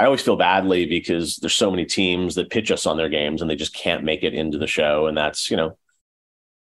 I 0.00 0.06
always 0.06 0.22
feel 0.22 0.36
badly 0.36 0.86
because 0.86 1.36
there's 1.36 1.54
so 1.54 1.70
many 1.70 1.84
teams 1.84 2.36
that 2.36 2.48
pitch 2.48 2.70
us 2.70 2.86
on 2.86 2.96
their 2.96 3.10
games 3.10 3.42
and 3.42 3.50
they 3.50 3.54
just 3.54 3.74
can't 3.74 4.02
make 4.02 4.22
it 4.22 4.32
into 4.32 4.56
the 4.56 4.66
show. 4.66 5.08
And 5.08 5.14
that's, 5.14 5.50
you 5.50 5.58
know, 5.58 5.76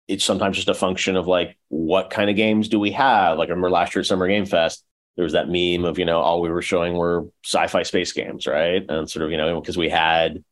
it's 0.08 0.24
sometimes 0.24 0.56
just 0.56 0.70
a 0.70 0.74
function 0.74 1.16
of 1.16 1.26
like, 1.26 1.58
what 1.68 2.08
kind 2.08 2.30
of 2.30 2.36
games 2.36 2.70
do 2.70 2.80
we 2.80 2.92
have? 2.92 3.36
Like 3.36 3.48
I 3.48 3.50
remember 3.50 3.68
last 3.68 3.94
year 3.94 4.00
at 4.00 4.06
Summer 4.06 4.26
Game 4.26 4.46
Fest, 4.46 4.82
there 5.16 5.24
was 5.24 5.34
that 5.34 5.50
meme 5.50 5.84
of, 5.84 5.98
you 5.98 6.06
know, 6.06 6.20
all 6.20 6.40
we 6.40 6.48
were 6.48 6.62
showing 6.62 6.94
were 6.94 7.26
sci-fi 7.44 7.82
space 7.82 8.12
games, 8.12 8.46
right? 8.46 8.82
And 8.88 9.10
sort 9.10 9.26
of, 9.26 9.30
you 9.30 9.36
know, 9.36 9.60
because 9.60 9.76
we 9.76 9.90
had 9.90 10.42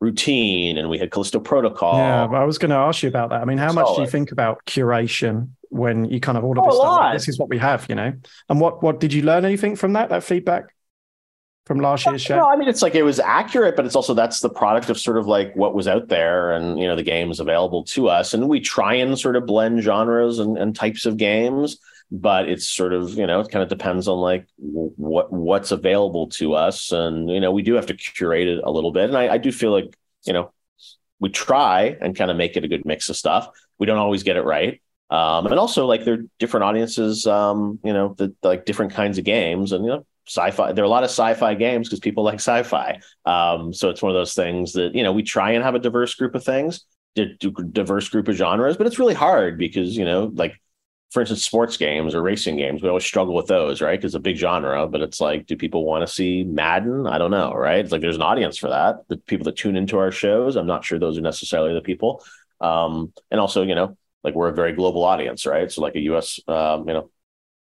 routine 0.00 0.78
and 0.78 0.88
we 0.88 0.96
had 0.96 1.10
Callisto 1.10 1.40
Protocol. 1.40 1.98
Yeah, 1.98 2.24
I 2.24 2.44
was 2.44 2.56
going 2.56 2.70
to 2.70 2.76
ask 2.76 3.02
you 3.02 3.10
about 3.10 3.28
that. 3.30 3.42
I 3.42 3.44
mean, 3.44 3.58
how 3.58 3.70
Solid. 3.70 3.84
much 3.84 3.96
do 3.96 4.02
you 4.02 4.08
think 4.08 4.32
about 4.32 4.64
curation 4.64 5.50
when 5.68 6.06
you 6.06 6.20
kind 6.20 6.38
of 6.38 6.44
order 6.44 6.62
oh, 6.64 6.70
this 6.70 6.76
stuff? 6.76 7.12
This 7.12 7.28
is 7.28 7.38
what 7.38 7.50
we 7.50 7.58
have, 7.58 7.84
you 7.90 7.96
know. 7.96 8.14
And 8.48 8.60
what 8.62 8.82
what 8.82 8.98
did 8.98 9.12
you 9.12 9.20
learn 9.20 9.44
anything 9.44 9.76
from 9.76 9.92
that? 9.92 10.08
That 10.08 10.24
feedback? 10.24 10.74
From 11.70 11.78
last 11.78 12.04
year's 12.04 12.20
show? 12.20 12.36
No, 12.36 12.48
I 12.48 12.56
mean 12.56 12.68
it's 12.68 12.82
like 12.82 12.96
it 12.96 13.04
was 13.04 13.20
accurate, 13.20 13.76
but 13.76 13.86
it's 13.86 13.94
also 13.94 14.12
that's 14.12 14.40
the 14.40 14.50
product 14.50 14.90
of 14.90 14.98
sort 14.98 15.16
of 15.16 15.28
like 15.28 15.54
what 15.54 15.72
was 15.72 15.86
out 15.86 16.08
there 16.08 16.50
and 16.50 16.80
you 16.80 16.88
know 16.88 16.96
the 16.96 17.04
games 17.04 17.38
available 17.38 17.84
to 17.84 18.08
us. 18.08 18.34
And 18.34 18.48
we 18.48 18.58
try 18.58 18.94
and 18.94 19.16
sort 19.16 19.36
of 19.36 19.46
blend 19.46 19.80
genres 19.80 20.40
and, 20.40 20.58
and 20.58 20.74
types 20.74 21.06
of 21.06 21.16
games, 21.16 21.78
but 22.10 22.48
it's 22.48 22.66
sort 22.66 22.92
of, 22.92 23.14
you 23.14 23.24
know, 23.24 23.38
it 23.38 23.52
kind 23.52 23.62
of 23.62 23.68
depends 23.68 24.08
on 24.08 24.18
like 24.18 24.48
what 24.56 25.32
what's 25.32 25.70
available 25.70 26.26
to 26.30 26.54
us. 26.54 26.90
And, 26.90 27.30
you 27.30 27.38
know, 27.38 27.52
we 27.52 27.62
do 27.62 27.74
have 27.74 27.86
to 27.86 27.94
curate 27.94 28.48
it 28.48 28.64
a 28.64 28.70
little 28.72 28.90
bit. 28.90 29.04
And 29.04 29.16
I, 29.16 29.34
I 29.34 29.38
do 29.38 29.52
feel 29.52 29.70
like, 29.70 29.96
you 30.24 30.32
know, 30.32 30.52
we 31.20 31.28
try 31.28 31.96
and 32.00 32.16
kind 32.16 32.32
of 32.32 32.36
make 32.36 32.56
it 32.56 32.64
a 32.64 32.68
good 32.68 32.84
mix 32.84 33.10
of 33.10 33.16
stuff. 33.16 33.48
We 33.78 33.86
don't 33.86 33.98
always 33.98 34.24
get 34.24 34.36
it 34.36 34.42
right. 34.42 34.82
Um, 35.10 35.46
and 35.46 35.58
also 35.58 35.86
like 35.86 36.04
there 36.04 36.14
are 36.14 36.24
different 36.38 36.64
audiences, 36.64 37.26
um, 37.26 37.80
you 37.82 37.92
know, 37.92 38.14
the, 38.16 38.34
like 38.42 38.64
different 38.64 38.92
kinds 38.92 39.18
of 39.18 39.24
games. 39.24 39.72
And, 39.72 39.84
you 39.84 39.90
know, 39.90 40.06
sci-fi 40.30 40.72
there 40.72 40.84
are 40.84 40.86
a 40.86 40.90
lot 40.90 41.02
of 41.02 41.10
sci-fi 41.10 41.54
games 41.54 41.88
because 41.88 42.00
people 42.00 42.22
like 42.30 42.36
sci-fi. 42.36 43.00
Um, 43.24 43.72
so 43.72 43.90
it's 43.90 44.02
one 44.02 44.10
of 44.10 44.16
those 44.16 44.34
things 44.34 44.72
that 44.74 44.94
you 44.94 45.02
know 45.02 45.12
we 45.12 45.22
try 45.22 45.52
and 45.52 45.64
have 45.64 45.74
a 45.74 45.80
diverse 45.80 46.14
group 46.14 46.34
of 46.34 46.44
things 46.44 46.84
diverse 47.16 48.08
group 48.08 48.28
of 48.28 48.36
genres 48.36 48.76
but 48.76 48.86
it's 48.86 49.00
really 49.00 49.14
hard 49.14 49.58
because 49.58 49.96
you 49.96 50.04
know 50.04 50.30
like 50.34 50.54
for 51.10 51.20
instance 51.20 51.44
sports 51.44 51.76
games 51.76 52.14
or 52.14 52.22
racing 52.22 52.56
games 52.56 52.80
we 52.80 52.88
always 52.88 53.04
struggle 53.04 53.34
with 53.34 53.48
those 53.48 53.80
right? 53.80 53.98
Because 54.00 54.14
a 54.14 54.20
big 54.20 54.36
genre 54.36 54.86
but 54.86 55.00
it's 55.00 55.20
like 55.20 55.46
do 55.46 55.56
people 55.56 55.84
want 55.84 56.06
to 56.06 56.12
see 56.12 56.44
madden? 56.44 57.08
I 57.08 57.18
don't 57.18 57.32
know 57.32 57.52
right? 57.52 57.80
It's 57.80 57.90
like 57.90 58.00
there's 58.00 58.16
an 58.16 58.22
audience 58.22 58.56
for 58.56 58.68
that. 58.68 59.08
The 59.08 59.16
people 59.16 59.44
that 59.46 59.56
tune 59.56 59.76
into 59.76 59.98
our 59.98 60.12
shows 60.12 60.54
i'm 60.54 60.68
not 60.68 60.84
sure 60.84 61.00
those 61.00 61.18
are 61.18 61.22
necessarily 61.22 61.74
the 61.74 61.80
people. 61.80 62.24
Um, 62.60 63.12
and 63.30 63.40
also 63.40 63.62
you 63.62 63.74
know 63.74 63.96
like 64.24 64.34
we're 64.34 64.48
a 64.48 64.54
very 64.54 64.72
global 64.72 65.04
audience 65.04 65.46
right 65.46 65.70
so 65.70 65.82
like 65.82 65.94
a 65.96 66.00
us 66.00 66.40
um, 66.48 66.86
you 66.86 66.94
know 66.94 67.10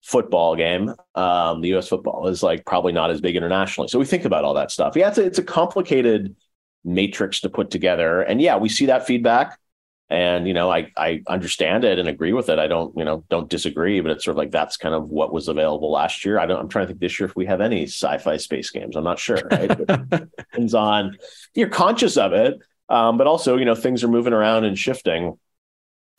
football 0.02 0.56
game, 0.56 0.92
um, 1.14 1.60
the 1.60 1.68
U.S. 1.68 1.88
football 1.88 2.26
is 2.26 2.42
like 2.42 2.66
probably 2.66 2.92
not 2.92 3.10
as 3.10 3.20
big 3.20 3.36
internationally. 3.36 3.88
So 3.88 3.98
we 3.98 4.04
think 4.04 4.24
about 4.24 4.44
all 4.44 4.54
that 4.54 4.70
stuff. 4.70 4.96
Yeah, 4.96 5.08
it's 5.08 5.18
a, 5.18 5.24
it's 5.24 5.38
a 5.38 5.44
complicated 5.44 6.36
matrix 6.84 7.40
to 7.40 7.48
put 7.48 7.70
together, 7.70 8.22
and 8.22 8.40
yeah, 8.40 8.56
we 8.56 8.68
see 8.68 8.86
that 8.86 9.06
feedback, 9.06 9.58
and 10.10 10.46
you 10.46 10.54
know, 10.54 10.70
I 10.70 10.90
I 10.96 11.22
understand 11.28 11.84
it 11.84 11.98
and 11.98 12.08
agree 12.08 12.32
with 12.32 12.48
it. 12.48 12.58
I 12.58 12.66
don't 12.66 12.96
you 12.96 13.04
know 13.04 13.24
don't 13.30 13.48
disagree, 13.48 14.00
but 14.00 14.10
it's 14.10 14.24
sort 14.24 14.34
of 14.34 14.38
like 14.38 14.50
that's 14.50 14.76
kind 14.76 14.94
of 14.94 15.08
what 15.08 15.32
was 15.32 15.48
available 15.48 15.90
last 15.90 16.24
year. 16.24 16.38
I 16.38 16.46
don't. 16.46 16.58
I'm 16.58 16.68
trying 16.68 16.84
to 16.84 16.88
think 16.88 17.00
this 17.00 17.18
year 17.20 17.28
if 17.28 17.36
we 17.36 17.46
have 17.46 17.60
any 17.60 17.84
sci-fi 17.84 18.36
space 18.36 18.70
games. 18.70 18.96
I'm 18.96 19.04
not 19.04 19.18
sure. 19.18 19.40
Right? 19.50 19.68
depends 20.36 20.74
on 20.74 21.16
you're 21.54 21.68
conscious 21.68 22.16
of 22.16 22.32
it. 22.32 22.58
Um, 22.88 23.16
but 23.16 23.26
also, 23.26 23.56
you 23.56 23.64
know, 23.64 23.74
things 23.74 24.04
are 24.04 24.08
moving 24.08 24.34
around 24.34 24.64
and 24.64 24.78
shifting 24.78 25.38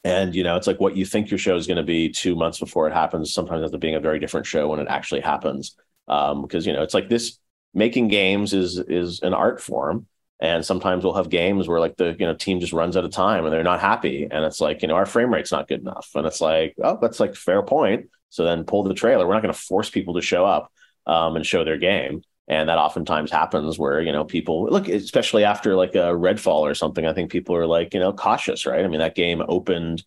and 0.04 0.36
you 0.36 0.44
know 0.44 0.56
it's 0.56 0.68
like 0.68 0.80
what 0.80 0.98
you 0.98 1.06
think 1.06 1.32
your 1.32 1.38
show 1.38 1.56
is 1.56 1.68
going 1.68 1.78
to 1.78 1.84
be 1.84 2.10
two 2.10 2.36
months 2.36 2.60
before 2.60 2.88
it 2.88 2.94
happens 2.94 3.34
sometimes 3.34 3.62
ends 3.62 3.74
up 3.74 3.80
being 3.80 3.96
a 3.96 4.00
very 4.00 4.20
different 4.20 4.46
show 4.46 4.68
when 4.68 4.80
it 4.80 4.88
actually 4.90 5.22
happens. 5.22 5.76
Um, 6.08 6.42
because 6.42 6.68
you 6.68 6.74
know 6.74 6.84
it's 6.84 6.94
like 6.94 7.10
this 7.10 7.40
making 7.74 8.10
games 8.10 8.54
is 8.54 8.78
is 8.78 9.22
an 9.22 9.34
art 9.34 9.62
form. 9.62 10.08
And 10.40 10.66
sometimes 10.66 11.06
we'll 11.06 11.14
have 11.14 11.30
games 11.30 11.70
where 11.70 11.80
like 11.80 11.96
the 11.96 12.18
you 12.20 12.26
know 12.26 12.34
team 12.34 12.60
just 12.60 12.74
runs 12.74 12.98
out 12.98 13.06
of 13.06 13.12
time 13.12 13.46
and 13.46 13.54
they're 13.54 13.64
not 13.64 13.80
happy. 13.80 14.28
And 14.30 14.44
it's 14.44 14.60
like 14.60 14.82
you 14.82 14.90
know 14.90 14.96
our 14.96 15.06
frame 15.06 15.34
rate's 15.34 15.54
not 15.54 15.70
good 15.70 15.80
enough. 15.80 16.10
And 16.16 16.28
it's 16.28 16.42
like 16.42 16.76
oh 16.84 16.98
that's 17.02 17.20
like 17.22 17.36
fair 17.36 17.64
point. 17.64 18.10
So 18.30 18.44
then 18.44 18.66
pull 18.66 18.84
the 18.84 18.94
trailer. 18.94 19.26
We're 19.26 19.36
not 19.36 19.44
going 19.44 19.54
to 19.54 19.60
force 19.60 19.90
people 19.90 20.16
to 20.16 20.22
show 20.22 20.44
up 20.46 20.72
um, 21.06 21.36
and 21.36 21.46
show 21.46 21.64
their 21.64 21.78
game 21.78 22.24
and 22.48 22.68
that 22.68 22.78
oftentimes 22.78 23.32
happens 23.32 23.80
where 23.80 24.02
you 24.02 24.12
know 24.12 24.26
people 24.26 24.66
look 24.66 24.88
especially 24.88 25.44
after 25.44 25.76
like 25.76 25.96
a 25.96 26.14
redfall 26.14 26.62
or 26.62 26.76
something 26.76 27.06
i 27.06 27.14
think 27.14 27.32
people 27.32 27.56
are 27.56 27.68
like 27.68 27.94
you 27.94 28.00
know 28.00 28.14
cautious 28.14 28.66
right? 28.66 28.84
I 28.84 28.88
mean 28.88 29.00
that 29.00 29.16
game 29.16 29.42
opened 29.48 30.04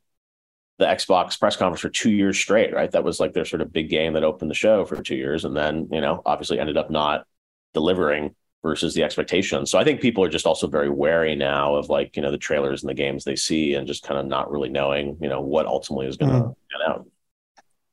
the 0.78 0.86
xbox 0.86 1.38
press 1.38 1.56
conference 1.56 1.80
for 1.80 1.88
two 1.88 2.10
years 2.10 2.38
straight 2.38 2.74
right? 2.74 2.90
That 2.90 3.04
was 3.04 3.18
like 3.20 3.32
their 3.32 3.46
sort 3.46 3.62
of 3.62 3.72
big 3.72 3.88
game 3.88 4.12
that 4.12 4.24
opened 4.24 4.50
the 4.50 4.54
show 4.54 4.84
for 4.84 5.02
two 5.02 5.16
years. 5.16 5.44
And 5.44 5.56
then 5.56 5.88
you 5.90 6.00
know 6.00 6.22
obviously 6.26 6.58
ended 6.58 6.76
up 6.76 6.90
not 6.90 7.26
delivering 7.72 8.34
versus 8.62 8.94
the 8.94 9.02
expectations. 9.02 9.70
So 9.70 9.78
i 9.78 9.84
think 9.84 10.00
people 10.00 10.22
are 10.24 10.28
just 10.28 10.46
also 10.46 10.66
very 10.66 10.90
wary 10.90 11.34
now 11.34 11.76
of 11.76 11.88
like 11.88 12.16
you 12.16 12.22
know 12.22 12.30
the 12.30 12.38
trailers 12.38 12.82
and 12.82 12.90
the 12.90 12.94
games 12.94 13.24
they 13.24 13.36
see 13.36 13.74
and 13.74 13.86
just 13.86 14.02
kind 14.02 14.20
of 14.20 14.26
not 14.26 14.50
really 14.50 14.68
knowing 14.68 15.16
you 15.20 15.28
know 15.28 15.40
what 15.40 15.66
ultimately 15.66 16.06
is 16.06 16.16
going 16.16 16.32
to 16.32 16.38
mm. 16.38 16.54
out 16.88 17.06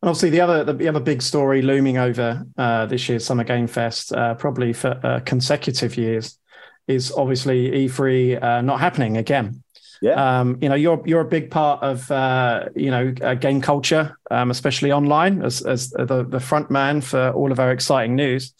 and 0.03 0.09
obviously, 0.09 0.31
the 0.31 0.41
other 0.41 0.73
the 0.73 0.89
other 0.89 0.99
big 0.99 1.21
story 1.21 1.61
looming 1.61 1.97
over 1.97 2.45
uh, 2.57 2.85
this 2.87 3.07
year's 3.07 3.23
Summer 3.23 3.45
Game 3.45 3.67
Fest, 3.67 4.11
uh, 4.11 4.33
probably 4.33 4.73
for 4.73 4.99
uh, 5.01 5.21
consecutive 5.21 5.95
years, 5.95 6.37
is 6.89 7.13
obviously 7.13 7.71
E3 7.71 8.43
uh, 8.43 8.61
not 8.63 8.81
happening 8.81 9.15
again. 9.15 9.63
Yeah. 10.01 10.41
Um, 10.41 10.57
you 10.59 10.67
know, 10.67 10.75
you're 10.75 11.01
you're 11.05 11.21
a 11.21 11.25
big 11.25 11.49
part 11.49 11.83
of 11.83 12.11
uh, 12.11 12.65
you 12.75 12.91
know 12.91 13.13
uh, 13.21 13.35
game 13.35 13.61
culture, 13.61 14.19
um, 14.29 14.51
especially 14.51 14.91
online, 14.91 15.41
as 15.41 15.61
as 15.61 15.91
the 15.91 16.25
the 16.27 16.41
front 16.41 16.69
man 16.69 16.99
for 16.99 17.31
all 17.31 17.53
of 17.53 17.61
our 17.61 17.71
exciting 17.71 18.17
news. 18.17 18.53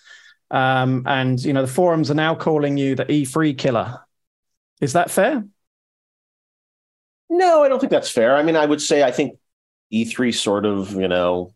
Um, 0.50 1.04
and 1.06 1.44
you 1.44 1.52
know, 1.52 1.62
the 1.62 1.68
forums 1.68 2.10
are 2.10 2.16
now 2.16 2.36
calling 2.36 2.78
you 2.78 2.96
the 2.96 3.04
E3 3.04 3.58
killer. 3.58 4.00
Is 4.80 4.94
that 4.94 5.12
fair? 5.12 5.44
No, 7.30 7.66
I 7.66 7.68
don't 7.68 7.82
think 7.82 7.92
that's 7.92 8.10
fair. 8.10 8.34
I 8.34 8.44
mean, 8.44 8.56
I 8.56 8.66
would 8.66 8.82
say 8.82 9.04
I 9.04 9.12
think 9.12 9.38
E3 9.94 10.32
sort 10.32 10.66
of, 10.66 10.94
you 10.94 11.08
know, 11.08 11.54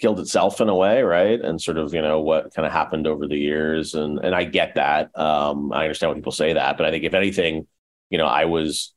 killed 0.00 0.20
itself 0.20 0.60
in 0.60 0.68
a 0.68 0.74
way, 0.74 1.02
right? 1.02 1.40
And 1.40 1.60
sort 1.60 1.78
of, 1.78 1.94
you 1.94 2.02
know, 2.02 2.20
what 2.20 2.54
kind 2.54 2.66
of 2.66 2.72
happened 2.72 3.06
over 3.06 3.26
the 3.26 3.38
years. 3.38 3.94
And 3.94 4.18
and 4.18 4.34
I 4.34 4.44
get 4.44 4.74
that. 4.76 5.16
Um, 5.18 5.72
I 5.72 5.82
understand 5.84 6.10
when 6.10 6.18
people 6.18 6.32
say 6.32 6.54
that, 6.54 6.76
but 6.76 6.86
I 6.86 6.90
think 6.90 7.04
if 7.04 7.14
anything, 7.14 7.66
you 8.10 8.18
know, 8.18 8.26
I 8.26 8.44
was 8.46 8.92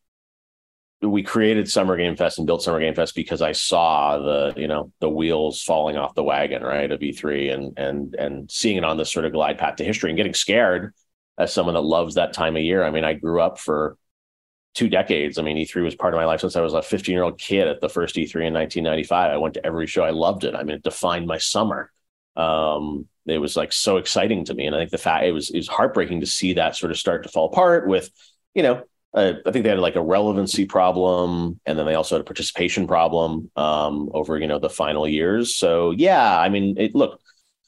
we 1.01 1.23
created 1.23 1.69
Summer 1.69 1.97
Game 1.97 2.15
Fest 2.15 2.38
and 2.38 2.47
built 2.47 2.63
Summer 2.63 2.79
Game 2.79 2.95
Fest 2.95 3.15
because 3.15 3.41
I 3.41 3.51
saw 3.51 4.17
the, 4.17 4.53
you 4.57 4.67
know, 4.67 4.91
the 5.01 5.09
wheels 5.09 5.61
falling 5.61 5.97
off 5.97 6.15
the 6.15 6.23
wagon, 6.23 6.63
right, 6.63 6.91
of 6.91 7.03
E3 7.03 7.53
and 7.53 7.77
and 7.77 8.15
and 8.15 8.51
seeing 8.51 8.77
it 8.77 8.83
on 8.83 8.97
this 8.97 9.11
sort 9.11 9.25
of 9.25 9.33
glide 9.33 9.57
path 9.57 9.77
to 9.77 9.83
history 9.83 10.09
and 10.09 10.17
getting 10.17 10.33
scared 10.33 10.93
as 11.38 11.53
someone 11.53 11.75
that 11.75 11.81
loves 11.81 12.15
that 12.15 12.33
time 12.33 12.55
of 12.55 12.63
year. 12.63 12.83
I 12.83 12.91
mean, 12.91 13.03
I 13.03 13.13
grew 13.13 13.41
up 13.41 13.59
for 13.59 13.97
two 14.76 14.89
decades. 14.89 15.39
I 15.39 15.41
mean, 15.41 15.57
E3 15.57 15.84
was 15.84 15.95
part 15.95 16.13
of 16.13 16.19
my 16.19 16.26
life 16.26 16.41
since 16.41 16.55
I 16.55 16.61
was 16.61 16.73
a 16.73 16.82
15 16.82 17.13
year 17.13 17.23
old 17.23 17.39
kid 17.39 17.67
at 17.67 17.82
the 17.82 17.89
first 17.89 18.15
E3 18.15 18.47
in 18.47 18.53
1995. 18.53 19.32
I 19.32 19.38
went 19.38 19.55
to 19.55 19.65
every 19.65 19.88
show. 19.88 20.03
I 20.03 20.11
loved 20.11 20.43
it. 20.43 20.53
I 20.53 20.63
mean, 20.63 20.76
it 20.76 20.84
defined 20.84 21.26
my 21.26 21.38
summer. 21.38 21.91
Um, 22.36 23.07
it 23.26 23.39
was 23.39 23.55
like 23.55 23.71
so 23.71 23.97
exciting 23.97 24.45
to 24.45 24.53
me. 24.53 24.67
And 24.67 24.76
I 24.76 24.80
think 24.80 24.91
the 24.91 24.97
fact 24.97 25.26
it 25.26 25.32
was, 25.32 25.49
it 25.49 25.57
was 25.57 25.67
heartbreaking 25.67 26.19
to 26.19 26.28
see 26.28 26.53
that 26.53 26.76
sort 26.76 26.91
of 26.91 26.97
start 26.97 27.23
to 27.23 27.30
fall 27.30 27.47
apart 27.47 27.88
with, 27.88 28.11
you 28.53 28.61
know, 28.61 28.84
uh, 29.15 29.36
I 29.45 29.51
think 29.51 29.63
they 29.63 29.69
had 29.69 29.80
like 29.80 29.95
a 29.95 30.03
relevancy 30.03 30.65
problem, 30.65 31.59
and 31.65 31.80
then 31.80 31.86
they 31.86 31.95
also 31.95 32.15
had 32.15 32.21
a 32.21 32.26
participation 32.26 32.86
problem 32.86 33.49
um, 33.55 34.09
over 34.13 34.38
you 34.38 34.45
know 34.45 34.59
the 34.59 34.69
final 34.69 35.07
years. 35.07 35.55
So 35.55 35.91
yeah, 35.91 36.38
I 36.38 36.49
mean, 36.49 36.76
it, 36.78 36.93
look, 36.93 37.21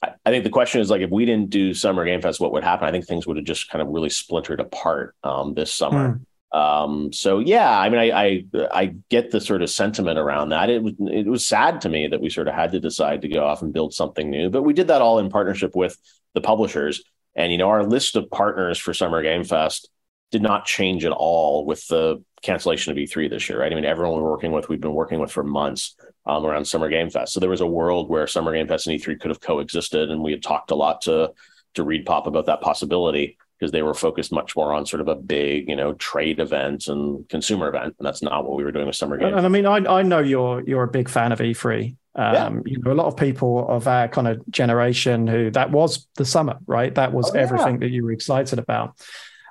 I, 0.03 0.09
I, 0.25 0.29
think 0.29 0.43
the 0.43 0.49
question 0.49 0.81
is 0.81 0.89
like 0.89 0.99
if 0.99 1.09
we 1.09 1.23
didn't 1.23 1.49
do 1.49 1.73
Summer 1.73 2.03
Game 2.03 2.21
Fest, 2.21 2.41
what 2.41 2.51
would 2.51 2.65
happen? 2.65 2.85
I 2.85 2.91
think 2.91 3.05
things 3.05 3.25
would 3.25 3.37
have 3.37 3.45
just 3.45 3.69
kind 3.69 3.81
of 3.81 3.87
really 3.87 4.09
splintered 4.09 4.59
apart 4.59 5.15
um, 5.23 5.53
this 5.53 5.71
summer. 5.71 6.15
Mm. 6.15 6.25
Um, 6.51 7.11
so 7.11 7.39
yeah, 7.39 7.77
I 7.77 7.89
mean, 7.89 7.99
I, 7.99 8.11
I, 8.11 8.43
I 8.71 8.95
get 9.09 9.31
the 9.31 9.41
sort 9.41 9.61
of 9.61 9.69
sentiment 9.69 10.17
around 10.17 10.49
that. 10.49 10.69
It 10.69 10.81
was 10.81 10.93
it 10.99 11.27
was 11.27 11.45
sad 11.45 11.81
to 11.81 11.89
me 11.89 12.07
that 12.07 12.21
we 12.21 12.29
sort 12.29 12.47
of 12.47 12.53
had 12.53 12.71
to 12.71 12.79
decide 12.79 13.21
to 13.23 13.27
go 13.27 13.45
off 13.45 13.61
and 13.61 13.73
build 13.73 13.93
something 13.93 14.29
new, 14.29 14.49
but 14.49 14.63
we 14.63 14.73
did 14.73 14.87
that 14.87 15.01
all 15.01 15.19
in 15.19 15.29
partnership 15.29 15.75
with 15.75 15.97
the 16.33 16.41
publishers. 16.41 17.03
And 17.35 17.51
you 17.51 17.57
know, 17.57 17.69
our 17.69 17.83
list 17.83 18.15
of 18.15 18.29
partners 18.31 18.79
for 18.79 18.93
Summer 18.93 19.21
Game 19.21 19.43
Fest 19.43 19.89
did 20.31 20.41
not 20.41 20.65
change 20.65 21.05
at 21.05 21.11
all 21.11 21.65
with 21.65 21.85
the 21.87 22.23
cancellation 22.41 22.91
of 22.91 22.97
E3 22.97 23.29
this 23.29 23.49
year, 23.49 23.59
right? 23.59 23.71
I 23.71 23.75
mean, 23.75 23.85
everyone 23.85 24.21
we're 24.21 24.29
working 24.29 24.51
with, 24.51 24.69
we've 24.69 24.81
been 24.81 24.93
working 24.93 25.19
with 25.19 25.31
for 25.31 25.43
months 25.43 25.95
um, 26.25 26.45
around 26.45 26.65
Summer 26.65 26.89
Game 26.89 27.09
Fest. 27.09 27.33
So 27.33 27.39
there 27.39 27.49
was 27.49 27.61
a 27.61 27.67
world 27.67 28.09
where 28.09 28.27
Summer 28.27 28.53
Game 28.53 28.67
Fest 28.67 28.87
and 28.87 28.99
E3 28.99 29.19
could 29.19 29.31
have 29.31 29.41
coexisted, 29.41 30.11
and 30.11 30.21
we 30.21 30.31
had 30.31 30.43
talked 30.43 30.71
a 30.71 30.75
lot 30.75 31.01
to 31.01 31.33
to 31.73 31.85
ReedPop 31.85 32.25
about 32.25 32.47
that 32.47 32.61
possibility 32.61 33.37
because 33.57 33.71
they 33.71 33.81
were 33.81 33.93
focused 33.93 34.31
much 34.31 34.55
more 34.55 34.73
on 34.73 34.85
sort 34.85 35.01
of 35.01 35.07
a 35.07 35.15
big, 35.15 35.69
you 35.69 35.75
know, 35.75 35.93
trade 35.93 36.39
event 36.39 36.87
and 36.87 37.27
consumer 37.29 37.69
event, 37.69 37.95
and 37.97 38.05
that's 38.05 38.21
not 38.21 38.45
what 38.45 38.57
we 38.57 38.63
were 38.63 38.71
doing 38.71 38.87
with 38.87 38.95
Summer 38.95 39.17
Games. 39.17 39.33
And, 39.35 39.45
I 39.45 39.49
mean, 39.49 39.65
I, 39.65 39.77
I 39.77 40.01
know 40.03 40.19
you're 40.19 40.61
you're 40.67 40.83
a 40.83 40.87
big 40.87 41.09
fan 41.09 41.31
of 41.31 41.39
E3. 41.39 41.95
Um, 42.15 42.33
yeah. 42.33 42.49
You 42.65 42.79
know, 42.79 42.91
a 42.91 42.93
lot 42.93 43.05
of 43.05 43.15
people 43.15 43.67
of 43.69 43.87
our 43.87 44.07
kind 44.07 44.27
of 44.27 44.41
generation 44.49 45.27
who 45.27 45.51
that 45.51 45.71
was 45.71 46.07
the 46.15 46.25
summer, 46.25 46.57
right? 46.65 46.93
That 46.95 47.13
was 47.13 47.31
oh, 47.31 47.39
everything 47.39 47.75
yeah. 47.75 47.79
that 47.81 47.89
you 47.89 48.03
were 48.03 48.11
excited 48.11 48.59
about. 48.59 48.99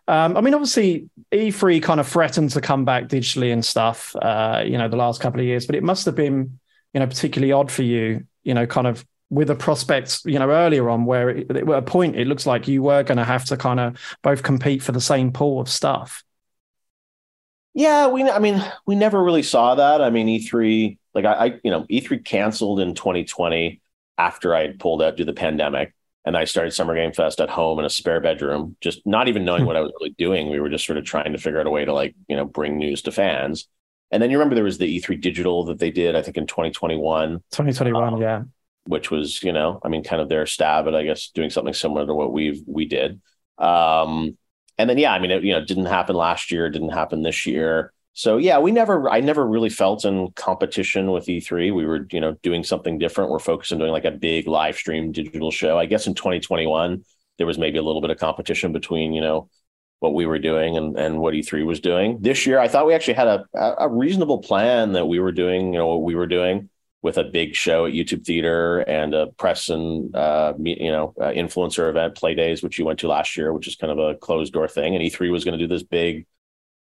Um, 0.08 0.36
I 0.36 0.40
mean, 0.40 0.54
obviously, 0.54 1.08
E3 1.32 1.82
kind 1.82 2.00
of 2.00 2.06
threatened 2.06 2.50
to 2.50 2.60
come 2.60 2.84
back 2.84 3.04
digitally 3.04 3.52
and 3.52 3.64
stuff, 3.64 4.14
uh, 4.16 4.62
you 4.64 4.78
know, 4.78 4.88
the 4.88 4.96
last 4.96 5.20
couple 5.20 5.40
of 5.40 5.46
years, 5.46 5.66
but 5.66 5.74
it 5.74 5.82
must 5.82 6.06
have 6.06 6.14
been, 6.14 6.58
you 6.94 7.00
know, 7.00 7.06
particularly 7.06 7.52
odd 7.52 7.72
for 7.72 7.82
you, 7.82 8.24
you 8.44 8.54
know, 8.54 8.66
kind 8.66 8.86
of 8.86 9.04
with 9.30 9.48
the 9.48 9.54
prospects, 9.54 10.22
you 10.24 10.38
know, 10.38 10.50
earlier 10.50 10.88
on, 10.88 11.04
where 11.04 11.30
it, 11.30 11.50
at 11.50 11.68
a 11.68 11.82
point 11.82 12.16
it 12.16 12.26
looks 12.26 12.46
like 12.46 12.68
you 12.68 12.82
were 12.82 13.02
going 13.02 13.18
to 13.18 13.24
have 13.24 13.44
to 13.46 13.56
kind 13.56 13.80
of 13.80 13.98
both 14.22 14.42
compete 14.42 14.82
for 14.82 14.92
the 14.92 15.00
same 15.00 15.32
pool 15.32 15.60
of 15.60 15.68
stuff. 15.68 16.22
Yeah, 17.74 18.08
we. 18.08 18.22
I 18.22 18.38
mean, 18.38 18.64
we 18.86 18.94
never 18.94 19.22
really 19.22 19.42
saw 19.42 19.74
that. 19.74 20.00
I 20.00 20.08
mean, 20.10 20.28
E3, 20.28 20.96
like 21.14 21.24
I, 21.24 21.32
I 21.32 21.44
you 21.62 21.70
know, 21.70 21.84
E3 21.90 22.24
canceled 22.24 22.80
in 22.80 22.94
2020 22.94 23.82
after 24.16 24.54
I 24.54 24.62
had 24.62 24.78
pulled 24.78 25.02
out 25.02 25.16
due 25.16 25.24
to 25.24 25.32
the 25.32 25.38
pandemic, 25.38 25.92
and 26.24 26.38
I 26.38 26.44
started 26.44 26.70
Summer 26.70 26.94
Game 26.94 27.12
Fest 27.12 27.38
at 27.38 27.50
home 27.50 27.78
in 27.78 27.84
a 27.84 27.90
spare 27.90 28.20
bedroom, 28.20 28.76
just 28.80 29.06
not 29.06 29.28
even 29.28 29.44
knowing 29.44 29.62
hmm. 29.62 29.66
what 29.66 29.76
I 29.76 29.80
was 29.80 29.92
really 30.00 30.14
doing. 30.16 30.48
We 30.48 30.60
were 30.60 30.70
just 30.70 30.86
sort 30.86 30.96
of 30.96 31.04
trying 31.04 31.32
to 31.32 31.38
figure 31.38 31.60
out 31.60 31.66
a 31.66 31.70
way 31.70 31.84
to 31.84 31.92
like, 31.92 32.14
you 32.28 32.36
know, 32.36 32.46
bring 32.46 32.78
news 32.78 33.02
to 33.02 33.12
fans. 33.12 33.68
And 34.10 34.22
then 34.22 34.30
you 34.30 34.38
remember 34.38 34.54
there 34.54 34.64
was 34.64 34.78
the 34.78 35.00
E3 35.00 35.20
digital 35.20 35.64
that 35.64 35.80
they 35.80 35.90
did, 35.90 36.14
I 36.14 36.22
think 36.22 36.36
in 36.36 36.46
2021. 36.46 37.42
2021, 37.50 38.14
um, 38.14 38.22
yeah 38.22 38.42
which 38.86 39.10
was, 39.10 39.42
you 39.42 39.52
know, 39.52 39.80
I 39.84 39.88
mean, 39.88 40.04
kind 40.04 40.22
of 40.22 40.28
their 40.28 40.46
stab 40.46 40.86
at, 40.88 40.94
I 40.94 41.04
guess, 41.04 41.30
doing 41.30 41.50
something 41.50 41.74
similar 41.74 42.06
to 42.06 42.14
what 42.14 42.32
we've 42.32 42.62
we 42.66 42.86
did. 42.86 43.20
Um, 43.58 44.36
and 44.78 44.90
then, 44.90 44.98
yeah, 44.98 45.12
I 45.12 45.18
mean, 45.18 45.30
it, 45.30 45.42
you 45.42 45.52
know, 45.52 45.64
didn't 45.64 45.86
happen 45.86 46.16
last 46.16 46.50
year, 46.50 46.70
didn't 46.70 46.90
happen 46.90 47.22
this 47.22 47.46
year. 47.46 47.92
So 48.12 48.38
yeah, 48.38 48.58
we 48.58 48.72
never, 48.72 49.10
I 49.10 49.20
never 49.20 49.46
really 49.46 49.68
felt 49.68 50.04
in 50.04 50.30
competition 50.32 51.10
with 51.10 51.26
E3. 51.26 51.74
We 51.74 51.84
were, 51.84 52.06
you 52.10 52.20
know, 52.20 52.32
doing 52.42 52.64
something 52.64 52.98
different. 52.98 53.30
We're 53.30 53.38
focused 53.38 53.72
on 53.72 53.78
doing 53.78 53.92
like 53.92 54.06
a 54.06 54.10
big 54.10 54.46
live 54.46 54.76
stream 54.76 55.12
digital 55.12 55.50
show. 55.50 55.78
I 55.78 55.84
guess 55.84 56.06
in 56.06 56.14
2021 56.14 57.04
there 57.36 57.46
was 57.46 57.58
maybe 57.58 57.78
a 57.78 57.82
little 57.82 58.00
bit 58.00 58.10
of 58.10 58.18
competition 58.18 58.72
between, 58.72 59.12
you 59.12 59.20
know, 59.20 59.50
what 60.00 60.14
we 60.14 60.26
were 60.26 60.38
doing 60.38 60.76
and, 60.76 60.98
and 60.98 61.18
what 61.18 61.34
E3 61.34 61.64
was 61.66 61.80
doing. 61.80 62.18
This 62.20 62.46
year, 62.46 62.58
I 62.58 62.68
thought 62.68 62.86
we 62.86 62.94
actually 62.94 63.14
had 63.14 63.28
a, 63.28 63.44
a 63.54 63.88
reasonable 63.88 64.38
plan 64.38 64.92
that 64.92 65.06
we 65.06 65.20
were 65.20 65.32
doing, 65.32 65.72
you 65.72 65.78
know, 65.78 65.86
what 65.86 66.02
we 66.02 66.14
were 66.14 66.26
doing 66.26 66.68
with 67.06 67.18
a 67.18 67.22
big 67.22 67.54
show 67.54 67.86
at 67.86 67.92
YouTube 67.92 68.26
Theater 68.26 68.80
and 68.80 69.14
a 69.14 69.28
press 69.28 69.68
and 69.68 70.14
uh, 70.14 70.54
you 70.58 70.90
know 70.90 71.14
uh, 71.20 71.28
influencer 71.28 71.88
event, 71.88 72.16
Play 72.16 72.34
Days, 72.34 72.64
which 72.64 72.80
you 72.80 72.84
went 72.84 72.98
to 72.98 73.06
last 73.06 73.36
year, 73.36 73.52
which 73.52 73.68
is 73.68 73.76
kind 73.76 73.92
of 73.92 73.98
a 74.00 74.16
closed 74.16 74.52
door 74.52 74.66
thing. 74.66 74.96
And 74.96 75.04
E3 75.04 75.30
was 75.30 75.44
going 75.44 75.56
to 75.56 75.64
do 75.64 75.72
this 75.72 75.84
big, 75.84 76.26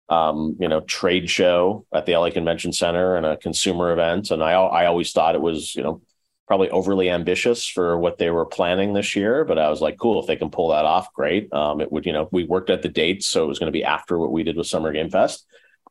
um, 0.08 0.56
you 0.62 0.70
know, 0.70 0.80
trade 0.80 1.30
show 1.30 1.86
at 1.94 2.06
the 2.06 2.16
LA 2.16 2.32
Convention 2.32 2.72
Center 2.72 3.18
and 3.18 3.26
a 3.26 3.36
consumer 3.36 3.92
event. 3.92 4.32
And 4.32 4.42
I 4.42 4.54
I 4.54 4.86
always 4.86 5.12
thought 5.12 5.36
it 5.36 5.42
was 5.42 5.76
you 5.76 5.84
know 5.84 6.02
probably 6.48 6.70
overly 6.70 7.10
ambitious 7.10 7.68
for 7.68 7.98
what 7.98 8.18
they 8.18 8.30
were 8.30 8.46
planning 8.46 8.94
this 8.94 9.18
year, 9.18 9.44
but 9.44 9.60
I 9.60 9.70
was 9.70 9.82
like, 9.82 9.98
cool, 9.98 10.22
if 10.22 10.28
they 10.28 10.38
can 10.38 10.52
pull 10.52 10.70
that 10.70 10.86
off, 10.86 11.14
great. 11.14 11.52
Um, 11.52 11.82
it 11.82 11.92
would 11.92 12.06
you 12.06 12.14
know 12.14 12.30
we 12.32 12.46
worked 12.46 12.70
at 12.70 12.82
the 12.82 12.88
dates, 12.88 13.28
so 13.28 13.44
it 13.44 13.48
was 13.48 13.60
going 13.60 13.72
to 13.72 13.78
be 13.78 13.84
after 13.84 14.18
what 14.18 14.32
we 14.32 14.44
did 14.44 14.56
with 14.56 14.68
Summer 14.68 14.94
Game 14.94 15.10
Fest. 15.10 15.46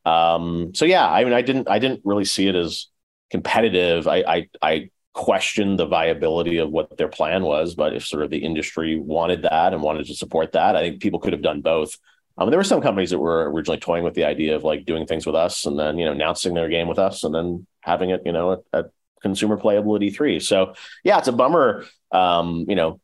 Um, 0.06 0.74
so 0.74 0.86
yeah, 0.86 1.06
I 1.06 1.22
mean, 1.22 1.34
I 1.34 1.42
didn't 1.42 1.68
I 1.68 1.78
didn't 1.78 2.00
really 2.04 2.24
see 2.24 2.48
it 2.48 2.54
as 2.54 2.86
competitive, 3.32 4.06
I, 4.06 4.18
I, 4.18 4.48
I 4.62 4.90
questioned 5.14 5.78
the 5.78 5.86
viability 5.86 6.58
of 6.58 6.70
what 6.70 6.96
their 6.96 7.08
plan 7.08 7.42
was. 7.42 7.74
But 7.74 7.94
if 7.94 8.06
sort 8.06 8.22
of 8.22 8.30
the 8.30 8.38
industry 8.38 8.98
wanted 8.98 9.42
that 9.42 9.72
and 9.72 9.82
wanted 9.82 10.06
to 10.06 10.14
support 10.14 10.52
that, 10.52 10.76
I 10.76 10.80
think 10.80 11.02
people 11.02 11.18
could 11.18 11.32
have 11.32 11.42
done 11.42 11.62
both. 11.62 11.98
Um, 12.38 12.50
there 12.50 12.58
were 12.58 12.64
some 12.64 12.80
companies 12.80 13.10
that 13.10 13.18
were 13.18 13.50
originally 13.50 13.80
toying 13.80 14.04
with 14.04 14.14
the 14.14 14.24
idea 14.24 14.54
of 14.56 14.64
like 14.64 14.86
doing 14.86 15.06
things 15.06 15.26
with 15.26 15.34
us 15.34 15.66
and 15.66 15.78
then 15.78 15.98
you 15.98 16.06
know 16.06 16.12
announcing 16.12 16.54
their 16.54 16.68
game 16.68 16.88
with 16.88 16.98
us 16.98 17.24
and 17.24 17.34
then 17.34 17.66
having 17.80 18.08
it 18.08 18.22
you 18.24 18.32
know 18.32 18.52
at, 18.52 18.60
at 18.72 18.86
consumer 19.20 19.56
playable 19.56 19.96
at 19.96 20.02
E3. 20.02 20.42
So 20.42 20.74
yeah, 21.04 21.18
it's 21.18 21.28
a 21.28 21.32
bummer. 21.32 21.84
Um, 22.10 22.64
you 22.68 22.74
know, 22.74 23.00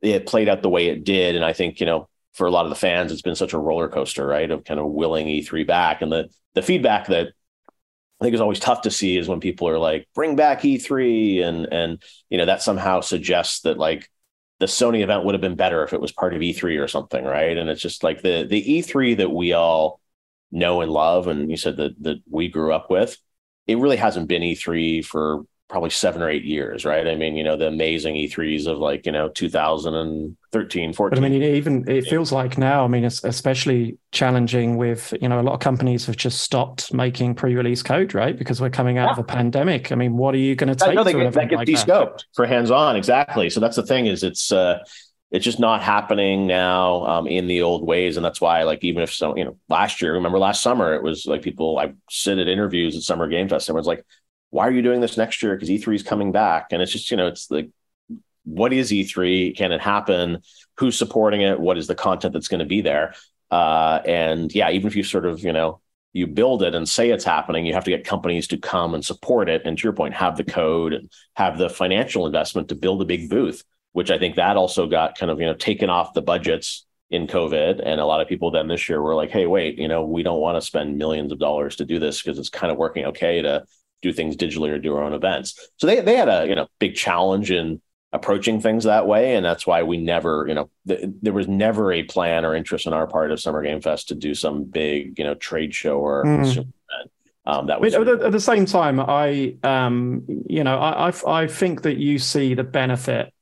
it 0.00 0.26
played 0.26 0.48
out 0.48 0.62
the 0.62 0.68
way 0.68 0.88
it 0.88 1.04
did, 1.04 1.36
and 1.36 1.44
I 1.44 1.52
think 1.52 1.80
you 1.80 1.86
know 1.86 2.08
for 2.34 2.46
a 2.46 2.50
lot 2.50 2.66
of 2.66 2.70
the 2.70 2.76
fans, 2.76 3.12
it's 3.12 3.22
been 3.22 3.36
such 3.36 3.52
a 3.52 3.58
roller 3.58 3.88
coaster, 3.88 4.26
right? 4.26 4.50
Of 4.50 4.64
kind 4.64 4.80
of 4.80 4.86
willing 4.86 5.26
E3 5.26 5.66
back, 5.66 6.02
and 6.02 6.10
the 6.10 6.28
the 6.54 6.62
feedback 6.62 7.06
that 7.06 7.28
I 8.22 8.24
think 8.24 8.34
it's 8.34 8.40
always 8.40 8.60
tough 8.60 8.82
to 8.82 8.90
see 8.92 9.16
is 9.16 9.28
when 9.28 9.40
people 9.40 9.66
are 9.66 9.80
like, 9.80 10.06
bring 10.14 10.36
back 10.36 10.60
E3 10.60 11.42
and 11.42 11.66
and 11.72 12.02
you 12.30 12.38
know, 12.38 12.46
that 12.46 12.62
somehow 12.62 13.00
suggests 13.00 13.62
that 13.62 13.78
like 13.78 14.08
the 14.60 14.66
Sony 14.66 15.02
event 15.02 15.24
would 15.24 15.34
have 15.34 15.40
been 15.40 15.56
better 15.56 15.82
if 15.82 15.92
it 15.92 16.00
was 16.00 16.12
part 16.12 16.32
of 16.32 16.40
E3 16.40 16.80
or 16.80 16.86
something, 16.86 17.24
right? 17.24 17.58
And 17.58 17.68
it's 17.68 17.82
just 17.82 18.04
like 18.04 18.22
the 18.22 18.46
the 18.48 18.62
E3 18.62 19.16
that 19.16 19.32
we 19.32 19.54
all 19.54 19.98
know 20.52 20.82
and 20.82 20.92
love, 20.92 21.26
and 21.26 21.50
you 21.50 21.56
said 21.56 21.78
that 21.78 22.00
that 22.04 22.18
we 22.30 22.46
grew 22.46 22.72
up 22.72 22.90
with, 22.90 23.18
it 23.66 23.78
really 23.78 23.96
hasn't 23.96 24.28
been 24.28 24.42
E3 24.42 25.04
for 25.04 25.42
probably 25.72 25.88
seven 25.88 26.20
or 26.20 26.28
eight 26.28 26.44
years, 26.44 26.84
right? 26.84 27.08
I 27.08 27.14
mean, 27.14 27.34
you 27.34 27.42
know, 27.42 27.56
the 27.56 27.66
amazing 27.66 28.14
E3s 28.14 28.66
of 28.66 28.76
like, 28.76 29.06
you 29.06 29.12
know, 29.12 29.30
2013, 29.30 30.92
14. 30.92 31.10
But 31.10 31.18
I 31.18 31.28
mean, 31.28 31.42
even 31.42 31.88
it 31.88 32.04
feels 32.04 32.30
like 32.30 32.58
now, 32.58 32.84
I 32.84 32.88
mean, 32.88 33.04
it's 33.04 33.24
especially 33.24 33.96
challenging 34.12 34.76
with, 34.76 35.14
you 35.22 35.30
know, 35.30 35.40
a 35.40 35.42
lot 35.42 35.54
of 35.54 35.60
companies 35.60 36.04
have 36.04 36.18
just 36.18 36.42
stopped 36.42 36.92
making 36.92 37.36
pre 37.36 37.54
release 37.54 37.82
code, 37.82 38.12
right? 38.12 38.36
Because 38.36 38.60
we're 38.60 38.68
coming 38.68 38.98
out 38.98 39.06
yeah. 39.06 39.12
of 39.12 39.18
a 39.20 39.24
pandemic. 39.24 39.90
I 39.90 39.94
mean, 39.94 40.18
what 40.18 40.34
are 40.34 40.38
you 40.38 40.54
going 40.54 40.68
to 40.68 40.74
take? 40.74 40.94
No, 40.94 41.04
they 41.04 41.14
get, 41.14 41.32
that 41.32 41.48
gets 41.48 41.56
like 41.56 41.66
descoped 41.66 42.18
that? 42.18 42.34
for 42.34 42.46
hands 42.46 42.70
on. 42.70 42.94
Exactly. 42.94 43.48
So 43.48 43.58
that's 43.58 43.76
the 43.76 43.86
thing 43.86 44.04
is 44.04 44.22
it's, 44.22 44.52
uh, 44.52 44.80
it's 45.30 45.46
just 45.46 45.58
not 45.58 45.82
happening 45.82 46.46
now 46.46 47.06
um, 47.06 47.26
in 47.26 47.46
the 47.46 47.62
old 47.62 47.86
ways 47.86 48.18
and 48.18 48.26
that's 48.26 48.42
why 48.42 48.64
like 48.64 48.84
even 48.84 49.02
if 49.02 49.10
so, 49.10 49.34
you 49.34 49.46
know 49.46 49.56
last 49.70 50.02
year 50.02 50.12
remember 50.12 50.38
last 50.38 50.62
summer 50.62 50.92
it 50.92 51.02
was 51.02 51.24
like 51.24 51.40
people 51.40 51.78
i 51.78 51.90
sit 52.10 52.36
at 52.36 52.48
interviews 52.48 52.94
at 52.94 53.02
summer 53.02 53.26
game 53.26 53.48
fest 53.48 53.70
was 53.70 53.86
like 53.86 54.04
why 54.52 54.68
are 54.68 54.70
you 54.70 54.82
doing 54.82 55.00
this 55.00 55.16
next 55.16 55.42
year? 55.42 55.56
Because 55.56 55.70
E3 55.70 55.94
is 55.94 56.02
coming 56.02 56.30
back. 56.30 56.68
And 56.70 56.82
it's 56.82 56.92
just, 56.92 57.10
you 57.10 57.16
know, 57.16 57.26
it's 57.26 57.50
like, 57.50 57.70
what 58.44 58.74
is 58.74 58.90
E3? 58.90 59.56
Can 59.56 59.72
it 59.72 59.80
happen? 59.80 60.42
Who's 60.76 60.96
supporting 60.96 61.40
it? 61.40 61.58
What 61.58 61.78
is 61.78 61.86
the 61.86 61.94
content 61.94 62.34
that's 62.34 62.48
going 62.48 62.60
to 62.60 62.66
be 62.66 62.82
there? 62.82 63.14
Uh, 63.50 64.02
and 64.04 64.54
yeah, 64.54 64.68
even 64.70 64.88
if 64.88 64.94
you 64.94 65.04
sort 65.04 65.24
of, 65.24 65.42
you 65.42 65.54
know, 65.54 65.80
you 66.12 66.26
build 66.26 66.62
it 66.62 66.74
and 66.74 66.86
say 66.86 67.08
it's 67.08 67.24
happening, 67.24 67.64
you 67.64 67.72
have 67.72 67.84
to 67.84 67.90
get 67.90 68.04
companies 68.04 68.46
to 68.48 68.58
come 68.58 68.92
and 68.92 69.02
support 69.02 69.48
it. 69.48 69.62
And 69.64 69.78
to 69.78 69.84
your 69.84 69.94
point, 69.94 70.12
have 70.12 70.36
the 70.36 70.44
code 70.44 70.92
and 70.92 71.10
have 71.34 71.56
the 71.56 71.70
financial 71.70 72.26
investment 72.26 72.68
to 72.68 72.74
build 72.74 73.00
a 73.00 73.06
big 73.06 73.30
booth, 73.30 73.64
which 73.92 74.10
I 74.10 74.18
think 74.18 74.36
that 74.36 74.58
also 74.58 74.86
got 74.86 75.16
kind 75.16 75.30
of, 75.30 75.40
you 75.40 75.46
know, 75.46 75.54
taken 75.54 75.88
off 75.88 76.12
the 76.12 76.20
budgets 76.20 76.84
in 77.08 77.26
COVID. 77.26 77.80
And 77.82 78.02
a 78.02 78.04
lot 78.04 78.20
of 78.20 78.28
people 78.28 78.50
then 78.50 78.68
this 78.68 78.86
year 78.90 79.00
were 79.00 79.14
like, 79.14 79.30
hey, 79.30 79.46
wait, 79.46 79.78
you 79.78 79.88
know, 79.88 80.04
we 80.04 80.22
don't 80.22 80.40
want 80.40 80.58
to 80.58 80.66
spend 80.66 80.98
millions 80.98 81.32
of 81.32 81.38
dollars 81.38 81.76
to 81.76 81.86
do 81.86 81.98
this 81.98 82.20
because 82.20 82.38
it's 82.38 82.50
kind 82.50 82.70
of 82.70 82.76
working 82.76 83.06
okay 83.06 83.40
to 83.40 83.64
do 84.02 84.12
things 84.12 84.36
digitally 84.36 84.70
or 84.70 84.78
do 84.78 84.94
our 84.96 85.02
own 85.02 85.14
events. 85.14 85.70
So 85.78 85.86
they 85.86 86.00
they 86.00 86.16
had 86.16 86.28
a 86.28 86.46
you 86.46 86.54
know 86.54 86.66
big 86.78 86.94
challenge 86.94 87.50
in 87.50 87.80
approaching 88.12 88.60
things 88.60 88.84
that 88.84 89.06
way, 89.06 89.34
and 89.34 89.44
that's 89.44 89.66
why 89.66 89.82
we 89.84 89.96
never 89.96 90.44
you 90.46 90.54
know 90.54 90.70
th- 90.86 91.08
there 91.22 91.32
was 91.32 91.48
never 91.48 91.92
a 91.92 92.02
plan 92.02 92.44
or 92.44 92.54
interest 92.54 92.86
on 92.86 92.92
our 92.92 93.06
part 93.06 93.32
of 93.32 93.40
Summer 93.40 93.62
Game 93.62 93.80
Fest 93.80 94.08
to 94.08 94.14
do 94.14 94.34
some 94.34 94.64
big 94.64 95.18
you 95.18 95.24
know 95.24 95.34
trade 95.34 95.74
show 95.74 95.98
or 95.98 96.24
mm. 96.24 96.36
consumer 96.36 96.66
event. 96.90 97.10
Um, 97.44 97.66
that 97.66 97.80
was 97.80 97.94
at, 97.94 98.04
the, 98.04 98.26
at 98.26 98.32
the 98.32 98.40
same 98.40 98.66
time, 98.66 99.00
I 99.00 99.56
um, 99.62 100.24
you 100.46 100.62
know 100.62 100.78
I, 100.78 101.10
I 101.10 101.42
I 101.42 101.46
think 101.46 101.82
that 101.82 101.96
you 101.96 102.18
see 102.18 102.54
the 102.54 102.64
benefit 102.64 103.32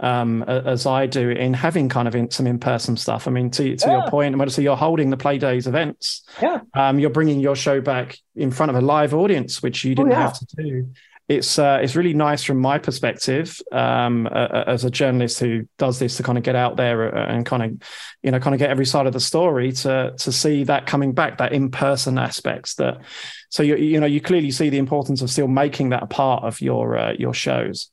um, 0.00 0.42
as 0.44 0.86
I 0.86 1.06
do 1.06 1.30
in 1.30 1.54
having 1.54 1.88
kind 1.88 2.08
of 2.08 2.14
in, 2.14 2.30
some 2.30 2.46
in-person 2.46 2.96
stuff. 2.96 3.26
I 3.26 3.30
mean, 3.30 3.50
to, 3.50 3.76
to 3.76 3.86
yeah. 3.86 3.92
your 3.98 4.10
point, 4.10 4.34
obviously 4.34 4.64
you're 4.64 4.76
holding 4.76 5.10
the 5.10 5.16
Play 5.16 5.38
Days 5.38 5.66
events. 5.66 6.24
Yeah. 6.40 6.60
Um, 6.74 6.98
you're 6.98 7.10
bringing 7.10 7.40
your 7.40 7.56
show 7.56 7.80
back 7.80 8.18
in 8.36 8.50
front 8.50 8.70
of 8.70 8.76
a 8.76 8.80
live 8.80 9.14
audience, 9.14 9.62
which 9.62 9.84
you 9.84 9.94
didn't 9.94 10.12
oh, 10.12 10.16
yeah. 10.16 10.22
have 10.22 10.38
to 10.38 10.46
do. 10.56 10.92
It's 11.28 11.58
uh, 11.58 11.78
it's 11.82 11.94
really 11.94 12.14
nice 12.14 12.42
from 12.42 12.56
my 12.56 12.78
perspective 12.78 13.60
um, 13.70 14.26
uh, 14.26 14.64
as 14.66 14.84
a 14.84 14.90
journalist 14.90 15.38
who 15.40 15.68
does 15.76 15.98
this 15.98 16.16
to 16.16 16.22
kind 16.22 16.38
of 16.38 16.44
get 16.44 16.56
out 16.56 16.76
there 16.76 17.14
uh, 17.14 17.26
and 17.26 17.44
kind 17.44 17.62
of, 17.62 17.88
you 18.22 18.30
know, 18.30 18.40
kind 18.40 18.54
of 18.54 18.58
get 18.58 18.70
every 18.70 18.86
side 18.86 19.06
of 19.06 19.12
the 19.12 19.20
story 19.20 19.72
to 19.72 20.14
to 20.16 20.32
see 20.32 20.64
that 20.64 20.86
coming 20.86 21.12
back, 21.12 21.36
that 21.36 21.52
in-person 21.52 22.16
aspects. 22.16 22.76
That 22.76 23.02
so 23.50 23.62
you 23.62 23.76
you 23.76 24.00
know 24.00 24.06
you 24.06 24.22
clearly 24.22 24.50
see 24.50 24.70
the 24.70 24.78
importance 24.78 25.20
of 25.20 25.28
still 25.28 25.48
making 25.48 25.90
that 25.90 26.02
a 26.02 26.06
part 26.06 26.44
of 26.44 26.62
your 26.62 26.96
uh, 26.96 27.12
your 27.18 27.34
shows. 27.34 27.90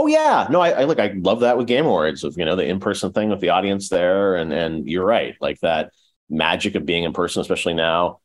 Oh 0.00 0.06
yeah, 0.06 0.46
no, 0.48 0.60
I, 0.60 0.70
I 0.70 0.84
look. 0.84 1.00
I 1.00 1.08
love 1.16 1.40
that 1.40 1.58
with 1.58 1.66
Game 1.66 1.84
Awards, 1.84 2.22
of 2.22 2.38
you 2.38 2.44
know 2.44 2.54
the 2.54 2.64
in 2.64 2.78
person 2.78 3.12
thing 3.12 3.30
with 3.30 3.40
the 3.40 3.48
audience 3.48 3.88
there, 3.88 4.36
and 4.36 4.52
and 4.52 4.86
you're 4.88 5.04
right, 5.04 5.34
like 5.40 5.58
that 5.60 5.90
magic 6.30 6.76
of 6.76 6.86
being 6.86 7.02
in 7.02 7.12
person, 7.12 7.40
especially 7.40 7.74
now 7.74 8.20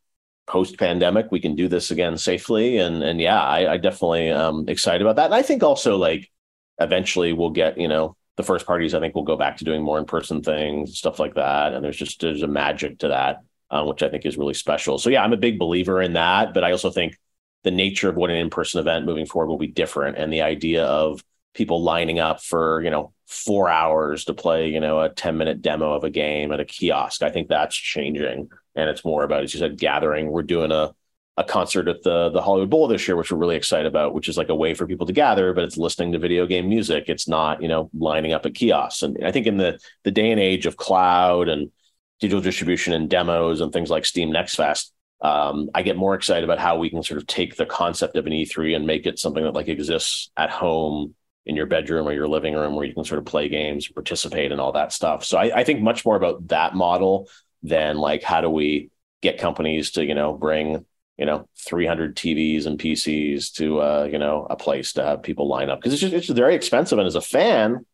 post 0.45 0.77
pandemic, 0.77 1.31
we 1.31 1.39
can 1.39 1.55
do 1.55 1.67
this 1.67 1.89
again 1.89 2.15
safely, 2.15 2.77
and 2.77 3.01
and 3.01 3.19
yeah, 3.19 3.41
I, 3.41 3.73
I 3.73 3.77
definitely 3.77 4.29
um 4.29 4.65
excited 4.67 5.01
about 5.01 5.15
that, 5.15 5.25
and 5.25 5.33
I 5.33 5.41
think 5.41 5.63
also 5.63 5.97
like 5.97 6.31
eventually 6.79 7.33
we'll 7.33 7.49
get 7.49 7.79
you 7.79 7.87
know 7.87 8.15
the 8.37 8.43
first 8.43 8.67
parties. 8.67 8.93
I 8.93 8.99
think 8.99 9.15
we'll 9.15 9.23
go 9.23 9.35
back 9.35 9.57
to 9.57 9.65
doing 9.65 9.81
more 9.81 9.97
in 9.97 10.05
person 10.05 10.43
things, 10.43 10.95
stuff 10.99 11.17
like 11.17 11.33
that, 11.33 11.73
and 11.73 11.83
there's 11.83 11.97
just 11.97 12.21
there's 12.21 12.43
a 12.43 12.47
magic 12.47 12.99
to 12.99 13.07
that, 13.07 13.37
um, 13.71 13.87
which 13.87 14.03
I 14.03 14.09
think 14.09 14.27
is 14.27 14.37
really 14.37 14.53
special. 14.53 14.99
So 14.99 15.09
yeah, 15.09 15.23
I'm 15.23 15.33
a 15.33 15.37
big 15.37 15.57
believer 15.57 16.03
in 16.03 16.13
that, 16.13 16.53
but 16.53 16.63
I 16.63 16.71
also 16.71 16.91
think 16.91 17.17
the 17.63 17.71
nature 17.71 18.09
of 18.09 18.15
what 18.15 18.29
an 18.29 18.35
in 18.35 18.51
person 18.51 18.79
event 18.79 19.07
moving 19.07 19.25
forward 19.25 19.47
will 19.47 19.57
be 19.57 19.65
different, 19.65 20.19
and 20.19 20.31
the 20.31 20.43
idea 20.43 20.85
of 20.85 21.23
people 21.53 21.83
lining 21.83 22.19
up 22.19 22.41
for 22.41 22.81
you 22.81 22.89
know 22.89 23.13
four 23.27 23.69
hours 23.69 24.25
to 24.25 24.33
play 24.33 24.69
you 24.69 24.79
know 24.79 25.01
a 25.01 25.09
10 25.09 25.37
minute 25.37 25.61
demo 25.61 25.93
of 25.93 26.03
a 26.03 26.09
game 26.09 26.51
at 26.51 26.59
a 26.59 26.65
kiosk. 26.65 27.21
I 27.23 27.29
think 27.29 27.47
that's 27.47 27.75
changing 27.75 28.49
and 28.75 28.89
it's 28.89 29.05
more 29.05 29.23
about 29.23 29.43
as 29.43 29.53
you 29.53 29.59
said 29.59 29.77
gathering. 29.77 30.31
We're 30.31 30.43
doing 30.43 30.71
a 30.71 30.93
a 31.35 31.43
concert 31.43 31.87
at 31.87 32.03
the 32.03 32.29
the 32.29 32.43
hollywood 32.43 32.69
bowl 32.69 32.87
this 32.87 33.07
year 33.07 33.17
which 33.17 33.31
we're 33.31 33.39
really 33.39 33.55
excited 33.55 33.87
about 33.87 34.13
which 34.13 34.29
is 34.29 34.37
like 34.37 34.49
a 34.49 34.55
way 34.55 34.75
for 34.75 34.85
people 34.85 35.07
to 35.07 35.13
gather 35.13 35.51
but 35.51 35.63
it's 35.63 35.77
listening 35.77 36.11
to 36.11 36.19
video 36.19 36.45
game 36.45 36.69
music. 36.69 37.05
It's 37.07 37.27
not 37.27 37.61
you 37.61 37.67
know 37.67 37.89
lining 37.93 38.33
up 38.33 38.45
at 38.45 38.53
kiosks. 38.53 39.01
And 39.01 39.17
i 39.25 39.31
think 39.31 39.47
in 39.47 39.57
the 39.57 39.79
the 40.03 40.11
day 40.11 40.31
and 40.31 40.39
age 40.39 40.65
of 40.65 40.77
cloud 40.77 41.49
and 41.49 41.71
digital 42.19 42.41
distribution 42.41 42.93
and 42.93 43.09
demos 43.09 43.61
and 43.61 43.73
things 43.73 43.89
like 43.89 44.05
steam 44.05 44.31
next 44.31 44.55
fest 44.55 44.93
um, 45.23 45.69
I 45.73 45.83
get 45.83 45.95
more 45.95 46.15
excited 46.15 46.43
about 46.43 46.59
how 46.59 46.77
we 46.77 46.89
can 46.89 47.01
sort 47.01 47.17
of 47.17 47.25
take 47.25 47.55
the 47.55 47.65
concept 47.65 48.17
of 48.17 48.25
an 48.25 48.33
E3 48.33 48.75
and 48.75 48.85
make 48.85 49.05
it 49.05 49.17
something 49.17 49.41
that 49.41 49.53
like 49.53 49.69
exists 49.69 50.29
at 50.35 50.49
home 50.49 51.15
in 51.45 51.55
your 51.55 51.65
bedroom 51.65 52.07
or 52.07 52.13
your 52.13 52.27
living 52.27 52.53
room 52.53 52.75
where 52.75 52.85
you 52.85 52.93
can 52.93 53.03
sort 53.03 53.19
of 53.19 53.25
play 53.25 53.49
games, 53.49 53.87
participate, 53.87 54.51
and 54.51 54.61
all 54.61 54.71
that 54.71 54.93
stuff. 54.93 55.25
So 55.25 55.37
I, 55.37 55.59
I 55.59 55.63
think 55.63 55.81
much 55.81 56.05
more 56.05 56.15
about 56.15 56.47
that 56.47 56.73
model 56.75 57.29
than 57.61 57.97
like 57.97 58.23
how 58.23 58.41
do 58.41 58.49
we 58.49 58.89
get 59.21 59.39
companies 59.39 59.91
to 59.91 60.05
you 60.05 60.15
know 60.15 60.33
bring 60.33 60.85
you 61.17 61.25
know 61.25 61.47
300 61.59 62.15
TVs 62.15 62.65
and 62.65 62.79
PCs 62.79 63.53
to 63.53 63.81
uh, 63.81 64.09
you 64.11 64.19
know 64.19 64.47
a 64.49 64.55
place 64.55 64.93
to 64.93 65.03
have 65.03 65.23
people 65.23 65.47
line 65.47 65.69
up. 65.69 65.79
Because 65.79 65.93
it's 65.93 66.01
just 66.01 66.13
it's 66.13 66.29
very 66.29 66.55
expensive 66.55 66.97
and 66.97 67.07
as 67.07 67.15
a 67.15 67.21
fan 67.21 67.85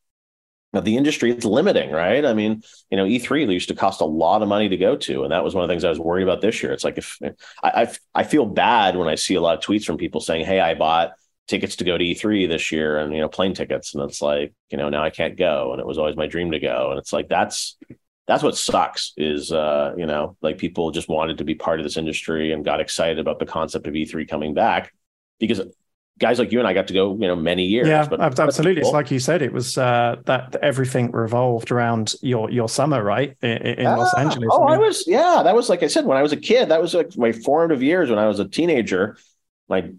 of 0.73 0.85
the 0.85 0.97
industry 0.97 1.31
it's 1.31 1.45
limiting 1.45 1.89
right? 1.89 2.23
I 2.23 2.33
mean 2.35 2.61
you 2.91 2.97
know 2.97 3.05
e3 3.05 3.51
used 3.51 3.69
to 3.69 3.75
cost 3.75 4.01
a 4.01 4.05
lot 4.05 4.43
of 4.43 4.47
money 4.47 4.69
to 4.69 4.77
go 4.77 4.95
to 4.95 5.23
and 5.23 5.31
that 5.31 5.43
was 5.43 5.55
one 5.55 5.63
of 5.63 5.67
the 5.67 5.71
things 5.71 5.83
i 5.83 5.89
was 5.89 5.99
worried 5.99 6.23
about 6.23 6.41
this 6.41 6.61
year. 6.61 6.71
It's 6.71 6.83
like 6.83 6.99
if 6.99 7.17
I, 7.63 7.83
I, 7.83 7.93
I 8.13 8.23
feel 8.23 8.45
bad 8.45 8.95
when 8.95 9.07
i 9.07 9.15
see 9.15 9.33
a 9.33 9.41
lot 9.41 9.57
of 9.57 9.63
tweets 9.63 9.83
from 9.83 9.97
people 9.97 10.21
saying 10.21 10.45
hey 10.45 10.59
i 10.59 10.75
bought 10.75 11.13
tickets 11.49 11.77
to 11.77 11.83
go 11.83 11.97
to 11.97 12.05
E3 12.05 12.47
this 12.47 12.71
year 12.71 12.99
and 12.99 13.13
you 13.13 13.19
know 13.19 13.27
plane 13.27 13.53
tickets. 13.53 13.95
And 13.95 14.03
it's 14.03 14.21
like 14.21 14.53
you 14.69 14.77
know 14.77 14.89
now 14.89 15.03
I 15.03 15.09
can't 15.09 15.35
go. 15.35 15.73
And 15.73 15.81
it 15.81 15.85
was 15.85 15.97
always 15.97 16.15
my 16.15 16.27
dream 16.27 16.51
to 16.51 16.59
go. 16.59 16.91
And 16.91 16.99
it's 16.99 17.11
like 17.11 17.27
that's 17.27 17.77
that's 18.27 18.43
what 18.43 18.55
sucks 18.55 19.13
is 19.17 19.51
uh 19.51 19.93
you 19.97 20.05
know 20.05 20.37
like 20.41 20.59
people 20.59 20.91
just 20.91 21.09
wanted 21.09 21.39
to 21.39 21.43
be 21.43 21.55
part 21.55 21.79
of 21.79 21.83
this 21.83 21.97
industry 21.97 22.53
and 22.53 22.63
got 22.63 22.79
excited 22.79 23.17
about 23.17 23.39
the 23.39 23.45
concept 23.45 23.87
of 23.87 23.93
E3 23.93 24.29
coming 24.29 24.53
back 24.53 24.93
because 25.39 25.59
guys 26.19 26.37
like 26.37 26.51
you 26.51 26.59
and 26.59 26.67
I 26.67 26.73
got 26.73 26.87
to 26.89 26.93
go 26.93 27.13
you 27.13 27.27
know 27.27 27.35
many 27.35 27.65
years 27.65 27.87
yeah 27.87 28.05
but 28.07 28.21
absolutely. 28.21 28.75
Cool. 28.75 28.89
it's 28.89 28.93
like 28.93 29.09
you 29.09 29.19
said 29.19 29.41
it 29.41 29.51
was 29.51 29.79
uh 29.79 30.17
that 30.25 30.55
everything 30.61 31.09
revolved 31.11 31.71
around 31.71 32.13
your 32.21 32.51
your 32.51 32.69
summer 32.69 33.03
right? 33.03 33.35
In, 33.41 33.57
in 33.57 33.87
ah, 33.87 33.97
Los 33.97 34.13
Angeles. 34.13 34.49
oh 34.51 34.67
I, 34.67 34.73
mean, 34.73 34.75
I 34.75 34.87
was 34.87 35.07
yeah 35.07 35.41
that 35.43 35.55
was 35.55 35.67
like 35.67 35.81
I 35.81 35.87
said 35.87 36.05
when 36.05 36.17
I 36.17 36.21
was 36.21 36.31
a 36.31 36.37
kid 36.37 36.69
that 36.69 36.79
was 36.79 36.93
like 36.93 37.17
my 37.17 37.31
formative 37.31 37.81
years 37.81 38.11
when 38.11 38.19
I 38.19 38.27
was 38.27 38.39
a 38.39 38.47
teenager. 38.47 39.17
My 39.67 39.91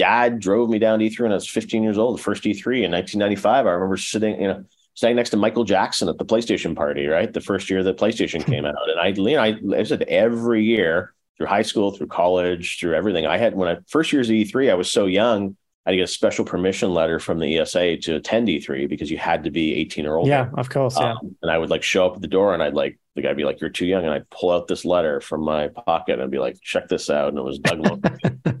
dad 0.00 0.40
drove 0.40 0.70
me 0.70 0.78
down 0.78 0.98
to 0.98 1.04
E3 1.04 1.20
when 1.20 1.32
I 1.32 1.34
was 1.34 1.46
15 1.46 1.82
years 1.82 1.98
old, 1.98 2.18
the 2.18 2.22
first 2.22 2.42
E3 2.42 2.84
in 2.84 2.90
1995. 2.90 3.66
I 3.66 3.70
remember 3.70 3.98
sitting, 3.98 4.40
you 4.40 4.48
know, 4.48 4.64
standing 4.94 5.16
next 5.16 5.28
to 5.30 5.36
Michael 5.36 5.64
Jackson 5.64 6.08
at 6.08 6.16
the 6.16 6.24
PlayStation 6.24 6.74
party, 6.74 7.06
right? 7.06 7.30
The 7.30 7.42
first 7.42 7.68
year 7.68 7.82
that 7.82 7.98
PlayStation 7.98 8.44
came 8.44 8.64
out. 8.64 8.76
And 8.88 8.98
I, 8.98 9.08
you 9.08 9.36
know, 9.36 9.42
I, 9.42 9.78
I 9.78 9.82
said 9.82 10.02
every 10.04 10.64
year 10.64 11.12
through 11.36 11.48
high 11.48 11.60
school, 11.60 11.90
through 11.90 12.06
college, 12.06 12.80
through 12.80 12.94
everything. 12.94 13.26
I 13.26 13.36
had, 13.36 13.54
when 13.54 13.68
I 13.68 13.78
first 13.88 14.10
years 14.10 14.30
of 14.30 14.34
E3, 14.34 14.70
I 14.70 14.74
was 14.74 14.90
so 14.90 15.04
young, 15.04 15.54
I 15.84 15.90
had 15.90 15.92
to 15.92 15.96
get 15.98 16.04
a 16.04 16.06
special 16.06 16.46
permission 16.46 16.94
letter 16.94 17.18
from 17.18 17.38
the 17.38 17.58
ESA 17.58 17.98
to 17.98 18.16
attend 18.16 18.48
E3 18.48 18.88
because 18.88 19.10
you 19.10 19.18
had 19.18 19.44
to 19.44 19.50
be 19.50 19.74
18 19.74 20.06
or 20.06 20.16
older. 20.16 20.30
Yeah, 20.30 20.50
of 20.56 20.70
course. 20.70 20.96
Yeah. 20.98 21.12
Um, 21.12 21.36
and 21.42 21.50
I 21.50 21.58
would 21.58 21.68
like 21.68 21.82
show 21.82 22.06
up 22.06 22.16
at 22.16 22.22
the 22.22 22.28
door 22.28 22.54
and 22.54 22.62
I'd 22.62 22.74
like, 22.74 22.98
the 23.16 23.22
guy 23.22 23.34
be 23.34 23.44
like, 23.44 23.60
"You're 23.60 23.70
too 23.70 23.86
young," 23.86 24.04
and 24.04 24.14
I'd 24.14 24.30
pull 24.30 24.50
out 24.50 24.68
this 24.68 24.84
letter 24.84 25.20
from 25.20 25.42
my 25.42 25.68
pocket 25.68 26.20
and 26.20 26.30
be 26.30 26.38
like, 26.38 26.60
"Check 26.62 26.86
this 26.88 27.10
out." 27.10 27.28
And 27.28 27.38
it 27.38 27.42
was 27.42 27.58
Doug 27.58 27.82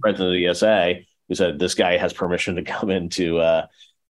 president 0.00 0.04
of 0.04 0.32
the 0.32 0.46
ESA, 0.48 0.96
who 1.30 1.36
said 1.36 1.58
this 1.58 1.74
guy 1.74 1.96
has 1.96 2.12
permission 2.12 2.56
to 2.56 2.62
come 2.64 2.90
into 2.90 3.38
uh, 3.38 3.66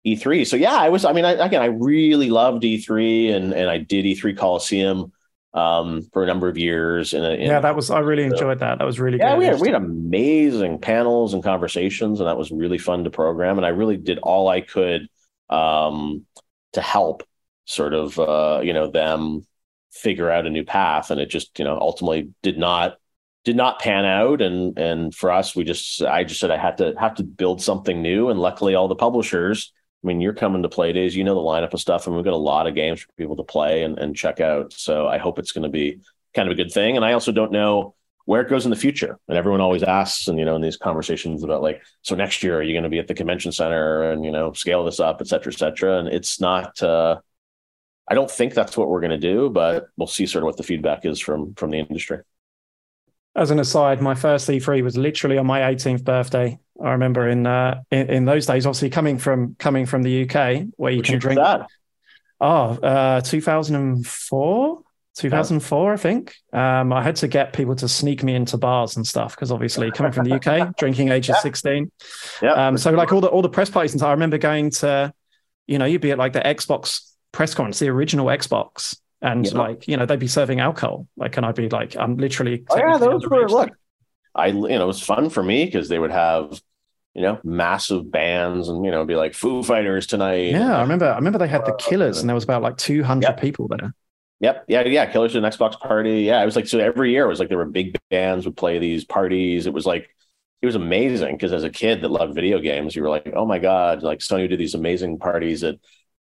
E3. 0.06 0.46
So 0.46 0.56
yeah, 0.56 0.76
I 0.76 0.88
was. 0.88 1.04
I 1.04 1.12
mean, 1.12 1.26
I, 1.26 1.32
again, 1.32 1.60
I 1.60 1.66
really 1.66 2.30
loved 2.30 2.62
E3, 2.62 3.34
and 3.34 3.52
and 3.52 3.68
I 3.68 3.76
did 3.76 4.06
E3 4.06 4.38
Coliseum 4.38 5.12
um, 5.52 6.02
for 6.12 6.22
a 6.22 6.26
number 6.26 6.48
of 6.48 6.56
years. 6.56 7.12
And 7.12 7.42
yeah, 7.42 7.60
that 7.60 7.76
was 7.76 7.90
I 7.90 7.98
really 7.98 8.22
enjoyed 8.22 8.60
that. 8.60 8.78
That 8.78 8.84
was 8.84 9.00
really 9.00 9.18
yeah. 9.18 9.32
Good. 9.32 9.38
We 9.38 9.44
had 9.46 9.60
we 9.60 9.68
had 9.68 9.82
amazing 9.82 10.78
panels 10.78 11.34
and 11.34 11.42
conversations, 11.42 12.20
and 12.20 12.28
that 12.28 12.38
was 12.38 12.50
really 12.50 12.78
fun 12.78 13.04
to 13.04 13.10
program. 13.10 13.58
And 13.58 13.66
I 13.66 13.70
really 13.70 13.96
did 13.96 14.18
all 14.18 14.48
I 14.48 14.60
could 14.60 15.08
um, 15.50 16.24
to 16.74 16.80
help 16.80 17.24
sort 17.64 17.94
of 17.94 18.18
uh, 18.18 18.60
you 18.62 18.72
know 18.72 18.90
them 18.90 19.44
figure 19.90 20.30
out 20.30 20.46
a 20.46 20.50
new 20.50 20.64
path. 20.64 21.10
And 21.10 21.20
it 21.20 21.28
just 21.28 21.58
you 21.58 21.64
know 21.64 21.76
ultimately 21.78 22.30
did 22.42 22.58
not 22.58 22.96
did 23.48 23.56
not 23.56 23.80
pan 23.80 24.04
out. 24.04 24.42
And 24.42 24.78
and 24.78 25.14
for 25.14 25.32
us 25.32 25.56
we 25.56 25.64
just 25.64 26.02
i 26.02 26.22
just 26.22 26.38
said 26.38 26.50
i 26.50 26.58
had 26.58 26.76
to 26.76 26.92
have 26.98 27.14
to 27.14 27.22
build 27.24 27.62
something 27.62 28.02
new. 28.02 28.28
And 28.28 28.38
luckily 28.38 28.74
all 28.74 28.88
the 28.88 28.94
publishers 28.94 29.72
i 30.04 30.06
mean 30.06 30.20
you're 30.20 30.34
coming 30.34 30.62
to 30.64 30.68
play 30.68 30.92
days 30.92 31.16
you 31.16 31.24
know 31.24 31.34
the 31.34 31.40
lineup 31.40 31.72
of 31.72 31.80
stuff 31.80 32.06
and 32.06 32.14
we've 32.14 32.26
got 32.26 32.34
a 32.34 32.36
lot 32.36 32.66
of 32.66 32.74
games 32.74 33.00
for 33.00 33.10
people 33.16 33.36
to 33.36 33.42
play 33.42 33.84
and, 33.84 33.98
and 33.98 34.14
check 34.14 34.38
out. 34.40 34.74
So 34.74 35.08
i 35.08 35.16
hope 35.16 35.38
it's 35.38 35.52
going 35.52 35.62
to 35.62 35.70
be 35.70 36.00
kind 36.34 36.46
of 36.46 36.52
a 36.52 36.62
good 36.62 36.70
thing. 36.70 36.96
And 36.96 37.06
i 37.06 37.14
also 37.14 37.32
don't 37.32 37.50
know 37.50 37.94
where 38.26 38.42
it 38.42 38.50
goes 38.50 38.66
in 38.66 38.70
the 38.70 38.76
future. 38.76 39.18
And 39.28 39.38
everyone 39.38 39.62
always 39.62 39.82
asks 39.82 40.28
and 40.28 40.38
you 40.38 40.44
know 40.44 40.56
in 40.56 40.60
these 40.60 40.76
conversations 40.76 41.42
about 41.42 41.62
like 41.62 41.80
so 42.02 42.14
next 42.16 42.42
year 42.42 42.58
are 42.58 42.62
you 42.62 42.74
going 42.74 42.82
to 42.82 42.90
be 42.90 42.98
at 42.98 43.08
the 43.08 43.14
convention 43.14 43.50
center 43.50 44.10
and 44.10 44.26
you 44.26 44.30
know 44.30 44.52
scale 44.52 44.84
this 44.84 45.00
up 45.00 45.22
et 45.22 45.26
cetera 45.26 45.54
et 45.54 45.58
cetera? 45.58 46.00
And 46.00 46.08
it's 46.08 46.38
not 46.38 46.82
uh 46.82 47.16
i 48.10 48.14
don't 48.14 48.30
think 48.30 48.52
that's 48.52 48.76
what 48.76 48.90
we're 48.90 49.00
going 49.00 49.18
to 49.18 49.32
do 49.32 49.48
but 49.48 49.86
we'll 49.96 50.06
see 50.06 50.26
sort 50.26 50.42
of 50.42 50.46
what 50.46 50.58
the 50.58 50.62
feedback 50.70 51.06
is 51.06 51.18
from 51.18 51.54
from 51.54 51.70
the 51.70 51.78
industry 51.78 52.18
as 53.36 53.50
an 53.50 53.58
aside, 53.60 54.00
my 54.00 54.14
first 54.14 54.48
E3 54.48 54.82
was 54.82 54.96
literally 54.96 55.38
on 55.38 55.46
my 55.46 55.60
18th 55.60 56.04
birthday. 56.04 56.58
I 56.82 56.90
remember 56.90 57.28
in 57.28 57.46
uh, 57.46 57.82
in, 57.90 58.10
in, 58.10 58.24
those 58.24 58.46
days, 58.46 58.66
obviously 58.66 58.90
coming 58.90 59.18
from 59.18 59.56
coming 59.58 59.86
from 59.86 60.02
the 60.02 60.28
UK, 60.28 60.66
where 60.76 60.92
you 60.92 61.02
can 61.02 61.18
drink. 61.18 61.38
That? 61.38 61.68
Oh, 62.40 62.78
uh, 62.82 63.20
2004, 63.20 64.82
2004, 65.16 65.92
I 65.92 65.96
think. 65.96 66.36
Um, 66.52 66.92
I 66.92 67.02
had 67.02 67.16
to 67.16 67.28
get 67.28 67.52
people 67.52 67.74
to 67.76 67.88
sneak 67.88 68.22
me 68.22 68.34
into 68.34 68.56
bars 68.56 68.96
and 68.96 69.04
stuff 69.04 69.34
because 69.34 69.50
obviously 69.50 69.90
coming 69.90 70.12
from 70.12 70.24
the 70.24 70.34
UK, 70.34 70.76
drinking 70.78 71.08
age 71.08 71.28
of 71.28 71.36
16. 71.38 71.90
Yeah. 72.40 72.52
Um, 72.52 72.78
so 72.78 72.92
like 72.92 73.12
all 73.12 73.20
the 73.20 73.28
all 73.28 73.42
the 73.42 73.48
press 73.48 73.70
parties 73.70 73.92
and 73.92 74.00
stuff, 74.00 74.08
I 74.08 74.12
remember 74.12 74.38
going 74.38 74.70
to, 74.70 75.12
you 75.66 75.78
know, 75.78 75.84
you'd 75.84 76.00
be 76.00 76.12
at 76.12 76.18
like 76.18 76.32
the 76.32 76.40
Xbox 76.40 77.12
press 77.32 77.54
conference, 77.54 77.80
the 77.80 77.88
original 77.88 78.26
Xbox, 78.26 78.96
and 79.20 79.46
yeah. 79.46 79.52
like 79.52 79.88
you 79.88 79.96
know 79.96 80.06
they'd 80.06 80.18
be 80.18 80.28
serving 80.28 80.60
alcohol. 80.60 81.06
Like 81.16 81.36
and 81.36 81.44
i'd 81.46 81.54
be 81.54 81.68
like 81.68 81.96
i'm 81.96 82.16
literally 82.16 82.64
oh, 82.70 82.76
yeah 82.76 82.98
those 82.98 83.26
were 83.26 83.48
look. 83.48 83.70
I 84.34 84.46
you 84.46 84.68
know 84.68 84.84
it 84.84 84.86
was 84.86 85.02
fun 85.02 85.30
for 85.30 85.42
me 85.42 85.64
because 85.64 85.88
they 85.88 85.98
would 85.98 86.12
have 86.12 86.60
you 87.14 87.22
know 87.22 87.40
massive 87.42 88.10
bands 88.10 88.68
and 88.68 88.84
you 88.84 88.90
know 88.90 89.04
be 89.04 89.16
like 89.16 89.34
foo 89.34 89.62
fighters 89.62 90.06
tonight. 90.06 90.52
Yeah 90.52 90.76
i 90.76 90.82
remember 90.82 91.06
i 91.06 91.16
remember 91.16 91.38
they 91.38 91.48
had 91.48 91.64
the 91.64 91.74
uh, 91.74 91.76
killers 91.76 92.20
and 92.20 92.28
there 92.28 92.34
was 92.34 92.44
about 92.44 92.62
like 92.62 92.76
200 92.76 93.26
yep. 93.26 93.40
people 93.40 93.68
there. 93.68 93.94
Yep. 94.40 94.64
Yeah 94.68 94.82
yeah 94.82 95.06
killers 95.06 95.34
at 95.34 95.42
an 95.42 95.50
xbox 95.50 95.78
party. 95.80 96.22
Yeah 96.22 96.42
it 96.42 96.46
was 96.46 96.56
like 96.56 96.68
so 96.68 96.78
every 96.78 97.10
year 97.10 97.24
it 97.24 97.28
was 97.28 97.40
like 97.40 97.48
there 97.48 97.58
were 97.58 97.64
big 97.64 97.98
bands 98.10 98.44
would 98.44 98.56
play 98.56 98.78
these 98.78 99.04
parties. 99.04 99.66
It 99.66 99.72
was 99.72 99.86
like 99.86 100.08
it 100.60 100.66
was 100.66 100.74
amazing 100.74 101.36
because 101.36 101.52
as 101.52 101.64
a 101.64 101.70
kid 101.70 102.00
that 102.02 102.10
loved 102.10 102.34
video 102.34 102.58
games, 102.58 102.96
you 102.96 103.02
were 103.02 103.08
like, 103.08 103.32
oh 103.34 103.46
my 103.46 103.58
god, 103.58 104.02
like 104.02 104.18
Sony 104.18 104.48
do 104.48 104.56
these 104.56 104.74
amazing 104.74 105.18
parties 105.18 105.62
at 105.62 105.76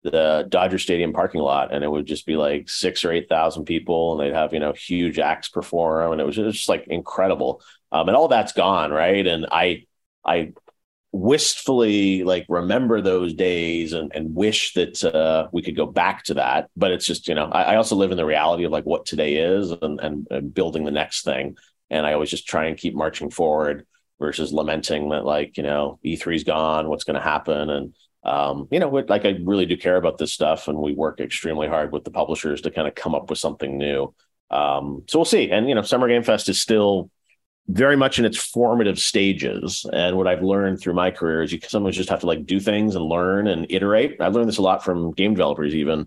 the 0.02 0.46
Dodger 0.48 0.78
Stadium 0.78 1.12
parking 1.12 1.40
lot, 1.40 1.72
and 1.72 1.84
it 1.84 1.90
would 1.90 2.06
just 2.06 2.26
be 2.26 2.36
like 2.36 2.68
six 2.68 3.04
or 3.04 3.12
eight 3.12 3.28
thousand 3.28 3.64
people, 3.64 4.12
and 4.12 4.20
they'd 4.20 4.36
have 4.36 4.52
you 4.52 4.60
know 4.60 4.72
huge 4.72 5.18
acts 5.18 5.48
perform, 5.48 6.12
and 6.12 6.20
it 6.20 6.24
was 6.24 6.36
just 6.36 6.68
like 6.68 6.86
incredible. 6.88 7.62
Um, 7.90 8.08
and 8.08 8.16
all 8.16 8.28
that's 8.28 8.52
gone, 8.52 8.90
right? 8.90 9.26
And 9.26 9.46
I, 9.52 9.84
I 10.24 10.52
wistfully 11.12 12.24
like 12.24 12.46
remember 12.48 13.02
those 13.02 13.34
days 13.34 13.92
and, 13.92 14.10
and 14.14 14.34
wish 14.34 14.72
that 14.72 15.04
uh, 15.04 15.48
we 15.52 15.60
could 15.60 15.76
go 15.76 15.86
back 15.86 16.24
to 16.24 16.34
that. 16.34 16.70
But 16.76 16.90
it's 16.90 17.06
just 17.06 17.28
you 17.28 17.34
know 17.34 17.46
I, 17.46 17.62
I, 17.62 17.76
also 17.76 17.96
live 17.96 18.10
in 18.10 18.16
the 18.16 18.24
reality 18.24 18.64
of 18.64 18.72
like 18.72 18.84
what 18.84 19.06
today 19.06 19.36
is 19.36 19.70
and, 19.70 20.00
and, 20.00 20.26
and 20.30 20.54
building 20.54 20.84
the 20.84 20.90
next 20.90 21.22
thing, 21.24 21.56
and 21.90 22.06
I 22.06 22.14
always 22.14 22.30
just 22.30 22.48
try 22.48 22.66
and 22.66 22.78
keep 22.78 22.94
marching 22.94 23.30
forward 23.30 23.86
versus 24.18 24.52
lamenting 24.52 25.10
that 25.10 25.24
like 25.24 25.56
you 25.56 25.62
know 25.62 25.98
E3's 26.04 26.44
gone, 26.44 26.88
what's 26.88 27.04
going 27.04 27.18
to 27.18 27.20
happen, 27.20 27.70
and 27.70 27.94
um, 28.24 28.68
you 28.70 28.78
know, 28.78 28.88
like 28.88 29.24
I 29.24 29.36
really 29.42 29.66
do 29.66 29.76
care 29.76 29.96
about 29.96 30.18
this 30.18 30.32
stuff, 30.32 30.68
and 30.68 30.78
we 30.78 30.94
work 30.94 31.20
extremely 31.20 31.68
hard 31.68 31.92
with 31.92 32.04
the 32.04 32.10
publishers 32.10 32.60
to 32.62 32.70
kind 32.70 32.86
of 32.86 32.94
come 32.94 33.14
up 33.14 33.30
with 33.30 33.38
something 33.38 33.76
new. 33.76 34.14
Um, 34.50 35.04
so 35.08 35.18
we'll 35.18 35.24
see. 35.24 35.50
And 35.50 35.68
you 35.68 35.74
know, 35.74 35.82
Summer 35.82 36.08
Game 36.08 36.22
Fest 36.22 36.48
is 36.48 36.60
still 36.60 37.10
very 37.68 37.96
much 37.96 38.18
in 38.18 38.24
its 38.24 38.36
formative 38.36 38.98
stages. 38.98 39.86
And 39.92 40.16
what 40.16 40.26
I've 40.26 40.42
learned 40.42 40.80
through 40.80 40.94
my 40.94 41.10
career 41.10 41.42
is 41.42 41.52
you 41.52 41.60
can 41.60 41.70
sometimes 41.70 41.96
just 41.96 42.10
have 42.10 42.20
to 42.20 42.26
like 42.26 42.44
do 42.44 42.60
things 42.60 42.94
and 42.94 43.04
learn 43.04 43.46
and 43.46 43.66
iterate. 43.70 44.20
I've 44.20 44.34
learned 44.34 44.48
this 44.48 44.58
a 44.58 44.62
lot 44.62 44.84
from 44.84 45.12
game 45.12 45.34
developers, 45.34 45.74
even 45.74 46.06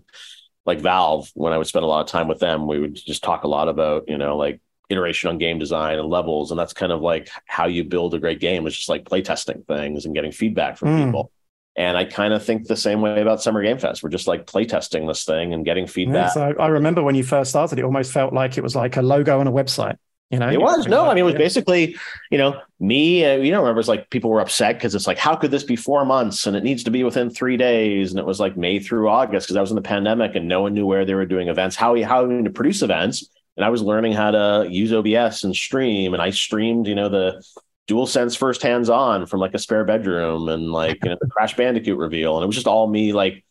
like 0.64 0.80
Valve. 0.80 1.30
When 1.34 1.52
I 1.52 1.58
would 1.58 1.66
spend 1.66 1.84
a 1.84 1.88
lot 1.88 2.00
of 2.00 2.06
time 2.06 2.28
with 2.28 2.40
them, 2.40 2.66
we 2.66 2.78
would 2.78 2.94
just 2.94 3.24
talk 3.24 3.44
a 3.44 3.48
lot 3.48 3.68
about 3.68 4.08
you 4.08 4.18
know 4.18 4.36
like 4.36 4.60
iteration 4.88 5.28
on 5.28 5.38
game 5.38 5.58
design 5.58 5.98
and 5.98 6.08
levels, 6.08 6.50
and 6.50 6.60
that's 6.60 6.72
kind 6.72 6.92
of 6.92 7.00
like 7.00 7.28
how 7.46 7.66
you 7.66 7.84
build 7.84 8.14
a 8.14 8.18
great 8.18 8.40
game. 8.40 8.66
It's 8.66 8.76
just 8.76 8.88
like 8.88 9.04
playtesting 9.04 9.66
things 9.66 10.04
and 10.04 10.14
getting 10.14 10.32
feedback 10.32 10.76
from 10.76 10.88
mm. 10.88 11.04
people. 11.06 11.32
And 11.76 11.96
I 11.96 12.04
kind 12.04 12.32
of 12.32 12.42
think 12.42 12.66
the 12.66 12.76
same 12.76 13.02
way 13.02 13.20
about 13.20 13.42
Summer 13.42 13.62
Game 13.62 13.78
Fest. 13.78 14.02
We're 14.02 14.08
just 14.08 14.26
like 14.26 14.46
playtesting 14.46 15.06
this 15.06 15.24
thing 15.24 15.52
and 15.52 15.64
getting 15.64 15.86
feedback. 15.86 16.34
Yeah, 16.34 16.52
so 16.52 16.54
I 16.58 16.68
remember 16.68 17.02
when 17.02 17.14
you 17.14 17.22
first 17.22 17.50
started, 17.50 17.78
it 17.78 17.84
almost 17.84 18.12
felt 18.12 18.32
like 18.32 18.56
it 18.56 18.62
was 18.62 18.74
like 18.74 18.96
a 18.96 19.02
logo 19.02 19.40
on 19.40 19.46
a 19.46 19.52
website. 19.52 19.98
You 20.30 20.40
know, 20.40 20.48
it 20.48 20.60
was 20.60 20.88
no. 20.88 21.06
I 21.06 21.10
mean, 21.10 21.18
it 21.18 21.22
was 21.22 21.34
basically, 21.34 21.96
you 22.32 22.38
know, 22.38 22.60
me. 22.80 23.24
Uh, 23.24 23.36
you 23.36 23.52
know, 23.52 23.60
remember 23.60 23.78
it's 23.78 23.88
like 23.88 24.10
people 24.10 24.28
were 24.28 24.40
upset 24.40 24.74
because 24.74 24.96
it's 24.96 25.06
like, 25.06 25.18
how 25.18 25.36
could 25.36 25.52
this 25.52 25.62
be 25.62 25.76
four 25.76 26.04
months 26.04 26.48
and 26.48 26.56
it 26.56 26.64
needs 26.64 26.82
to 26.82 26.90
be 26.90 27.04
within 27.04 27.30
three 27.30 27.56
days? 27.56 28.10
And 28.10 28.18
it 28.18 28.26
was 28.26 28.40
like 28.40 28.56
May 28.56 28.80
through 28.80 29.08
August 29.08 29.46
because 29.46 29.56
I 29.56 29.60
was 29.60 29.70
in 29.70 29.76
the 29.76 29.82
pandemic 29.82 30.34
and 30.34 30.48
no 30.48 30.62
one 30.62 30.74
knew 30.74 30.84
where 30.84 31.04
they 31.04 31.14
were 31.14 31.26
doing 31.26 31.46
events, 31.46 31.76
how 31.76 32.02
how 32.02 32.26
to 32.26 32.50
produce 32.50 32.82
events. 32.82 33.28
And 33.56 33.64
I 33.64 33.68
was 33.68 33.82
learning 33.82 34.12
how 34.12 34.32
to 34.32 34.66
use 34.68 34.92
OBS 34.92 35.44
and 35.44 35.54
stream, 35.54 36.12
and 36.12 36.20
I 36.20 36.30
streamed, 36.30 36.88
you 36.88 36.96
know, 36.96 37.08
the 37.08 37.42
DualSense 37.88 38.36
first 38.36 38.62
hands 38.62 38.90
on 38.90 39.26
from 39.26 39.40
like 39.40 39.54
a 39.54 39.58
spare 39.58 39.84
bedroom 39.84 40.48
and 40.48 40.72
like 40.72 40.98
you 41.04 41.10
know 41.10 41.16
the 41.20 41.28
crash 41.28 41.56
bandicoot 41.56 41.98
reveal. 41.98 42.36
And 42.36 42.42
it 42.42 42.46
was 42.46 42.56
just 42.56 42.66
all 42.66 42.88
me 42.88 43.12
like 43.12 43.44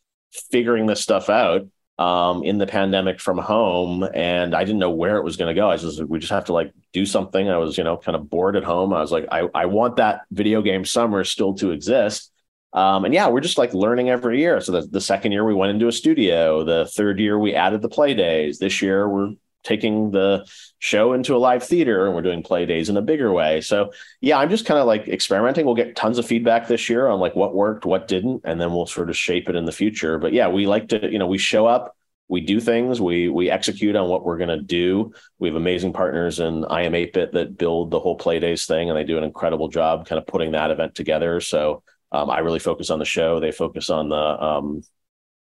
figuring 0.51 0.85
this 0.85 1.01
stuff 1.01 1.29
out 1.29 1.67
um, 1.97 2.43
in 2.43 2.57
the 2.57 2.67
pandemic 2.67 3.21
from 3.21 3.37
home. 3.37 4.05
And 4.13 4.53
i 4.53 4.65
didn't 4.65 4.79
know 4.79 4.91
where 4.91 5.17
it 5.17 5.23
was 5.23 5.37
going 5.37 5.53
to 5.53 5.59
go. 5.59 5.69
I 5.69 5.77
just 5.77 6.03
we 6.03 6.19
just 6.19 6.33
have 6.33 6.45
to 6.45 6.53
like 6.53 6.73
do 6.91 7.05
something. 7.05 7.49
I 7.49 7.57
was 7.57 7.77
you 7.77 7.85
know 7.85 7.97
kind 7.97 8.15
of 8.15 8.29
bored 8.29 8.57
at 8.57 8.63
home. 8.63 8.93
I 8.93 9.01
was 9.01 9.11
like 9.11 9.27
i, 9.31 9.47
I 9.53 9.65
want 9.67 9.97
that 9.97 10.21
video 10.31 10.61
game 10.61 10.83
summer 10.83 11.23
still 11.23 11.53
to 11.55 11.71
exist. 11.71 12.31
Um, 12.73 13.05
and 13.05 13.13
yeah 13.13 13.29
we're 13.29 13.39
just 13.39 13.57
like 13.57 13.73
learning 13.73 14.09
every 14.09 14.39
year. 14.41 14.59
So 14.59 14.73
the, 14.73 14.81
the 14.81 14.99
second 14.99 15.31
year 15.31 15.45
we 15.45 15.53
went 15.53 15.71
into 15.71 15.87
a 15.87 15.93
studio 15.93 16.65
the 16.65 16.87
third 16.87 17.19
year 17.21 17.39
we 17.39 17.55
added 17.55 17.81
the 17.81 17.89
play 17.89 18.13
days 18.13 18.59
this 18.59 18.81
year 18.81 19.07
we're 19.07 19.31
taking 19.65 20.11
the 20.11 20.45
show 20.79 21.13
into 21.13 21.35
a 21.35 21.37
live 21.37 21.63
theater 21.63 22.05
and 22.05 22.15
we're 22.15 22.21
doing 22.21 22.43
play 22.43 22.65
days 22.65 22.87
in 22.87 22.95
a 22.95 23.01
bigger 23.01 23.33
way. 23.33 23.59
So 23.59 23.91
yeah, 24.21 24.37
I'm 24.37 24.49
just 24.49 24.65
kind 24.65 24.79
of 24.79 24.85
like 24.85 25.07
experimenting. 25.07 25.65
We'll 25.65 25.75
get 25.75 25.95
tons 25.95 26.19
of 26.19 26.25
feedback 26.25 26.67
this 26.67 26.89
year 26.89 27.07
on 27.07 27.19
like 27.19 27.35
what 27.35 27.55
worked, 27.55 27.85
what 27.85 28.07
didn't, 28.07 28.41
and 28.45 28.61
then 28.61 28.71
we'll 28.71 28.85
sort 28.85 29.09
of 29.09 29.17
shape 29.17 29.49
it 29.49 29.55
in 29.55 29.65
the 29.65 29.71
future. 29.71 30.17
But 30.19 30.31
yeah, 30.31 30.47
we 30.47 30.67
like 30.67 30.89
to, 30.89 31.11
you 31.11 31.19
know, 31.19 31.27
we 31.27 31.39
show 31.39 31.65
up, 31.65 31.97
we 32.27 32.41
do 32.41 32.59
things, 32.59 33.01
we 33.01 33.27
we 33.27 33.49
execute 33.49 33.95
on 33.95 34.09
what 34.09 34.23
we're 34.23 34.37
gonna 34.37 34.61
do. 34.61 35.11
We 35.39 35.47
have 35.49 35.57
amazing 35.57 35.93
partners 35.93 36.39
in 36.39 36.63
iam8bit 36.63 37.33
that 37.33 37.57
build 37.57 37.91
the 37.91 37.99
whole 37.99 38.15
play 38.15 38.39
days 38.39 38.65
thing 38.65 38.89
and 38.89 38.97
they 38.97 39.03
do 39.03 39.17
an 39.17 39.23
incredible 39.23 39.67
job 39.67 40.07
kind 40.07 40.19
of 40.19 40.27
putting 40.27 40.51
that 40.51 40.71
event 40.71 40.95
together. 40.95 41.41
So 41.41 41.83
um, 42.11 42.29
I 42.29 42.39
really 42.39 42.59
focus 42.59 42.89
on 42.91 42.99
the 42.99 43.05
show. 43.05 43.39
They 43.39 43.51
focus 43.51 43.89
on 43.89 44.09
the 44.09 44.15
um, 44.15 44.83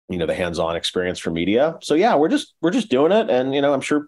you 0.09 0.17
know 0.17 0.25
the 0.25 0.35
hands-on 0.35 0.75
experience 0.75 1.19
for 1.19 1.31
media. 1.31 1.77
So 1.81 1.95
yeah 1.95 2.15
we're 2.15 2.29
just 2.29 2.53
we're 2.61 2.71
just 2.71 2.89
doing 2.89 3.11
it. 3.11 3.29
And 3.29 3.53
you 3.53 3.61
know 3.61 3.73
i'm 3.73 3.81
sure 3.81 4.07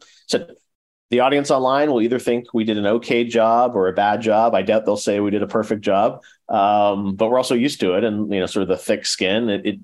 the 1.09 1.21
audience 1.21 1.51
online 1.51 1.89
will 1.91 2.01
either 2.01 2.19
think 2.19 2.53
we 2.53 2.63
did 2.63 2.77
an 2.77 2.85
okay 2.85 3.23
job 3.23 3.75
or 3.75 3.87
a 3.87 3.93
bad 3.93 4.21
job. 4.21 4.53
I 4.53 4.61
doubt 4.61 4.85
they'll 4.85 4.97
say 4.97 5.19
we 5.19 5.31
did 5.31 5.43
a 5.43 5.47
perfect 5.47 5.81
job. 5.81 6.21
Um, 6.49 7.15
but 7.15 7.29
we're 7.29 7.37
also 7.37 7.55
used 7.55 7.79
to 7.81 7.93
it 7.93 8.03
and 8.03 8.31
you 8.31 8.39
know 8.39 8.45
sort 8.45 8.63
of 8.63 8.69
the 8.69 8.77
thick 8.77 9.05
skin. 9.05 9.49
It, 9.49 9.65
it 9.65 9.79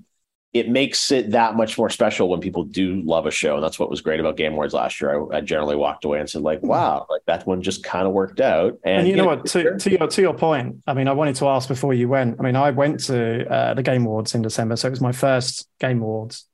it 0.54 0.68
makes 0.68 1.10
it 1.10 1.32
that 1.32 1.56
much 1.56 1.76
more 1.76 1.90
special 1.90 2.28
when 2.28 2.40
people 2.40 2.62
do 2.62 3.02
love 3.02 3.26
a 3.26 3.30
show. 3.32 3.56
And 3.56 3.62
that's 3.62 3.76
what 3.76 3.90
was 3.90 4.00
great 4.00 4.20
about 4.20 4.36
Game 4.36 4.52
Awards 4.52 4.72
last 4.72 5.00
year. 5.00 5.28
I, 5.32 5.38
I 5.38 5.40
generally 5.40 5.74
walked 5.74 6.04
away 6.04 6.20
and 6.20 6.30
said, 6.30 6.42
like, 6.42 6.62
wow, 6.62 7.06
like 7.10 7.22
that 7.26 7.44
one 7.44 7.60
just 7.60 7.82
kind 7.82 8.06
of 8.06 8.12
worked 8.12 8.40
out. 8.40 8.78
And, 8.84 9.00
and 9.00 9.08
you, 9.08 9.14
you 9.14 9.16
know, 9.16 9.24
know, 9.24 9.36
what, 9.36 9.46
to, 9.46 9.76
to, 9.76 9.90
your 9.90 10.06
to 10.06 10.22
your 10.22 10.32
point, 10.32 10.76
I 10.86 10.94
mean, 10.94 11.08
I 11.08 11.12
wanted 11.12 11.34
to 11.36 11.48
ask 11.48 11.66
before 11.66 11.92
you 11.92 12.08
went. 12.08 12.36
I 12.38 12.44
mean, 12.44 12.54
I 12.54 12.70
went 12.70 13.00
to 13.06 13.50
uh, 13.52 13.74
the 13.74 13.82
Game 13.82 14.06
Awards 14.06 14.36
in 14.36 14.42
December, 14.42 14.76
so 14.76 14.86
it 14.86 14.92
was 14.92 15.00
my 15.00 15.10
first 15.10 15.68
Game 15.80 16.00
Awards. 16.00 16.46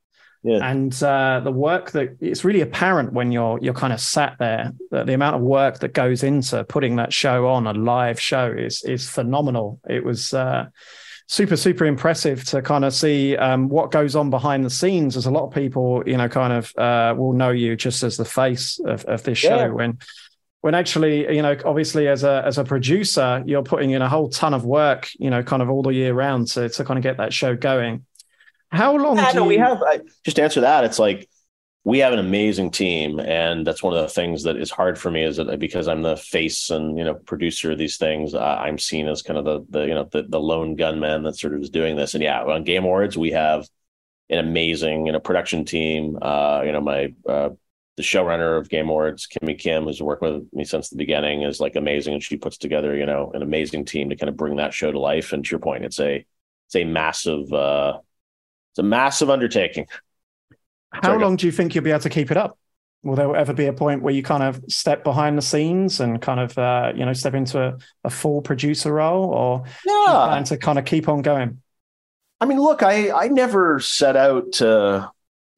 Yeah. 0.43 0.67
And 0.67 0.91
uh, 1.03 1.41
the 1.43 1.51
work 1.51 1.91
that 1.91 2.17
it's 2.19 2.43
really 2.43 2.61
apparent 2.61 3.13
when 3.13 3.31
you're 3.31 3.59
you're 3.61 3.75
kind 3.75 3.93
of 3.93 4.01
sat 4.01 4.37
there 4.39 4.73
that 4.89 5.05
the 5.05 5.13
amount 5.13 5.35
of 5.35 5.43
work 5.43 5.77
that 5.79 5.93
goes 5.93 6.23
into 6.23 6.63
putting 6.63 6.95
that 6.95 7.13
show 7.13 7.47
on 7.47 7.67
a 7.67 7.73
live 7.73 8.19
show 8.19 8.51
is 8.51 8.83
is 8.83 9.07
phenomenal. 9.07 9.79
It 9.87 10.03
was 10.03 10.33
uh, 10.33 10.69
super 11.31 11.55
super 11.55 11.85
impressive 11.85 12.43
to 12.43 12.61
kind 12.61 12.83
of 12.83 12.93
see 12.93 13.37
um, 13.37 13.69
what 13.69 13.89
goes 13.89 14.17
on 14.17 14.29
behind 14.29 14.65
the 14.65 14.69
scenes 14.69 15.15
as 15.15 15.25
a 15.25 15.31
lot 15.31 15.45
of 15.45 15.53
people 15.53 16.03
you 16.05 16.17
know 16.17 16.27
kind 16.27 16.51
of 16.51 16.75
uh, 16.77 17.15
will 17.17 17.31
know 17.31 17.51
you 17.51 17.77
just 17.77 18.03
as 18.03 18.17
the 18.17 18.25
face 18.25 18.81
of, 18.83 19.05
of 19.05 19.23
this 19.23 19.37
show 19.37 19.55
yeah. 19.55 19.67
when 19.69 19.97
when 20.59 20.75
actually 20.75 21.33
you 21.33 21.41
know 21.41 21.55
obviously 21.63 22.09
as 22.09 22.25
a 22.25 22.43
as 22.45 22.57
a 22.57 22.65
producer 22.65 23.41
you're 23.45 23.63
putting 23.63 23.91
in 23.91 24.01
a 24.01 24.09
whole 24.09 24.27
ton 24.27 24.53
of 24.53 24.65
work 24.65 25.09
you 25.19 25.29
know 25.29 25.41
kind 25.41 25.61
of 25.61 25.69
all 25.69 25.81
the 25.81 25.93
year 25.93 26.13
round 26.13 26.49
to, 26.49 26.67
to 26.67 26.83
kind 26.83 26.97
of 26.97 27.03
get 27.03 27.15
that 27.15 27.31
show 27.31 27.55
going 27.55 28.05
how 28.69 28.97
long 28.97 29.15
yeah, 29.15 29.31
do 29.31 29.37
no, 29.37 29.43
you... 29.43 29.47
we 29.47 29.57
have 29.57 29.81
I, 29.81 30.01
just 30.25 30.35
to 30.35 30.43
answer 30.43 30.59
that 30.59 30.83
it's 30.83 30.99
like 30.99 31.29
we 31.83 31.99
have 31.99 32.13
an 32.13 32.19
amazing 32.19 32.69
team 32.69 33.19
and 33.19 33.65
that's 33.65 33.81
one 33.81 33.95
of 33.95 34.01
the 34.01 34.07
things 34.07 34.43
that 34.43 34.55
is 34.55 34.69
hard 34.69 34.99
for 34.99 35.09
me 35.09 35.23
is 35.23 35.37
that 35.37 35.59
because 35.59 35.87
i'm 35.87 36.03
the 36.03 36.15
face 36.15 36.69
and 36.69 36.97
you 36.97 37.03
know 37.03 37.15
producer 37.15 37.71
of 37.71 37.77
these 37.77 37.97
things 37.97 38.33
uh, 38.35 38.59
i'm 38.61 38.77
seen 38.77 39.07
as 39.07 39.21
kind 39.21 39.39
of 39.39 39.45
the 39.45 39.65
the 39.69 39.87
you 39.87 39.93
know 39.93 40.07
the, 40.11 40.23
the 40.23 40.39
lone 40.39 40.75
gunman 40.75 41.23
that 41.23 41.37
sort 41.37 41.53
of 41.53 41.61
is 41.61 41.69
doing 41.69 41.95
this. 41.95 42.13
And 42.13 42.23
yeah 42.23 42.43
on 42.43 42.63
game 42.63 42.83
awards 42.83 43.17
we 43.17 43.31
have 43.31 43.67
an 44.29 44.39
amazing 44.39 45.07
you 45.07 45.11
know 45.11 45.19
production 45.19 45.65
team. 45.65 46.17
Uh 46.21 46.61
you 46.65 46.71
know 46.71 46.81
my 46.81 47.13
uh 47.27 47.49
the 47.97 48.03
showrunner 48.03 48.57
of 48.57 48.69
game 48.69 48.87
awards 48.87 49.27
kimmy 49.27 49.57
kim 49.57 49.83
who's 49.83 50.01
worked 50.01 50.21
with 50.21 50.47
me 50.53 50.63
since 50.63 50.89
the 50.89 50.95
beginning 50.95 51.41
is 51.41 51.59
like 51.59 51.75
amazing 51.75 52.13
and 52.13 52.23
she 52.23 52.37
puts 52.37 52.57
together 52.57 52.95
you 52.95 53.05
know 53.05 53.31
an 53.33 53.41
amazing 53.41 53.85
team 53.85 54.09
to 54.09 54.15
kind 54.15 54.29
of 54.29 54.37
bring 54.37 54.57
that 54.57 54.73
show 54.73 54.91
to 54.91 54.99
life. 54.99 55.33
And 55.33 55.43
to 55.43 55.51
your 55.51 55.59
point 55.59 55.83
it's 55.83 55.99
a 55.99 56.25
it's 56.67 56.75
a 56.75 56.83
massive 56.83 57.51
uh 57.51 57.97
it's 58.71 58.79
a 58.79 58.83
massive 58.83 59.29
undertaking 59.29 59.87
how 60.91 61.01
Sorry, 61.03 61.19
long 61.19 61.35
do 61.35 61.45
you 61.45 61.51
think 61.51 61.73
you'll 61.73 61.83
be 61.83 61.91
able 61.91 62.01
to 62.01 62.09
keep 62.09 62.31
it 62.31 62.37
up? 62.37 62.57
Will 63.03 63.15
there 63.15 63.35
ever 63.35 63.53
be 63.53 63.65
a 63.65 63.73
point 63.73 64.03
where 64.03 64.13
you 64.13 64.21
kind 64.21 64.43
of 64.43 64.63
step 64.67 65.03
behind 65.03 65.37
the 65.37 65.41
scenes 65.41 65.99
and 65.99 66.21
kind 66.21 66.39
of 66.39 66.57
uh, 66.57 66.93
you 66.95 67.05
know 67.05 67.13
step 67.13 67.33
into 67.33 67.61
a, 67.61 67.77
a 68.03 68.09
full 68.09 68.41
producer 68.41 68.93
role, 68.93 69.25
or 69.25 69.63
yeah, 69.85 70.35
and 70.35 70.45
to 70.47 70.57
kind 70.57 70.77
of 70.77 70.85
keep 70.85 71.09
on 71.09 71.21
going? 71.21 71.61
I 72.39 72.45
mean, 72.45 72.59
look, 72.59 72.83
I 72.83 73.11
I 73.11 73.27
never 73.27 73.79
set 73.79 74.15
out 74.15 74.51
to 74.53 75.09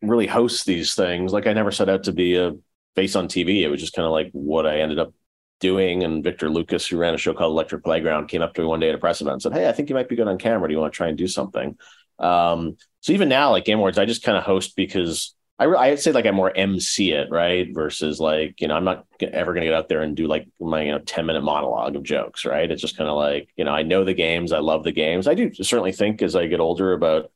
really 0.02 0.28
host 0.28 0.66
these 0.66 0.96
things. 0.96 1.34
Like 1.34 1.48
I 1.48 1.54
never 1.54 1.72
set 1.72 1.90
out 1.90 2.04
to 2.04 2.12
be 2.12 2.38
a 2.38 2.54
face 2.96 3.16
on 3.16 3.28
TV. 3.28 3.62
It 3.62 3.70
was 3.70 3.82
just 3.82 3.94
kind 3.94 4.06
of 4.06 4.12
like 4.12 4.30
what 4.34 4.66
I 4.66 4.80
ended 4.80 5.00
up 5.00 5.14
doing. 5.60 6.04
And 6.04 6.24
Victor 6.24 6.50
Lucas, 6.50 6.86
who 6.86 6.98
ran 6.98 7.14
a 7.14 7.18
show 7.18 7.34
called 7.34 7.52
Electric 7.52 7.84
Playground, 7.84 8.28
came 8.28 8.42
up 8.42 8.54
to 8.54 8.62
me 8.62 8.68
one 8.68 8.80
day 8.80 8.90
at 8.90 8.96
a 8.96 9.00
press 9.00 9.22
event 9.22 9.34
and 9.34 9.42
said, 9.42 9.54
Hey, 9.54 9.68
I 9.68 9.72
think 9.72 9.90
you 9.90 9.96
might 9.96 10.10
be 10.10 10.16
good 10.16 10.28
on 10.28 10.38
camera. 10.38 10.68
Do 10.68 10.74
you 10.74 10.80
want 10.80 10.94
to 10.94 10.98
try 10.98 11.08
and 11.08 11.18
do 11.18 11.28
something? 11.28 11.78
Um, 12.20 12.78
so 13.02 13.14
even 13.14 13.30
now, 13.30 13.52
like 13.52 13.66
Game 13.66 13.80
Awards, 13.80 13.98
I 13.98 14.06
just 14.06 14.24
kind 14.24 14.38
of 14.38 14.44
host 14.44 14.76
because 14.76 15.34
I 15.60 15.66
I'd 15.66 16.00
say 16.00 16.12
like 16.12 16.26
I 16.26 16.32
more 16.32 16.56
MC 16.56 17.12
it 17.12 17.30
right? 17.30 17.68
Versus 17.74 18.20
like 18.20 18.60
you 18.62 18.68
know 18.68 18.76
I'm 18.76 18.84
not 18.84 19.06
ever 19.22 19.54
gonna 19.54 19.66
get 19.66 19.76
out 19.76 19.90
there 19.90 20.02
and 20.02 20.16
do 20.16 20.28
like 20.28 20.48
my 20.60 20.84
you 20.84 20.92
know 20.92 21.00
10 21.00 21.26
minute 21.26 21.44
monologue 21.44 21.96
of 21.96 22.04
jokes 22.04 22.46
right. 22.46 22.70
It's 22.70 22.82
just 22.82 22.98
kind 22.98 23.10
of 23.10 23.16
like 23.16 23.50
you 23.56 23.66
know 23.66 23.72
I 23.72 23.84
know 23.84 24.04
the 24.04 24.14
games, 24.14 24.52
I 24.52 24.60
love 24.60 24.84
the 24.84 24.92
games. 24.92 25.28
I 25.28 25.36
do 25.36 25.54
certainly 25.54 25.92
think 25.92 26.22
as 26.22 26.36
I 26.36 26.48
get 26.48 26.60
older 26.60 26.94
about 26.94 27.32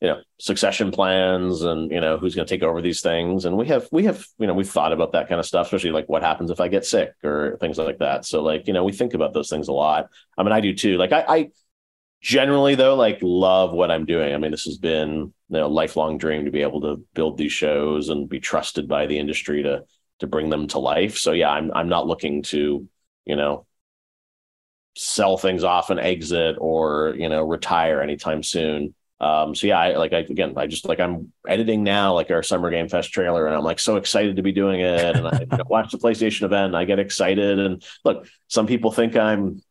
you 0.00 0.08
know 0.08 0.20
succession 0.40 0.90
plans 0.90 1.62
and 1.62 1.92
you 1.92 2.00
know 2.00 2.18
who's 2.18 2.34
going 2.34 2.46
to 2.46 2.52
take 2.52 2.64
over 2.64 2.82
these 2.82 3.00
things. 3.02 3.44
And 3.44 3.56
we 3.56 3.68
have 3.68 3.88
we 3.92 4.04
have 4.04 4.26
you 4.38 4.48
know 4.48 4.54
we've 4.54 4.68
thought 4.68 4.92
about 4.92 5.12
that 5.12 5.28
kind 5.28 5.38
of 5.38 5.46
stuff 5.46 5.66
especially 5.66 5.92
like 5.92 6.08
what 6.08 6.22
happens 6.22 6.50
if 6.50 6.60
i 6.60 6.66
get 6.68 6.84
sick 6.84 7.14
or 7.22 7.56
things 7.60 7.78
like 7.78 7.98
that. 7.98 8.24
So 8.24 8.42
like 8.42 8.66
you 8.66 8.72
know 8.72 8.82
we 8.82 8.92
think 8.92 9.14
about 9.14 9.32
those 9.34 9.48
things 9.48 9.68
a 9.68 9.72
lot. 9.72 10.08
I 10.36 10.42
mean 10.42 10.52
i 10.52 10.60
do 10.60 10.74
too. 10.74 10.96
Like 10.98 11.12
i, 11.12 11.24
I 11.28 11.50
generally 12.22 12.74
though 12.74 12.94
like 12.94 13.18
love 13.20 13.72
what 13.72 13.90
i'm 13.90 14.06
doing 14.06 14.32
i 14.32 14.38
mean 14.38 14.50
this 14.50 14.64
has 14.64 14.78
been 14.78 15.10
you 15.10 15.32
know 15.48 15.68
lifelong 15.68 16.18
dream 16.18 16.44
to 16.44 16.50
be 16.50 16.62
able 16.62 16.80
to 16.80 17.04
build 17.14 17.36
these 17.36 17.52
shows 17.52 18.08
and 18.08 18.28
be 18.28 18.40
trusted 18.40 18.88
by 18.88 19.06
the 19.06 19.18
industry 19.18 19.62
to 19.62 19.82
to 20.20 20.26
bring 20.26 20.48
them 20.48 20.68
to 20.68 20.78
life 20.78 21.18
so 21.18 21.32
yeah 21.32 21.50
i'm 21.50 21.70
i'm 21.74 21.88
not 21.88 22.06
looking 22.06 22.42
to 22.42 22.88
you 23.26 23.36
know 23.36 23.66
sell 24.96 25.38
things 25.38 25.64
off 25.64 25.90
and 25.90 26.00
exit 26.00 26.56
or 26.58 27.14
you 27.16 27.28
know 27.28 27.42
retire 27.42 28.00
anytime 28.00 28.42
soon. 28.42 28.94
Um, 29.20 29.54
so 29.54 29.68
yeah, 29.68 29.78
I 29.78 29.96
like 29.96 30.12
I 30.12 30.18
again, 30.18 30.54
I 30.56 30.66
just 30.66 30.88
like 30.88 31.00
I'm 31.00 31.32
editing 31.46 31.84
now, 31.84 32.14
like 32.14 32.30
our 32.30 32.42
Summer 32.42 32.70
Game 32.70 32.88
Fest 32.88 33.12
trailer, 33.12 33.46
and 33.46 33.54
I'm 33.54 33.62
like 33.62 33.78
so 33.78 33.96
excited 33.96 34.36
to 34.36 34.42
be 34.42 34.52
doing 34.52 34.80
it. 34.80 35.16
And 35.16 35.26
I 35.28 35.40
you 35.40 35.46
know, 35.46 35.64
watch 35.68 35.92
the 35.92 35.98
PlayStation 35.98 36.42
event, 36.42 36.74
I 36.74 36.84
get 36.84 36.98
excited. 36.98 37.58
And 37.58 37.84
look, 38.04 38.26
some 38.48 38.66
people 38.66 38.90
think 38.90 39.16
I'm 39.16 39.62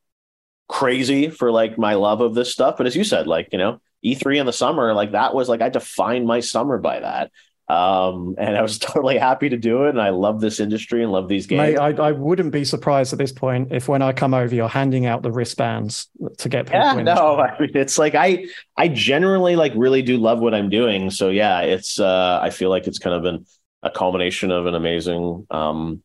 crazy 0.72 1.30
for 1.30 1.52
like 1.52 1.78
my 1.78 1.96
love 1.96 2.22
of 2.22 2.34
this 2.34 2.52
stuff, 2.52 2.78
but 2.78 2.88
as 2.88 2.96
you 2.96 3.04
said, 3.04 3.28
like 3.28 3.50
you 3.52 3.58
know, 3.58 3.82
E3 4.04 4.40
in 4.40 4.46
the 4.46 4.54
summer, 4.54 4.94
like 4.94 5.12
that 5.12 5.36
was 5.36 5.50
like 5.50 5.62
I 5.62 5.70
defined 5.70 6.26
my 6.26 6.40
summer 6.40 6.78
by 6.78 7.02
that. 7.02 7.32
Um, 7.68 8.36
and 8.38 8.58
I 8.58 8.62
was 8.62 8.80
totally 8.80 9.18
happy 9.18 9.50
to 9.50 9.58
do 9.58 9.84
it. 9.84 9.90
And 9.90 10.02
I 10.02 10.10
love 10.10 10.42
this 10.42 10.60
industry 10.60 11.04
and 11.04 11.12
love 11.12 11.28
these 11.28 11.46
games. 11.48 11.78
Mate, 11.78 11.78
I, 11.78 11.90
I 12.08 12.12
wouldn't 12.12 12.52
be 12.52 12.66
surprised 12.66 13.14
at 13.14 13.20
this 13.20 13.32
point 13.32 13.72
if 13.72 13.88
when 13.88 14.02
I 14.02 14.12
come 14.12 14.34
over, 14.34 14.54
you're 14.54 14.68
handing 14.68 15.06
out 15.06 15.22
the 15.24 15.32
wristbands 15.32 16.10
to 16.40 16.50
get 16.50 16.66
people. 16.66 16.80
Yeah, 16.80 17.02
no, 17.02 17.40
I 17.40 17.58
mean, 17.60 17.72
it's 17.76 17.98
like 17.98 18.16
I, 18.16 18.46
I 18.76 18.88
generally 18.88 19.56
like 19.56 19.74
really 19.76 20.02
do 20.02 20.18
love 20.18 20.40
what 20.40 20.54
I'm 20.54 20.70
doing. 20.70 21.12
So 21.12 21.30
yeah, 21.30 21.62
it's, 21.62 22.00
uh, 22.00 22.40
I 22.42 22.50
feel 22.50 22.70
like 22.70 22.88
it's 22.88 23.00
kind 23.00 23.16
of 23.16 23.24
been 23.24 23.46
a 23.84 23.90
culmination 23.90 24.52
of 24.52 24.66
an 24.66 24.76
amazing, 24.76 25.48
um, 25.50 26.04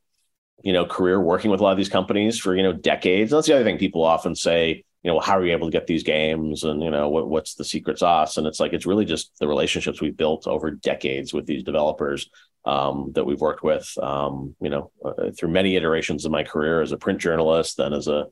you 0.66 0.72
know, 0.72 0.84
career 0.84 1.20
working 1.20 1.48
with 1.48 1.60
a 1.60 1.62
lot 1.62 1.70
of 1.70 1.76
these 1.76 1.88
companies 1.88 2.40
for, 2.40 2.56
you 2.56 2.62
know, 2.64 2.72
decades. 2.72 3.30
That's 3.30 3.46
the 3.46 3.54
other 3.54 3.62
thing 3.62 3.78
people 3.78 4.02
often 4.02 4.34
say, 4.34 4.82
you 5.04 5.12
know, 5.12 5.20
how 5.20 5.38
are 5.38 5.46
you 5.46 5.52
able 5.52 5.68
to 5.68 5.72
get 5.72 5.86
these 5.86 6.02
games 6.02 6.64
and, 6.64 6.82
you 6.82 6.90
know, 6.90 7.08
what, 7.08 7.28
what's 7.28 7.54
the 7.54 7.64
secret 7.64 8.00
sauce? 8.00 8.36
And 8.36 8.48
it's 8.48 8.58
like, 8.58 8.72
it's 8.72 8.84
really 8.84 9.04
just 9.04 9.30
the 9.38 9.46
relationships 9.46 10.00
we've 10.00 10.16
built 10.16 10.48
over 10.48 10.72
decades 10.72 11.32
with 11.32 11.46
these 11.46 11.62
developers 11.62 12.28
um, 12.64 13.12
that 13.14 13.24
we've 13.24 13.40
worked 13.40 13.62
with, 13.62 13.96
um, 14.02 14.56
you 14.60 14.68
know, 14.68 14.90
uh, 15.04 15.30
through 15.38 15.50
many 15.50 15.76
iterations 15.76 16.24
of 16.24 16.32
my 16.32 16.42
career 16.42 16.82
as 16.82 16.90
a 16.90 16.96
print 16.96 17.20
journalist, 17.20 17.76
then 17.76 17.92
as 17.92 18.08
a 18.08 18.26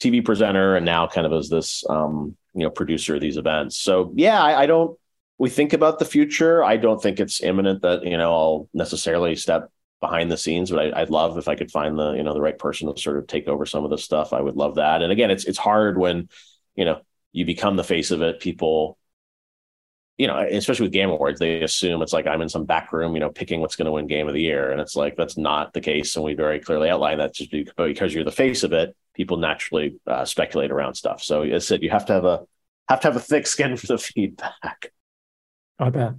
TV 0.00 0.24
presenter, 0.24 0.76
and 0.76 0.86
now 0.86 1.08
kind 1.08 1.26
of 1.26 1.32
as 1.32 1.48
this, 1.48 1.82
um, 1.90 2.36
you 2.54 2.62
know, 2.62 2.70
producer 2.70 3.16
of 3.16 3.20
these 3.20 3.36
events. 3.36 3.78
So 3.78 4.12
yeah, 4.14 4.40
I, 4.40 4.62
I 4.62 4.66
don't, 4.66 4.96
we 5.38 5.50
think 5.50 5.72
about 5.72 5.98
the 5.98 6.04
future. 6.04 6.62
I 6.62 6.76
don't 6.76 7.02
think 7.02 7.18
it's 7.18 7.42
imminent 7.42 7.82
that, 7.82 8.04
you 8.04 8.16
know, 8.16 8.32
I'll 8.32 8.68
necessarily 8.72 9.34
step 9.34 9.72
behind 10.00 10.30
the 10.30 10.36
scenes, 10.36 10.70
but 10.70 10.94
I, 10.94 11.00
would 11.00 11.10
love 11.10 11.38
if 11.38 11.48
I 11.48 11.54
could 11.54 11.70
find 11.70 11.98
the 11.98 12.12
you 12.12 12.22
know 12.22 12.34
the 12.34 12.40
right 12.40 12.58
person 12.58 12.92
to 12.92 13.00
sort 13.00 13.18
of 13.18 13.26
take 13.26 13.48
over 13.48 13.66
some 13.66 13.84
of 13.84 13.90
the 13.90 13.98
stuff. 13.98 14.32
I 14.32 14.40
would 14.40 14.56
love 14.56 14.76
that. 14.76 15.02
And 15.02 15.10
again, 15.10 15.30
it's 15.30 15.44
it's 15.44 15.58
hard 15.58 15.98
when 15.98 16.28
you 16.74 16.84
know 16.84 17.00
you 17.32 17.46
become 17.46 17.76
the 17.76 17.84
face 17.84 18.10
of 18.10 18.22
it. 18.22 18.40
People, 18.40 18.98
you 20.18 20.26
know, 20.26 20.38
especially 20.38 20.84
with 20.84 20.92
Game 20.92 21.10
Awards, 21.10 21.40
they 21.40 21.62
assume 21.62 22.02
it's 22.02 22.12
like 22.12 22.26
I'm 22.26 22.42
in 22.42 22.48
some 22.48 22.66
back 22.66 22.92
room, 22.92 23.14
you 23.14 23.20
know, 23.20 23.30
picking 23.30 23.60
what's 23.60 23.76
going 23.76 23.86
to 23.86 23.92
win 23.92 24.06
Game 24.06 24.28
of 24.28 24.34
the 24.34 24.42
Year, 24.42 24.70
and 24.70 24.80
it's 24.80 24.96
like 24.96 25.16
that's 25.16 25.36
not 25.38 25.72
the 25.72 25.80
case. 25.80 26.16
And 26.16 26.24
we 26.24 26.34
very 26.34 26.60
clearly 26.60 26.90
outline 26.90 27.18
that 27.18 27.34
just 27.34 27.50
because 27.50 28.14
you're 28.14 28.24
the 28.24 28.32
face 28.32 28.62
of 28.62 28.72
it, 28.72 28.94
people 29.14 29.38
naturally 29.38 29.96
uh, 30.06 30.24
speculate 30.24 30.70
around 30.70 30.94
stuff. 30.94 31.22
So 31.22 31.42
as 31.42 31.64
I 31.64 31.66
said, 31.66 31.82
you 31.82 31.90
have 31.90 32.06
to 32.06 32.12
have 32.12 32.24
a 32.24 32.44
have 32.88 33.00
to 33.00 33.08
have 33.08 33.16
a 33.16 33.20
thick 33.20 33.46
skin 33.46 33.76
for 33.78 33.86
the 33.86 33.98
feedback. 33.98 34.92
I 35.78 35.90
bet. 35.90 36.14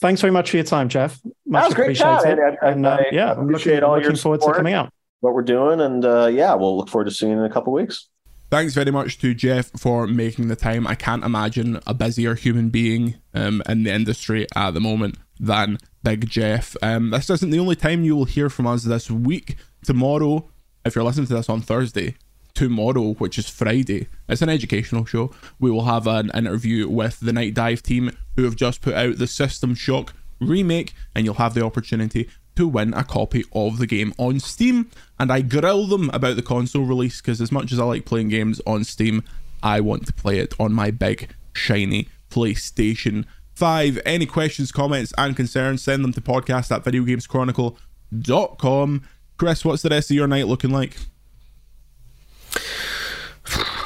Thanks 0.00 0.20
very 0.20 0.30
much 0.30 0.50
for 0.50 0.56
your 0.56 0.64
time, 0.64 0.88
Geoff. 0.88 1.20
Much 1.46 1.60
that 1.60 1.66
was 1.66 1.74
great 1.74 1.96
chat. 1.96 2.24
And, 2.24 2.38
and, 2.40 2.58
and 2.62 2.86
uh, 2.86 2.98
yeah, 3.12 3.32
I'm 3.32 3.48
looking, 3.48 3.82
all 3.82 3.96
looking 3.98 4.16
forward 4.16 4.40
to 4.40 4.52
coming 4.52 4.72
out. 4.72 4.92
What 5.20 5.34
we're 5.34 5.42
doing, 5.42 5.80
and 5.80 6.02
uh, 6.04 6.26
yeah, 6.26 6.54
we'll 6.54 6.78
look 6.78 6.88
forward 6.88 7.04
to 7.04 7.10
seeing 7.10 7.32
you 7.32 7.38
in 7.38 7.44
a 7.44 7.52
couple 7.52 7.74
weeks. 7.74 8.08
Thanks 8.50 8.74
very 8.74 8.90
much 8.90 9.18
to 9.18 9.34
Geoff 9.34 9.70
for 9.78 10.06
making 10.06 10.48
the 10.48 10.56
time. 10.56 10.86
I 10.86 10.94
can't 10.94 11.22
imagine 11.22 11.78
a 11.86 11.92
busier 11.92 12.34
human 12.34 12.70
being 12.70 13.16
um, 13.34 13.62
in 13.68 13.84
the 13.84 13.92
industry 13.92 14.46
at 14.56 14.72
the 14.72 14.80
moment 14.80 15.18
than 15.38 15.78
Big 16.02 16.28
Geoff. 16.28 16.76
Um, 16.82 17.10
this 17.10 17.28
isn't 17.28 17.50
the 17.50 17.60
only 17.60 17.76
time 17.76 18.02
you 18.02 18.16
will 18.16 18.24
hear 18.24 18.48
from 18.48 18.66
us 18.66 18.84
this 18.84 19.10
week. 19.10 19.56
Tomorrow, 19.84 20.48
if 20.84 20.94
you're 20.94 21.04
listening 21.04 21.26
to 21.26 21.34
this 21.34 21.48
on 21.48 21.60
Thursday, 21.60 22.16
tomorrow, 22.60 23.14
which 23.14 23.38
is 23.38 23.48
Friday, 23.48 24.06
it's 24.28 24.42
an 24.42 24.50
educational 24.50 25.06
show. 25.06 25.32
We 25.58 25.70
will 25.70 25.86
have 25.86 26.06
an 26.06 26.30
interview 26.34 26.90
with 26.90 27.18
the 27.20 27.32
Nightdive 27.32 27.80
team 27.80 28.14
who 28.36 28.44
have 28.44 28.54
just 28.54 28.82
put 28.82 28.92
out 28.92 29.16
the 29.16 29.26
System 29.26 29.74
Shock 29.74 30.12
remake, 30.40 30.92
and 31.14 31.24
you'll 31.24 31.36
have 31.36 31.54
the 31.54 31.64
opportunity 31.64 32.28
to 32.56 32.68
win 32.68 32.92
a 32.92 33.02
copy 33.02 33.44
of 33.54 33.78
the 33.78 33.86
game 33.86 34.12
on 34.18 34.40
Steam. 34.40 34.90
And 35.18 35.32
I 35.32 35.40
grill 35.40 35.86
them 35.86 36.10
about 36.10 36.36
the 36.36 36.42
console 36.42 36.84
release 36.84 37.22
because, 37.22 37.40
as 37.40 37.50
much 37.50 37.72
as 37.72 37.80
I 37.80 37.84
like 37.84 38.04
playing 38.04 38.28
games 38.28 38.60
on 38.66 38.84
Steam, 38.84 39.24
I 39.62 39.80
want 39.80 40.06
to 40.08 40.12
play 40.12 40.38
it 40.38 40.52
on 40.60 40.74
my 40.74 40.90
big, 40.90 41.30
shiny 41.54 42.10
PlayStation 42.30 43.24
5. 43.54 43.98
Any 44.04 44.26
questions, 44.26 44.70
comments, 44.70 45.14
and 45.16 45.34
concerns, 45.34 45.82
send 45.82 46.04
them 46.04 46.12
to 46.12 46.20
podcast 46.20 46.76
at 46.76 46.84
videogameschronicle.com. 46.84 49.02
Chris, 49.38 49.64
what's 49.64 49.80
the 49.80 49.88
rest 49.88 50.10
of 50.10 50.16
your 50.16 50.26
night 50.26 50.46
looking 50.46 50.70
like? 50.70 50.98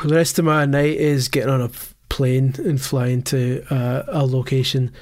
The 0.04 0.14
rest 0.14 0.38
of 0.38 0.44
my 0.44 0.66
night 0.66 0.96
is 0.96 1.28
getting 1.28 1.50
on 1.50 1.62
a 1.62 1.70
plane 2.08 2.54
and 2.58 2.80
flying 2.80 3.22
to 3.22 3.64
uh, 3.70 4.02
a 4.08 4.26
location. 4.26 4.92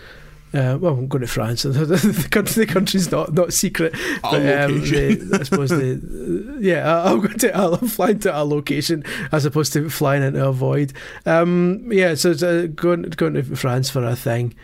Uh, 0.54 0.76
well, 0.80 0.94
I'm 0.94 1.08
going 1.08 1.22
to 1.22 1.26
France. 1.26 1.62
the, 1.64 2.28
country, 2.30 2.66
the 2.66 2.72
country's 2.72 3.10
not 3.10 3.32
not 3.32 3.52
secret, 3.52 3.94
but 4.22 4.34
um, 4.34 4.80
the, 4.82 5.38
I 5.40 5.42
suppose 5.42 5.70
the 5.70 6.58
yeah, 6.60 7.04
I'm 7.04 7.20
going 7.20 7.38
to 7.38 7.56
I'm 7.80 7.88
flying 7.88 8.18
to 8.20 8.38
a 8.38 8.44
location 8.44 9.02
as 9.32 9.44
opposed 9.44 9.72
to 9.72 9.88
flying 9.88 10.22
into 10.22 10.46
a 10.46 10.52
void. 10.52 10.92
Um, 11.26 11.90
yeah, 11.90 12.14
so 12.14 12.30
it's, 12.30 12.42
uh, 12.42 12.68
going 12.74 13.02
going 13.02 13.34
to 13.34 13.42
France 13.42 13.88
for 13.88 14.04
a 14.04 14.14
thing, 14.14 14.54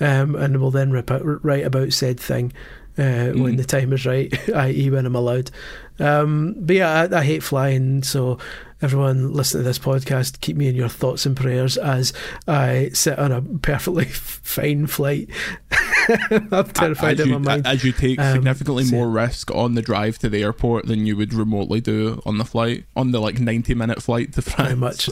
um, 0.00 0.36
and 0.36 0.60
we'll 0.60 0.70
then 0.70 0.92
rip 0.92 1.10
out, 1.10 1.22
write 1.44 1.64
about 1.64 1.92
said 1.92 2.20
thing 2.20 2.52
uh, 2.98 3.02
mm. 3.32 3.42
when 3.42 3.56
the 3.56 3.64
time 3.64 3.92
is 3.92 4.06
right, 4.06 4.48
i.e., 4.54 4.90
when 4.90 5.06
I'm 5.06 5.16
allowed. 5.16 5.50
Um, 5.98 6.54
but 6.58 6.76
yeah, 6.76 7.08
I, 7.10 7.18
I, 7.18 7.24
hate 7.24 7.42
flying, 7.42 8.02
so 8.02 8.38
everyone 8.80 9.32
listening 9.32 9.62
to 9.62 9.68
this 9.68 9.78
podcast, 9.78 10.40
keep 10.40 10.56
me 10.56 10.68
in 10.68 10.74
your 10.74 10.88
thoughts 10.88 11.24
and 11.24 11.36
prayers 11.36 11.76
as 11.76 12.12
I 12.48 12.90
sit 12.92 13.18
on 13.18 13.30
a 13.30 13.40
perfectly 13.40 14.04
fine 14.06 14.86
flight. 14.86 15.28
I'm 16.50 16.66
terrified 16.68 17.20
as 17.20 17.26
in 17.26 17.32
my 17.32 17.38
mind. 17.38 17.66
As 17.66 17.84
you 17.84 17.92
take 17.92 18.18
um, 18.18 18.34
significantly 18.34 18.84
so, 18.84 18.96
more 18.96 19.08
risk 19.08 19.50
on 19.52 19.74
the 19.74 19.82
drive 19.82 20.18
to 20.18 20.28
the 20.28 20.42
airport 20.42 20.86
than 20.86 21.06
you 21.06 21.16
would 21.16 21.32
remotely 21.32 21.80
do 21.80 22.20
on 22.26 22.38
the 22.38 22.44
flight, 22.44 22.84
on 22.96 23.12
the 23.12 23.20
like 23.20 23.38
90 23.38 23.74
minute 23.74 24.02
flight 24.02 24.32
to 24.32 24.42
France. 24.42 24.68
Very 24.70 24.80
much 24.80 25.10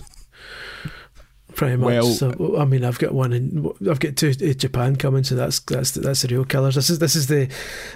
pretty 1.54 1.76
much. 1.76 1.86
Well, 1.86 2.06
so 2.06 2.56
I 2.58 2.64
mean, 2.64 2.84
I've 2.84 2.98
got 2.98 3.12
one 3.12 3.32
in, 3.32 3.72
I've 3.88 4.00
got 4.00 4.16
two 4.16 4.32
in 4.40 4.58
Japan 4.58 4.96
coming, 4.96 5.24
so 5.24 5.34
that's 5.34 5.60
that's 5.60 5.92
that's 5.92 6.22
the 6.22 6.28
real 6.28 6.44
killers. 6.44 6.74
This 6.74 6.90
is 6.90 6.98
this 6.98 7.16
is 7.16 7.26
the 7.26 7.46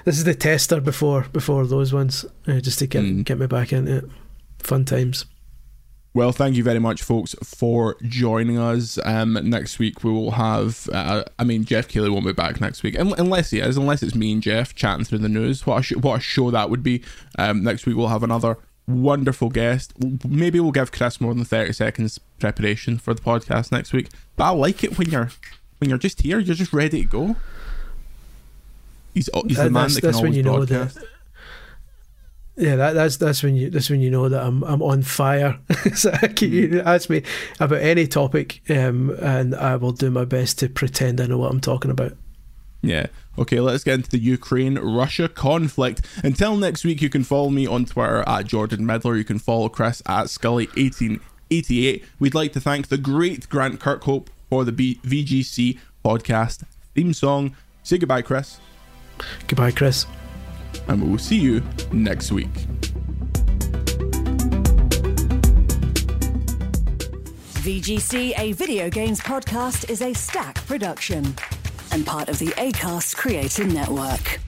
this 0.05 0.19
is 0.19 0.25
the 0.25 0.35
tester 0.35 0.81
before 0.81 1.27
before 1.33 1.67
those 1.67 1.93
ones, 1.93 2.25
uh, 2.47 2.61
just 2.61 2.79
to 2.81 2.87
get 2.87 3.05
mm. 3.05 3.25
get 3.25 3.39
me 3.39 3.47
back 3.47 3.73
into 3.73 3.99
it. 3.99 4.05
Fun 4.59 4.85
times. 4.85 5.27
Well, 6.15 6.31
thank 6.31 6.55
you 6.55 6.63
very 6.63 6.79
much, 6.79 7.03
folks, 7.03 7.35
for 7.43 7.97
joining 8.03 8.57
us. 8.57 9.01
Um, 9.05 9.37
next 9.51 9.81
week 9.81 10.05
we 10.05 10.13
will 10.13 10.31
have. 10.31 10.89
Uh, 10.93 11.25
I 11.41 11.45
mean, 11.45 11.65
Geoff 11.65 11.89
Keighley 11.89 12.09
won't 12.09 12.25
be 12.25 12.33
back 12.33 12.61
next 12.61 12.85
week, 12.85 12.95
unless 12.97 13.51
he 13.51 13.59
is. 13.59 13.77
Unless 13.77 14.05
it's 14.05 14.15
me 14.15 14.33
and 14.33 14.41
Geoff 14.41 14.77
chatting 14.77 15.05
through 15.05 15.19
the 15.19 15.29
news. 15.29 15.67
What 15.67 15.81
a 15.81 15.83
sh- 15.83 15.97
what 15.97 16.19
a 16.19 16.21
show 16.21 16.53
that 16.53 16.71
would 16.71 16.85
be. 16.85 17.03
Um, 17.37 17.65
next 17.65 17.85
week 17.85 17.97
we'll 17.97 18.09
have 18.09 18.23
another 18.23 18.59
wonderful 18.87 19.49
guest. 19.49 19.93
Maybe 20.25 20.61
we'll 20.61 20.73
give 20.73 20.93
Chris 20.93 21.21
more 21.21 21.35
than 21.35 21.45
thirty 21.45 21.73
seconds 21.73 22.19
preparation 22.39 22.99
for 22.99 23.15
the 23.15 23.23
podcast 23.23 23.73
next 23.73 23.93
week. 23.93 24.09
But 24.37 24.45
I 24.45 24.51
like 24.51 24.85
it 24.85 24.99
when 24.99 25.11
you're 25.11 25.31
when 25.79 25.91
you're 25.91 25.99
just 25.99 26.23
here. 26.23 26.39
You're 26.39 26.55
just 26.55 26.73
ready 26.73 27.03
to 27.03 27.09
go. 27.09 27.37
He's, 29.15 29.31
he's 29.47 29.57
the 29.57 29.71
man 29.71 29.89
that 29.91 30.01
can 30.01 30.15
always 30.15 30.43
broadcast. 30.43 30.99
Yeah, 32.57 32.77
that, 32.77 32.93
that's 32.93 33.17
that's 33.17 33.43
when 33.43 33.57
you 33.57 33.69
that's 33.69 33.91
when 33.91 34.01
you 34.01 34.11
know 34.11 34.29
that 34.29 34.43
I'm 34.43 34.63
I'm 34.63 34.81
on 34.83 35.03
fire. 35.03 35.59
so 35.95 36.11
you 36.41 36.69
mm. 36.69 36.85
ask 36.85 37.11
me 37.11 37.23
about 37.59 37.81
any 37.81 38.07
topic, 38.07 38.61
um, 38.71 39.11
and 39.21 39.55
I 39.57 39.75
will 39.77 39.93
do 39.93 40.11
my 40.11 40.25
best 40.25 40.61
to 40.61 40.69
pretend 40.69 41.21
I 41.21 41.27
know 41.27 41.39
what 41.39 41.51
I'm 41.51 41.61
talking 41.61 41.91
about. 41.91 42.17
Yeah. 42.85 43.07
Okay, 43.39 43.61
let's 43.61 43.83
get 43.83 43.95
into 43.95 44.11
the 44.11 44.19
Ukraine 44.19 44.79
Russia 44.79 45.29
conflict. 45.29 46.03
Until 46.23 46.57
next 46.57 46.85
week, 46.85 47.03
you 47.03 47.09
can 47.09 47.25
follow 47.25 47.51
me 47.51 47.67
on 47.67 47.85
Twitter 47.87 48.23
at 48.27 48.47
Jordan 48.47 48.87
Middler. 48.87 49.17
You 49.17 49.25
can 49.25 49.39
follow 49.39 49.69
Chris 49.69 50.03
at 50.07 50.27
Scully1888. 50.27 52.05
We'd 52.19 52.35
like 52.35 52.53
to 52.53 52.61
thank 52.61 52.89
the 52.89 52.99
great 52.99 53.49
Grant 53.49 53.81
Kirkhope 53.81 54.29
for 54.51 54.65
the 54.65 54.73
B- 54.73 55.01
VGC 55.03 55.79
podcast 56.05 56.63
theme 56.95 57.13
song. 57.15 57.57
Say 57.83 57.99
goodbye, 57.99 58.23
Chris. 58.23 58.61
Goodbye, 59.49 59.73
Chris. 59.73 60.07
And 60.87 61.03
we 61.03 61.09
will 61.09 61.19
see 61.19 61.39
you 61.39 61.63
next 61.91 62.31
week. 62.31 62.53
VGC, 67.65 68.39
a 68.39 68.53
video 68.53 68.91
games 68.91 69.21
podcast, 69.21 69.89
is 69.89 70.03
a 70.03 70.13
Stak 70.13 70.57
production 70.67 71.35
and 71.93 72.07
part 72.07 72.29
of 72.29 72.39
the 72.39 72.47
ACAST 72.47 73.17
Creator 73.17 73.65
Network. 73.65 74.41